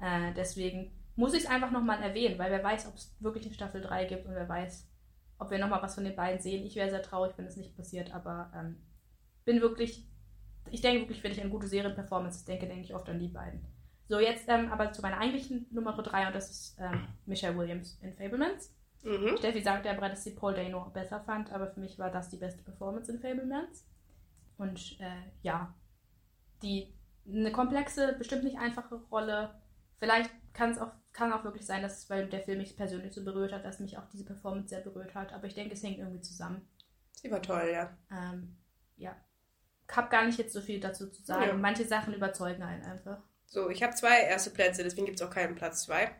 Äh, 0.00 0.32
deswegen 0.34 0.92
muss 1.16 1.34
ich 1.34 1.42
es 1.42 1.50
einfach 1.50 1.72
nochmal 1.72 2.00
erwähnen, 2.00 2.38
weil 2.38 2.52
wer 2.52 2.62
weiß, 2.62 2.86
ob 2.86 2.94
es 2.94 3.16
wirklich 3.18 3.44
eine 3.44 3.54
Staffel 3.54 3.80
3 3.80 4.04
gibt 4.04 4.26
und 4.26 4.34
wer 4.34 4.48
weiß, 4.48 4.88
ob 5.40 5.50
wir 5.50 5.58
nochmal 5.58 5.82
was 5.82 5.96
von 5.96 6.04
den 6.04 6.14
beiden 6.14 6.40
sehen. 6.40 6.64
Ich 6.64 6.76
wäre 6.76 6.88
sehr 6.88 7.02
traurig, 7.02 7.32
wenn 7.36 7.46
es 7.46 7.56
nicht 7.56 7.76
passiert, 7.76 8.14
aber 8.14 8.52
ähm, 8.54 8.76
bin 9.44 9.60
wirklich, 9.60 10.08
ich 10.70 10.82
denke 10.82 11.00
wirklich, 11.00 11.24
wenn 11.24 11.32
ich 11.32 11.42
an 11.42 11.50
gute 11.50 11.66
Serienperformance 11.66 12.46
denke, 12.46 12.68
denke 12.68 12.84
ich 12.84 12.94
oft 12.94 13.08
an 13.08 13.18
die 13.18 13.28
beiden. 13.28 13.66
So, 14.06 14.20
jetzt 14.20 14.48
ähm, 14.48 14.70
aber 14.70 14.92
zu 14.92 15.02
meiner 15.02 15.18
eigentlichen 15.18 15.66
Nummer 15.72 16.00
3 16.00 16.28
und 16.28 16.34
das 16.36 16.48
ist 16.48 16.78
ähm, 16.78 17.08
Michelle 17.26 17.58
Williams 17.58 17.98
in 18.02 18.14
Fablemans. 18.14 18.72
Mhm. 19.02 19.36
Steffi 19.36 19.62
sagte 19.62 19.88
ja 19.88 19.94
bereits, 19.94 20.14
dass 20.14 20.24
sie 20.24 20.36
Paul 20.36 20.54
Dano 20.54 20.90
besser 20.90 21.20
fand, 21.20 21.52
aber 21.52 21.66
für 21.66 21.80
mich 21.80 21.98
war 21.98 22.10
das 22.12 22.28
die 22.28 22.36
beste 22.36 22.62
Performance 22.62 23.10
in 23.10 23.18
Fablemans. 23.18 23.84
Und 24.60 25.00
äh, 25.00 25.22
ja, 25.40 25.74
die 26.62 26.94
eine 27.26 27.50
komplexe, 27.50 28.14
bestimmt 28.18 28.44
nicht 28.44 28.58
einfache 28.58 28.96
Rolle. 29.10 29.58
Vielleicht 29.98 30.30
kann 30.52 30.70
es 30.70 30.78
auch, 30.78 30.92
kann 31.14 31.32
auch 31.32 31.44
wirklich 31.44 31.64
sein, 31.64 31.80
dass 31.80 32.02
es, 32.02 32.10
weil 32.10 32.28
der 32.28 32.42
Film 32.42 32.58
mich 32.58 32.76
persönlich 32.76 33.14
so 33.14 33.24
berührt 33.24 33.54
hat, 33.54 33.64
dass 33.64 33.80
mich 33.80 33.96
auch 33.96 34.06
diese 34.12 34.26
Performance 34.26 34.68
sehr 34.68 34.80
berührt 34.80 35.14
hat. 35.14 35.32
Aber 35.32 35.46
ich 35.46 35.54
denke, 35.54 35.72
es 35.72 35.82
hängt 35.82 35.98
irgendwie 35.98 36.20
zusammen. 36.20 36.68
Sie 37.12 37.30
war 37.30 37.40
toll, 37.40 37.70
ja. 37.72 37.96
Ähm, 38.10 38.58
ja. 38.96 39.16
Ich 39.88 39.96
habe 39.96 40.10
gar 40.10 40.26
nicht 40.26 40.38
jetzt 40.38 40.52
so 40.52 40.60
viel 40.60 40.78
dazu 40.78 41.10
zu 41.10 41.22
sagen. 41.22 41.42
Ja. 41.42 41.54
Manche 41.54 41.86
Sachen 41.86 42.12
überzeugen 42.12 42.62
einen 42.62 42.84
einfach. 42.84 43.22
So, 43.46 43.70
ich 43.70 43.82
habe 43.82 43.94
zwei 43.94 44.24
erste 44.24 44.50
Plätze, 44.50 44.84
deswegen 44.84 45.06
gibt 45.06 45.18
es 45.18 45.26
auch 45.26 45.32
keinen 45.32 45.54
Platz 45.54 45.84
zwei 45.84 46.10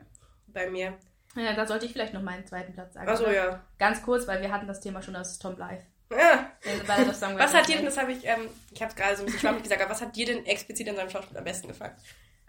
bei 0.46 0.70
mir. 0.70 0.98
Ja, 1.36 1.52
da 1.52 1.66
sollte 1.66 1.84
ich 1.84 1.92
vielleicht 1.92 2.14
noch 2.14 2.22
meinen 2.22 2.46
zweiten 2.46 2.72
Platz 2.72 2.94
sagen. 2.94 3.06
Achso, 3.06 3.30
ja. 3.30 3.62
Ganz 3.78 4.02
kurz, 4.02 4.26
weil 4.26 4.40
wir 4.40 4.50
hatten 4.50 4.66
das 4.66 4.80
Thema 4.80 5.02
schon, 5.02 5.12
das 5.12 5.32
ist 5.32 5.42
Tom 5.42 5.56
Blythe. 5.56 5.84
Ja. 6.10 6.50
was 7.38 7.54
hat 7.54 7.68
dir 7.68 7.76
denn, 7.76 7.84
das 7.84 7.96
habe 7.96 8.12
ich, 8.12 8.26
ähm, 8.26 8.48
ich 8.72 8.82
habe 8.82 8.90
es 8.90 8.96
gerade 8.96 9.16
so 9.16 9.22
ein 9.22 9.26
bisschen 9.26 9.40
schwammig 9.40 9.62
gesagt, 9.62 9.80
aber 9.80 9.92
was 9.92 10.02
hat 10.02 10.16
dir 10.16 10.26
denn 10.26 10.44
explizit 10.44 10.88
an 10.88 10.96
seinem 10.96 11.10
Schauspiel 11.10 11.38
am 11.38 11.44
besten 11.44 11.68
gefallen? 11.68 11.94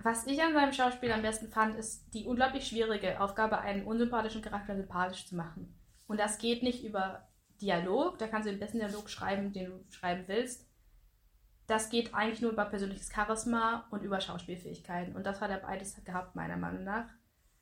Was 0.03 0.25
ich 0.25 0.41
an 0.41 0.53
seinem 0.53 0.73
Schauspiel 0.73 1.11
am 1.11 1.21
besten 1.21 1.49
fand, 1.49 1.77
ist 1.77 2.11
die 2.13 2.25
unglaublich 2.25 2.67
schwierige 2.67 3.21
Aufgabe, 3.21 3.59
einen 3.59 3.85
unsympathischen 3.85 4.41
Charakter 4.41 4.75
sympathisch 4.75 5.27
zu 5.27 5.35
machen. 5.35 5.79
Und 6.07 6.19
das 6.19 6.39
geht 6.39 6.63
nicht 6.63 6.83
über 6.83 7.27
Dialog, 7.61 8.17
da 8.17 8.27
kannst 8.27 8.47
du 8.47 8.51
den 8.51 8.59
besten 8.59 8.79
Dialog 8.79 9.09
schreiben, 9.09 9.53
den 9.53 9.65
du 9.65 9.85
schreiben 9.91 10.23
willst. 10.27 10.67
Das 11.67 11.89
geht 11.89 12.15
eigentlich 12.15 12.41
nur 12.41 12.51
über 12.51 12.65
persönliches 12.65 13.11
Charisma 13.13 13.87
und 13.91 14.01
über 14.01 14.19
Schauspielfähigkeiten. 14.19 15.15
Und 15.15 15.25
das 15.25 15.39
hat 15.39 15.51
er 15.51 15.59
beides 15.59 16.03
gehabt, 16.03 16.35
meiner 16.35 16.57
Meinung 16.57 16.83
nach. 16.83 17.07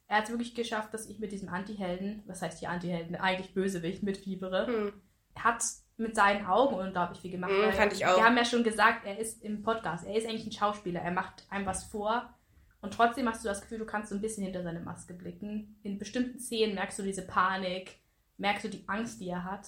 Er 0.08 0.18
hat 0.18 0.24
es 0.24 0.30
wirklich 0.32 0.56
geschafft, 0.56 0.94
dass 0.94 1.08
ich 1.08 1.20
mit 1.20 1.32
diesem 1.32 1.50
Anti-Helden, 1.50 2.24
was 2.26 2.42
heißt 2.42 2.60
hier 2.60 2.70
Anti-Helden, 2.70 3.18
eigentlich 3.18 3.54
Bösewicht 3.54 4.02
mitfiebere, 4.02 4.66
hm. 4.66 4.94
hat 5.36 5.64
mit 6.00 6.16
seinen 6.16 6.46
Augen 6.46 6.76
unglaublich 6.76 7.20
viel 7.20 7.32
gemacht. 7.32 7.52
Mm, 7.52 7.72
fand 7.74 7.94
ich 7.94 8.06
auch. 8.06 8.18
Wir 8.18 8.26
haben 8.26 8.38
ja 8.38 8.46
schon 8.46 8.64
gesagt, 8.64 9.06
er 9.06 9.20
ist 9.20 9.44
im 9.44 9.62
Podcast, 9.62 10.06
er 10.06 10.16
ist 10.16 10.28
eigentlich 10.28 10.46
ein 10.46 10.52
Schauspieler, 10.52 11.02
er 11.02 11.12
macht 11.12 11.46
einem 11.50 11.66
was 11.66 11.84
vor 11.86 12.34
und 12.82 12.94
trotzdem 12.94 13.28
hast 13.28 13.44
du 13.44 13.50
das 13.50 13.62
Gefühl, 13.62 13.80
du 13.80 13.86
kannst 13.86 14.10
so 14.10 14.16
ein 14.16 14.22
bisschen 14.22 14.44
hinter 14.44 14.64
seine 14.64 14.80
Maske 14.80 15.14
blicken. 15.14 15.80
In 15.84 16.00
bestimmten 16.00 16.40
Szenen 16.40 16.76
merkst 16.76 16.98
du 17.00 17.04
diese 17.04 17.28
Panik, 17.28 18.00
merkst 18.38 18.66
du 18.66 18.70
die 18.70 18.88
Angst, 18.88 19.20
die 19.20 19.30
er 19.30 19.44
hat, 19.44 19.68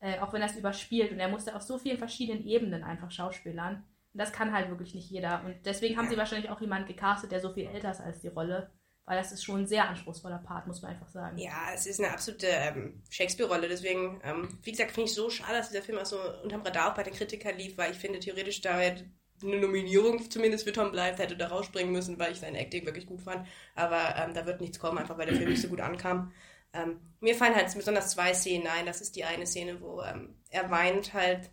äh, 0.00 0.18
auch 0.18 0.32
wenn 0.32 0.42
er 0.42 0.48
es 0.48 0.56
überspielt 0.56 1.12
und 1.12 1.20
er 1.20 1.28
musste 1.28 1.54
auf 1.54 1.62
so 1.62 1.78
vielen 1.78 1.98
verschiedenen 1.98 2.44
Ebenen 2.44 2.82
einfach 2.82 3.10
schauspielern. 3.10 3.84
Und 4.12 4.18
das 4.18 4.32
kann 4.32 4.52
halt 4.52 4.68
wirklich 4.68 4.94
nicht 4.94 5.10
jeder 5.10 5.44
und 5.44 5.54
deswegen 5.64 5.96
haben 5.96 6.08
sie 6.08 6.16
wahrscheinlich 6.16 6.50
auch 6.50 6.60
jemanden 6.60 6.88
gecastet, 6.88 7.30
der 7.30 7.40
so 7.40 7.52
viel 7.52 7.66
älter 7.66 7.92
ist 7.92 8.00
als 8.00 8.20
die 8.20 8.28
Rolle 8.28 8.72
weil 9.10 9.18
das 9.18 9.32
ist 9.32 9.42
schon 9.42 9.62
ein 9.62 9.66
sehr 9.66 9.88
anspruchsvoller 9.88 10.38
Part, 10.38 10.68
muss 10.68 10.82
man 10.82 10.92
einfach 10.92 11.08
sagen. 11.08 11.36
Ja, 11.36 11.72
es 11.74 11.84
ist 11.84 11.98
eine 11.98 12.12
absolute 12.12 12.46
ähm, 12.46 13.02
Shakespeare-Rolle. 13.10 13.66
Deswegen, 13.66 14.20
ähm, 14.22 14.56
wie 14.62 14.70
gesagt, 14.70 14.92
finde 14.92 15.08
ich 15.10 15.16
so 15.16 15.28
schade, 15.28 15.58
dass 15.58 15.70
dieser 15.70 15.82
Film 15.82 15.98
auch 15.98 16.06
so 16.06 16.16
unterm 16.44 16.62
Radar 16.62 16.92
auch 16.92 16.94
bei 16.94 17.02
den 17.02 17.14
Kritikern 17.14 17.56
lief, 17.56 17.76
weil 17.76 17.90
ich 17.90 17.98
finde, 17.98 18.20
theoretisch 18.20 18.60
da 18.60 18.76
eine 18.76 19.02
Nominierung 19.42 20.30
zumindest 20.30 20.62
für 20.62 20.72
Tom 20.72 20.92
Blythe 20.92 21.20
hätte 21.20 21.36
da 21.36 21.48
rausspringen 21.48 21.92
müssen, 21.92 22.20
weil 22.20 22.30
ich 22.30 22.38
sein 22.38 22.54
Acting 22.54 22.86
wirklich 22.86 23.06
gut 23.06 23.20
fand. 23.20 23.48
Aber 23.74 24.14
ähm, 24.16 24.32
da 24.32 24.46
wird 24.46 24.60
nichts 24.60 24.78
kommen, 24.78 24.98
einfach 24.98 25.18
weil 25.18 25.26
der 25.26 25.34
Film 25.34 25.50
nicht 25.50 25.62
so 25.62 25.66
gut 25.66 25.80
ankam. 25.80 26.32
Ähm, 26.72 27.00
mir 27.18 27.34
fallen 27.34 27.56
halt 27.56 27.74
besonders 27.74 28.12
zwei 28.12 28.32
Szenen 28.32 28.68
ein. 28.68 28.86
Das 28.86 29.00
ist 29.00 29.16
die 29.16 29.24
eine 29.24 29.44
Szene, 29.44 29.80
wo 29.80 30.02
ähm, 30.02 30.36
er 30.50 30.70
weint 30.70 31.14
halt 31.14 31.50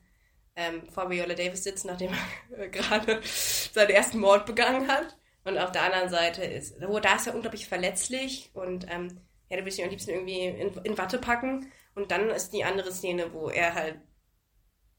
ähm, 0.56 0.88
vor 0.92 1.10
Viola 1.10 1.34
Davis 1.34 1.64
sitzt, 1.64 1.86
nachdem 1.86 2.12
er 2.56 2.68
gerade 2.70 3.20
seinen 3.24 3.90
ersten 3.90 4.20
Mord 4.20 4.46
begangen 4.46 4.88
hat. 4.88 5.17
Und 5.48 5.58
auf 5.58 5.72
der 5.72 5.84
anderen 5.84 6.10
Seite 6.10 6.44
ist, 6.44 6.76
wo 6.82 7.00
da 7.00 7.16
ist 7.16 7.26
er 7.26 7.34
unglaublich 7.34 7.70
verletzlich 7.70 8.52
und 8.54 8.86
ähm, 8.92 9.22
ja, 9.50 9.56
du 9.56 9.64
willst 9.64 9.80
ihn 9.80 9.86
am 9.86 9.92
liebsten 9.92 10.12
irgendwie 10.12 10.46
in, 10.46 10.74
in 10.84 10.98
Watte 10.98 11.20
packen. 11.20 11.72
Und 11.96 12.12
dann 12.12 12.30
ist 12.30 12.52
die 12.52 12.66
andere 12.66 12.92
Szene, 12.92 13.32
wo 13.32 13.50
er 13.50 13.74
halt 13.74 13.98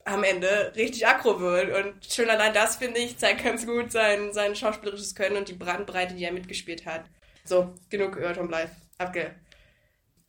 am 0.05 0.23
Ende 0.23 0.73
richtig 0.75 1.05
aggro 1.05 1.39
wird. 1.39 1.69
Und 1.69 2.03
schon 2.03 2.31
allein 2.31 2.51
das, 2.51 2.77
finde 2.77 2.99
ich, 2.99 3.19
zeigt 3.19 3.43
ganz 3.43 3.67
gut 3.67 3.91
sein, 3.91 4.33
sein 4.33 4.55
schauspielerisches 4.55 5.13
Können 5.13 5.37
und 5.37 5.49
die 5.49 5.53
Brandbreite, 5.53 6.15
die 6.15 6.23
er 6.23 6.31
mitgespielt 6.31 6.87
hat. 6.87 7.05
So, 7.45 7.75
genug 7.91 8.19
Tom 8.33 8.47
Blythe. 8.47 8.75
Abge, 8.97 9.35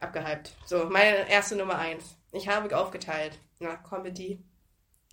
abgehypt. 0.01 0.53
So, 0.67 0.85
meine 0.85 1.31
erste 1.31 1.57
Nummer 1.57 1.79
eins. 1.79 2.19
Ich 2.33 2.47
habe 2.47 2.77
aufgeteilt 2.77 3.39
nach 3.59 3.83
Comedy 3.85 4.45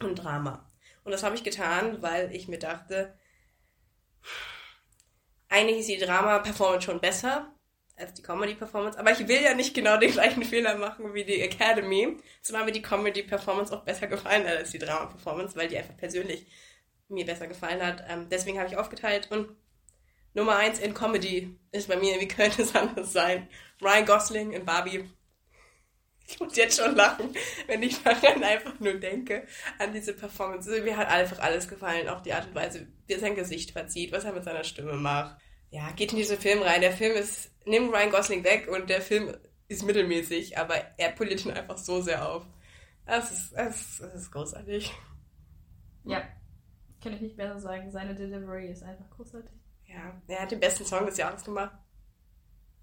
und 0.02 0.16
Drama. 0.16 0.70
Und 1.06 1.14
das 1.14 1.24
habe 1.24 1.36
ich 1.36 1.46
getan, 1.46 2.02
weil 2.02 2.36
ich 2.36 2.50
mir 2.50 2.60
dachte, 2.60 3.18
eigentlich 5.50 5.80
ist 5.80 5.90
die 5.90 5.98
Drama-Performance 5.98 6.86
schon 6.86 7.00
besser 7.00 7.54
als 7.96 8.14
die 8.14 8.22
Comedy-Performance, 8.22 9.00
aber 9.00 9.12
ich 9.12 9.28
will 9.28 9.42
ja 9.42 9.56
nicht 9.56 9.74
genau 9.74 9.98
den 9.98 10.12
gleichen 10.12 10.44
Fehler 10.46 10.78
machen 10.78 11.14
wie 11.14 11.24
die 11.24 11.42
Academy, 11.42 12.18
zumal 12.42 12.66
mir 12.66 12.72
die 12.72 12.82
Comedy-Performance 12.82 13.76
auch 13.76 13.84
besser 13.84 14.08
gefallen 14.08 14.48
hat 14.48 14.58
als 14.58 14.72
die 14.72 14.80
Drama-Performance, 14.80 15.56
weil 15.56 15.68
die 15.68 15.78
einfach 15.78 15.98
persönlich 15.98 16.46
mir 17.10 17.26
besser 17.26 17.48
gefallen 17.48 17.82
hat. 17.82 18.04
Ähm, 18.08 18.28
deswegen 18.30 18.60
habe 18.60 18.70
ich 18.70 18.78
aufgeteilt 18.78 19.32
und 19.32 19.50
Nummer 20.34 20.58
eins 20.58 20.78
in 20.78 20.94
Comedy 20.94 21.58
ist 21.72 21.88
bei 21.88 21.96
mir, 21.96 22.20
wie 22.20 22.28
könnte 22.28 22.62
es 22.62 22.76
anders 22.76 23.12
sein? 23.12 23.48
Ryan 23.82 24.06
Gosling 24.06 24.52
in 24.52 24.66
Barbie. 24.66 25.10
Ich 26.30 26.40
muss 26.42 26.58
jetzt 26.58 26.78
schon 26.80 26.96
lachen, 26.96 27.34
wenn 27.68 27.82
ich 27.82 28.04
daran 28.04 28.44
einfach 28.44 28.78
nur 28.80 28.96
denke, 28.96 29.48
an 29.80 29.94
diese 29.94 30.14
Performance. 30.14 30.70
Also, 30.70 30.84
mir 30.84 30.98
hat 30.98 31.08
einfach 31.08 31.40
alles 31.40 31.70
gefallen, 31.70 32.10
auch 32.10 32.22
die 32.22 32.34
Art 32.34 32.48
und 32.48 32.56
Weise, 32.56 32.88
wie 33.06 33.14
er 33.14 33.20
sein 33.20 33.36
Gesicht 33.36 33.72
verzieht, 33.72 34.12
was 34.12 34.26
er 34.26 34.34
mit 34.34 34.44
seiner 34.44 34.66
Stimme 34.66 34.94
macht. 34.94 35.38
Ja, 35.70 35.92
geht 35.92 36.12
in 36.12 36.18
diesen 36.18 36.38
Film 36.38 36.62
rein. 36.62 36.82
Der 36.82 36.92
Film 36.92 37.16
ist, 37.16 37.52
nimm 37.66 37.90
Ryan 37.90 38.12
Gosling 38.12 38.44
weg 38.44 38.68
und 38.68 38.90
der 38.90 39.02
Film 39.02 39.36
ist 39.70 39.84
mittelmäßig, 39.84 40.58
aber 40.58 40.76
er 40.98 41.12
poliert 41.12 41.46
ihn 41.46 41.52
einfach 41.52 41.78
so 41.78 42.02
sehr 42.02 42.30
auf. 42.30 42.46
Das 43.06 43.32
ist, 43.32 43.54
das, 43.54 43.98
das 44.00 44.14
ist 44.16 44.32
großartig. 44.32 44.94
Ja, 46.04 46.24
kann 47.02 47.14
ich 47.14 47.22
nicht 47.22 47.38
besser 47.38 47.60
sagen. 47.60 47.92
Seine 47.92 48.16
Delivery 48.16 48.70
ist 48.70 48.84
einfach 48.84 49.10
großartig. 49.12 49.52
Ja, 49.86 50.22
er 50.28 50.42
hat 50.42 50.52
den 50.52 50.60
besten 50.60 50.86
Song 50.86 51.06
des 51.06 51.18
Jahres 51.18 51.44
gemacht. 51.44 51.76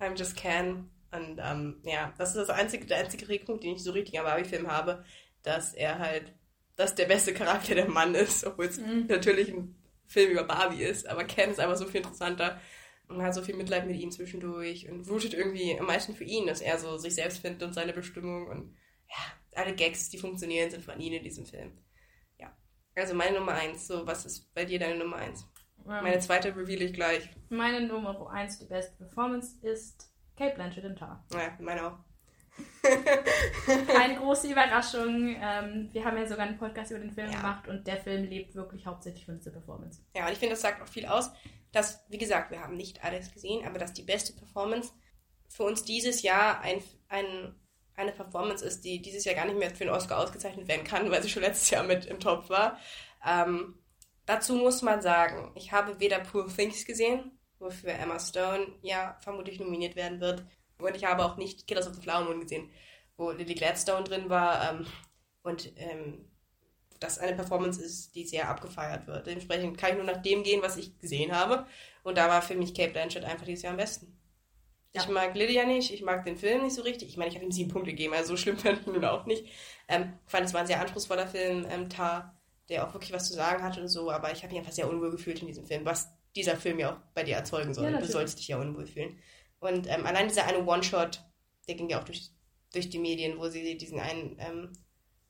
I'm 0.01 0.17
Just 0.17 0.37
Can. 0.37 0.91
Und 1.15 1.41
ähm, 1.43 1.81
ja, 1.85 2.13
das 2.19 2.31
ist 2.31 2.37
das 2.37 2.51
einzige, 2.51 2.87
der 2.87 2.99
einzige 2.99 3.27
Kritikpunkt, 3.27 3.65
den 3.65 3.77
ich 3.77 3.83
so 3.83 3.93
richtig 3.93 4.19
am 4.19 4.25
Barbie-Film 4.25 4.71
habe, 4.71 5.05
dass 5.43 5.75
er 5.75 5.99
halt, 5.99 6.33
dass 6.77 6.95
der 6.95 7.07
beste 7.07 7.35
Charakter 7.35 7.75
der 7.75 7.89
Mann 7.89 8.15
ist, 8.15 8.45
obwohl 8.45 8.67
es 8.67 8.79
mhm. 8.79 9.07
natürlich 9.09 9.51
ein 9.51 9.77
Film 10.07 10.33
über 10.33 10.45
Barbie 10.45 10.83
ist, 10.83 11.07
aber 11.09 11.25
Ken 11.25 11.51
ist 11.51 11.61
einfach 11.61 11.77
so 11.77 11.87
viel 11.87 12.01
interessanter 12.01 12.61
und 13.09 13.23
hat 13.23 13.35
so 13.35 13.43
viel 13.43 13.57
Mitleid 13.57 13.87
mit 13.87 13.97
ihm 13.97 14.11
zwischendurch 14.11 14.89
und 14.89 15.09
rootet 15.09 15.35
irgendwie 15.35 15.79
am 15.79 15.87
meisten 15.87 16.15
für 16.15 16.25
ihn, 16.25 16.47
dass 16.47 16.61
er 16.61 16.79
so 16.79 16.97
sich 16.97 17.15
selbst 17.15 17.39
findet 17.39 17.63
und 17.63 17.75
seine 17.75 17.93
Bestimmung 17.93 18.49
und 18.49 18.77
ja, 19.09 19.61
alle 19.61 19.75
Gags, 19.75 20.11
die 20.11 20.19
funktionieren, 20.19 20.71
sind 20.71 20.85
von 20.85 20.99
ihm 21.01 21.13
in 21.13 21.23
diesem 21.23 21.47
Film. 21.47 21.73
Ja. 22.39 22.57
Also 22.97 23.15
meine 23.15 23.39
Nummer 23.39 23.53
eins. 23.53 23.87
So, 23.87 24.07
was 24.07 24.25
ist 24.25 24.53
bei 24.55 24.65
dir 24.65 24.79
deine 24.79 24.99
Nummer 24.99 25.17
eins? 25.17 25.47
Ähm, 25.87 26.03
Meine 26.03 26.19
zweite 26.21 26.57
reveal 26.57 26.83
ich 26.83 26.95
gleich. 26.95 27.29
meine 27.51 27.87
Nummer 27.87 28.31
1, 28.31 28.59
die 28.61 28.67
beste 28.67 28.97
Performance, 28.97 29.57
ist 29.63 30.11
Kate 30.37 30.55
Blanchett 30.55 30.85
in 30.85 30.97
Tar. 30.97 31.25
Ja, 31.33 31.57
meine 31.61 31.87
auch. 31.87 31.99
Eine 33.97 34.17
große 34.19 34.49
Überraschung. 34.51 35.37
Ähm, 35.41 35.89
wir 35.93 36.05
haben 36.05 36.17
ja 36.17 36.27
sogar 36.27 36.47
einen 36.47 36.59
Podcast 36.59 36.91
über 36.91 37.01
den 37.01 37.13
Film 37.13 37.31
Ja. 37.31 37.37
gemacht 37.39 37.69
und 37.69 37.87
der 37.87 37.97
Film 37.97 38.25
lebt 38.25 38.55
wirklich 38.55 38.87
hauptsächlich 38.87 39.25
von 39.27 39.39
dieser 39.39 39.51
Performance. 39.51 40.01
Ja, 40.15 40.27
und 40.27 40.33
ich 40.33 40.39
finde, 40.39 40.55
das 40.55 40.63
sagt 40.63 40.81
auch 40.83 40.89
viel 40.89 41.07
aus, 41.07 41.31
dass, 41.73 42.05
wie 42.09 42.19
gesagt, 42.19 42.51
wir 42.53 42.61
haben 42.61 42.77
nicht 42.77 43.03
alles 43.05 43.33
gesehen, 43.33 43.67
aber 43.67 43.79
dass 43.79 43.93
die 43.93 44.03
beste 44.03 44.33
Performance 44.35 44.93
für 45.49 45.65
uns 45.65 45.85
dieses 45.85 46.23
Jahr 46.23 46.61
ein, 46.61 46.81
ein, 47.09 47.55
eine 47.97 48.13
Performance 48.13 48.65
ist, 48.65 48.85
die 48.85 49.03
dieses 49.03 49.25
Jahr 49.25 49.35
gar 49.35 49.47
nicht 49.47 49.59
mehr 49.59 49.71
für 49.75 49.85
einen 49.85 49.95
Oscar 49.95 50.19
ausgezeichnet 50.19 50.69
werden 50.69 50.85
kann, 50.85 51.11
weil 51.11 51.23
sie 51.23 51.29
schon 51.31 51.43
letztes 51.43 51.71
Jahr 51.71 51.83
mit 51.83 52.07
im 52.07 52.21
Topf 52.21 52.51
war. 52.51 52.79
Ähm, 53.27 53.79
dazu 54.27 54.55
muss 54.55 54.83
man 54.83 55.03
sagen, 55.03 55.51
ich 55.57 55.73
habe 55.73 55.99
weder 55.99 56.21
Poor 56.21 56.47
Things 56.49 56.85
gesehen, 56.85 57.34
wofür 57.65 57.93
Emma 57.93 58.19
Stone 58.21 58.69
ja 58.83 59.17
vermutlich 59.21 59.59
nominiert 59.61 59.97
werden 59.97 60.21
wird, 60.21 60.45
und 60.79 60.97
ich 60.97 61.05
habe 61.05 61.25
auch 61.25 61.37
nicht 61.37 61.67
Killers 61.67 61.87
of 61.89 61.95
the 61.95 62.03
Flower 62.03 62.25
Moon 62.25 62.41
gesehen, 62.41 62.71
wo 63.17 63.31
Lily 63.31 63.55
Gladstone 63.55 64.05
drin 64.05 64.29
war 64.29 64.71
ähm, 64.71 64.87
und 65.43 65.73
ähm, 65.77 66.29
das 67.01 67.19
eine 67.19 67.35
Performance 67.37 67.83
ist, 67.83 68.15
die 68.15 68.25
sehr 68.27 68.49
abgefeiert 68.49 69.07
wird. 69.07 69.27
Dementsprechend 69.27 69.79
kann 69.79 69.91
ich 69.91 69.97
nur 69.97 70.05
nach 70.07 70.23
dem 70.23 70.43
gehen, 70.43 70.63
was 70.63 70.77
ich 70.77 70.99
gesehen 70.99 71.33
habe. 71.33 71.67
Und 72.03 72.19
da 72.19 72.29
war 72.29 72.43
für 72.43 72.55
mich 72.55 72.75
Kate 72.75 72.93
Blanchett 72.93 73.25
einfach 73.25 73.45
dieses 73.47 73.63
Jahr 73.63 73.73
am 73.73 73.77
besten. 73.77 74.19
Ich 74.93 75.07
Ja. 75.07 75.11
mag 75.11 75.35
Lydia 75.35 75.65
nicht, 75.67 75.93
ich 75.93 76.03
mag 76.03 76.25
den 76.25 76.37
Film 76.37 76.63
nicht 76.63 76.75
so 76.75 76.83
richtig. 76.83 77.09
Ich 77.09 77.17
meine, 77.17 77.29
ich 77.31 77.37
habe 77.37 77.45
ihm 77.45 77.53
sieben 77.53 77.71
Punkte 77.71 77.91
gegeben, 77.91 78.15
also 78.15 78.31
so 78.31 78.37
schlimm 78.37 78.57
fand 78.59 78.81
ich 78.81 78.87
ihn 78.87 78.95
nun 78.95 79.05
auch 79.05 79.27
nicht. 79.27 79.47
Ähm, 79.89 80.19
ich 80.25 80.31
fand, 80.31 80.47
es 80.47 80.55
war 80.55 80.61
ein 80.63 80.67
sehr 80.67 80.81
anspruchsvoller 80.81 81.27
Film, 81.27 81.67
ähm, 81.69 81.89
Tar, 81.91 82.35
der 82.69 82.87
auch 82.87 82.95
wirklich 82.95 83.13
was 83.13 83.29
zu 83.29 83.35
sagen 83.35 83.63
hat 83.63 83.77
und 83.79 83.89
so, 83.89 84.11
aber 84.11 84.33
ich 84.33 84.43
habe 84.43 84.53
mich 84.53 84.61
einfach 84.61 84.73
sehr 84.73 84.89
unwohl 84.89 85.11
gefühlt 85.11 85.41
in 85.41 85.49
diesem 85.49 85.67
Film, 85.67 85.85
was 85.85 86.14
dieser 86.37 86.57
Film 86.57 86.79
ja 86.79 86.95
auch 86.95 87.01
bei 87.15 87.23
dir 87.23 87.37
erzeugen 87.37 87.75
soll. 87.75 87.91
Ja, 87.93 87.99
du 88.01 88.07
sollst 88.07 88.39
dich 88.39 88.49
ja 88.49 88.59
unwohl 88.61 88.87
fühlen. 88.87 89.19
Und 89.61 89.87
ähm, 89.89 90.05
allein 90.07 90.29
dieser 90.29 90.47
eine 90.47 90.65
One-Shot, 90.65 91.25
der 91.69 91.75
ging 91.75 91.89
ja 91.89 92.01
auch 92.01 92.05
durch, 92.05 92.31
durch 92.73 92.91
die 92.91 92.99
Medien, 92.99 93.39
wo 93.39 93.49
sie 93.49 93.77
diesen 93.79 93.99
einen 94.01 94.37
ähm, 94.39 94.73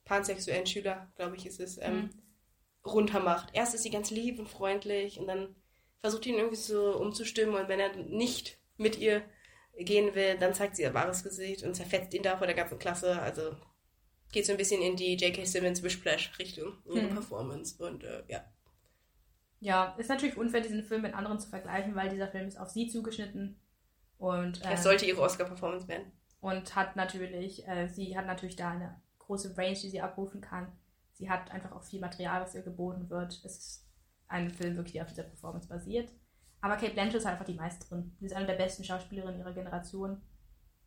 pansexuellen 0.05 0.67
Schüler, 0.67 1.13
glaube 1.17 1.37
ich, 1.37 1.47
ist 1.47 1.61
es, 1.61 1.79
ähm, 1.81 1.95
Mhm. 1.95 2.11
runtermacht. 2.85 3.49
Erst 3.55 3.75
ist 3.75 3.83
sie 3.83 3.91
ganz 3.91 4.11
lieb 4.11 4.39
und 4.39 4.49
freundlich 4.49 5.19
und 5.19 5.27
dann 5.27 5.55
versucht 6.01 6.27
ihn 6.27 6.35
irgendwie 6.37 6.57
so 6.57 6.97
umzustimmen 6.99 7.55
und 7.55 7.69
wenn 7.69 7.81
er 7.81 7.97
nicht 7.97 8.59
mit 8.77 8.99
ihr 8.99 9.23
gehen 9.79 10.15
will, 10.15 10.37
dann 10.39 10.53
zeigt 10.55 10.77
sie 10.77 10.83
ihr 10.83 10.93
wahres 10.95 11.23
Gesicht 11.23 11.63
und 11.63 11.75
zerfetzt 11.75 12.13
ihn 12.15 12.23
da 12.23 12.37
vor 12.37 12.47
der 12.47 12.57
ganzen 12.57 12.79
Klasse. 12.79 13.19
Also 13.21 13.57
geht 14.33 14.45
so 14.47 14.53
ein 14.53 14.59
bisschen 14.59 14.83
in 14.83 14.97
die 14.97 15.15
J.K. 15.17 15.45
Simmons 15.47 15.83
Wishplash-Richtung, 15.83 16.75
ihre 16.87 17.07
Mhm. 17.07 17.15
Performance 17.15 17.83
und 17.83 18.05
äh, 18.05 18.23
ja. 18.29 18.45
Ja, 19.65 19.95
ist 19.97 20.11
natürlich 20.11 20.37
unfair, 20.37 20.61
diesen 20.61 20.85
Film 20.85 21.01
mit 21.03 21.15
anderen 21.15 21.39
zu 21.41 21.49
vergleichen, 21.49 21.95
weil 21.95 22.11
dieser 22.11 22.29
Film 22.29 22.47
ist 22.47 22.59
auf 22.61 22.69
sie 22.69 22.87
zugeschnitten 22.89 23.59
und, 24.19 24.63
ähm, 24.63 24.73
Es 24.73 24.83
sollte 24.83 25.07
ihre 25.07 25.23
Oscar-Performance 25.23 25.89
werden. 25.89 26.13
und 26.41 26.77
hat 26.77 26.97
natürlich, 26.97 27.67
äh, 27.67 27.89
sie 27.89 28.15
hat 28.17 28.27
natürlich 28.27 28.57
da 28.57 28.71
eine 28.73 29.01
große 29.21 29.57
Range, 29.57 29.73
die 29.73 29.89
sie 29.89 30.03
abrufen 30.03 30.43
kann. 30.43 30.71
Sie 31.13 31.31
hat 31.31 31.51
einfach 31.51 31.73
auch 31.73 31.83
viel 31.83 31.99
Material, 32.01 32.43
was 32.43 32.55
ihr 32.55 32.61
geboten 32.61 33.09
wird. 33.09 33.33
Es 33.43 33.57
ist 33.57 33.89
ein 34.29 34.51
Film 34.51 34.77
wirklich, 34.77 34.93
der 34.95 35.05
auf 35.05 35.09
dieser 35.09 35.23
Performance 35.23 35.67
basiert. 35.67 36.11
Aber 36.61 36.77
Kate 36.77 36.93
Blanchett 36.93 37.15
ist 37.15 37.25
halt 37.25 37.35
einfach 37.35 37.47
die 37.47 37.55
Meisterin. 37.59 38.15
Sie 38.21 38.27
ist 38.27 38.35
eine 38.35 38.47
der 38.47 38.57
besten 38.57 38.85
Schauspielerinnen 38.85 39.41
ihrer 39.41 39.53
Generation. 39.55 40.21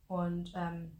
Und 0.08 0.52
ähm, 0.56 0.92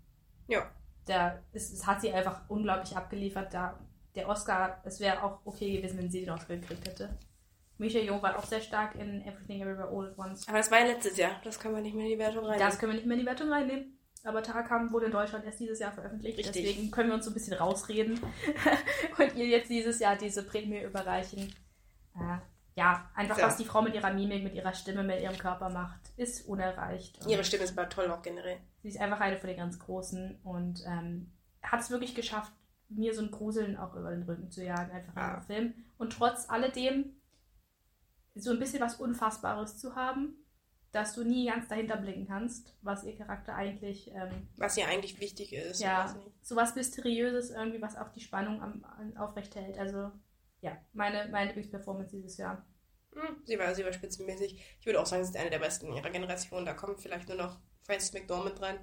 Ja. 0.48 0.72
der, 1.08 1.44
es, 1.54 1.72
es 1.72 1.86
hat 1.86 2.02
sie 2.02 2.12
einfach 2.12 2.50
unglaublich 2.50 2.98
abgeliefert. 2.98 3.54
Da 3.54 3.80
der 4.16 4.28
Oscar, 4.30 4.82
es 4.84 5.00
wäre 5.00 5.22
auch 5.22 5.42
okay 5.46 5.78
gewesen, 5.78 6.00
wenn 6.00 6.10
sie 6.10 6.22
den 6.22 6.32
Oscar 6.32 6.56
gekriegt 6.58 6.88
hätte. 6.88 7.16
Misha 7.78 8.00
Yeoh 8.00 8.22
war 8.22 8.38
auch 8.38 8.46
sehr 8.46 8.62
stark 8.62 8.96
in 8.96 9.22
Everything 9.26 9.62
Everywhere 9.62 9.90
All 9.90 10.08
at 10.12 10.18
Once. 10.18 10.48
Aber 10.48 10.58
das 10.58 10.72
war 10.72 10.80
ja 10.80 10.88
letztes 10.88 11.18
Jahr, 11.18 11.40
das 11.44 11.60
kann 11.60 11.72
man 11.72 11.84
nicht 11.84 11.96
mehr 11.96 12.06
in 12.06 12.12
die 12.12 12.18
Wertung 12.20 12.46
rein. 12.46 12.60
Das 12.60 12.80
können 12.80 12.92
wir 12.94 12.98
nicht 12.98 13.06
mehr 13.08 13.16
in 13.16 13.22
die 13.22 13.28
Wertung 13.28 13.50
reinnehmen. 13.52 13.94
Aber 14.24 14.42
Tarakam 14.44 14.92
wurde 14.92 15.06
in 15.06 15.12
Deutschland 15.12 15.46
erst 15.46 15.60
dieses 15.60 15.80
Jahr 15.80 15.92
veröffentlicht. 15.92 16.38
Richtig. 16.40 16.64
Deswegen 16.64 16.92
können 16.92 17.10
wir 17.10 17.16
uns 17.16 17.26
so 17.26 17.32
ein 17.32 17.34
bisschen 17.36 17.54
rausreden 17.54 18.20
und 19.18 19.36
ihr 19.36 19.46
jetzt 19.46 19.70
dieses 19.70 20.00
Jahr 20.00 20.16
diese 20.16 20.44
Prämie 20.44 20.82
überreichen. 20.82 21.54
Äh, 22.16 22.38
ja, 22.76 23.10
einfach 23.16 23.38
Ja. 23.38 23.46
was 23.48 23.58
die 23.58 23.66
Frau 23.66 23.82
mit 23.82 23.94
ihrer 23.96 24.12
Mimik, 24.12 24.44
mit 24.44 24.54
ihrer 24.56 24.74
Stimme, 24.74 25.04
mit 25.04 25.22
ihrem 25.22 25.38
Körper 25.38 25.70
macht, 25.70 26.00
ist 26.18 26.48
unerreicht. 26.48 27.24
Und 27.24 27.30
Ihre 27.32 27.44
Stimme 27.44 27.64
ist 27.64 27.78
aber 27.78 27.90
toll 27.90 28.10
auch 28.12 28.22
generell. 28.22 28.58
Sie 28.82 28.90
ist 28.90 29.00
einfach 29.00 29.20
eine 29.20 29.38
von 29.38 29.48
den 29.48 29.58
ganz 29.58 29.80
Großen 29.80 30.40
und 30.44 30.84
ähm, 30.88 31.32
hat 31.64 31.80
es 31.80 31.90
wirklich 31.90 32.14
geschafft, 32.14 32.52
mir 32.90 33.14
so 33.14 33.22
ein 33.22 33.32
Gruseln 33.32 33.78
auch 33.78 33.96
über 33.96 34.12
den 34.12 34.24
Rücken 34.24 34.50
zu 34.52 34.64
jagen, 34.64 34.92
einfach 34.92 35.14
in 35.14 35.20
Ah. 35.22 35.36
dem 35.36 35.44
Film. 35.44 35.74
Und 35.98 36.14
trotz 36.14 36.50
alledem 36.50 37.17
so 38.38 38.52
ein 38.52 38.60
bisschen 38.60 38.82
was 38.82 38.96
Unfassbares 38.96 39.78
zu 39.78 39.96
haben, 39.96 40.36
dass 40.92 41.14
du 41.14 41.24
nie 41.24 41.48
ganz 41.48 41.68
dahinter 41.68 41.98
blicken 41.98 42.28
kannst, 42.28 42.76
was 42.82 43.04
ihr 43.04 43.16
Charakter 43.18 43.56
eigentlich, 43.56 44.10
ähm, 44.12 44.48
Was 44.58 44.76
hier 44.76 44.88
eigentlich 44.88 45.20
wichtig 45.20 45.54
ist. 45.54 45.82
ja, 45.82 46.06
weiß 46.06 46.16
nicht. 46.16 46.32
so 46.42 46.56
was 46.56 46.76
Mysteriöses 46.76 47.52
irgendwie, 47.52 47.82
was 47.82 47.98
auch 47.98 48.10
die 48.10 48.22
Spannung 48.22 48.62
am, 48.62 48.84
an, 48.84 49.18
aufrecht 49.18 49.56
hält. 49.56 49.78
Also, 49.78 50.12
ja, 50.62 50.78
meine, 50.94 51.30
meine 51.30 51.48
Lieblingsperformance 51.48 52.16
dieses 52.16 52.38
Jahr. 52.38 52.66
Hm, 53.14 53.38
sie, 53.46 53.60
war, 53.60 53.74
sie 53.76 53.84
war 53.84 53.94
spitzenmäßig. 53.94 54.60
Ich 54.80 54.86
würde 54.86 55.00
auch 55.02 55.06
sagen, 55.06 55.24
sie 55.24 55.32
ist 55.32 55.38
eine 55.38 55.50
der 55.50 55.60
besten 55.60 55.88
in 55.88 55.98
ihrer 55.98 56.10
Generation. 56.10 56.66
Da 56.66 56.74
kommt 56.74 57.00
vielleicht 57.00 57.28
nur 57.28 57.38
noch 57.38 57.60
Frances 57.84 58.14
McDormand 58.14 58.60
dran. 58.60 58.78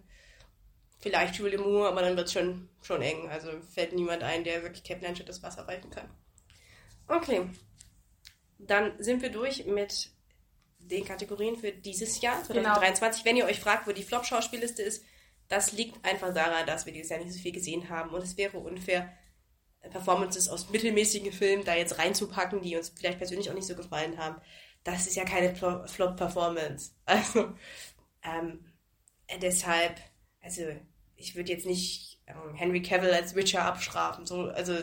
Vielleicht 1.00 1.36
Julie 1.36 1.58
Moore, 1.58 1.88
aber 1.88 2.02
dann 2.02 2.16
wird 2.16 2.28
es 2.28 2.32
schon, 2.32 2.68
schon 2.82 3.02
eng. 3.02 3.28
Also 3.28 3.50
fällt 3.62 3.92
niemand 3.92 4.22
ein, 4.22 4.44
der 4.44 4.62
wirklich 4.62 4.84
Kate 4.84 5.00
Blanchett 5.00 5.28
das 5.28 5.42
Wasser 5.42 5.66
reichen 5.66 5.90
kann. 5.90 6.08
Okay. 7.08 7.48
Dann 8.58 8.92
sind 9.02 9.22
wir 9.22 9.30
durch 9.30 9.66
mit 9.66 10.10
den 10.78 11.04
Kategorien 11.04 11.56
für 11.56 11.72
dieses 11.72 12.20
Jahr, 12.20 12.36
Genau. 12.42 12.74
2023. 12.74 13.24
Wenn 13.24 13.36
ihr 13.36 13.46
euch 13.46 13.60
fragt, 13.60 13.86
wo 13.86 13.92
die 13.92 14.02
Flop-Schauspielliste 14.02 14.82
ist, 14.82 15.04
das 15.48 15.72
liegt 15.72 16.04
einfach 16.04 16.32
daran, 16.32 16.66
dass 16.66 16.86
wir 16.86 16.92
dieses 16.92 17.10
Jahr 17.10 17.20
nicht 17.20 17.32
so 17.32 17.38
viel 17.38 17.52
gesehen 17.52 17.88
haben. 17.88 18.10
Und 18.10 18.22
es 18.22 18.36
wäre 18.36 18.58
unfair, 18.58 19.12
Performances 19.90 20.48
aus 20.48 20.70
mittelmäßigen 20.70 21.32
Filmen 21.32 21.64
da 21.64 21.74
jetzt 21.74 21.98
reinzupacken, 21.98 22.62
die 22.62 22.76
uns 22.76 22.90
vielleicht 22.96 23.18
persönlich 23.18 23.50
auch 23.50 23.54
nicht 23.54 23.66
so 23.66 23.74
gefallen 23.74 24.18
haben. 24.18 24.40
Das 24.82 25.06
ist 25.06 25.16
ja 25.16 25.24
keine 25.24 25.54
Flop-Performance. 25.54 26.92
Also, 27.06 27.52
ähm, 28.22 28.64
deshalb, 29.42 30.00
also, 30.40 30.62
ich 31.16 31.36
würde 31.36 31.52
jetzt 31.52 31.66
nicht 31.66 32.22
ähm, 32.26 32.54
Henry 32.54 32.80
Cavill 32.82 33.12
als 33.12 33.34
Witcher 33.34 33.62
abstrafen. 33.64 34.24
So, 34.26 34.44
also, 34.44 34.78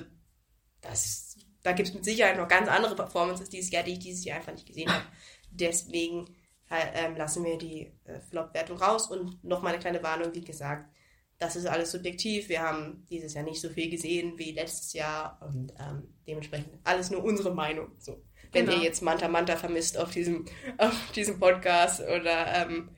das, 0.82 1.31
da 1.64 1.72
gibt 1.74 1.90
es 1.90 1.94
mit 1.94 2.06
Sicherheit 2.06 2.38
noch 2.38 2.48
ganz 2.48 2.68
andere 2.68 2.96
Performances 2.96 3.50
dieses 3.50 3.72
Jahr, 3.72 3.84
die 3.84 3.94
ich 3.94 4.00
dieses 4.00 4.26
Jahr 4.26 4.38
einfach 4.38 4.54
nicht 4.54 4.68
gesehen 4.68 4.92
habe. 4.92 5.06
Deswegen 5.52 6.36
halt, 6.70 6.92
ähm, 6.96 7.16
lassen 7.16 7.44
wir 7.44 7.58
die 7.58 7.92
äh, 8.06 8.20
Flop-Wertung 8.30 8.78
raus. 8.78 9.10
Und 9.12 9.44
nochmal 9.44 9.74
eine 9.74 9.82
kleine 9.82 10.02
Warnung, 10.02 10.34
wie 10.34 10.44
gesagt, 10.44 10.90
das 11.38 11.56
ist 11.56 11.66
alles 11.66 11.92
subjektiv. 11.92 12.50
Wir 12.50 12.62
haben 12.62 13.06
dieses 13.10 13.34
Jahr 13.34 13.44
nicht 13.44 13.62
so 13.62 13.70
viel 13.70 13.90
gesehen 13.90 14.38
wie 14.38 14.52
letztes 14.52 14.94
Jahr 14.94 15.40
und 15.42 15.74
ähm, 15.80 16.14
dementsprechend 16.28 16.70
alles 16.84 17.10
nur 17.10 17.24
unsere 17.24 17.54
Meinung. 17.54 17.92
So. 17.98 18.24
Wenn 18.52 18.66
Genau. 18.66 18.78
ihr 18.78 18.84
jetzt 18.84 19.02
Manta 19.02 19.28
Manta 19.28 19.56
vermisst 19.56 19.98
auf 19.98 20.12
diesem, 20.12 20.46
auf 20.78 21.12
diesem 21.16 21.40
Podcast 21.40 22.02
oder 22.02 22.48
ähm, 22.56 22.90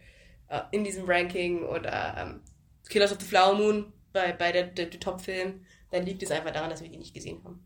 äh, 0.49 0.61
in 0.71 0.83
diesem 0.83 1.05
Ranking 1.05 1.63
oder 1.63 2.15
ähm, 2.17 2.41
Killers 2.89 3.11
of 3.11 3.19
the 3.21 3.25
Flower 3.25 3.55
Moon 3.55 3.93
bei, 4.11 4.33
bei 4.33 4.51
der, 4.51 4.67
der, 4.67 4.87
der 4.87 4.99
Top-Film, 4.99 5.65
dann 5.91 6.05
liegt 6.05 6.21
es 6.21 6.31
einfach 6.31 6.51
daran, 6.51 6.69
dass 6.69 6.81
wir 6.81 6.89
die 6.89 6.97
nicht 6.97 7.13
gesehen 7.13 7.41
haben. 7.43 7.65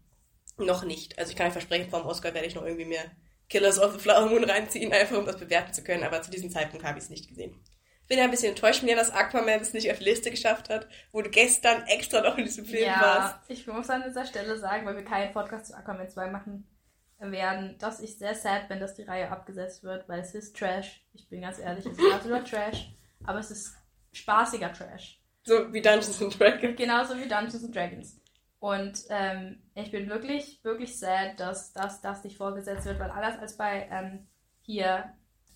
Noch 0.57 0.83
nicht. 0.83 1.17
Also 1.19 1.31
ich 1.31 1.37
kann 1.37 1.47
euch 1.47 1.53
versprechen, 1.53 1.89
vor 1.89 2.01
dem 2.01 2.07
Oscar 2.07 2.33
werde 2.33 2.47
ich 2.47 2.55
noch 2.55 2.65
irgendwie 2.65 2.85
mehr 2.85 3.05
Killers 3.49 3.79
of 3.79 3.93
the 3.93 3.99
Flower 3.99 4.27
Moon 4.27 4.43
reinziehen, 4.43 4.91
einfach 4.93 5.17
um 5.17 5.25
das 5.25 5.37
bewerten 5.37 5.73
zu 5.73 5.83
können, 5.83 6.03
aber 6.03 6.21
zu 6.21 6.31
diesem 6.31 6.49
Zeitpunkt 6.49 6.85
habe 6.85 6.97
ich 6.97 7.05
es 7.05 7.09
nicht 7.09 7.27
gesehen. 7.27 7.59
Bin 8.07 8.17
ja 8.17 8.23
ein 8.23 8.31
bisschen 8.31 8.49
enttäuscht 8.49 8.81
mit 8.83 8.91
dir, 8.91 8.95
dass 8.95 9.11
Aquaman 9.11 9.59
es 9.59 9.73
nicht 9.73 9.91
auf 9.91 9.97
die 9.97 10.05
Liste 10.05 10.31
geschafft 10.31 10.69
hat, 10.69 10.87
wo 11.11 11.21
du 11.21 11.29
gestern 11.29 11.83
extra 11.87 12.21
noch 12.21 12.37
in 12.37 12.45
diesem 12.45 12.65
Film 12.65 12.89
warst. 12.89 13.35
Ja, 13.35 13.41
ich 13.49 13.67
muss 13.67 13.89
an 13.89 14.03
dieser 14.07 14.25
Stelle 14.25 14.57
sagen, 14.57 14.85
weil 14.85 14.95
wir 14.95 15.03
keinen 15.03 15.33
Podcast 15.33 15.67
zu 15.67 15.75
Aquaman 15.75 16.09
2 16.09 16.27
machen 16.27 16.65
werden, 17.19 17.77
dass 17.79 17.99
ich 17.99 18.17
sehr 18.17 18.33
sad 18.33 18.69
bin, 18.69 18.79
dass 18.79 18.93
die 18.95 19.03
Reihe 19.03 19.29
abgesetzt 19.29 19.83
wird, 19.83 20.07
weil 20.07 20.21
es 20.21 20.33
ist 20.35 20.55
Trash. 20.55 21.03
Ich 21.13 21.27
bin 21.27 21.41
ganz 21.41 21.59
ehrlich, 21.59 21.85
es 21.85 21.97
ist 21.97 22.13
absoluter 22.13 22.45
Trash, 22.49 22.91
aber 23.25 23.39
es 23.39 23.51
ist 23.51 23.75
spaßiger 24.13 24.71
Trash. 24.71 25.19
So 25.43 25.73
wie 25.73 25.81
Dungeons 25.81 26.21
and 26.21 26.39
Dragons. 26.39 26.77
Genauso 26.77 27.17
wie 27.17 27.27
Dungeons 27.27 27.63
and 27.63 27.75
Dragons. 27.75 28.19
Und 28.59 29.03
ähm, 29.09 29.61
ich 29.75 29.91
bin 29.91 30.09
wirklich, 30.09 30.63
wirklich 30.63 30.97
sad, 30.97 31.39
dass 31.39 31.73
das, 31.73 32.01
das 32.01 32.23
nicht 32.23 32.37
vorgesetzt 32.37 32.85
wird, 32.85 32.99
weil 32.99 33.11
anders 33.11 33.37
als 33.37 33.55
bei 33.55 33.87
ähm, 33.91 34.27
hier 34.61 35.13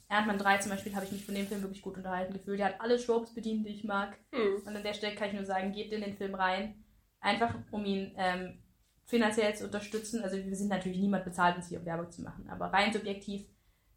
Ant-Man 0.08 0.38
3 0.38 0.58
zum 0.60 0.72
Beispiel 0.72 0.94
habe 0.94 1.06
ich 1.06 1.12
mich 1.12 1.26
von 1.26 1.34
dem 1.34 1.48
Film 1.48 1.62
wirklich 1.62 1.82
gut 1.82 1.98
unterhalten 1.98 2.34
gefühlt. 2.34 2.60
Der 2.60 2.68
hat 2.68 2.82
alle 2.82 2.98
Tropes 2.98 3.34
bedient, 3.34 3.66
die 3.66 3.72
ich 3.72 3.84
mag. 3.84 4.18
Hm. 4.32 4.62
Und 4.66 4.76
an 4.76 4.84
der 4.84 4.94
Stelle 4.94 5.16
kann 5.16 5.30
ich 5.30 5.34
nur 5.34 5.46
sagen, 5.46 5.72
geht 5.72 5.92
in 5.92 6.02
den 6.02 6.18
Film 6.18 6.36
rein. 6.36 6.84
Einfach, 7.22 7.56
um 7.72 7.86
ihn 7.86 8.14
ähm, 8.18 8.62
finanziell 9.06 9.56
zu 9.56 9.66
unterstützen. 9.66 10.24
Also 10.24 10.38
wir 10.38 10.56
sind 10.56 10.70
natürlich 10.70 11.00
niemand 11.00 11.24
bezahlt, 11.24 11.56
uns 11.56 11.70
hier 11.70 11.86
Werbung 11.86 12.12
zu 12.12 12.22
machen. 12.22 12.50
Aber 12.50 12.68
rein 12.68 12.94
subjektiv 12.94 13.48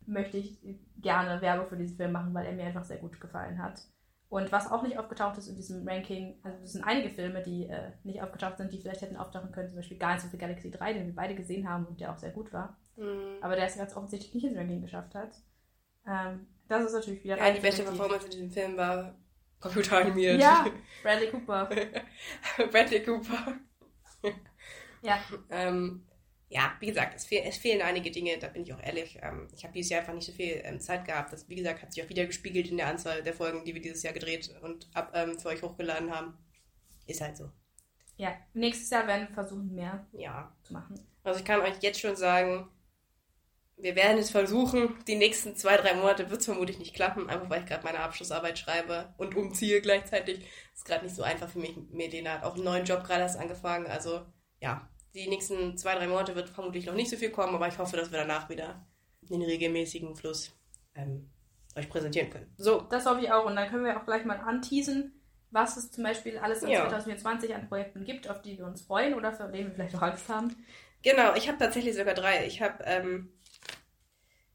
möchte 0.06 0.38
ich 0.38 0.58
gerne 1.00 1.40
Werbung 1.40 1.68
für 1.68 1.76
diesen 1.76 1.96
Film 1.96 2.12
machen, 2.12 2.32
weil 2.32 2.46
er 2.46 2.52
mir 2.52 2.64
einfach 2.64 2.84
sehr 2.84 2.98
gut 2.98 3.20
gefallen 3.20 3.62
hat. 3.62 3.80
Und 4.34 4.50
was 4.50 4.68
auch 4.68 4.82
nicht 4.82 4.98
aufgetaucht 4.98 5.38
ist 5.38 5.46
in 5.46 5.54
diesem 5.54 5.86
Ranking, 5.86 6.40
also 6.42 6.58
es 6.64 6.72
sind 6.72 6.82
einige 6.82 7.08
Filme, 7.08 7.40
die 7.40 7.68
äh, 7.68 7.92
nicht 8.02 8.20
aufgetaucht 8.20 8.56
sind, 8.56 8.72
die 8.72 8.80
vielleicht 8.80 9.00
hätten 9.00 9.16
auftauchen 9.16 9.52
können, 9.52 9.68
zum 9.68 9.76
Beispiel 9.76 9.96
Guardians 9.96 10.24
of 10.24 10.32
the 10.32 10.38
Galaxy 10.38 10.72
3, 10.72 10.92
den 10.92 11.06
wir 11.06 11.14
beide 11.14 11.36
gesehen 11.36 11.68
haben 11.68 11.86
und 11.86 12.00
der 12.00 12.10
auch 12.10 12.18
sehr 12.18 12.32
gut 12.32 12.52
war. 12.52 12.76
Mhm. 12.96 13.36
Aber 13.42 13.54
der 13.54 13.66
es 13.66 13.76
ganz 13.76 13.94
offensichtlich 13.96 14.34
nicht 14.34 14.44
ins 14.46 14.56
Ranking 14.58 14.82
geschafft 14.82 15.14
hat. 15.14 15.40
Ähm, 16.04 16.48
das 16.66 16.84
ist 16.84 16.94
natürlich 16.94 17.22
wieder 17.22 17.38
Ja, 17.38 17.52
die 17.52 17.60
beste. 17.60 17.84
Performance 17.84 18.24
in 18.24 18.30
diesem 18.32 18.50
Film 18.50 18.76
war 18.76 19.14
computeranimiert. 19.60 20.40
Ja, 20.40 20.66
Bradley 21.04 21.30
Cooper. 21.30 21.70
Bradley 22.72 23.04
Cooper. 23.04 23.52
Ja, 25.02 25.18
Ähm, 25.50 26.04
ja, 26.54 26.72
wie 26.78 26.86
gesagt, 26.86 27.14
es, 27.16 27.26
fehl, 27.26 27.42
es 27.44 27.56
fehlen 27.56 27.82
einige 27.82 28.12
Dinge, 28.12 28.38
da 28.38 28.46
bin 28.46 28.62
ich 28.62 28.72
auch 28.72 28.80
ehrlich. 28.80 29.18
Ähm, 29.20 29.48
ich 29.56 29.64
habe 29.64 29.74
dieses 29.74 29.90
Jahr 29.90 30.00
einfach 30.02 30.14
nicht 30.14 30.24
so 30.26 30.32
viel 30.32 30.60
ähm, 30.62 30.78
Zeit 30.80 31.04
gehabt. 31.04 31.32
Das, 31.32 31.48
wie 31.48 31.56
gesagt, 31.56 31.82
hat 31.82 31.92
sich 31.92 32.04
auch 32.04 32.08
wieder 32.08 32.26
gespiegelt 32.26 32.68
in 32.70 32.76
der 32.76 32.86
Anzahl 32.86 33.24
der 33.24 33.34
Folgen, 33.34 33.64
die 33.64 33.74
wir 33.74 33.82
dieses 33.82 34.04
Jahr 34.04 34.12
gedreht 34.14 34.54
und 34.62 34.88
ab, 34.94 35.10
ähm, 35.14 35.36
für 35.38 35.48
euch 35.48 35.62
hochgeladen 35.62 36.14
haben. 36.14 36.38
Ist 37.06 37.20
halt 37.20 37.36
so. 37.36 37.50
ja. 38.16 38.36
Nächstes 38.52 38.88
Jahr 38.90 39.06
werden 39.08 39.26
wir 39.28 39.34
versuchen, 39.34 39.74
mehr 39.74 40.06
Ja. 40.12 40.54
zu 40.62 40.72
machen. 40.74 40.94
Also 41.24 41.40
ich 41.40 41.44
kann 41.44 41.60
euch 41.60 41.74
jetzt 41.80 41.98
schon 42.00 42.14
sagen, 42.14 42.68
wir 43.76 43.96
werden 43.96 44.18
es 44.18 44.30
versuchen. 44.30 44.94
Die 45.08 45.16
nächsten 45.16 45.56
zwei, 45.56 45.76
drei 45.76 45.94
Monate 45.94 46.30
wird 46.30 46.38
es 46.38 46.46
vermutlich 46.46 46.78
nicht 46.78 46.94
klappen, 46.94 47.28
einfach 47.28 47.50
weil 47.50 47.62
ich 47.62 47.66
gerade 47.66 47.82
meine 47.84 47.98
Abschlussarbeit 47.98 48.58
schreibe 48.60 49.12
und 49.18 49.34
umziehe 49.34 49.80
gleichzeitig. 49.80 50.46
Ist 50.72 50.84
gerade 50.84 51.04
nicht 51.04 51.16
so 51.16 51.24
einfach 51.24 51.48
für 51.48 51.58
mich. 51.58 51.76
Medina 51.90 52.34
hat 52.34 52.44
auch 52.44 52.54
einen 52.54 52.62
neuen 52.64 52.84
Job 52.84 53.02
gerade 53.02 53.22
erst 53.22 53.38
angefangen. 53.38 53.86
Also 53.88 54.24
ja, 54.60 54.88
die 55.14 55.28
nächsten 55.28 55.76
zwei, 55.78 55.94
drei 55.94 56.06
Monate 56.08 56.34
wird 56.34 56.48
vermutlich 56.48 56.86
noch 56.86 56.94
nicht 56.94 57.10
so 57.10 57.16
viel 57.16 57.30
kommen, 57.30 57.54
aber 57.54 57.68
ich 57.68 57.78
hoffe, 57.78 57.96
dass 57.96 58.10
wir 58.10 58.18
danach 58.18 58.48
wieder 58.48 58.84
den 59.22 59.42
regelmäßigen 59.42 60.16
Fluss 60.16 60.52
ähm, 60.94 61.30
euch 61.76 61.88
präsentieren 61.88 62.30
können. 62.30 62.52
So, 62.56 62.80
Das 62.82 63.06
hoffe 63.06 63.20
ich 63.22 63.30
auch. 63.32 63.46
Und 63.46 63.56
dann 63.56 63.68
können 63.70 63.84
wir 63.84 63.98
auch 64.00 64.04
gleich 64.04 64.24
mal 64.24 64.38
anteasen, 64.38 65.20
was 65.50 65.76
es 65.76 65.90
zum 65.90 66.04
Beispiel 66.04 66.38
alles 66.38 66.62
in 66.62 66.70
Ja. 66.70 66.80
2024 66.82 67.54
an 67.54 67.68
Projekten 67.68 68.04
gibt, 68.04 68.28
auf 68.28 68.42
die 68.42 68.58
wir 68.58 68.66
uns 68.66 68.82
freuen 68.82 69.14
oder 69.14 69.32
für 69.32 69.44
denen 69.48 69.68
wir 69.68 69.74
vielleicht 69.74 69.94
auch 69.94 70.02
Angst 70.02 70.28
haben. 70.28 70.54
Genau, 71.02 71.34
ich 71.34 71.48
habe 71.48 71.58
tatsächlich 71.58 71.94
sogar 71.96 72.14
drei. 72.14 72.46
Ich 72.46 72.60
habe 72.60 72.82
ähm, 72.84 73.32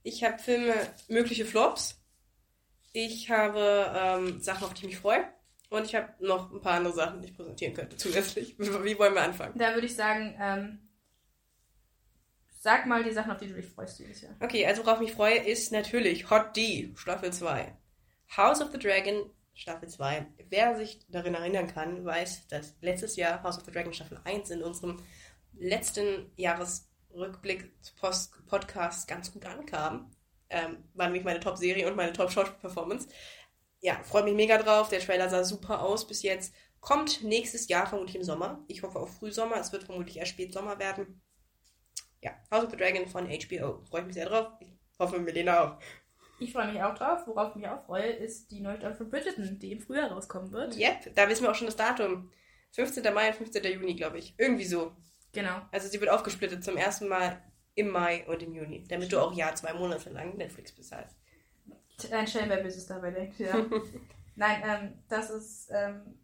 ich 0.04 0.24
habe 0.24 0.40
Filme, 0.40 0.74
mögliche 1.08 1.46
Flops. 1.46 2.02
Ich 2.92 3.30
habe 3.30 3.92
ähm, 3.96 4.42
Sachen, 4.42 4.64
auf 4.66 4.74
die 4.74 4.82
ich 4.82 4.88
mich 4.94 4.98
freue. 4.98 5.24
Und 5.70 5.86
ich 5.86 5.96
habe 5.96 6.14
noch 6.20 6.52
ein 6.52 6.62
paar 6.62 6.74
andere 6.74 6.94
Sachen, 6.94 7.22
die 7.22 7.28
ich 7.28 7.36
präsentieren 7.36 7.74
könnte 7.74 7.96
zusätzlich. 7.96 8.58
Wie, 8.58 8.98
wollen 8.98 9.14
wir 9.14 9.22
anfangen? 9.22 9.58
Da 9.58 9.74
würde 9.74 9.86
ich 9.86 9.96
sagen, 9.96 10.36
ähm, 10.40 10.90
sag 12.60 12.88
mal 12.88 13.04
die 13.04 13.12
Sachen, 13.12 13.32
auf 13.32 13.38
die 13.38 13.48
du 13.48 13.54
dich 13.54 13.68
freust 13.68 14.00
dieses 14.00 14.22
Jahr. 14.22 14.36
Okay, 14.40 14.66
also 14.66 14.84
worauf 14.84 15.00
ich 15.00 15.10
mich 15.10 15.14
freue, 15.14 15.38
ist 15.38 15.72
natürlich 15.72 16.30
Hot 16.30 16.56
D, 16.56 16.92
Staffel 16.96 17.32
2. 17.32 17.78
House 18.36 18.62
of 18.62 18.72
the 18.72 18.80
Dragon, 18.80 19.30
Staffel 19.54 19.90
2. 19.90 20.26
Wer 20.50 20.76
sich 20.76 21.00
darin 21.10 21.36
erinnern 21.36 21.68
kann, 21.68 22.04
weiß, 22.04 22.48
dass 22.48 22.76
letztes 22.82 23.16
Jahr 23.16 23.44
House 23.44 23.58
of 23.58 23.66
the 23.66 23.72
Dragon 23.72 23.94
Staffel 23.94 24.20
1 24.24 24.50
in 24.50 24.64
unserem 24.64 24.98
letzten 25.54 26.32
Jahresrückblick 26.36 27.72
Post 27.98 28.34
Podcast 28.48 29.08
ganz 29.08 29.32
gut 29.32 29.46
ankam. 29.46 30.12
Ähm, 30.50 30.84
war 30.96 31.06
nämlich 31.06 31.24
meine 31.24 31.40
Top-Serie 31.40 31.88
und 31.88 31.96
meine 31.96 32.14
Top-Schauspiel-Performance. 32.14 33.08
Ja, 33.82 34.02
freue 34.04 34.24
mich 34.24 34.36
mega 34.36 34.58
drauf. 34.58 34.90
Der 34.90 35.00
Trailer 35.00 35.30
sah 35.30 35.44
super 35.44 35.82
aus 35.82 36.08
bis 36.08 36.22
jetzt. 36.24 36.54
Kommt 36.82 37.24
nächstes 37.24 37.68
Jahr 37.68 37.88
vermutlich 37.88 38.16
im 38.16 38.24
Sommer. 38.24 38.64
Ich 38.68 38.84
hoffe 38.84 39.00
auf 39.00 39.18
Frühsommer. 39.18 39.58
Es 39.58 39.72
wird 39.72 39.84
vermutlich 39.84 40.18
erst 40.18 40.32
Spätsommer 40.32 40.80
werden. 40.80 41.22
Ja, 42.22 42.32
House 42.52 42.66
of 42.66 42.72
the 42.72 42.78
Dragon 42.78 43.08
von 43.08 43.28
HBO. 43.28 43.84
Freue 43.90 44.02
ich 44.02 44.08
mich 44.08 44.16
sehr 44.16 44.28
drauf. 44.28 44.48
Ich 44.60 45.00
hoffe, 45.00 45.20
Melina 45.20 45.64
auch. 45.64 45.80
Ich 46.40 46.54
freue 46.54 46.72
mich 46.72 46.82
auch 46.82 46.96
drauf. 46.96 47.22
Worauf 47.26 47.50
ich 47.50 47.56
mich 47.56 47.68
auch 47.68 47.86
freue, 47.86 48.12
ist 48.12 48.52
die 48.52 48.62
neue 48.62 48.78
Staffel 48.78 48.98
von 48.98 49.10
Bridgerton, 49.10 49.60
die 49.60 49.72
im 49.74 49.82
Frühjahr 49.82 50.12
rauskommen 50.12 50.52
wird. 50.52 50.78
Yep, 50.78 51.16
da 51.16 51.28
wissen 51.28 51.44
wir 51.44 51.52
auch 51.52 51.56
schon 51.56 51.68
das 51.68 51.76
Datum. 51.76 52.32
15. 52.72 53.14
Mai 53.14 53.30
und 53.30 53.36
15. 53.36 53.64
Juni, 53.74 53.96
glaube 53.96 54.20
ich. 54.20 54.36
Irgendwie 54.38 54.66
so. 54.66 54.96
Genau. 55.34 55.62
Also 55.72 55.88
sie 55.88 56.00
wird 56.00 56.10
aufgesplittet 56.10 56.64
zum 56.64 56.78
ersten 56.78 57.08
Mal 57.08 57.42
im 57.76 57.90
Mai 57.90 58.26
und 58.28 58.42
im 58.42 58.54
Juni, 58.54 58.86
damit 58.88 59.12
du 59.12 59.20
auch 59.20 59.34
ja 59.34 59.54
zwei 59.56 59.74
Monate 59.74 60.10
lang 60.10 60.38
Netflix 60.38 60.72
bezahlst. 60.72 61.19
Ein 62.12 62.28
Schelm, 62.28 62.50
wer 62.50 62.64
Böses 62.64 62.86
dabei 62.88 63.12
denkt, 63.12 63.40
ja. 63.40 63.56
Nein, 64.36 64.62
ähm, 64.66 65.04
das 65.10 65.30
ist 65.30 65.70
ähm, 65.72 66.20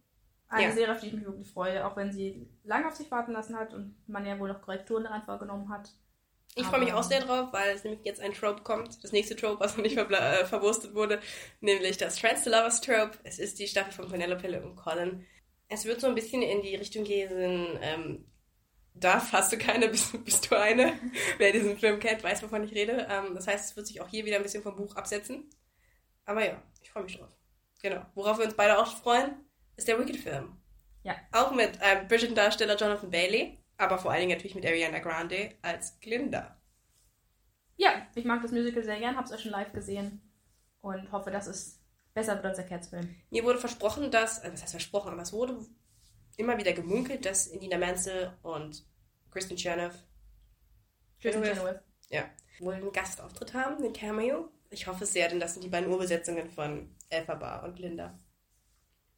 eine 0.47 0.67
Ja. 0.67 0.71
Serie, 0.71 0.93
auf 0.93 1.01
die 1.01 1.07
ich 1.07 1.13
mich 1.13 1.25
wirklich 1.25 1.51
freue, 1.51 1.85
auch 1.85 1.95
wenn 1.97 2.11
sie 2.11 2.47
lange 2.63 2.87
auf 2.87 2.95
sich 2.95 3.11
warten 3.11 3.33
lassen 3.33 3.57
hat 3.57 3.73
und 3.73 3.95
man 4.07 4.25
ja 4.25 4.39
wohl 4.39 4.49
noch 4.49 4.61
Korrekturen 4.61 5.03
daran 5.03 5.23
vorgenommen 5.23 5.69
hat. 5.69 5.89
Ich 6.57 6.65
freue 6.65 6.79
mich 6.79 6.93
auch 6.93 7.03
sehr 7.03 7.19
drauf, 7.19 7.49
weil 7.51 7.75
es 7.75 7.83
nämlich 7.83 8.05
jetzt 8.05 8.21
ein 8.21 8.33
Trope 8.33 8.61
kommt. 8.63 9.03
Das 9.03 9.11
nächste 9.11 9.35
Trope, 9.35 9.59
was 9.59 9.75
noch 9.75 9.83
nicht 9.83 9.97
äh, 9.97 10.45
verwurstet 10.45 10.93
wurde, 10.95 11.19
nämlich 11.59 11.97
das 11.97 12.17
Friends 12.17 12.45
to 12.45 12.49
Lovers 12.49 12.79
Trope. 12.79 13.17
Es 13.23 13.39
ist 13.39 13.59
die 13.59 13.67
Staffel 13.67 13.91
von 13.91 14.09
Penelope 14.09 14.61
und 14.61 14.77
Colin. 14.77 15.25
Es 15.67 15.83
wird 15.83 15.99
so 15.99 16.07
ein 16.07 16.15
bisschen 16.15 16.41
in 16.41 16.61
die 16.61 16.75
Richtung 16.75 17.03
gehen, 17.03 17.77
ähm, 17.81 18.25
darf, 18.93 19.33
hast 19.33 19.51
du 19.51 19.57
keine, 19.57 19.89
bist, 19.91 20.23
bist 20.23 20.49
du 20.49 20.57
eine. 20.57 20.93
Wer 21.37 21.51
diesen 21.51 21.77
Film 21.77 21.99
kennt, 21.99 22.23
weiß, 22.23 22.41
wovon 22.43 22.63
ich 22.63 22.73
rede. 22.73 23.05
Ähm, 23.09 23.35
das 23.35 23.47
heißt, 23.47 23.71
es 23.71 23.75
wird 23.75 23.87
sich 23.87 23.99
auch 24.01 24.07
hier 24.07 24.25
wieder 24.25 24.37
ein 24.37 24.43
bisschen 24.43 24.63
vom 24.63 24.77
Buch 24.77 24.95
absetzen. 24.95 25.49
Aber 26.25 26.45
ja, 26.45 26.61
ich 26.81 26.91
freue 26.91 27.03
mich 27.03 27.17
drauf. 27.17 27.29
Genau. 27.81 28.05
Worauf 28.15 28.37
wir 28.37 28.45
uns 28.45 28.55
beide 28.55 28.77
auch 28.77 28.97
freuen, 28.97 29.35
ist 29.75 29.87
der 29.87 29.99
Wicked-Film. 29.99 30.57
Ja. 31.03 31.15
Auch 31.31 31.51
mit 31.51 31.77
ähm, 31.81 32.07
Bridget-Darsteller 32.07 32.75
Jonathan 32.77 33.11
Bailey, 33.11 33.59
aber 33.77 33.97
vor 33.99 34.11
allen 34.11 34.21
Dingen 34.21 34.31
natürlich 34.31 34.55
mit 34.55 34.65
Ariana 34.65 34.99
Grande 34.99 35.55
als 35.61 35.99
Glinda. 35.99 36.59
Ja, 37.77 38.07
ich 38.15 38.25
mag 38.25 38.41
das 38.41 38.51
Musical 38.51 38.83
sehr 38.83 38.99
gern, 38.99 39.17
hab's 39.17 39.31
auch 39.31 39.39
schon 39.39 39.51
live 39.51 39.71
gesehen 39.73 40.21
und 40.81 41.11
hoffe, 41.11 41.29
dass 41.29 41.47
es 41.47 41.81
besser 42.13 42.35
wird 42.35 42.45
als 42.45 42.57
der 42.57 42.65
Cats-Film. 42.65 43.15
Mir 43.29 43.43
wurde 43.43 43.59
versprochen, 43.59 44.09
dass, 44.09 44.43
äh, 44.43 44.51
was 44.51 44.61
heißt 44.61 44.71
versprochen, 44.71 45.11
aber 45.11 45.21
es 45.21 45.33
wurde 45.33 45.59
immer 46.37 46.57
wieder 46.57 46.73
gemunkelt, 46.73 47.25
dass 47.25 47.47
Indina 47.47 47.77
Menzel 47.77 48.33
und 48.41 48.85
Kristen 49.29 49.57
Chernoff 49.57 49.95
Chenoweth, 51.19 51.53
Chenoweth. 51.53 51.81
ja, 52.09 52.29
wohl 52.59 52.73
einen 52.73 52.91
Gastauftritt 52.91 53.53
haben, 53.53 53.77
einen 53.77 53.93
Cameo. 53.93 54.49
Ich 54.75 54.87
hoffe 54.87 55.05
es 55.05 55.13
sehr, 55.13 55.29
denn 55.29 55.39
das 55.39 55.53
sind 55.53 55.63
die 55.63 55.69
beiden 55.69 55.89
Urbesetzungen 55.89 56.49
von 56.49 56.93
Elphaba 57.09 57.59
und 57.63 57.79
Linda. 57.79 58.19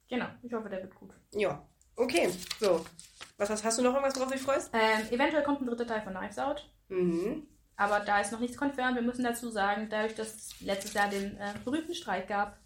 Genau, 0.08 0.28
ich 0.44 0.54
hoffe, 0.54 0.70
der 0.70 0.84
wird 0.84 0.94
gut. 0.94 1.16
Ja, 1.34 1.68
okay, 1.96 2.30
so. 2.60 2.86
Was 3.38 3.50
hast, 3.50 3.64
hast 3.64 3.80
du 3.80 3.82
noch 3.82 3.94
irgendwas, 3.96 4.16
worauf 4.16 4.30
du 4.30 4.36
dich 4.36 4.44
freust? 4.46 4.70
Ähm, 4.72 5.08
eventuell 5.10 5.42
kommt 5.44 5.62
ein 5.62 5.66
dritter 5.66 5.88
Teil 5.88 6.04
von 6.04 6.14
Knives 6.14 6.38
Out, 6.38 6.72
Mhm. 6.90 7.48
aber 7.76 8.02
da 8.02 8.22
ist 8.22 8.32
noch 8.32 8.40
nichts 8.40 8.56
confirmed. 8.56 8.96
Wir 8.96 9.02
müssen 9.02 9.24
dazu 9.24 9.50
sagen, 9.50 9.88
dadurch, 9.90 10.14
dass 10.14 10.36
es 10.36 10.62
letztes 10.62 10.94
Jahr 10.94 11.10
den 11.10 11.36
äh, 11.38 11.54
berühmten 11.66 11.96
Streik 11.96 12.28
gab, 12.28 12.60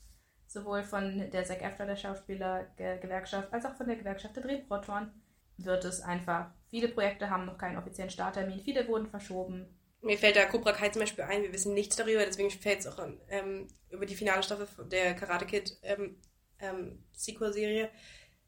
sowohl 0.47 0.83
von 0.83 1.31
der 1.31 1.45
SAG 1.45 1.63
AFTRA, 1.63 1.85
der 1.85 1.95
Schauspielergewerkschaft, 1.95 3.53
als 3.53 3.65
auch 3.65 3.75
von 3.75 3.87
der 3.87 3.95
Gewerkschaft 3.95 4.35
der 4.35 4.43
Drehbuchautoren, 4.43 5.13
wird 5.57 5.85
es 5.85 6.01
einfach, 6.01 6.51
viele 6.69 6.89
Projekte 6.89 7.29
haben 7.29 7.45
noch 7.45 7.57
keinen 7.57 7.77
offiziellen 7.77 8.11
Starttermin, 8.11 8.59
viele 8.59 8.85
wurden 8.89 9.07
verschoben. 9.07 9.77
Mir 10.01 10.17
fällt 10.17 10.35
da 10.35 10.45
Cobra 10.45 10.71
Kai 10.71 10.89
zum 10.89 11.01
Beispiel 11.01 11.23
ein, 11.25 11.43
wir 11.43 11.53
wissen 11.53 11.73
nichts 11.73 11.95
darüber, 11.95 12.25
deswegen 12.25 12.49
fällt 12.49 12.79
es 12.79 12.87
auch 12.87 12.97
ähm, 13.29 13.67
über 13.89 14.05
die 14.05 14.15
finale 14.15 14.41
Staffel 14.41 14.67
der 14.87 15.13
Karate 15.13 15.45
Kid 15.45 15.77
ähm, 15.83 16.17
ähm, 16.59 17.03
Sequel-Serie. 17.13 17.89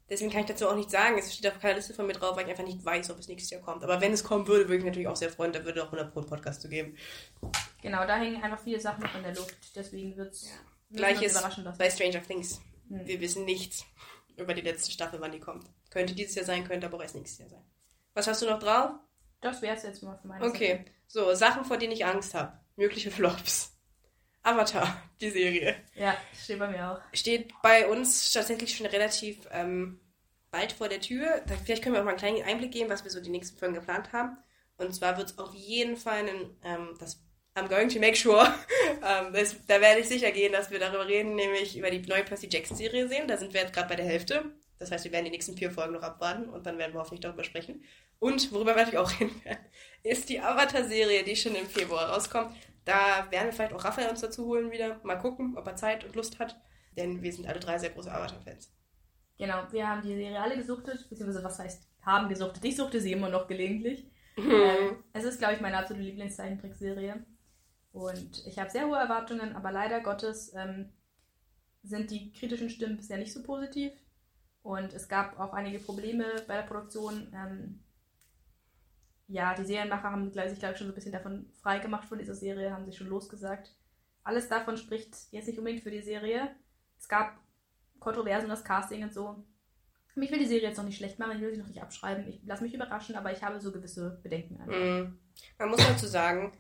Deswegen 0.10 0.32
kann 0.32 0.42
ich 0.42 0.48
dazu 0.48 0.68
auch 0.68 0.76
nichts 0.76 0.92
sagen. 0.92 1.18
Es 1.18 1.34
steht 1.34 1.52
auf 1.52 1.60
keiner 1.60 1.76
Liste 1.76 1.94
von 1.94 2.06
mir 2.06 2.14
drauf, 2.14 2.36
weil 2.36 2.44
ich 2.44 2.50
einfach 2.50 2.66
nicht 2.66 2.84
weiß, 2.84 3.10
ob 3.12 3.20
es 3.20 3.28
nächstes 3.28 3.52
Jahr 3.52 3.62
kommt. 3.62 3.84
Aber 3.84 4.02
wenn 4.02 4.12
es 4.12 4.24
kommen 4.24 4.48
würde, 4.48 4.66
würde 4.66 4.78
ich 4.78 4.84
mich 4.84 4.92
natürlich 4.92 5.08
auch 5.08 5.16
sehr 5.16 5.30
freuen, 5.30 5.54
da 5.54 5.64
würde 5.64 5.82
auch 5.82 5.88
100 5.88 6.12
Pro 6.12 6.20
einen 6.20 6.30
Podcast 6.30 6.62
zu 6.62 6.70
geben. 6.70 6.98
Genau, 7.82 8.06
da 8.06 8.18
hängen 8.18 8.42
einfach 8.42 8.62
viele 8.62 8.80
Sachen 8.80 9.04
in 9.16 9.24
der 9.24 9.36
Luft, 9.36 9.76
deswegen 9.76 10.16
wird 10.18 10.34
es 10.34 10.52
Gleiches 10.92 11.32
überraschen 11.32 11.64
lassen. 11.64 11.78
bei 11.78 11.90
Stranger 11.90 12.22
Things. 12.22 12.62
Hm. 12.90 13.06
Wir 13.06 13.20
wissen 13.22 13.46
nichts 13.46 13.86
über 14.38 14.54
die 14.54 14.62
letzte 14.62 14.92
Staffel, 14.92 15.20
wann 15.22 15.32
die 15.32 15.40
kommt. 15.40 15.66
Könnte 15.90 16.14
dieses 16.14 16.36
Jahr 16.36 16.46
sein, 16.46 16.68
könnte 16.68 16.88
aber 16.88 16.98
auch 16.98 17.02
erst 17.02 17.16
nächstes 17.16 17.40
Jahr 17.40 17.50
sein. 17.50 17.64
Was 18.14 18.28
hast 18.28 18.42
du 18.42 18.46
noch 18.46 18.60
drauf? 18.60 18.92
Das 19.42 19.62
wäre 19.62 19.76
es 19.76 19.84
jetzt 19.84 20.04
mal 20.04 20.18
von 20.18 20.30
meiner 20.30 20.46
Okay, 20.46 20.86
so, 21.14 21.36
Sachen, 21.36 21.64
vor 21.64 21.78
denen 21.78 21.94
ich 21.94 22.08
Angst 22.08 22.34
habe. 22.34 22.60
Mögliche 22.76 23.12
Flops. 23.12 23.72
Avatar, 24.42 25.00
die 25.22 25.30
Serie. 25.30 25.76
Ja, 25.94 26.18
steht 26.36 26.58
bei 26.58 26.68
mir 26.68 26.92
auch. 26.92 27.00
steht 27.14 27.54
bei 27.62 27.88
uns 27.88 28.32
tatsächlich 28.32 28.76
schon 28.76 28.88
relativ 28.88 29.38
ähm, 29.52 30.00
bald 30.50 30.72
vor 30.72 30.90
der 30.90 31.02
Tür. 31.02 31.44
Vielleicht 31.64 31.84
können 31.84 31.94
wir 31.94 32.02
auch 32.02 32.06
mal 32.06 32.12
einen 32.12 32.20
kleinen 32.20 32.42
Einblick 32.42 32.72
geben, 32.72 32.90
was 32.90 33.04
wir 33.04 33.12
so 33.12 33.22
die 33.22 33.30
nächsten 33.30 33.60
Folgen 33.60 33.76
geplant 33.76 34.12
haben. 34.12 34.38
Und 34.78 34.96
zwar 34.96 35.16
wird 35.18 35.30
es 35.30 35.38
auf 35.38 35.54
jeden 35.54 35.98
Fall 35.98 36.28
einen, 36.28 36.58
ähm, 36.64 36.96
das 37.00 37.24
I'm 37.56 37.68
going 37.68 37.90
to 37.90 38.00
make 38.00 38.16
sure, 38.16 38.52
ähm, 39.04 39.34
das, 39.34 39.56
da 39.68 39.80
werde 39.80 40.02
ich 40.02 40.08
sicher 40.08 40.32
gehen, 40.32 40.52
dass 40.52 40.72
wir 40.72 40.80
darüber 40.80 41.08
reden, 41.08 41.36
nämlich 41.36 41.78
über 41.78 41.92
die 41.92 42.00
neue 42.00 42.24
Percy 42.24 42.50
Jackson 42.50 42.76
Serie 42.76 43.08
sehen. 43.08 43.28
Da 43.28 43.38
sind 43.38 43.54
wir 43.54 43.62
jetzt 43.62 43.74
gerade 43.74 43.88
bei 43.88 43.96
der 43.96 44.06
Hälfte. 44.06 44.52
Das 44.80 44.92
heißt, 44.92 45.06
wir 45.06 45.12
werden 45.12 45.26
die 45.26 45.32
nächsten 45.32 45.56
vier 45.56 45.70
Folgen 45.70 45.94
noch 45.94 46.02
abwarten 46.02 46.50
und 46.50 46.66
dann 46.66 46.80
werden 46.80 46.94
wir 46.94 47.00
hoffentlich 47.00 47.22
darüber 47.22 47.44
sprechen. 47.44 47.84
Und 48.20 48.52
worüber 48.52 48.72
wir 48.72 48.84
natürlich 48.84 48.98
auch 48.98 49.12
reden 49.20 49.44
werden, 49.46 49.66
ist 50.04 50.30
die 50.30 50.40
Avatar-Serie, 50.40 51.24
die 51.24 51.36
schon 51.36 51.56
im 51.56 51.66
Februar 51.66 52.10
rauskommt. 52.10 52.54
Da 52.86 53.28
werden 53.32 53.46
wir 53.46 53.54
vielleicht 53.54 53.74
auch 53.74 53.84
Raphael 53.84 54.10
uns 54.10 54.22
dazu 54.22 54.46
holen 54.46 54.72
wieder. 54.72 55.00
Mal 55.04 55.16
gucken, 55.16 55.58
ob 55.58 55.66
er 55.66 55.76
Zeit 55.76 56.04
und 56.04 56.16
Lust 56.16 56.40
hat. 56.40 56.60
Denn 56.98 57.24
wir 57.24 57.32
sind 57.32 57.48
alle 57.48 57.60
drei 57.60 57.80
sehr 57.80 57.90
große 57.90 58.12
Avatar-Fans. 58.12 58.72
Genau, 59.38 59.64
wir 59.72 59.88
haben 59.88 60.02
die 60.02 60.16
Serie 60.16 60.40
alle 60.40 60.58
gesuchtet, 60.58 61.10
beziehungsweise 61.10 61.44
was 61.44 61.58
heißt, 61.58 61.88
haben 62.02 62.30
gesuchtet. 62.30 62.64
Ich 62.66 62.76
suchte 62.76 63.02
sie 63.02 63.14
immer 63.14 63.30
noch 63.30 63.48
gelegentlich. 63.48 64.06
Mhm. 64.38 64.52
Ähm, 64.52 65.04
es 65.14 65.24
ist, 65.24 65.40
glaube 65.40 65.56
ich, 65.56 65.62
meine 65.62 65.78
absolute 65.78 66.06
Lieblingszeichentrickserie. 66.06 67.26
Und 67.94 68.46
ich 68.46 68.60
habe 68.60 68.70
sehr 68.70 68.88
hohe 68.88 68.98
Erwartungen, 68.98 69.56
aber 69.56 69.72
leider 69.72 70.02
Gottes 70.02 70.54
ähm, 70.56 70.92
sind 71.84 72.12
die 72.12 72.32
kritischen 72.34 72.70
Stimmen 72.70 72.98
bisher 72.98 73.18
nicht 73.18 73.34
so 73.34 73.44
positiv. 73.44 73.94
Und 74.62 74.94
es 74.94 75.08
gab 75.08 75.40
auch 75.40 75.54
einige 75.54 75.80
Probleme 75.80 76.26
bei 76.48 76.56
der 76.56 76.64
Produktion. 76.64 77.32
Ähm, 77.34 77.83
ja, 79.28 79.54
die 79.54 79.66
Serienmacher 79.66 80.12
haben 80.12 80.26
sich, 80.26 80.34
glaube 80.34 80.74
ich, 80.74 80.78
schon 80.78 80.88
so 80.88 80.94
ein 80.94 80.96
bisschen 80.96 81.12
davon 81.12 81.50
freigemacht 81.62 82.08
von 82.08 82.20
dieser 82.20 82.36
Serie, 82.36 82.72
haben 82.72 82.86
sich 82.86 82.98
schon 82.98 83.08
losgesagt. 83.08 83.76
Alles 84.24 84.48
davon 84.48 84.78
spricht 84.78 85.16
jetzt 85.32 85.48
nicht 85.48 85.58
unbedingt 85.58 85.84
für 85.84 85.92
die 85.92 86.02
Serie. 86.02 86.56
Es 86.98 87.08
gab 87.08 87.38
Kontroversen 88.00 88.50
das 88.50 88.64
Casting 88.64 89.04
und 89.04 89.14
so. 89.14 89.44
Ich 90.16 90.32
will 90.32 90.40
die 90.40 90.46
Serie 90.46 90.68
jetzt 90.68 90.78
noch 90.78 90.86
nicht 90.86 90.98
schlecht 90.98 91.18
machen, 91.18 91.36
ich 91.36 91.42
will 91.42 91.52
sie 91.52 91.60
noch 91.60 91.68
nicht 91.68 91.82
abschreiben. 91.82 92.28
Ich 92.28 92.42
lasse 92.46 92.64
mich 92.64 92.74
überraschen, 92.74 93.16
aber 93.16 93.32
ich 93.32 93.42
habe 93.42 93.60
so 93.60 93.72
gewisse 93.72 94.20
Bedenken. 94.22 94.56
Mm. 94.68 95.18
Man 95.58 95.70
muss 95.70 95.80
dazu 95.80 96.06
sagen, 96.06 96.52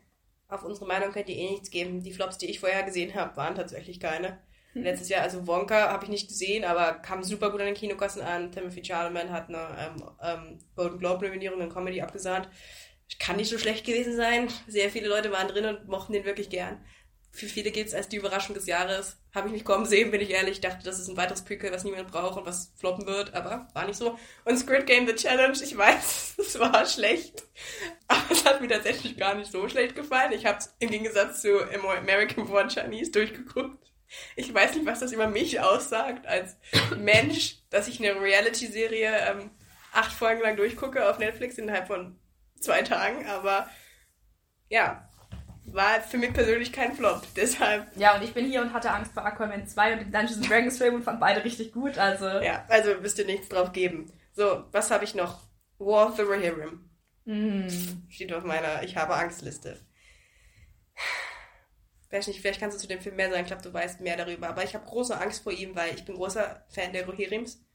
auf 0.47 0.63
unsere 0.63 0.87
Meinung 0.87 1.11
könnt 1.11 1.29
ihr 1.29 1.35
eh 1.35 1.51
nichts 1.51 1.69
geben. 1.69 2.01
Die 2.01 2.13
Flops, 2.13 2.39
die 2.39 2.49
ich 2.49 2.59
vorher 2.59 2.83
gesehen 2.83 3.13
habe, 3.13 3.37
waren 3.37 3.55
tatsächlich 3.55 3.99
keine. 3.99 4.39
Hm. 4.73 4.83
Letztes 4.83 5.09
Jahr, 5.09 5.21
also 5.21 5.47
Wonka 5.47 5.89
habe 5.89 6.05
ich 6.05 6.09
nicht 6.09 6.27
gesehen, 6.27 6.65
aber 6.65 6.93
kam 6.93 7.23
super 7.23 7.51
gut 7.51 7.61
an 7.61 7.67
den 7.67 7.75
Kinokassen 7.75 8.21
an. 8.21 8.51
Timothy 8.51 8.83
Charlemagne 8.83 9.31
hat 9.31 9.49
eine 9.49 9.67
ähm, 9.79 10.03
ähm, 10.21 10.59
Golden 10.75 10.99
Globe-Nominierung 10.99 11.61
in 11.61 11.69
Comedy 11.69 12.01
abgesahnt. 12.01 12.49
Kann 13.19 13.35
nicht 13.35 13.49
so 13.49 13.57
schlecht 13.57 13.85
gewesen 13.85 14.15
sein. 14.15 14.47
Sehr 14.67 14.89
viele 14.89 15.07
Leute 15.07 15.31
waren 15.31 15.47
drin 15.47 15.65
und 15.65 15.87
mochten 15.87 16.13
den 16.13 16.25
wirklich 16.25 16.49
gern 16.49 16.83
für 17.33 17.47
viele 17.47 17.71
gilt 17.71 17.87
es 17.87 17.95
als 17.95 18.07
die 18.07 18.17
Überraschung 18.17 18.53
des 18.53 18.67
Jahres. 18.67 19.17
Habe 19.33 19.47
ich 19.47 19.53
nicht 19.53 19.65
kommen 19.65 19.87
sehen, 19.87 20.11
bin 20.11 20.21
ich 20.21 20.29
ehrlich. 20.29 20.53
Ich 20.53 20.61
dachte, 20.61 20.85
das 20.85 20.99
ist 20.99 21.09
ein 21.09 21.17
weiteres 21.17 21.43
Prequel, 21.43 21.71
was 21.71 21.83
niemand 21.83 22.11
braucht 22.11 22.37
und 22.37 22.45
was 22.45 22.71
floppen 22.77 23.07
wird, 23.07 23.33
aber 23.33 23.67
war 23.73 23.87
nicht 23.87 23.97
so. 23.97 24.19
Und 24.45 24.57
Squid 24.57 24.85
Game 24.85 25.07
The 25.07 25.15
Challenge, 25.15 25.57
ich 25.61 25.75
weiß, 25.75 26.35
es 26.37 26.59
war 26.59 26.85
schlecht, 26.85 27.43
aber 28.07 28.21
es 28.29 28.45
hat 28.45 28.61
mir 28.61 28.67
tatsächlich 28.67 29.17
gar 29.17 29.33
nicht 29.33 29.51
so 29.51 29.67
schlecht 29.67 29.95
gefallen. 29.95 30.31
Ich 30.31 30.45
habe 30.45 30.59
es 30.59 30.75
im 30.77 30.91
Gegensatz 30.91 31.41
zu 31.41 31.59
American 31.71 32.45
Born 32.45 32.69
Chinese 32.69 33.11
durchgeguckt. 33.11 33.92
Ich 34.35 34.53
weiß 34.53 34.75
nicht, 34.75 34.85
was 34.85 34.99
das 34.99 35.11
über 35.11 35.27
mich 35.27 35.59
aussagt 35.59 36.27
als 36.27 36.57
Mensch, 36.97 37.57
dass 37.69 37.87
ich 37.87 37.99
eine 37.99 38.19
Reality-Serie 38.19 39.11
ähm, 39.29 39.51
acht 39.91 40.11
Folgen 40.11 40.41
lang 40.41 40.55
durchgucke 40.55 41.09
auf 41.09 41.19
Netflix 41.19 41.57
innerhalb 41.57 41.87
von 41.87 42.19
zwei 42.59 42.81
Tagen, 42.81 43.25
aber 43.27 43.69
ja, 44.69 45.09
war 45.65 46.01
für 46.01 46.17
mich 46.17 46.33
persönlich 46.33 46.71
kein 46.71 46.95
Flop. 46.95 47.21
Deshalb. 47.35 47.87
Ja, 47.95 48.15
und 48.15 48.23
ich 48.23 48.33
bin 48.33 48.45
hier 48.45 48.61
und 48.61 48.73
hatte 48.73 48.91
Angst 48.91 49.13
vor 49.13 49.25
Aquaman 49.25 49.67
2 49.67 49.93
und 49.93 49.99
dem 49.99 50.11
Dungeons 50.11 50.47
Dragons 50.47 50.77
Film 50.77 50.95
und 50.95 51.03
fand 51.03 51.19
beide 51.19 51.43
richtig 51.43 51.71
gut. 51.71 51.97
Also. 51.97 52.25
Ja, 52.25 52.65
also 52.69 52.95
müsst 53.01 53.19
ihr 53.19 53.25
nichts 53.25 53.49
drauf 53.49 53.71
geben. 53.71 54.11
So, 54.33 54.65
was 54.71 54.91
habe 54.91 55.03
ich 55.03 55.15
noch? 55.15 55.41
War 55.77 56.07
of 56.07 56.15
the 56.15 56.23
Rohirrim. 56.23 56.89
Mm. 57.25 57.67
Steht 58.09 58.33
auf 58.33 58.43
meiner 58.43 58.83
Ich 58.83 58.97
habe 58.97 59.15
Angstliste. 59.15 59.79
Weiß 62.13 62.27
nicht, 62.27 62.41
vielleicht 62.41 62.59
kannst 62.59 62.77
du 62.77 62.81
zu 62.81 62.87
dem 62.87 63.01
Film 63.01 63.15
mehr 63.15 63.29
sagen. 63.31 63.41
Ich 63.41 63.47
glaube, 63.47 63.63
du 63.63 63.73
weißt 63.73 63.99
mehr 64.01 64.15
darüber. 64.15 64.47
Aber 64.49 64.63
ich 64.63 64.75
habe 64.75 64.85
große 64.85 65.19
Angst 65.19 65.41
vor 65.41 65.51
ihm, 65.51 65.75
weil 65.75 65.95
ich 65.95 66.05
bin 66.05 66.15
großer 66.15 66.63
Fan 66.69 66.93
der 66.93 67.07
Rohirrims. 67.07 67.65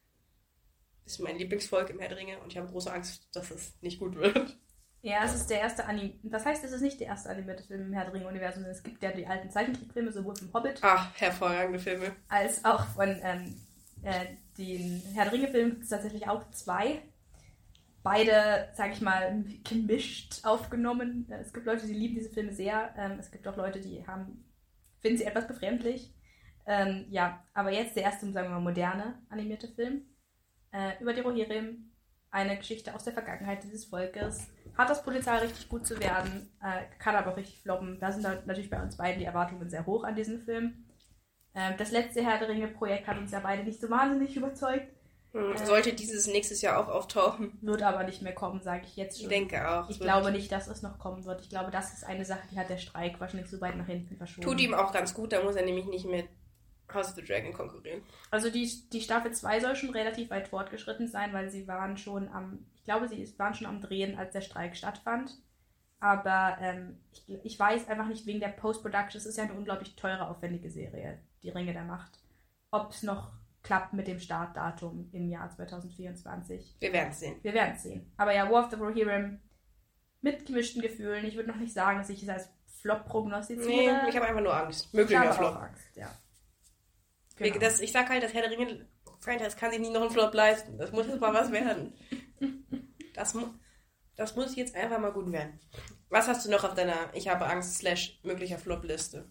Das 1.03 1.15
ist 1.15 1.19
mein 1.19 1.39
Lieblingsvolk 1.39 1.91
im 1.91 1.99
Herr 1.99 2.09
der 2.09 2.19
Ringe 2.19 2.39
und 2.39 2.53
ich 2.53 2.57
habe 2.57 2.69
große 2.69 2.93
Angst, 2.93 3.29
dass 3.33 3.51
es 3.51 3.75
nicht 3.81 3.99
gut 3.99 4.15
wird. 4.15 4.57
Ja, 5.03 5.25
es 5.25 5.35
ist 5.35 5.49
der 5.49 5.61
erste 5.61 5.87
Anime. 5.87 6.15
Das 6.23 6.45
heißt, 6.45 6.63
es 6.63 6.71
ist 6.71 6.83
nicht 6.83 7.01
der 7.01 7.09
erste 7.09 7.31
animierte 7.31 7.65
Film 7.65 7.83
im 7.83 7.93
Herr 7.93 8.05
der 8.05 8.15
Ringe-Universum. 8.15 8.65
Es 8.65 8.83
gibt 8.83 9.03
ja 9.03 9.11
die 9.11 9.27
alten 9.27 9.51
Zeichentrickfilme, 9.51 10.13
sowohl 10.13 10.37
vom 10.37 10.53
Hobbit. 10.53 10.79
Ach, 10.83 11.11
hervorragende 11.15 11.81
Filme. 11.81 12.15
Als 12.29 12.65
auch 12.65 12.87
von 12.89 13.19
ähm, 13.23 13.57
äh, 14.03 14.27
den 14.57 15.03
Herr 15.15 15.25
der 15.25 15.33
Ringe-Filmen 15.33 15.71
gibt 15.71 15.85
es 15.85 15.91
tatsächlich 15.91 16.29
auch 16.29 16.49
zwei. 16.51 17.03
Beide, 18.03 18.69
sag 18.75 18.93
ich 18.93 19.01
mal, 19.01 19.45
gemischt 19.69 20.45
aufgenommen. 20.45 21.31
Es 21.41 21.53
gibt 21.53 21.67
Leute, 21.67 21.87
die 21.87 21.95
lieben 21.95 22.15
diese 22.15 22.31
Filme 22.31 22.53
sehr. 22.53 22.95
Ähm, 22.97 23.19
es 23.19 23.31
gibt 23.31 23.47
auch 23.49 23.57
Leute, 23.57 23.81
die 23.81 24.07
haben, 24.07 24.45
finden 25.01 25.19
sie 25.19 25.25
etwas 25.25 25.47
befremdlich. 25.47 26.15
Ähm, 26.67 27.07
ja, 27.11 27.45
aber 27.55 27.73
jetzt 27.73 27.97
der 27.97 28.05
erste, 28.05 28.31
sagen 28.31 28.49
wir 28.49 28.55
mal, 28.55 28.61
moderne 28.61 29.23
animierte 29.31 29.69
Film 29.69 30.03
äh, 30.73 31.01
über 31.01 31.13
die 31.13 31.21
Rohirrim. 31.21 31.93
Eine 32.31 32.59
Geschichte 32.59 32.95
aus 32.95 33.05
der 33.05 33.15
Vergangenheit 33.15 33.65
dieses 33.65 33.87
Volkes 33.87 34.49
hat 34.77 34.91
das 34.91 35.03
Potenzial, 35.03 35.39
richtig 35.41 35.69
gut 35.69 35.87
zu 35.87 35.99
werden, 35.99 36.51
äh, 36.63 36.85
kann 36.99 37.17
aber 37.17 37.33
auch 37.33 37.37
richtig 37.37 37.63
floppen. 37.63 37.99
Da 38.01 38.13
sind 38.13 38.23
natürlich 38.23 38.71
bei 38.71 38.81
uns 38.81 38.97
beiden 38.97 39.19
die 39.19 39.25
Erwartungen 39.25 39.71
sehr 39.71 39.87
hoch 39.87 40.05
an 40.05 40.15
diesen 40.15 40.45
Film. 40.45 40.85
Ähm, 41.55 41.75
das 41.79 41.91
letzte 41.91 42.25
Herr 42.25 42.39
der 42.39 42.49
Ringe-Projekt 42.49 43.07
hat 43.09 43.19
uns 43.19 43.33
ja 43.33 43.41
beide 43.41 43.65
nicht 43.65 43.81
so 43.81 43.91
wahnsinnig 43.91 44.37
überzeugt. 44.37 44.95
Hm, 45.33 45.53
äh, 45.53 45.67
sollte 45.67 45.93
dieses 45.93 46.27
nächstes 46.27 46.63
Jahr 46.63 46.79
auch 46.79 46.89
auftauchen. 46.89 47.59
Wird 47.61 47.83
aber 47.83 48.05
nicht 48.05 48.23
mehr 48.23 48.35
kommen, 48.35 48.63
sage 48.63 48.83
ich 48.87 48.97
jetzt 48.97 49.19
schon. 49.19 49.31
Ich 49.31 49.37
denke 49.37 49.69
auch. 49.69 49.89
Ich 49.91 50.01
glaube 50.01 50.31
nicht, 50.33 50.51
dass 50.51 50.69
es 50.69 50.83
noch 50.83 50.99
kommen 50.99 51.25
wird. 51.25 51.41
Ich 51.43 51.51
glaube, 51.51 51.71
das 51.71 51.93
ist 51.93 52.05
eine 52.05 52.25
Sache, 52.25 52.47
die 52.51 52.59
hat 52.59 52.71
der 52.71 52.79
Streik 52.79 53.21
wahrscheinlich 53.21 53.51
so 53.51 53.61
weit 53.61 53.77
nach 53.77 53.87
hinten 53.87 54.17
verschoben. 54.17 54.47
Tut 54.47 54.61
ihm 54.61 54.75
auch 54.75 54.93
ganz 54.93 55.15
gut, 55.15 55.33
da 55.33 55.43
muss 55.43 55.57
er 55.57 55.65
nämlich 55.65 55.87
nicht 55.87 56.07
mit 56.07 56.29
House 56.93 57.09
of 57.09 57.17
the 57.17 57.25
Dragon 57.25 57.53
konkurrieren. 57.53 58.03
Also 58.31 58.49
die, 58.51 58.71
die 58.93 59.03
Staffel 59.03 59.33
2 59.33 59.61
soll 59.61 59.77
schon 59.77 59.91
relativ 59.91 60.31
weit 60.31 60.49
fortgeschritten 60.49 61.07
sein, 61.07 61.35
weil 61.35 61.51
sie 61.51 61.69
waren 61.69 61.99
schon 61.99 62.29
am 62.29 62.65
glaube, 62.89 63.07
sie 63.07 63.39
waren 63.39 63.55
schon 63.55 63.67
am 63.67 63.83
Drehen, 63.83 64.19
als 64.19 64.33
der 64.33 64.41
Streik 64.41 64.75
stattfand. 64.75 65.39
Aber 66.01 66.57
ähm, 66.61 66.99
ich, 67.13 67.29
ich, 67.45 67.59
weiß 67.59 67.89
einfach 67.89 68.07
nicht 68.07 68.25
wegen 68.25 68.41
der 68.41 68.49
Post-Production, 68.49 69.19
es 69.19 69.27
ist 69.27 69.37
ja 69.37 69.45
eine 69.45 69.55
unglaublich 69.55 69.95
teure, 69.95 70.29
aufwendige 70.29 70.71
Serie, 70.71 71.21
die 71.43 71.51
Ringe 71.51 71.75
der 71.75 71.85
Macht, 71.85 72.19
ob 72.71 72.93
es 72.93 73.03
noch 73.03 73.33
klappt 73.69 73.93
mit 73.93 74.07
dem 74.07 74.19
Startdatum 74.19 75.11
im 75.13 75.29
Jahr 75.29 75.51
2024. 75.51 76.77
Wir 76.81 76.91
werden 76.91 77.11
es 77.11 77.21
sehen. 77.21 77.37
Wir 77.43 77.53
werden 77.53 77.75
es 77.77 77.83
sehen. 77.83 78.11
Aber 78.17 78.35
ja, 78.35 78.51
War 78.51 78.65
of 78.65 78.71
the 78.71 78.77
Rohirrim 78.77 79.41
mit 80.23 80.47
gemischten 80.47 80.81
Gefühlen. 80.81 81.27
Ich 81.27 81.37
würde 81.37 81.51
noch 81.51 81.59
nicht 81.59 81.75
sagen, 81.75 81.99
dass 81.99 82.09
ich 82.09 82.23
es 82.23 82.31
als 82.31 82.49
Flop 82.81 83.05
prognostiziere. 83.05 83.69
Nee, 83.69 84.09
ich 84.09 84.17
habe 84.17 84.27
einfach 84.27 84.41
nur 84.41 84.57
Angst. 84.57 84.95
Möglicher 84.95 85.35
Flop. 85.35 85.57
Auch 85.57 85.61
Angst, 85.61 85.97
ja. 85.97 86.11
Genau. 87.37 87.59
Das, 87.59 87.81
ich 87.81 87.93
sag 87.93 88.09
halt, 88.09 88.23
das 88.23 88.33
Herr 88.33 88.49
der 88.49 88.53
Ringe 88.53 88.89
Franchise 89.21 89.55
kann 89.55 89.71
sich 89.71 89.81
nie 89.81 89.91
noch 89.91 90.01
einen 90.01 90.13
Flop 90.13 90.33
leisten. 90.33 90.79
Das 90.79 90.91
muss 90.91 91.07
jetzt 91.07 91.21
mal 91.21 91.35
was 91.35 91.53
werden. 91.53 91.93
Das, 93.15 93.37
das 94.15 94.37
muss 94.37 94.55
jetzt 94.55 94.77
einfach 94.77 95.01
mal 95.01 95.11
gut 95.11 95.33
werden. 95.33 95.59
Was 96.09 96.29
hast 96.29 96.47
du 96.47 96.53
noch 96.53 96.63
auf 96.63 96.75
deiner 96.75 97.13
Ich 97.15 97.29
habe 97.29 97.47
Angst 97.47 97.79
slash 97.79 98.21
möglicher 98.23 98.59
Flop-Liste? 98.59 99.29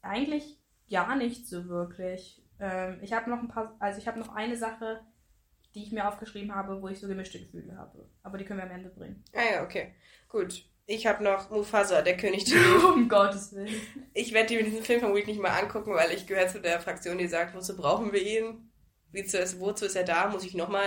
Eigentlich 0.00 0.58
gar 0.88 1.14
nicht 1.16 1.46
so 1.46 1.68
wirklich. 1.68 2.42
Ähm, 2.60 2.98
ich 3.02 3.12
habe 3.12 3.30
noch 3.30 3.40
ein 3.40 3.48
paar, 3.48 3.76
also 3.78 3.98
ich 3.98 4.06
habe 4.06 4.18
noch 4.18 4.34
eine 4.34 4.56
Sache, 4.56 5.00
die 5.74 5.82
ich 5.84 5.92
mir 5.92 6.06
aufgeschrieben 6.08 6.54
habe, 6.54 6.80
wo 6.82 6.88
ich 6.88 6.98
so 7.00 7.08
gemischte 7.08 7.40
Gefühle 7.40 7.76
habe. 7.76 8.08
Aber 8.22 8.38
die 8.38 8.44
können 8.44 8.58
wir 8.58 8.64
am 8.64 8.72
Ende 8.72 8.90
bringen. 8.90 9.24
Ah 9.34 9.54
ja, 9.54 9.62
okay. 9.62 9.94
Gut. 10.28 10.64
Ich 10.86 11.06
habe 11.06 11.22
noch 11.22 11.50
Mufasa, 11.50 12.02
der 12.02 12.16
König 12.16 12.44
der 12.46 12.58
Löwen. 12.60 12.92
um 12.92 13.08
Gottes 13.08 13.54
Willen. 13.54 13.80
Ich 14.12 14.32
werde 14.32 14.54
mir 14.54 14.64
diesen 14.64 14.82
Film 14.82 15.00
vermutlich 15.00 15.28
nicht 15.28 15.40
mal 15.40 15.56
angucken, 15.56 15.94
weil 15.94 16.10
ich 16.10 16.26
gehöre 16.26 16.48
zu 16.48 16.60
der 16.60 16.80
Fraktion, 16.80 17.18
die 17.18 17.28
sagt, 17.28 17.54
wozu 17.54 17.76
brauchen 17.76 18.12
wir 18.12 18.22
ihn? 18.22 18.66
wozu 19.12 19.86
ist 19.86 19.96
er 19.96 20.04
da? 20.04 20.28
Muss 20.28 20.44
ich 20.44 20.54
nochmal 20.54 20.86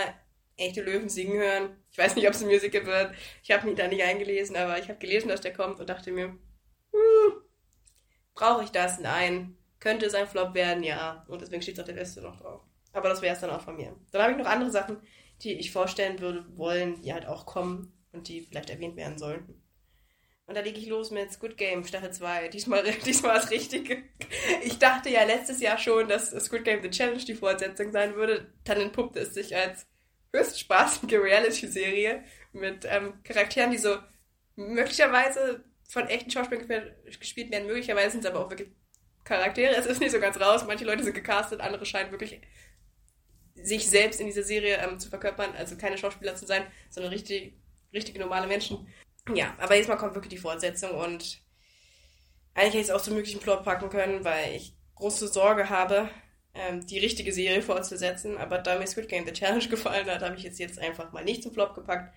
echte 0.56 0.82
Löwen 0.82 1.08
singen 1.08 1.38
hören. 1.38 1.76
Ich 1.90 1.98
weiß 1.98 2.16
nicht, 2.16 2.26
ob 2.26 2.34
es 2.34 2.42
ein 2.42 2.48
Musical 2.48 2.86
wird. 2.86 3.14
Ich 3.42 3.50
habe 3.50 3.66
mich 3.66 3.76
da 3.76 3.88
nicht 3.88 4.02
eingelesen, 4.02 4.56
aber 4.56 4.78
ich 4.78 4.88
habe 4.88 4.98
gelesen, 4.98 5.28
dass 5.28 5.40
der 5.40 5.52
kommt 5.52 5.80
und 5.80 5.88
dachte 5.88 6.12
mir, 6.12 6.26
hm, 6.28 7.32
brauche 8.34 8.64
ich 8.64 8.70
das? 8.70 9.00
Nein. 9.00 9.56
Könnte 9.84 10.06
es 10.06 10.14
ein 10.14 10.26
Flop 10.26 10.54
werden? 10.54 10.82
Ja. 10.82 11.26
Und 11.28 11.42
deswegen 11.42 11.60
steht 11.60 11.74
es 11.74 11.80
auf 11.80 11.84
der 11.84 11.94
Liste 11.94 12.22
noch 12.22 12.40
drauf. 12.40 12.62
Aber 12.94 13.10
das 13.10 13.20
wäre 13.20 13.34
es 13.34 13.40
dann 13.42 13.50
auch 13.50 13.60
von 13.60 13.76
mir. 13.76 13.94
Dann 14.12 14.22
habe 14.22 14.32
ich 14.32 14.38
noch 14.38 14.46
andere 14.46 14.70
Sachen, 14.70 14.96
die 15.42 15.52
ich 15.52 15.72
vorstellen 15.72 16.20
würde, 16.20 16.46
wollen, 16.56 17.02
die 17.02 17.12
halt 17.12 17.26
auch 17.26 17.44
kommen 17.44 17.92
und 18.12 18.28
die 18.28 18.40
vielleicht 18.40 18.70
erwähnt 18.70 18.96
werden 18.96 19.18
sollten. 19.18 19.62
Und 20.46 20.56
da 20.56 20.62
lege 20.62 20.78
ich 20.78 20.86
los 20.86 21.10
mit 21.10 21.30
Squid 21.30 21.58
Game 21.58 21.84
Staffel 21.84 22.10
2. 22.10 22.48
Diesmal, 22.48 22.82
diesmal 23.04 23.34
das 23.34 23.50
Richtige. 23.50 24.04
Ich 24.62 24.78
dachte 24.78 25.10
ja 25.10 25.24
letztes 25.24 25.60
Jahr 25.60 25.76
schon, 25.76 26.08
dass 26.08 26.30
Squid 26.30 26.64
Game 26.64 26.82
The 26.82 26.88
Challenge 26.88 27.22
die 27.22 27.34
Fortsetzung 27.34 27.92
sein 27.92 28.14
würde. 28.14 28.54
Dann 28.64 28.80
entpuppte 28.80 29.20
es 29.20 29.34
sich 29.34 29.54
als 29.54 29.86
höchst 30.32 30.60
spaßige 30.60 31.12
Reality-Serie 31.12 32.24
mit 32.54 32.86
ähm, 32.88 33.22
Charakteren, 33.22 33.70
die 33.70 33.78
so 33.78 33.98
möglicherweise 34.56 35.62
von 35.86 36.06
echten 36.08 36.30
Schauspielern 36.30 36.90
gespielt 37.18 37.50
werden. 37.50 37.66
Möglicherweise 37.66 38.12
sind 38.12 38.24
es 38.24 38.30
aber 38.30 38.46
auch 38.46 38.48
wirklich 38.48 38.70
Charaktere. 39.24 39.74
Es 39.74 39.86
ist 39.86 40.00
nicht 40.00 40.12
so 40.12 40.20
ganz 40.20 40.38
raus. 40.38 40.64
Manche 40.66 40.84
Leute 40.84 41.02
sind 41.02 41.14
gecastet, 41.14 41.60
andere 41.60 41.86
scheinen 41.86 42.10
wirklich 42.10 42.40
sich 43.54 43.88
selbst 43.88 44.20
in 44.20 44.26
dieser 44.26 44.42
Serie 44.42 44.76
ähm, 44.76 44.98
zu 44.98 45.08
verkörpern. 45.08 45.54
Also 45.56 45.76
keine 45.76 45.98
Schauspieler 45.98 46.36
zu 46.36 46.46
sein, 46.46 46.66
sondern 46.90 47.12
richtig, 47.12 47.54
richtige 47.92 48.18
normale 48.18 48.46
Menschen. 48.46 48.86
Ja, 49.34 49.54
aber 49.58 49.76
jetzt 49.76 49.88
mal 49.88 49.96
kommt 49.96 50.14
wirklich 50.14 50.34
die 50.34 50.38
Fortsetzung 50.38 50.90
und 50.90 51.40
eigentlich 52.54 52.74
hätte 52.74 52.78
ich 52.78 52.84
es 52.84 52.90
auch 52.90 53.00
zum 53.00 53.14
möglichen 53.14 53.40
Plot 53.40 53.64
packen 53.64 53.88
können, 53.88 54.24
weil 54.24 54.54
ich 54.54 54.76
große 54.96 55.28
Sorge 55.28 55.70
habe, 55.70 56.10
ähm, 56.54 56.86
die 56.86 56.98
richtige 56.98 57.32
Serie 57.32 57.62
fortzusetzen. 57.62 58.36
Aber 58.36 58.58
da 58.58 58.78
mir 58.78 58.86
Squid 58.86 59.08
Game 59.08 59.26
The 59.26 59.32
Challenge 59.32 59.68
gefallen 59.68 60.08
hat, 60.10 60.22
habe 60.22 60.36
ich 60.36 60.42
jetzt, 60.42 60.58
jetzt 60.58 60.78
einfach 60.78 61.12
mal 61.12 61.24
nicht 61.24 61.42
zum 61.42 61.52
Flop 61.52 61.74
gepackt. 61.74 62.14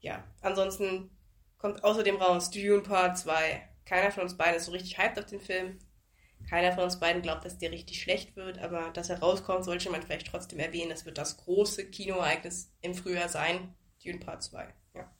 Ja, 0.00 0.24
ansonsten 0.42 1.10
kommt 1.58 1.82
außerdem 1.82 2.16
raus 2.16 2.50
Dune 2.50 2.82
Part 2.82 3.18
2. 3.18 3.68
Keiner 3.84 4.12
von 4.12 4.22
uns 4.22 4.36
beiden 4.36 4.56
ist 4.56 4.66
so 4.66 4.72
richtig 4.72 4.98
hyped 4.98 5.18
auf 5.18 5.26
den 5.26 5.40
Film. 5.40 5.78
Keiner 6.48 6.72
von 6.72 6.84
uns 6.84 6.98
beiden 6.98 7.22
glaubt, 7.22 7.44
dass 7.44 7.58
der 7.58 7.70
richtig 7.70 8.00
schlecht 8.02 8.34
wird, 8.36 8.58
aber 8.58 8.90
dass 8.90 9.10
er 9.10 9.20
rauskommt, 9.20 9.64
sollte 9.64 9.90
man 9.90 10.02
vielleicht 10.02 10.26
trotzdem 10.26 10.58
erwähnen. 10.58 10.90
Das 10.90 11.04
wird 11.04 11.18
das 11.18 11.36
große 11.36 11.86
Kinoereignis 11.90 12.72
im 12.80 12.94
Frühjahr 12.94 13.28
sein. 13.28 13.74
Dune 14.04 14.18
Part 14.18 14.42
2. 14.42 14.66
Ja. 14.94 15.10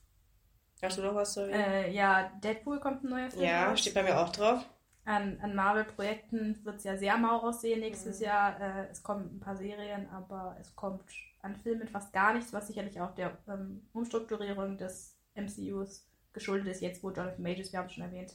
Hast 0.83 0.99
du 0.99 1.03
noch 1.03 1.15
was 1.15 1.35
zu 1.35 1.41
erwähnen? 1.41 1.61
Äh, 1.63 1.91
ja, 1.93 2.31
Deadpool 2.43 2.81
kommt 2.81 3.05
ein 3.05 3.11
neuer 3.11 3.31
Film. 3.31 3.45
Ja, 3.45 3.69
raus. 3.71 3.81
steht 3.81 3.95
bei 3.95 4.03
mir 4.03 4.19
auch 4.19 4.31
drauf. 4.31 4.65
An, 5.05 5.39
an 5.41 5.55
Marvel-Projekten 5.55 6.65
wird 6.65 6.77
es 6.77 6.85
ja 6.85 6.97
sehr 6.97 7.17
mau 7.17 7.39
aussehen 7.39 7.81
nächstes 7.81 8.19
Mhm. 8.21 8.25
Jahr. 8.25 8.61
Äh, 8.61 8.89
es 8.91 9.03
kommen 9.03 9.37
ein 9.37 9.41
paar 9.41 9.57
Serien, 9.57 10.09
aber 10.11 10.57
es 10.61 10.75
kommt 10.77 11.03
an 11.43 11.57
Filmen 11.57 11.89
fast 11.89 12.13
gar 12.13 12.35
nichts, 12.35 12.53
was 12.53 12.67
sicherlich 12.67 13.01
auch 13.01 13.15
der 13.15 13.37
ähm, 13.49 13.89
Umstrukturierung 13.93 14.77
des 14.79 15.17
MCUs 15.35 16.07
geschuldet 16.33 16.69
ist, 16.69 16.81
jetzt 16.83 17.03
wo 17.03 17.11
Jonathan 17.11 17.43
Majors, 17.43 17.73
wir 17.73 17.79
haben 17.81 17.87
es 17.87 17.93
schon 17.95 18.05
erwähnt, 18.05 18.35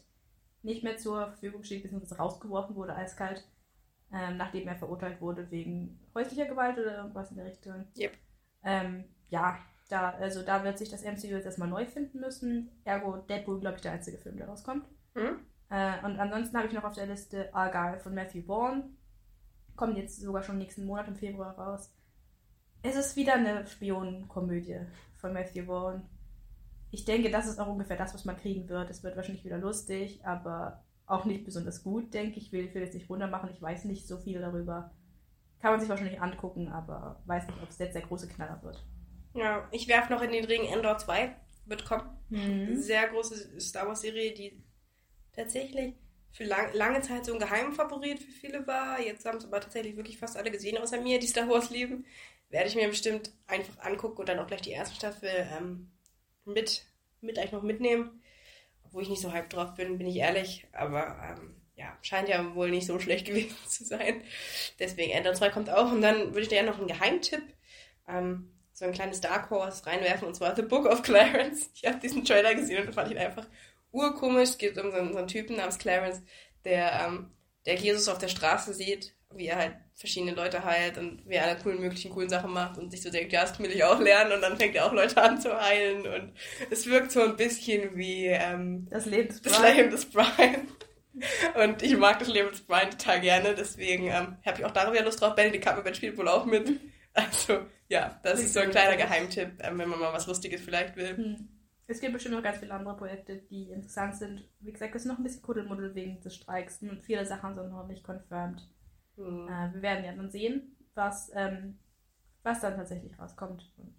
nicht 0.66 0.84
mehr 0.84 0.98
zur 0.98 1.28
Verfügung 1.28 1.64
steht, 1.64 1.84
beziehungsweise 1.84 2.18
rausgeworfen 2.18 2.76
wurde 2.76 2.96
eiskalt, 2.96 3.48
ähm, 4.12 4.38
nachdem 4.38 4.68
er 4.68 4.76
verurteilt 4.76 5.22
wurde 5.22 5.50
wegen 5.52 6.00
häuslicher 6.14 6.46
Gewalt 6.46 6.78
oder 6.78 6.98
irgendwas 6.98 7.32
in 7.32 7.38
der 7.38 7.46
Richtung. 7.46 7.86
Yep. 7.98 8.14
Ähm, 8.64 9.06
ja, 9.30 9.60
da, 9.90 10.12
also 10.12 10.42
da 10.42 10.64
wird 10.64 10.78
sich 10.78 10.90
das 10.90 11.04
MCU 11.04 11.28
jetzt 11.28 11.46
erstmal 11.46 11.70
neu 11.70 11.86
finden 11.86 12.20
müssen. 12.20 12.72
Ergo 12.84 13.18
Deadpool, 13.18 13.60
glaube 13.60 13.76
ich, 13.76 13.82
der 13.82 13.94
einzige 13.94 14.18
Film, 14.18 14.38
der 14.38 14.48
rauskommt. 14.48 14.88
Mhm. 15.14 15.40
Äh, 15.70 16.04
und 16.04 16.20
ansonsten 16.20 16.58
habe 16.58 16.68
ich 16.68 16.74
noch 16.74 16.84
auf 16.84 16.96
der 16.96 17.08
Liste 17.08 17.54
Argyle 17.54 18.00
von 18.00 18.16
Matthew 18.16 18.44
Vaughn. 18.44 18.98
Kommt 19.76 19.98
jetzt 19.98 20.20
sogar 20.20 20.42
schon 20.42 20.58
nächsten 20.58 20.86
Monat 20.86 21.08
im 21.08 21.16
Februar 21.16 21.58
raus. 21.58 21.94
Es 22.82 22.96
ist 22.96 23.16
wieder 23.16 23.34
eine 23.34 23.66
Spionenkomödie 23.68 24.80
von 25.18 25.34
Matthew 25.34 25.66
Vaughn. 25.66 26.08
Ich 26.96 27.04
denke, 27.04 27.30
das 27.30 27.46
ist 27.46 27.60
auch 27.60 27.68
ungefähr 27.68 27.98
das, 27.98 28.14
was 28.14 28.24
man 28.24 28.38
kriegen 28.38 28.70
wird. 28.70 28.90
Es 28.90 29.04
wird 29.04 29.18
wahrscheinlich 29.18 29.44
wieder 29.44 29.58
lustig, 29.58 30.26
aber 30.26 30.86
auch 31.06 31.26
nicht 31.26 31.44
besonders 31.44 31.84
gut, 31.84 32.14
denke 32.14 32.38
ich. 32.38 32.46
Ich 32.46 32.52
will, 32.54 32.74
will 32.74 32.84
jetzt 32.84 32.94
nicht 32.94 33.10
runtermachen, 33.10 33.50
ich 33.52 33.62
weiß 33.62 33.84
nicht 33.84 34.08
so 34.08 34.18
viel 34.18 34.40
darüber. 34.40 34.94
Kann 35.60 35.72
man 35.72 35.82
sich 35.82 35.90
wahrscheinlich 35.90 36.22
angucken, 36.22 36.70
aber 36.70 37.22
weiß 37.26 37.48
nicht, 37.48 37.62
ob 37.62 37.68
es 37.68 37.80
jetzt 37.80 37.96
der 37.96 38.04
große 38.04 38.30
Knaller 38.30 38.64
wird. 38.64 38.82
Ja, 39.34 39.68
ich 39.72 39.90
werfe 39.90 40.14
noch 40.14 40.22
in 40.22 40.32
den 40.32 40.46
Ring 40.46 40.64
Endor 40.64 40.98
2. 40.98 41.36
Wird 41.66 41.84
kommen. 41.84 42.18
Mhm. 42.30 42.78
Sehr 42.78 43.10
große 43.10 43.60
Star 43.60 43.88
Wars-Serie, 43.90 44.34
die 44.34 44.64
tatsächlich 45.34 45.96
für 46.32 46.46
lang, 46.46 46.74
lange 46.76 47.02
Zeit 47.02 47.26
so 47.26 47.34
ein 47.34 47.40
Geheimfavorit 47.40 48.20
für 48.20 48.32
viele 48.32 48.66
war. 48.68 49.02
Jetzt 49.02 49.26
haben 49.26 49.38
es 49.38 49.46
aber 49.46 49.60
tatsächlich 49.60 49.98
wirklich 49.98 50.18
fast 50.18 50.38
alle 50.38 50.50
gesehen, 50.50 50.78
außer 50.78 51.02
mir, 51.02 51.20
die 51.20 51.28
Star 51.28 51.50
Wars 51.50 51.72
lieben. 51.72 52.06
Werde 52.48 52.70
ich 52.70 52.76
mir 52.76 52.88
bestimmt 52.88 53.34
einfach 53.48 53.80
angucken 53.80 54.22
und 54.22 54.30
dann 54.30 54.40
auch 54.40 54.48
gleich 54.48 54.62
die 54.62 54.72
erste 54.72 54.96
Staffel 54.96 55.30
ähm, 55.58 55.92
mit, 56.46 56.86
mit 57.22 57.38
eigentlich 57.38 57.52
noch 57.52 57.64
mitnehmen. 57.64 58.22
Obwohl 58.86 59.04
ich 59.04 59.10
nicht 59.10 59.22
so 59.22 59.34
hyped 59.34 59.54
drauf 59.54 59.74
bin, 59.76 59.98
bin 59.98 60.08
ich 60.08 60.18
ehrlich. 60.18 60.68
Aber 60.72 61.18
ähm, 61.28 61.56
ja, 61.76 61.98
scheint 62.02 62.30
ja 62.30 62.56
wohl 62.56 62.72
nicht 62.72 62.88
so 62.88 63.00
schlecht 63.00 63.26
gewesen 63.28 63.56
zu 63.68 63.84
sein. 63.84 64.22
Deswegen 64.80 65.12
Endor 65.12 65.34
2 65.34 65.50
kommt 65.50 65.70
auch. 65.70 65.92
Und 65.92 66.02
dann 66.02 66.30
würde 66.30 66.42
ich 66.42 66.48
dir 66.48 66.58
ja 66.58 66.64
noch 66.64 66.78
einen 66.78 66.88
Geheimtipp, 66.88 67.44
ähm, 68.08 68.52
so 68.74 68.86
ein 68.86 68.92
kleines 68.92 69.22
Dark 69.22 69.50
Horse 69.50 69.86
reinwerfen, 69.86 70.28
und 70.28 70.36
zwar 70.36 70.56
The 70.56 70.62
Book 70.62 70.86
of 70.86 71.02
Clarence. 71.02 71.70
Ich 71.76 71.86
habe 71.86 72.00
diesen 72.00 72.26
Trailer 72.26 72.56
gesehen 72.56 72.86
und 72.86 72.94
fand 72.94 73.12
ihn 73.12 73.18
einfach 73.18 73.48
urkomisch. 73.92 74.50
Es 74.50 74.58
geht 74.58 74.78
um 74.78 74.92
so 74.92 74.98
einen, 74.98 75.14
so 75.14 75.20
einen 75.20 75.28
Typen 75.28 75.56
namens 75.56 75.80
Clarence, 75.80 76.22
der, 76.66 77.06
ähm, 77.06 77.32
der 77.66 77.76
Jesus 77.76 78.10
auf 78.10 78.18
der 78.18 78.28
Straße 78.28 78.74
sieht, 78.74 79.14
wie 79.34 79.48
er 79.48 79.58
halt 79.58 79.76
verschiedene 79.96 80.34
Leute 80.34 80.64
heilt 80.64 80.98
und 80.98 81.28
wie 81.28 81.36
er 81.36 81.46
alle 81.46 81.58
coolen, 81.58 81.80
möglichen 81.80 82.12
coolen 82.12 82.30
Sachen 82.30 82.52
macht 82.52 82.78
und 82.78 82.92
sich 82.92 83.02
so 83.02 83.10
denkt, 83.10 83.32
ja, 83.32 83.42
das 83.42 83.58
will 83.60 83.72
ich 83.72 83.84
auch 83.84 84.00
lernen 84.00 84.34
und 84.34 84.42
dann 84.42 84.58
fängt 84.58 84.76
er 84.76 84.86
auch 84.86 84.94
Leute 84.94 85.22
an 85.22 85.40
zu 85.40 85.58
heilen 85.58 86.06
und 86.06 86.34
es 86.70 86.86
wirkt 86.86 87.12
so 87.12 87.22
ein 87.22 87.38
bisschen 87.38 87.96
wie 87.96 88.26
ähm, 88.26 88.88
Das 88.90 89.06
Leben 89.06 89.30
des 89.30 89.42
das 89.42 89.58
Brian. 89.58 89.78
Leben 89.78 89.92
des 89.92 90.06
Brian. 90.06 90.68
Und 91.64 91.82
ich 91.82 91.96
mag 91.96 92.20
das 92.20 92.28
Leben 92.28 92.50
des 92.50 92.60
Brian 92.60 92.92
total 92.92 93.22
gerne, 93.22 93.56
deswegen 93.56 94.08
ähm, 94.08 94.36
habe 94.46 94.60
ich 94.60 94.66
auch 94.66 94.72
darüber 94.72 95.02
Lust 95.02 95.22
drauf. 95.22 95.34
Benedict 95.34 95.66
Cumberbatch 95.66 95.96
spielt 95.96 96.18
wohl 96.18 96.28
auch 96.28 96.46
mit. 96.46 96.80
Also, 97.18 97.60
ja, 97.88 98.20
das 98.24 98.42
ist 98.42 98.54
so 98.54 98.60
ein 98.60 98.72
kleiner 98.72 98.98
Geheimtipp, 98.98 99.62
ähm, 99.62 99.78
wenn 99.80 99.88
man 99.88 100.02
mal 100.02 100.12
was 100.12 100.28
Lustiges 100.28 100.60
vielleicht 100.60 100.98
will. 100.98 101.16
Hm. 101.16 101.48
Es 101.88 102.02
gibt 102.02 102.12
bestimmt 102.12 102.36
noch 102.36 102.44
ganz 102.44 102.58
viele 102.58 102.74
andere 102.74 102.98
Projekte, 102.98 103.38
die 103.38 103.70
interessant 103.70 104.18
sind. 104.18 104.50
Wie 104.60 104.74
gesagt, 104.74 104.94
es 104.94 105.04
ist 105.04 105.08
noch 105.08 105.18
ein 105.18 105.24
bisschen 105.24 105.42
Kuddelmuddel 105.42 105.96
wegen 105.96 106.20
des 106.20 106.36
Streiks 106.36 106.82
und 106.82 107.02
viele 107.04 107.26
Sachen 107.26 107.56
sind 107.56 107.70
noch 107.70 107.88
nicht 107.88 108.04
confirmed. 108.04 108.68
Hm. 109.18 109.48
Äh, 109.48 109.74
wir 109.74 109.82
werden 109.82 110.06
ja 110.06 110.14
dann 110.14 110.30
sehen, 110.30 110.76
was, 110.94 111.32
ähm, 111.36 111.80
was 112.44 112.62
dann 112.62 112.76
tatsächlich 112.76 113.18
rauskommt. 113.20 113.72
Und 113.78 113.96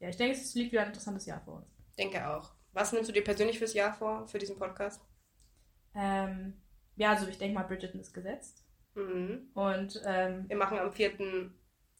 ja, 0.00 0.08
ich 0.08 0.16
denke, 0.16 0.36
es 0.36 0.54
liegt 0.54 0.72
wieder 0.72 0.82
ein 0.82 0.88
interessantes 0.88 1.26
Jahr 1.26 1.40
vor 1.40 1.56
uns. 1.58 1.66
Denke 1.98 2.26
auch. 2.28 2.52
Was 2.72 2.92
nimmst 2.92 3.08
du 3.08 3.12
dir 3.12 3.24
persönlich 3.24 3.58
fürs 3.58 3.74
Jahr 3.74 3.92
vor, 3.94 4.26
für 4.28 4.38
diesen 4.38 4.56
Podcast? 4.58 5.02
Ähm, 5.94 6.54
ja, 6.96 7.10
also 7.10 7.26
ich 7.28 7.38
denke 7.38 7.54
mal, 7.54 7.64
Bridgerton 7.64 8.00
ist 8.00 8.12
gesetzt. 8.12 8.64
Mhm. 8.94 9.50
Und 9.54 10.00
ähm, 10.04 10.48
Wir 10.48 10.56
machen 10.56 10.78
am 10.78 10.92
4. 10.92 11.50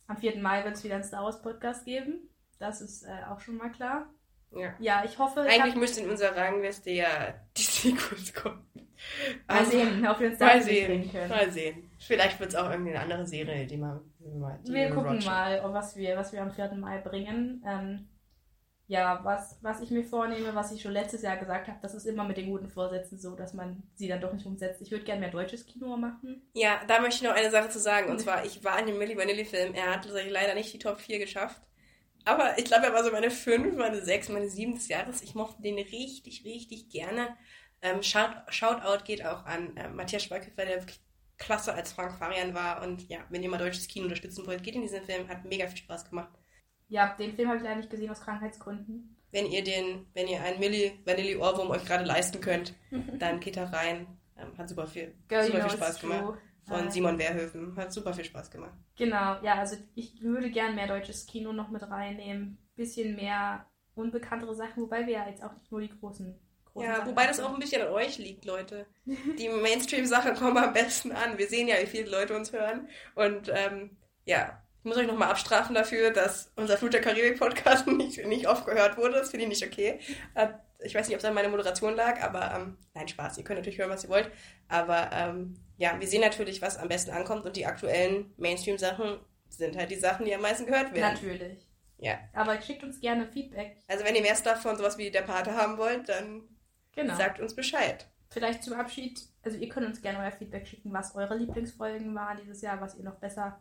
am 0.06 0.16
4. 0.16 0.38
Mai 0.40 0.64
wird 0.64 0.76
es 0.76 0.84
wieder 0.84 0.94
einen 0.96 1.04
Star 1.04 1.24
Wars 1.24 1.42
Podcast 1.42 1.84
geben. 1.84 2.28
Das 2.58 2.80
ist 2.80 3.02
äh, 3.04 3.24
auch 3.28 3.40
schon 3.40 3.56
mal 3.56 3.70
klar. 3.70 4.12
Ja. 4.52 4.74
Ja, 4.80 5.04
ich 5.04 5.18
hoffe, 5.18 5.44
ich 5.48 5.54
Eigentlich 5.54 5.74
hab, 5.74 5.80
müsste 5.80 6.00
in 6.02 6.10
unserer 6.10 6.36
Rangliste 6.36 6.90
ja 6.90 7.34
die 7.56 7.62
Sequels 7.62 8.34
kommen. 8.34 8.68
mal 8.74 9.58
Aber- 9.58 9.64
sehen, 9.66 10.06
ob 10.06 10.20
wir 10.20 10.28
uns 10.30 10.38
da 10.38 10.46
Mal 10.46 10.62
sehen. 10.62 11.10
können. 11.10 11.28
Mal 11.28 11.50
sehen. 11.50 11.89
Vielleicht 12.00 12.40
wird 12.40 12.50
es 12.50 12.56
auch 12.56 12.70
irgendwie 12.70 12.90
eine 12.92 13.00
andere 13.00 13.26
Serie, 13.26 13.66
die 13.66 13.76
mal. 13.76 14.00
Die 14.18 14.28
mal 14.38 14.58
die 14.66 14.72
Wir 14.72 14.90
gucken 14.90 15.16
Roger- 15.16 15.30
mal, 15.30 15.72
was 15.72 15.96
wir, 15.96 16.16
was 16.16 16.32
wir 16.32 16.42
am 16.42 16.50
4. 16.50 16.72
Mai 16.74 16.98
bringen. 16.98 17.62
Ähm, 17.66 18.08
ja, 18.86 19.20
was, 19.22 19.58
was 19.62 19.80
ich 19.80 19.90
mir 19.92 20.02
vornehme, 20.02 20.52
was 20.54 20.72
ich 20.72 20.82
schon 20.82 20.92
letztes 20.92 21.22
Jahr 21.22 21.36
gesagt 21.36 21.68
habe, 21.68 21.78
das 21.80 21.94
ist 21.94 22.06
immer 22.06 22.24
mit 22.24 22.38
den 22.38 22.50
guten 22.50 22.68
Vorsätzen 22.68 23.20
so, 23.20 23.36
dass 23.36 23.54
man 23.54 23.82
sie 23.94 24.08
dann 24.08 24.20
doch 24.20 24.32
nicht 24.32 24.46
umsetzt. 24.46 24.82
Ich 24.82 24.90
würde 24.90 25.04
gerne 25.04 25.20
mehr 25.20 25.30
deutsches 25.30 25.64
Kino 25.66 25.96
machen. 25.96 26.42
Ja, 26.54 26.80
da 26.88 27.00
möchte 27.00 27.22
ich 27.22 27.30
noch 27.30 27.36
eine 27.36 27.50
Sache 27.50 27.68
zu 27.68 27.78
sagen. 27.78 28.10
Und 28.10 28.18
zwar, 28.18 28.44
ich 28.44 28.64
war 28.64 28.80
in 28.80 28.86
dem 28.86 28.98
Milli 28.98 29.16
Vanilli-Film. 29.16 29.74
Er 29.74 29.94
hat 29.94 30.08
leider 30.08 30.54
nicht 30.54 30.72
die 30.72 30.78
Top 30.80 30.98
4 31.00 31.18
geschafft. 31.20 31.60
Aber 32.24 32.58
ich 32.58 32.64
glaube, 32.64 32.86
er 32.86 32.92
war 32.92 33.04
so 33.04 33.12
meine 33.12 33.30
5, 33.30 33.76
meine 33.76 34.02
6, 34.02 34.30
meine 34.30 34.48
7 34.48 34.74
des 34.74 34.88
Jahres. 34.88 35.22
Ich 35.22 35.34
mochte 35.34 35.62
den 35.62 35.76
richtig, 35.76 36.44
richtig 36.44 36.88
gerne. 36.90 37.36
Ähm, 37.82 38.02
Shout, 38.02 38.34
Shoutout 38.48 39.04
geht 39.04 39.24
auch 39.24 39.44
an 39.46 39.76
äh, 39.76 39.88
Matthias 39.88 40.24
Schweighöfer, 40.24 40.66
der 40.66 40.80
wirklich 40.80 41.00
klasse 41.40 41.74
als 41.74 41.92
Frank 41.92 42.16
Farian 42.18 42.54
war. 42.54 42.82
Und 42.82 43.08
ja, 43.08 43.18
wenn 43.30 43.42
ihr 43.42 43.50
mal 43.50 43.58
deutsches 43.58 43.88
Kino 43.88 44.04
unterstützen 44.04 44.46
wollt, 44.46 44.62
geht 44.62 44.76
in 44.76 44.82
diesen 44.82 45.02
Film. 45.02 45.28
Hat 45.28 45.44
mega 45.44 45.66
viel 45.66 45.78
Spaß 45.78 46.08
gemacht. 46.08 46.30
Ja, 46.88 47.14
den 47.16 47.34
Film 47.34 47.48
habe 47.48 47.58
ich 47.58 47.64
leider 47.64 47.76
nicht 47.76 47.90
gesehen 47.90 48.10
aus 48.10 48.20
Krankheitsgründen. 48.20 49.16
Wenn 49.32 49.46
ihr 49.46 49.64
den, 49.64 50.06
wenn 50.14 50.28
ihr 50.28 50.42
einen 50.42 50.58
Milli 50.60 51.00
Vanilli 51.04 51.36
Ohrwurm 51.36 51.70
euch 51.70 51.84
gerade 51.84 52.04
leisten 52.04 52.40
könnt, 52.40 52.74
dann 53.18 53.40
geht 53.40 53.56
da 53.56 53.64
rein. 53.66 54.06
Ähm, 54.36 54.56
hat 54.58 54.68
super 54.68 54.86
viel, 54.86 55.14
Girl, 55.28 55.44
super 55.46 55.60
viel 55.62 55.70
Spaß 55.70 56.00
gemacht. 56.00 56.20
true. 56.20 56.38
Von 56.64 56.86
Äh, 56.86 56.90
Simon 56.90 57.18
Wehrhöfen. 57.18 57.76
Hat 57.76 57.92
super 57.92 58.12
viel 58.14 58.24
Spaß 58.24 58.50
gemacht. 58.50 58.74
Genau, 58.96 59.42
ja, 59.42 59.54
also 59.54 59.76
ich 59.94 60.20
würde 60.22 60.50
gern 60.50 60.74
mehr 60.74 60.86
deutsches 60.86 61.26
Kino 61.26 61.52
noch 61.52 61.70
mit 61.70 61.82
reinnehmen. 61.82 62.58
Bisschen 62.76 63.16
mehr 63.16 63.66
unbekanntere 63.94 64.54
Sachen, 64.54 64.82
wobei 64.82 65.06
wir 65.06 65.14
ja 65.14 65.28
jetzt 65.28 65.42
auch 65.42 65.54
nicht 65.54 65.70
nur 65.70 65.80
die 65.80 65.88
großen. 65.90 66.38
Ja, 66.74 66.96
Sachen 66.96 67.08
wobei 67.08 67.26
das 67.26 67.40
auch 67.40 67.52
ein 67.52 67.60
bisschen 67.60 67.82
an 67.82 67.88
euch 67.88 68.18
liegt, 68.18 68.44
Leute. 68.44 68.86
Die 69.04 69.48
Mainstream-Sachen 69.48 70.34
kommen 70.34 70.58
am 70.58 70.72
besten 70.72 71.12
an. 71.12 71.38
Wir 71.38 71.48
sehen 71.48 71.68
ja, 71.68 71.76
wie 71.80 71.86
viele 71.86 72.10
Leute 72.10 72.36
uns 72.36 72.52
hören. 72.52 72.88
Und 73.14 73.50
ähm, 73.54 73.96
ja, 74.24 74.62
ich 74.78 74.84
muss 74.84 74.96
euch 74.96 75.06
nochmal 75.06 75.30
abstrafen 75.30 75.74
dafür, 75.74 76.10
dass 76.10 76.52
unser 76.56 76.78
Flut 76.78 76.94
der 76.94 77.00
Karibik-Podcast 77.00 77.86
nicht, 77.88 78.24
nicht 78.26 78.48
oft 78.48 78.66
gehört 78.66 78.96
wurde. 78.96 79.14
Das 79.14 79.30
finde 79.30 79.44
ich 79.44 79.48
nicht 79.50 79.66
okay. 79.66 80.00
Äh, 80.34 80.48
Ich 80.82 80.94
weiß 80.94 81.08
nicht, 81.08 81.16
ob 81.16 81.20
es 81.20 81.24
an 81.24 81.34
meiner 81.34 81.48
Moderation 81.48 81.94
lag, 81.94 82.22
aber 82.22 82.54
ähm, 82.56 82.78
nein, 82.94 83.08
Spaß. 83.08 83.36
Ihr 83.38 83.44
könnt 83.44 83.58
natürlich 83.58 83.78
hören, 83.78 83.90
was 83.90 84.04
ihr 84.04 84.10
wollt. 84.10 84.30
Aber 84.68 85.10
ähm, 85.12 85.56
ja, 85.76 85.98
wir 85.98 86.06
sehen 86.08 86.22
natürlich, 86.22 86.62
was 86.62 86.78
am 86.78 86.88
besten 86.88 87.10
ankommt. 87.10 87.44
Und 87.44 87.56
die 87.56 87.66
aktuellen 87.66 88.32
Mainstream-Sachen 88.38 89.18
sind 89.48 89.76
halt 89.76 89.90
die 89.90 89.96
Sachen, 89.96 90.24
die 90.24 90.34
am 90.34 90.40
meisten 90.40 90.64
gehört 90.66 90.94
werden. 90.94 91.14
Natürlich. 91.14 91.58
Ja. 91.98 92.18
Aber 92.32 92.60
schickt 92.62 92.82
uns 92.82 93.00
gerne 93.00 93.26
Feedback. 93.26 93.76
Also 93.88 94.04
wenn 94.04 94.14
ihr 94.14 94.22
mehr 94.22 94.36
Stuff 94.36 94.62
von 94.62 94.76
sowas 94.76 94.96
wie 94.96 95.10
der 95.10 95.22
Pate 95.22 95.54
haben 95.54 95.76
wollt, 95.76 96.08
dann 96.08 96.44
Genau. 96.94 97.16
sagt 97.16 97.40
uns 97.40 97.54
Bescheid. 97.54 98.06
Vielleicht 98.30 98.62
zum 98.62 98.74
Abschied, 98.74 99.20
also 99.42 99.58
ihr 99.58 99.68
könnt 99.68 99.86
uns 99.86 100.00
gerne 100.02 100.18
euer 100.20 100.30
Feedback 100.32 100.66
schicken, 100.66 100.92
was 100.92 101.14
eure 101.16 101.36
Lieblingsfolgen 101.36 102.14
waren 102.14 102.38
dieses 102.40 102.60
Jahr, 102.62 102.80
was 102.80 102.96
ihr 102.96 103.04
noch 103.04 103.16
besser, 103.16 103.60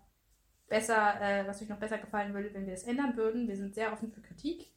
besser, 0.68 1.19
äh, 1.22 1.47
was 1.47 1.61
euch 1.61 1.69
noch 1.69 1.80
besser 1.80 1.97
gefallen 1.97 2.34
würde, 2.34 2.53
wenn 2.53 2.68
wir 2.68 2.73
es 2.73 2.84
ändern 2.84 3.18
würden. 3.18 3.47
Wir 3.47 3.57
sind 3.57 3.73
sehr 3.73 3.91
offen 3.91 4.11
für 4.11 4.22
Kritik. 4.22 4.72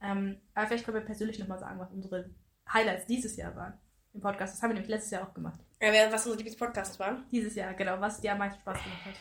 Ähm, 0.00 0.40
aber 0.54 0.66
vielleicht 0.66 0.84
können 0.84 0.98
wir 0.98 1.04
persönlich 1.04 1.38
nochmal 1.38 1.58
sagen, 1.58 1.78
was 1.78 1.90
unsere 1.90 2.30
Highlights 2.72 3.06
dieses 3.06 3.36
Jahr 3.36 3.54
waren 3.56 3.74
im 4.14 4.20
Podcast. 4.20 4.54
Das 4.54 4.62
haben 4.62 4.70
wir 4.70 4.74
nämlich 4.74 4.90
letztes 4.90 5.10
Jahr 5.10 5.28
auch 5.28 5.34
gemacht. 5.34 5.60
Wer- 5.78 6.06
was 6.12 6.22
unsere 6.22 6.36
Lieblingspodcasts 6.36 6.98
waren? 6.98 7.24
Dieses 7.30 7.54
Jahr, 7.54 7.74
genau, 7.74 8.00
was 8.00 8.20
dir 8.20 8.32
am 8.32 8.38
meisten 8.38 8.60
Spaß 8.60 8.82
gemacht 8.82 9.04
hat. 9.04 9.14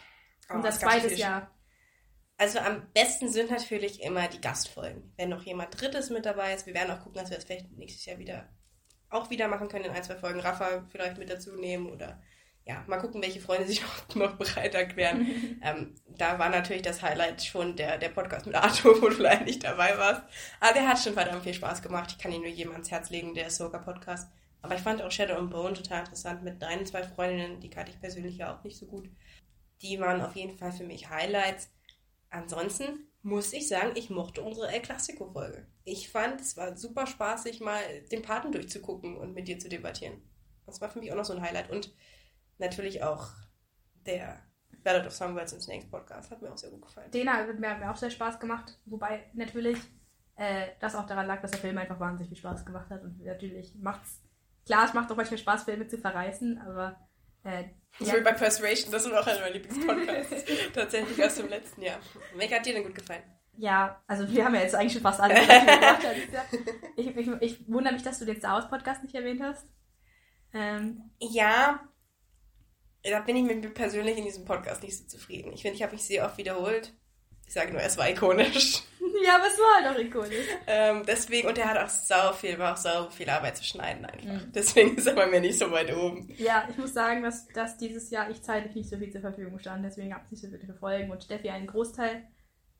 Oh, 0.58 0.62
so 0.62 0.78
zweites 0.80 1.04
viele 1.12 1.16
Jahr. 1.22 1.52
Also 2.38 2.60
am 2.60 2.88
besten 2.94 3.30
sind 3.30 3.52
natürlich 3.52 4.02
immer 4.02 4.28
die 4.28 4.42
Gastfolgen. 4.42 5.14
Wenn 5.18 5.30
noch 5.30 5.44
jemand 5.44 5.80
Drittes 5.80 6.10
mit 6.10 6.26
dabei 6.26 6.54
ist, 6.54 6.66
wir 6.66 6.74
werden 6.74 6.92
auch 6.92 7.00
gucken, 7.04 7.20
dass 7.22 7.30
wir 7.30 7.36
das 7.38 7.46
vielleicht 7.46 7.72
nächstes 7.78 8.06
Jahr 8.06 8.18
wieder 8.18 8.48
auch 9.14 9.30
wieder 9.30 9.48
machen 9.48 9.68
können 9.68 9.86
in 9.86 9.92
ein, 9.92 10.04
zwei 10.04 10.16
Folgen. 10.16 10.40
Rafa 10.40 10.84
vielleicht 10.90 11.18
mit 11.18 11.30
dazu 11.30 11.56
nehmen 11.56 11.90
oder 11.90 12.22
ja, 12.66 12.84
mal 12.88 12.98
gucken, 12.98 13.22
welche 13.22 13.42
Freunde 13.42 13.68
sich 13.68 13.82
noch, 14.10 14.16
noch 14.16 14.36
bereit 14.36 14.74
erklären. 14.74 15.60
ähm, 15.62 15.96
da 16.08 16.40
war 16.40 16.50
natürlich 16.50 16.82
das 16.82 17.02
Highlight 17.02 17.44
schon 17.44 17.76
der, 17.76 17.98
der 17.98 18.10
Podcast 18.10 18.46
mit 18.46 18.56
Arthur, 18.56 19.02
wo 19.02 19.10
du 19.10 19.22
leider 19.22 19.44
nicht 19.44 19.64
dabei 19.64 19.98
warst. 19.98 20.24
Aber 20.60 20.74
der 20.74 20.88
hat 20.88 21.00
schon 21.00 21.14
verdammt 21.14 21.44
viel 21.44 21.54
Spaß 21.54 21.82
gemacht. 21.82 22.12
Ich 22.12 22.18
kann 22.18 22.32
ihn 22.32 22.42
nur 22.42 22.50
jedem 22.50 22.72
ans 22.72 22.92
Herz 22.92 23.10
legen, 23.10 23.34
der 23.34 23.50
Soka-Podcast. 23.50 24.32
Aber 24.62 24.76
ich 24.76 24.82
fand 24.82 25.02
auch 25.02 25.12
Shadow 25.12 25.36
and 25.36 25.50
Bone 25.50 25.74
total 25.74 26.00
interessant 26.00 26.42
mit 26.44 26.62
deinen 26.62 26.86
zwei 26.86 27.04
Freundinnen, 27.04 27.60
die 27.60 27.70
kannte 27.70 27.92
ich 27.92 28.00
persönlich 28.00 28.38
ja 28.38 28.56
auch 28.56 28.64
nicht 28.64 28.78
so 28.78 28.86
gut. 28.86 29.10
Die 29.82 30.00
waren 30.00 30.22
auf 30.22 30.36
jeden 30.38 30.58
Fall 30.58 30.72
für 30.72 30.86
mich 30.86 31.10
Highlights. 31.10 31.70
Ansonsten 32.30 33.10
muss 33.24 33.54
ich 33.54 33.68
sagen, 33.68 33.94
ich 33.96 34.10
mochte 34.10 34.42
unsere 34.42 34.68
El 34.68 34.82
Clasico-Folge. 34.82 35.66
Ich 35.86 36.10
fand, 36.10 36.42
es 36.42 36.58
war 36.58 36.76
super 36.76 37.08
spaßig, 37.08 37.62
mal 37.62 37.82
den 38.12 38.22
Paten 38.22 38.52
durchzugucken 38.52 39.18
und 39.18 39.34
mit 39.34 39.48
dir 39.48 39.58
zu 39.58 39.70
debattieren. 39.70 40.22
Das 40.66 40.82
war 40.82 40.90
für 40.90 41.00
mich 41.00 41.12
auch 41.12 41.16
noch 41.16 41.26
so 41.26 41.34
ein 41.34 41.42
Highlight. 41.42 41.70
Und 41.72 41.94
natürlich 42.58 43.02
auch 43.02 43.30
der 44.06 44.44
Ballad 44.84 45.08
of 45.08 45.14
Songbirds 45.14 45.54
and 45.54 45.62
Snakes 45.62 45.90
Podcast 45.90 46.32
hat 46.32 46.42
mir 46.42 46.52
auch 46.52 46.58
sehr 46.58 46.70
gut 46.70 46.82
gefallen. 46.82 47.12
Den 47.12 47.32
hat 47.32 47.60
mir, 47.60 47.70
hat 47.70 47.80
mir 47.80 47.90
auch 47.90 47.96
sehr 47.96 48.12
Spaß 48.12 48.40
gemacht. 48.40 48.78
Wobei 48.86 49.24
natürlich 49.34 49.78
äh, 50.36 50.68
das 50.82 50.96
auch 50.96 51.06
daran 51.06 51.28
lag, 51.28 51.42
dass 51.42 51.52
der 51.52 51.62
Film 51.62 51.78
einfach 51.78 52.00
wahnsinnig 52.00 52.28
viel 52.28 52.38
Spaß 52.38 52.66
gemacht 52.66 52.90
hat. 52.90 53.04
Und 53.04 53.24
natürlich 53.24 53.76
macht's. 53.76 54.22
Klar, 54.66 54.86
es 54.86 54.94
macht 54.94 55.12
auch 55.12 55.16
manchmal 55.16 55.38
Spaß, 55.38 55.64
Filme 55.64 55.88
zu 55.88 55.98
verreißen, 55.98 56.58
aber. 56.60 57.00
Äh, 57.44 57.66
so 58.00 58.06
ja. 58.06 58.20
wie 58.20 58.24
bei 58.24 58.34
Persuasion, 58.34 58.92
das 58.92 59.06
ist 59.06 59.14
auch 59.14 59.28
einer 59.28 59.40
meiner 59.40 59.54
Lieblingspodcasts. 59.54 60.46
Tatsächlich 60.74 61.24
aus 61.24 61.36
dem 61.36 61.50
letzten 61.50 61.82
Jahr. 61.82 62.00
Welcher 62.36 62.56
hat 62.56 62.66
dir 62.66 62.74
denn 62.74 62.84
gut 62.84 62.96
gefallen? 62.96 63.24
Ja, 63.56 64.02
also 64.08 64.28
wir 64.32 64.46
haben 64.46 64.56
ja 64.56 64.62
jetzt 64.62 64.74
eigentlich 64.74 64.94
schon 64.94 65.04
fast 65.04 65.20
alles 65.20 65.40
gemacht. 65.48 66.02
ich, 66.98 67.16
ich, 67.16 67.28
ich 67.42 67.68
wundere 67.68 67.94
mich, 67.94 68.02
dass 68.02 68.18
du 68.18 68.26
den 68.26 68.38
Star 68.38 68.54
Wars 68.54 68.70
Podcast 68.70 69.04
nicht 69.04 69.14
erwähnt 69.14 69.42
hast. 69.44 69.68
Ähm, 70.54 71.12
ja, 71.20 71.88
da 73.04 73.20
bin 73.20 73.36
ich 73.36 73.44
mit 73.44 73.64
mir 73.64 73.70
persönlich 73.70 74.18
in 74.18 74.26
diesem 74.26 74.46
Podcast 74.46 74.82
nicht 74.82 74.98
so 74.98 75.06
zufrieden. 75.06 75.54
Ich 75.54 75.62
finde, 75.62 75.76
ich 75.76 75.84
habe 75.84 75.94
mich 75.94 76.04
sehr 76.04 76.26
oft 76.26 76.38
wiederholt. 76.38 76.94
Ich 77.48 77.54
sage 77.54 77.72
nur, 77.72 77.82
es 77.82 77.98
war 77.98 78.10
ikonisch. 78.10 78.84
Ja, 79.26 79.36
aber 79.36 79.46
es 79.48 79.58
war 79.60 79.84
halt 79.84 79.96
auch 79.96 80.00
ikonisch. 80.00 80.48
ähm, 80.68 81.04
deswegen, 81.08 81.48
und 81.48 81.58
er 81.58 81.70
hat 81.70 81.78
auch 81.78 81.90
sau 81.90 82.34
viel, 82.34 82.58
war 82.58 82.74
auch 82.74 82.78
sau 82.78 83.10
viel 83.10 83.30
Arbeit 83.30 83.58
zu 83.58 83.64
schneiden 83.64 84.06
einfach. 84.06 84.26
Mhm. 84.26 84.52
Deswegen 84.54 84.98
ist 84.98 85.08
er 85.08 85.14
bei 85.14 85.28
mir 85.28 85.40
nicht 85.40 85.60
so 85.60 85.72
weit 85.72 85.96
oben. 85.96 86.34
Ja, 86.38 86.68
ich 86.70 86.78
muss 86.78 86.94
sagen, 86.94 87.24
dass, 87.24 87.48
dass 87.50 87.78
dieses 87.78 88.10
Jahr 88.10 88.30
ich 88.30 88.42
zeitlich 88.42 88.76
nicht 88.76 88.90
so 88.90 88.98
viel 88.98 89.12
zur 89.12 89.22
Verfügung 89.22 89.60
stand. 89.60 89.86
Deswegen 89.86 90.14
habe 90.14 90.24
ich 90.26 90.32
nicht 90.32 90.42
so 90.42 90.58
viele 90.58 90.74
Folgen 90.74 91.12
und 91.12 91.24
Steffi 91.24 91.50
einen 91.50 91.68
Großteil 91.68 92.24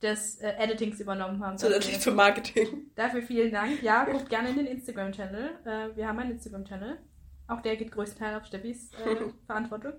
des 0.02 0.36
äh, 0.40 0.54
Editings 0.58 1.00
übernommen 1.00 1.44
haben. 1.44 1.58
Zusätzlich 1.58 2.00
zum 2.00 2.16
Marketing. 2.16 2.92
Dafür 2.96 3.22
vielen 3.22 3.52
Dank. 3.52 3.82
Ja, 3.82 4.04
guckt 4.12 4.30
gerne 4.30 4.50
in 4.50 4.58
den 4.58 4.68
Instagram-Channel. 4.68 5.60
Äh, 5.66 5.96
wir 5.96 6.08
haben 6.08 6.20
einen 6.20 6.32
Instagram-Channel. 6.32 6.98
Auch 7.48 7.62
der 7.62 7.78
geht 7.78 7.92
größtenteils 7.92 8.42
auf 8.42 8.46
Steffis 8.48 8.92
äh, 8.94 9.30
Verantwortung. 9.46 9.94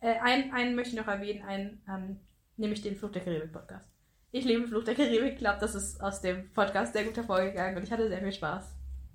Äh, 0.00 0.18
einen, 0.20 0.52
einen 0.52 0.74
möchte 0.74 0.90
ich 0.94 1.00
noch 1.00 1.08
erwähnen, 1.08 1.42
einen, 1.44 1.82
ähm, 1.88 2.20
nämlich 2.56 2.82
den 2.82 2.96
Flucht 2.96 3.14
der 3.14 3.22
Karibik 3.22 3.52
Podcast. 3.52 3.93
Ich 4.34 4.44
liebe 4.44 4.66
Flucht 4.66 4.88
der 4.88 4.96
Karibik. 4.96 5.34
Ich 5.34 5.38
glaube, 5.38 5.60
das 5.60 5.76
ist 5.76 6.00
aus 6.00 6.20
dem 6.20 6.52
Podcast 6.52 6.92
sehr 6.92 7.04
gut 7.04 7.16
hervorgegangen 7.16 7.76
und 7.76 7.84
ich 7.84 7.92
hatte 7.92 8.08
sehr 8.08 8.18
viel 8.18 8.32
Spaß. 8.32 8.64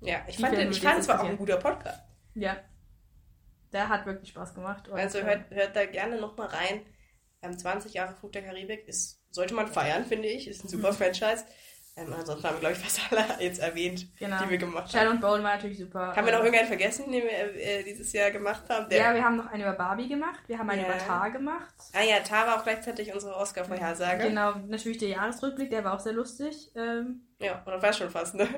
Ja, 0.00 0.24
ich 0.26 0.38
fand, 0.38 0.56
den, 0.56 0.70
ich 0.70 0.80
fand 0.80 0.98
es 0.98 1.08
war 1.08 1.20
auch 1.20 1.28
ein 1.28 1.36
guter 1.36 1.58
Podcast. 1.58 2.00
Ja. 2.34 2.56
Der 3.70 3.90
hat 3.90 4.06
wirklich 4.06 4.30
Spaß 4.30 4.54
gemacht. 4.54 4.88
Und, 4.88 4.98
also 4.98 5.20
hört, 5.20 5.50
hört 5.50 5.76
da 5.76 5.84
gerne 5.84 6.18
nochmal 6.18 6.46
rein. 6.46 6.86
Ähm, 7.42 7.58
20 7.58 7.92
Jahre 7.92 8.14
Flucht 8.14 8.34
der 8.34 8.44
Karibik 8.44 8.88
ist, 8.88 9.22
sollte 9.30 9.52
man 9.52 9.68
feiern, 9.68 10.06
finde 10.06 10.26
ich. 10.26 10.48
Ist 10.48 10.64
ein 10.64 10.68
super. 10.68 10.90
Franchise. 10.94 11.44
Ähm, 11.96 12.12
ansonsten 12.12 12.46
haben 12.46 12.54
wir, 12.56 12.60
glaube 12.60 12.74
ich, 12.74 12.78
fast 12.78 13.00
alle 13.12 13.42
jetzt 13.44 13.60
erwähnt, 13.60 14.06
genau. 14.18 14.42
die 14.42 14.50
wir 14.50 14.58
gemacht 14.58 14.84
haben. 14.84 14.90
Shadow 14.90 15.10
and 15.10 15.20
Bone 15.20 15.42
war 15.42 15.56
natürlich 15.56 15.78
super. 15.78 16.14
Haben 16.14 16.26
wir 16.26 16.32
noch 16.32 16.38
ähm, 16.40 16.46
irgendeinen 16.46 16.68
vergessen, 16.68 17.10
den 17.10 17.24
wir 17.24 17.30
äh, 17.30 17.82
dieses 17.82 18.12
Jahr 18.12 18.30
gemacht 18.30 18.62
haben? 18.68 18.88
Der 18.88 18.98
ja, 18.98 19.14
wir 19.14 19.24
haben 19.24 19.36
noch 19.36 19.46
einen 19.46 19.62
über 19.62 19.72
Barbie 19.72 20.08
gemacht. 20.08 20.40
Wir 20.46 20.58
haben 20.58 20.70
einen 20.70 20.82
ja. 20.82 20.88
über 20.88 20.98
Tar 20.98 21.30
gemacht. 21.30 21.74
Ah 21.92 22.02
ja, 22.02 22.20
Tar 22.20 22.46
war 22.46 22.58
auch 22.58 22.62
gleichzeitig 22.62 23.12
unsere 23.12 23.34
Oscar-Vorhersage. 23.36 24.28
Genau, 24.28 24.54
natürlich 24.66 24.98
der 24.98 25.08
Jahresrückblick, 25.08 25.70
der 25.70 25.84
war 25.84 25.94
auch 25.94 26.00
sehr 26.00 26.12
lustig. 26.12 26.70
Ähm, 26.74 27.26
ja, 27.38 27.62
oder 27.66 27.82
war 27.82 27.92
schon 27.92 28.10
fast, 28.10 28.34
ne? 28.34 28.48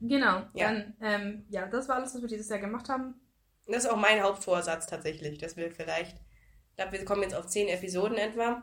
Genau, 0.00 0.42
ja. 0.52 0.72
dann, 0.72 0.96
ähm, 1.00 1.46
ja, 1.48 1.66
das 1.66 1.88
war 1.88 1.96
alles, 1.96 2.14
was 2.14 2.20
wir 2.20 2.28
dieses 2.28 2.48
Jahr 2.48 2.60
gemacht 2.60 2.88
haben. 2.88 3.14
Das 3.66 3.84
ist 3.84 3.90
auch 3.90 3.96
mein 3.96 4.22
Hauptvorsatz 4.22 4.86
tatsächlich, 4.86 5.38
dass 5.38 5.56
wir 5.56 5.72
vielleicht, 5.72 6.16
ich 6.70 6.76
glaube, 6.76 6.92
wir 6.92 7.04
kommen 7.04 7.22
jetzt 7.22 7.34
auf 7.34 7.46
zehn 7.48 7.68
Episoden 7.68 8.16
etwa, 8.16 8.62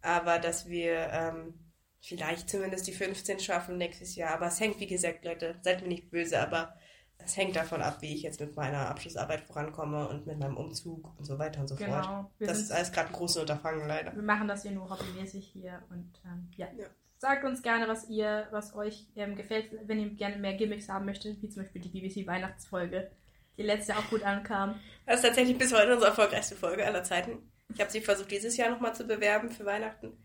aber 0.00 0.38
dass 0.38 0.68
wir 0.68 1.08
ähm, 1.12 1.67
vielleicht 2.00 2.48
zumindest 2.48 2.86
die 2.86 2.92
15 2.92 3.40
schaffen 3.40 3.78
nächstes 3.78 4.16
Jahr. 4.16 4.34
Aber 4.34 4.46
es 4.46 4.60
hängt, 4.60 4.80
wie 4.80 4.86
gesagt, 4.86 5.24
Leute, 5.24 5.56
seid 5.62 5.82
mir 5.82 5.88
nicht 5.88 6.10
böse, 6.10 6.40
aber 6.40 6.74
es 7.18 7.36
hängt 7.36 7.56
davon 7.56 7.82
ab, 7.82 7.98
wie 8.00 8.14
ich 8.14 8.22
jetzt 8.22 8.40
mit 8.40 8.56
meiner 8.56 8.88
Abschlussarbeit 8.88 9.42
vorankomme 9.42 10.08
und 10.08 10.26
mit 10.26 10.38
meinem 10.38 10.56
Umzug 10.56 11.12
und 11.18 11.24
so 11.24 11.38
weiter 11.38 11.60
und 11.60 11.68
so 11.68 11.76
genau. 11.76 12.02
fort. 12.02 12.30
Wir 12.38 12.46
das 12.46 12.60
ist 12.60 12.72
alles 12.72 12.92
gerade 12.92 13.08
ein 13.08 13.14
großes 13.14 13.38
Unterfangen, 13.38 13.86
leider. 13.86 14.14
Wir 14.14 14.22
machen 14.22 14.48
das 14.48 14.62
hier 14.62 14.70
nur 14.70 14.88
hobbymäßig 14.88 15.46
hier 15.46 15.82
und 15.90 16.10
ähm, 16.24 16.48
ja. 16.56 16.68
ja. 16.76 16.86
Sagt 17.18 17.44
uns 17.44 17.62
gerne, 17.62 17.88
was 17.88 18.08
ihr, 18.08 18.46
was 18.52 18.74
euch 18.76 19.08
ähm, 19.16 19.34
gefällt, 19.34 19.72
wenn 19.86 19.98
ihr 19.98 20.10
gerne 20.10 20.36
mehr 20.36 20.54
Gimmicks 20.54 20.88
haben 20.88 21.04
möchtet, 21.04 21.42
wie 21.42 21.48
zum 21.48 21.64
Beispiel 21.64 21.82
die 21.82 21.88
BBC 21.88 22.28
Weihnachtsfolge, 22.28 23.10
die 23.56 23.64
letzte 23.64 23.96
auch 23.96 24.08
gut 24.08 24.22
ankam. 24.22 24.78
Das 25.04 25.16
ist 25.16 25.22
tatsächlich 25.22 25.58
bis 25.58 25.74
heute 25.74 25.92
unsere 25.92 26.10
erfolgreichste 26.10 26.54
Folge 26.54 26.86
aller 26.86 27.02
Zeiten. 27.02 27.50
Ich 27.74 27.80
habe 27.80 27.90
sie 27.90 28.00
versucht, 28.00 28.30
dieses 28.30 28.56
Jahr 28.56 28.70
nochmal 28.70 28.94
zu 28.94 29.04
bewerben 29.04 29.50
für 29.50 29.66
Weihnachten. 29.66 30.16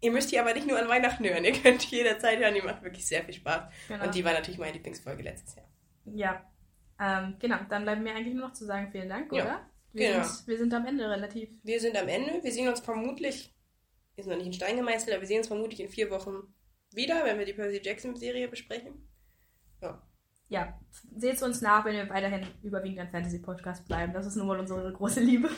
Ihr 0.00 0.12
müsst 0.12 0.30
die 0.30 0.38
aber 0.38 0.54
nicht 0.54 0.66
nur 0.66 0.78
an 0.78 0.88
Weihnachten 0.88 1.24
hören, 1.24 1.44
ihr 1.44 1.52
könnt 1.52 1.84
jederzeit 1.90 2.38
hören, 2.38 2.54
die 2.54 2.62
macht 2.62 2.82
wirklich 2.82 3.06
sehr 3.06 3.24
viel 3.24 3.34
Spaß. 3.34 3.72
Genau. 3.88 4.04
Und 4.04 4.14
die 4.14 4.24
war 4.24 4.32
natürlich 4.32 4.58
meine 4.58 4.72
Lieblingsfolge 4.72 5.22
letztes 5.22 5.56
Jahr. 5.56 5.66
Ja, 6.04 6.46
ähm, 7.00 7.36
genau, 7.38 7.56
dann 7.68 7.84
bleibt 7.84 8.02
mir 8.02 8.14
eigentlich 8.14 8.34
nur 8.34 8.48
noch 8.48 8.54
zu 8.54 8.64
sagen, 8.64 8.90
vielen 8.90 9.08
Dank, 9.08 9.32
ja. 9.32 9.44
oder? 9.44 9.70
Wir, 9.92 10.12
genau. 10.12 10.24
sind, 10.24 10.46
wir 10.48 10.58
sind 10.58 10.74
am 10.74 10.86
Ende 10.86 11.08
relativ. 11.08 11.50
Wir 11.62 11.80
sind 11.80 11.96
am 11.96 12.08
Ende, 12.08 12.42
wir 12.42 12.52
sehen 12.52 12.68
uns 12.68 12.80
vermutlich, 12.80 13.54
ist 14.16 14.28
noch 14.28 14.36
nicht 14.36 14.46
in 14.46 14.52
Stein 14.52 14.76
gemeißelt, 14.76 15.12
aber 15.12 15.22
wir 15.22 15.28
sehen 15.28 15.38
uns 15.38 15.48
vermutlich 15.48 15.80
in 15.80 15.88
vier 15.88 16.10
Wochen 16.10 16.54
wieder, 16.92 17.24
wenn 17.24 17.38
wir 17.38 17.46
die 17.46 17.52
Percy 17.52 17.80
Jackson-Serie 17.82 18.48
besprechen. 18.48 19.08
Ja. 19.80 20.02
Ja, 20.50 20.80
seht 21.14 21.42
uns 21.42 21.60
nach, 21.60 21.84
wenn 21.84 21.94
wir 21.94 22.08
weiterhin 22.08 22.46
überwiegend 22.62 23.00
ein 23.00 23.10
Fantasy-Podcast 23.10 23.86
bleiben. 23.86 24.14
Das 24.14 24.26
ist 24.26 24.36
nun 24.36 24.46
mal 24.46 24.58
unsere 24.58 24.90
große 24.92 25.20
Liebe. 25.20 25.50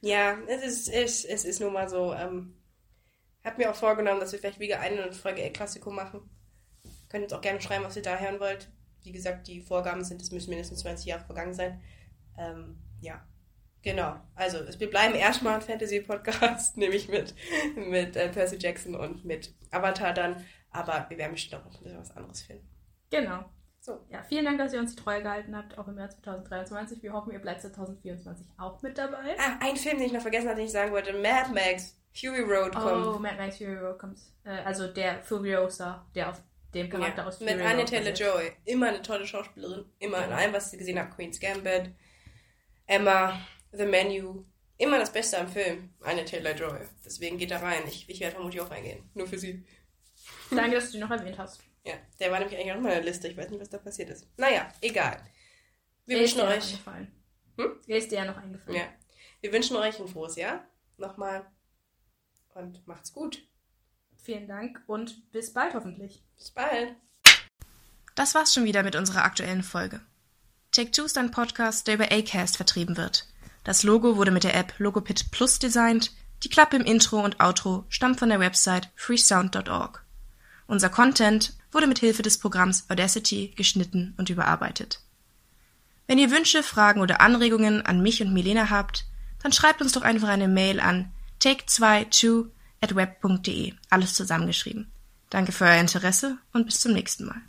Ja, 0.00 0.38
es 0.46 0.62
ist, 0.62 0.88
es, 0.88 1.24
es 1.24 1.44
ist 1.44 1.60
nun 1.60 1.72
mal 1.72 1.88
so. 1.88 2.14
Ähm, 2.14 2.54
hab 3.48 3.58
mir 3.58 3.70
auch 3.70 3.74
vorgenommen, 3.74 4.20
dass 4.20 4.32
wir 4.32 4.38
vielleicht 4.38 4.60
wieder 4.60 4.80
eine 4.80 5.12
Folge 5.12 5.42
El 5.42 5.52
Classico 5.52 5.90
machen. 5.90 6.20
Könnt 7.08 7.24
uns 7.24 7.32
auch 7.32 7.40
gerne 7.40 7.60
schreiben, 7.60 7.84
was 7.84 7.96
ihr 7.96 8.02
da 8.02 8.18
hören 8.18 8.40
wollt. 8.40 8.68
Wie 9.02 9.12
gesagt, 9.12 9.48
die 9.48 9.62
Vorgaben 9.62 10.04
sind, 10.04 10.20
es 10.20 10.30
müssen 10.30 10.50
mindestens 10.50 10.80
20 10.80 11.06
Jahre 11.06 11.24
vergangen 11.24 11.54
sein. 11.54 11.80
Ähm, 12.36 12.78
ja, 13.00 13.26
genau. 13.82 14.20
Also, 14.34 14.58
wir 14.78 14.90
bleiben 14.90 15.14
erstmal 15.14 15.54
ein 15.54 15.62
Fantasy-Podcast, 15.62 16.76
nämlich 16.76 17.08
mit, 17.08 17.34
mit 17.76 18.16
äh, 18.16 18.28
Percy 18.28 18.56
Jackson 18.56 18.94
und 18.94 19.24
mit 19.24 19.54
Avatar 19.70 20.12
dann. 20.12 20.44
Aber 20.70 21.06
wir 21.08 21.16
werden 21.16 21.32
bestimmt 21.32 21.62
auch 21.62 21.66
noch 21.66 21.78
ein 21.78 21.84
bisschen 21.84 22.00
was 22.00 22.16
anderes 22.16 22.42
finden. 22.42 22.68
Genau. 23.10 23.46
So. 23.88 24.04
Ja, 24.10 24.22
vielen 24.22 24.44
Dank, 24.44 24.58
dass 24.58 24.74
ihr 24.74 24.80
uns 24.80 24.94
die 24.94 25.02
Treue 25.02 25.22
gehalten 25.22 25.56
habt, 25.56 25.78
auch 25.78 25.88
im 25.88 25.96
Jahr 25.96 26.10
2023. 26.10 27.02
Wir 27.02 27.14
hoffen, 27.14 27.32
ihr 27.32 27.38
bleibt 27.38 27.62
2024 27.62 28.46
auch 28.58 28.82
mit 28.82 28.98
dabei. 28.98 29.34
Ah, 29.38 29.56
ein 29.60 29.76
Film, 29.76 29.96
den 29.96 30.08
ich 30.08 30.12
noch 30.12 30.20
vergessen 30.20 30.46
hatte, 30.46 30.58
den 30.58 30.66
ich 30.66 30.72
sagen 30.72 30.92
wollte. 30.92 31.14
Mad 31.14 31.54
Max. 31.54 31.96
Fury 32.12 32.42
Road 32.42 32.74
kommt. 32.74 33.06
Oh, 33.06 33.18
Mad 33.18 33.36
Max 33.38 33.56
Fury 33.56 33.78
Road 33.78 33.98
kommt. 33.98 34.18
Äh, 34.44 34.58
also 34.62 34.88
der 34.88 35.22
Furiosa, 35.22 36.06
der 36.14 36.28
auf 36.28 36.42
dem 36.74 36.90
Charakter 36.90 37.22
ja, 37.22 37.28
aus 37.28 37.38
Fury 37.38 37.54
Mit 37.54 37.64
Anya 37.64 37.84
Taylor-Joy. 37.86 38.52
Immer 38.66 38.88
eine 38.88 39.00
tolle 39.00 39.26
Schauspielerin. 39.26 39.86
Immer 40.00 40.22
in 40.26 40.32
allem, 40.32 40.52
was 40.52 40.70
sie 40.70 40.76
gesehen 40.76 40.98
hat. 40.98 41.16
Queen's 41.16 41.40
Gambit, 41.40 41.90
Emma, 42.84 43.40
The 43.72 43.86
Menu. 43.86 44.44
Immer 44.76 44.98
das 44.98 45.10
Beste 45.10 45.38
am 45.38 45.48
Film. 45.48 45.94
Anya 46.02 46.24
Taylor-Joy. 46.24 46.80
Deswegen 47.06 47.38
geht 47.38 47.52
da 47.52 47.60
rein. 47.60 47.84
Ich, 47.86 48.06
ich 48.06 48.20
werde 48.20 48.34
vermutlich 48.34 48.60
auch 48.60 48.70
reingehen. 48.70 49.08
Nur 49.14 49.26
für 49.26 49.38
sie. 49.38 49.64
Danke, 50.50 50.74
dass 50.74 50.88
du 50.88 50.98
die 50.98 50.98
noch 50.98 51.10
erwähnt 51.10 51.38
hast. 51.38 51.62
Ja, 51.84 51.94
der 52.18 52.30
war 52.30 52.38
nämlich 52.38 52.56
eigentlich 52.56 52.72
auch 52.72 52.76
in 52.76 52.82
meiner 52.82 53.00
Liste. 53.00 53.28
Ich 53.28 53.36
weiß 53.36 53.50
nicht, 53.50 53.60
was 53.60 53.70
da 53.70 53.78
passiert 53.78 54.10
ist. 54.10 54.26
Naja, 54.36 54.72
egal. 54.80 55.20
Wir 56.06 56.18
wünschen 56.18 56.40
euch. 56.40 56.78
Hm? 57.56 57.80
Er 57.86 57.98
ist 57.98 58.10
dir 58.10 58.18
ja 58.18 58.24
noch 58.24 58.36
eingefallen. 58.36 58.78
Ja. 58.78 58.88
Wir 59.40 59.52
wünschen 59.52 59.76
euch 59.76 59.98
ein 60.00 60.08
frohes 60.08 60.36
Jahr. 60.36 60.64
Nochmal 60.96 61.46
und 62.54 62.86
macht's 62.86 63.12
gut. 63.12 63.42
Vielen 64.16 64.48
Dank 64.48 64.82
und 64.86 65.30
bis 65.30 65.52
bald 65.52 65.74
hoffentlich. 65.74 66.24
Bis 66.36 66.50
bald. 66.50 66.94
Das 68.14 68.34
war's 68.34 68.52
schon 68.52 68.64
wieder 68.64 68.82
mit 68.82 68.96
unserer 68.96 69.24
aktuellen 69.24 69.62
Folge. 69.62 70.00
Take 70.72 70.90
Two 70.90 71.04
ist 71.04 71.16
ein 71.16 71.30
Podcast, 71.30 71.86
der 71.86 71.94
über 71.94 72.10
Acast 72.10 72.56
vertrieben 72.56 72.96
wird. 72.96 73.26
Das 73.64 73.82
Logo 73.82 74.16
wurde 74.16 74.30
mit 74.30 74.44
der 74.44 74.54
App 74.54 74.74
Logopit 74.78 75.30
Plus 75.30 75.58
designt. 75.58 76.12
Die 76.42 76.48
Klappe 76.48 76.76
im 76.76 76.84
Intro 76.84 77.20
und 77.20 77.40
Outro 77.40 77.84
stammt 77.88 78.18
von 78.18 78.28
der 78.28 78.40
Website 78.40 78.90
freesound.org. 78.96 80.04
Unser 80.66 80.88
Content 80.88 81.57
wurde 81.72 81.86
mit 81.86 81.98
Hilfe 81.98 82.22
des 82.22 82.38
Programms 82.38 82.84
Audacity 82.88 83.52
geschnitten 83.56 84.14
und 84.16 84.30
überarbeitet. 84.30 85.00
Wenn 86.06 86.18
ihr 86.18 86.30
Wünsche, 86.30 86.62
Fragen 86.62 87.00
oder 87.00 87.20
Anregungen 87.20 87.84
an 87.84 88.02
mich 88.02 88.22
und 88.22 88.32
Milena 88.32 88.70
habt, 88.70 89.04
dann 89.42 89.52
schreibt 89.52 89.82
uns 89.82 89.92
doch 89.92 90.02
einfach 90.02 90.28
eine 90.28 90.48
Mail 90.48 90.80
an 90.80 91.12
take22 91.42 92.46
at 92.80 92.94
web.de. 92.94 93.74
Alles 93.90 94.14
zusammengeschrieben. 94.14 94.90
Danke 95.30 95.52
für 95.52 95.64
euer 95.64 95.80
Interesse 95.80 96.38
und 96.52 96.64
bis 96.64 96.80
zum 96.80 96.92
nächsten 96.92 97.26
Mal. 97.26 97.40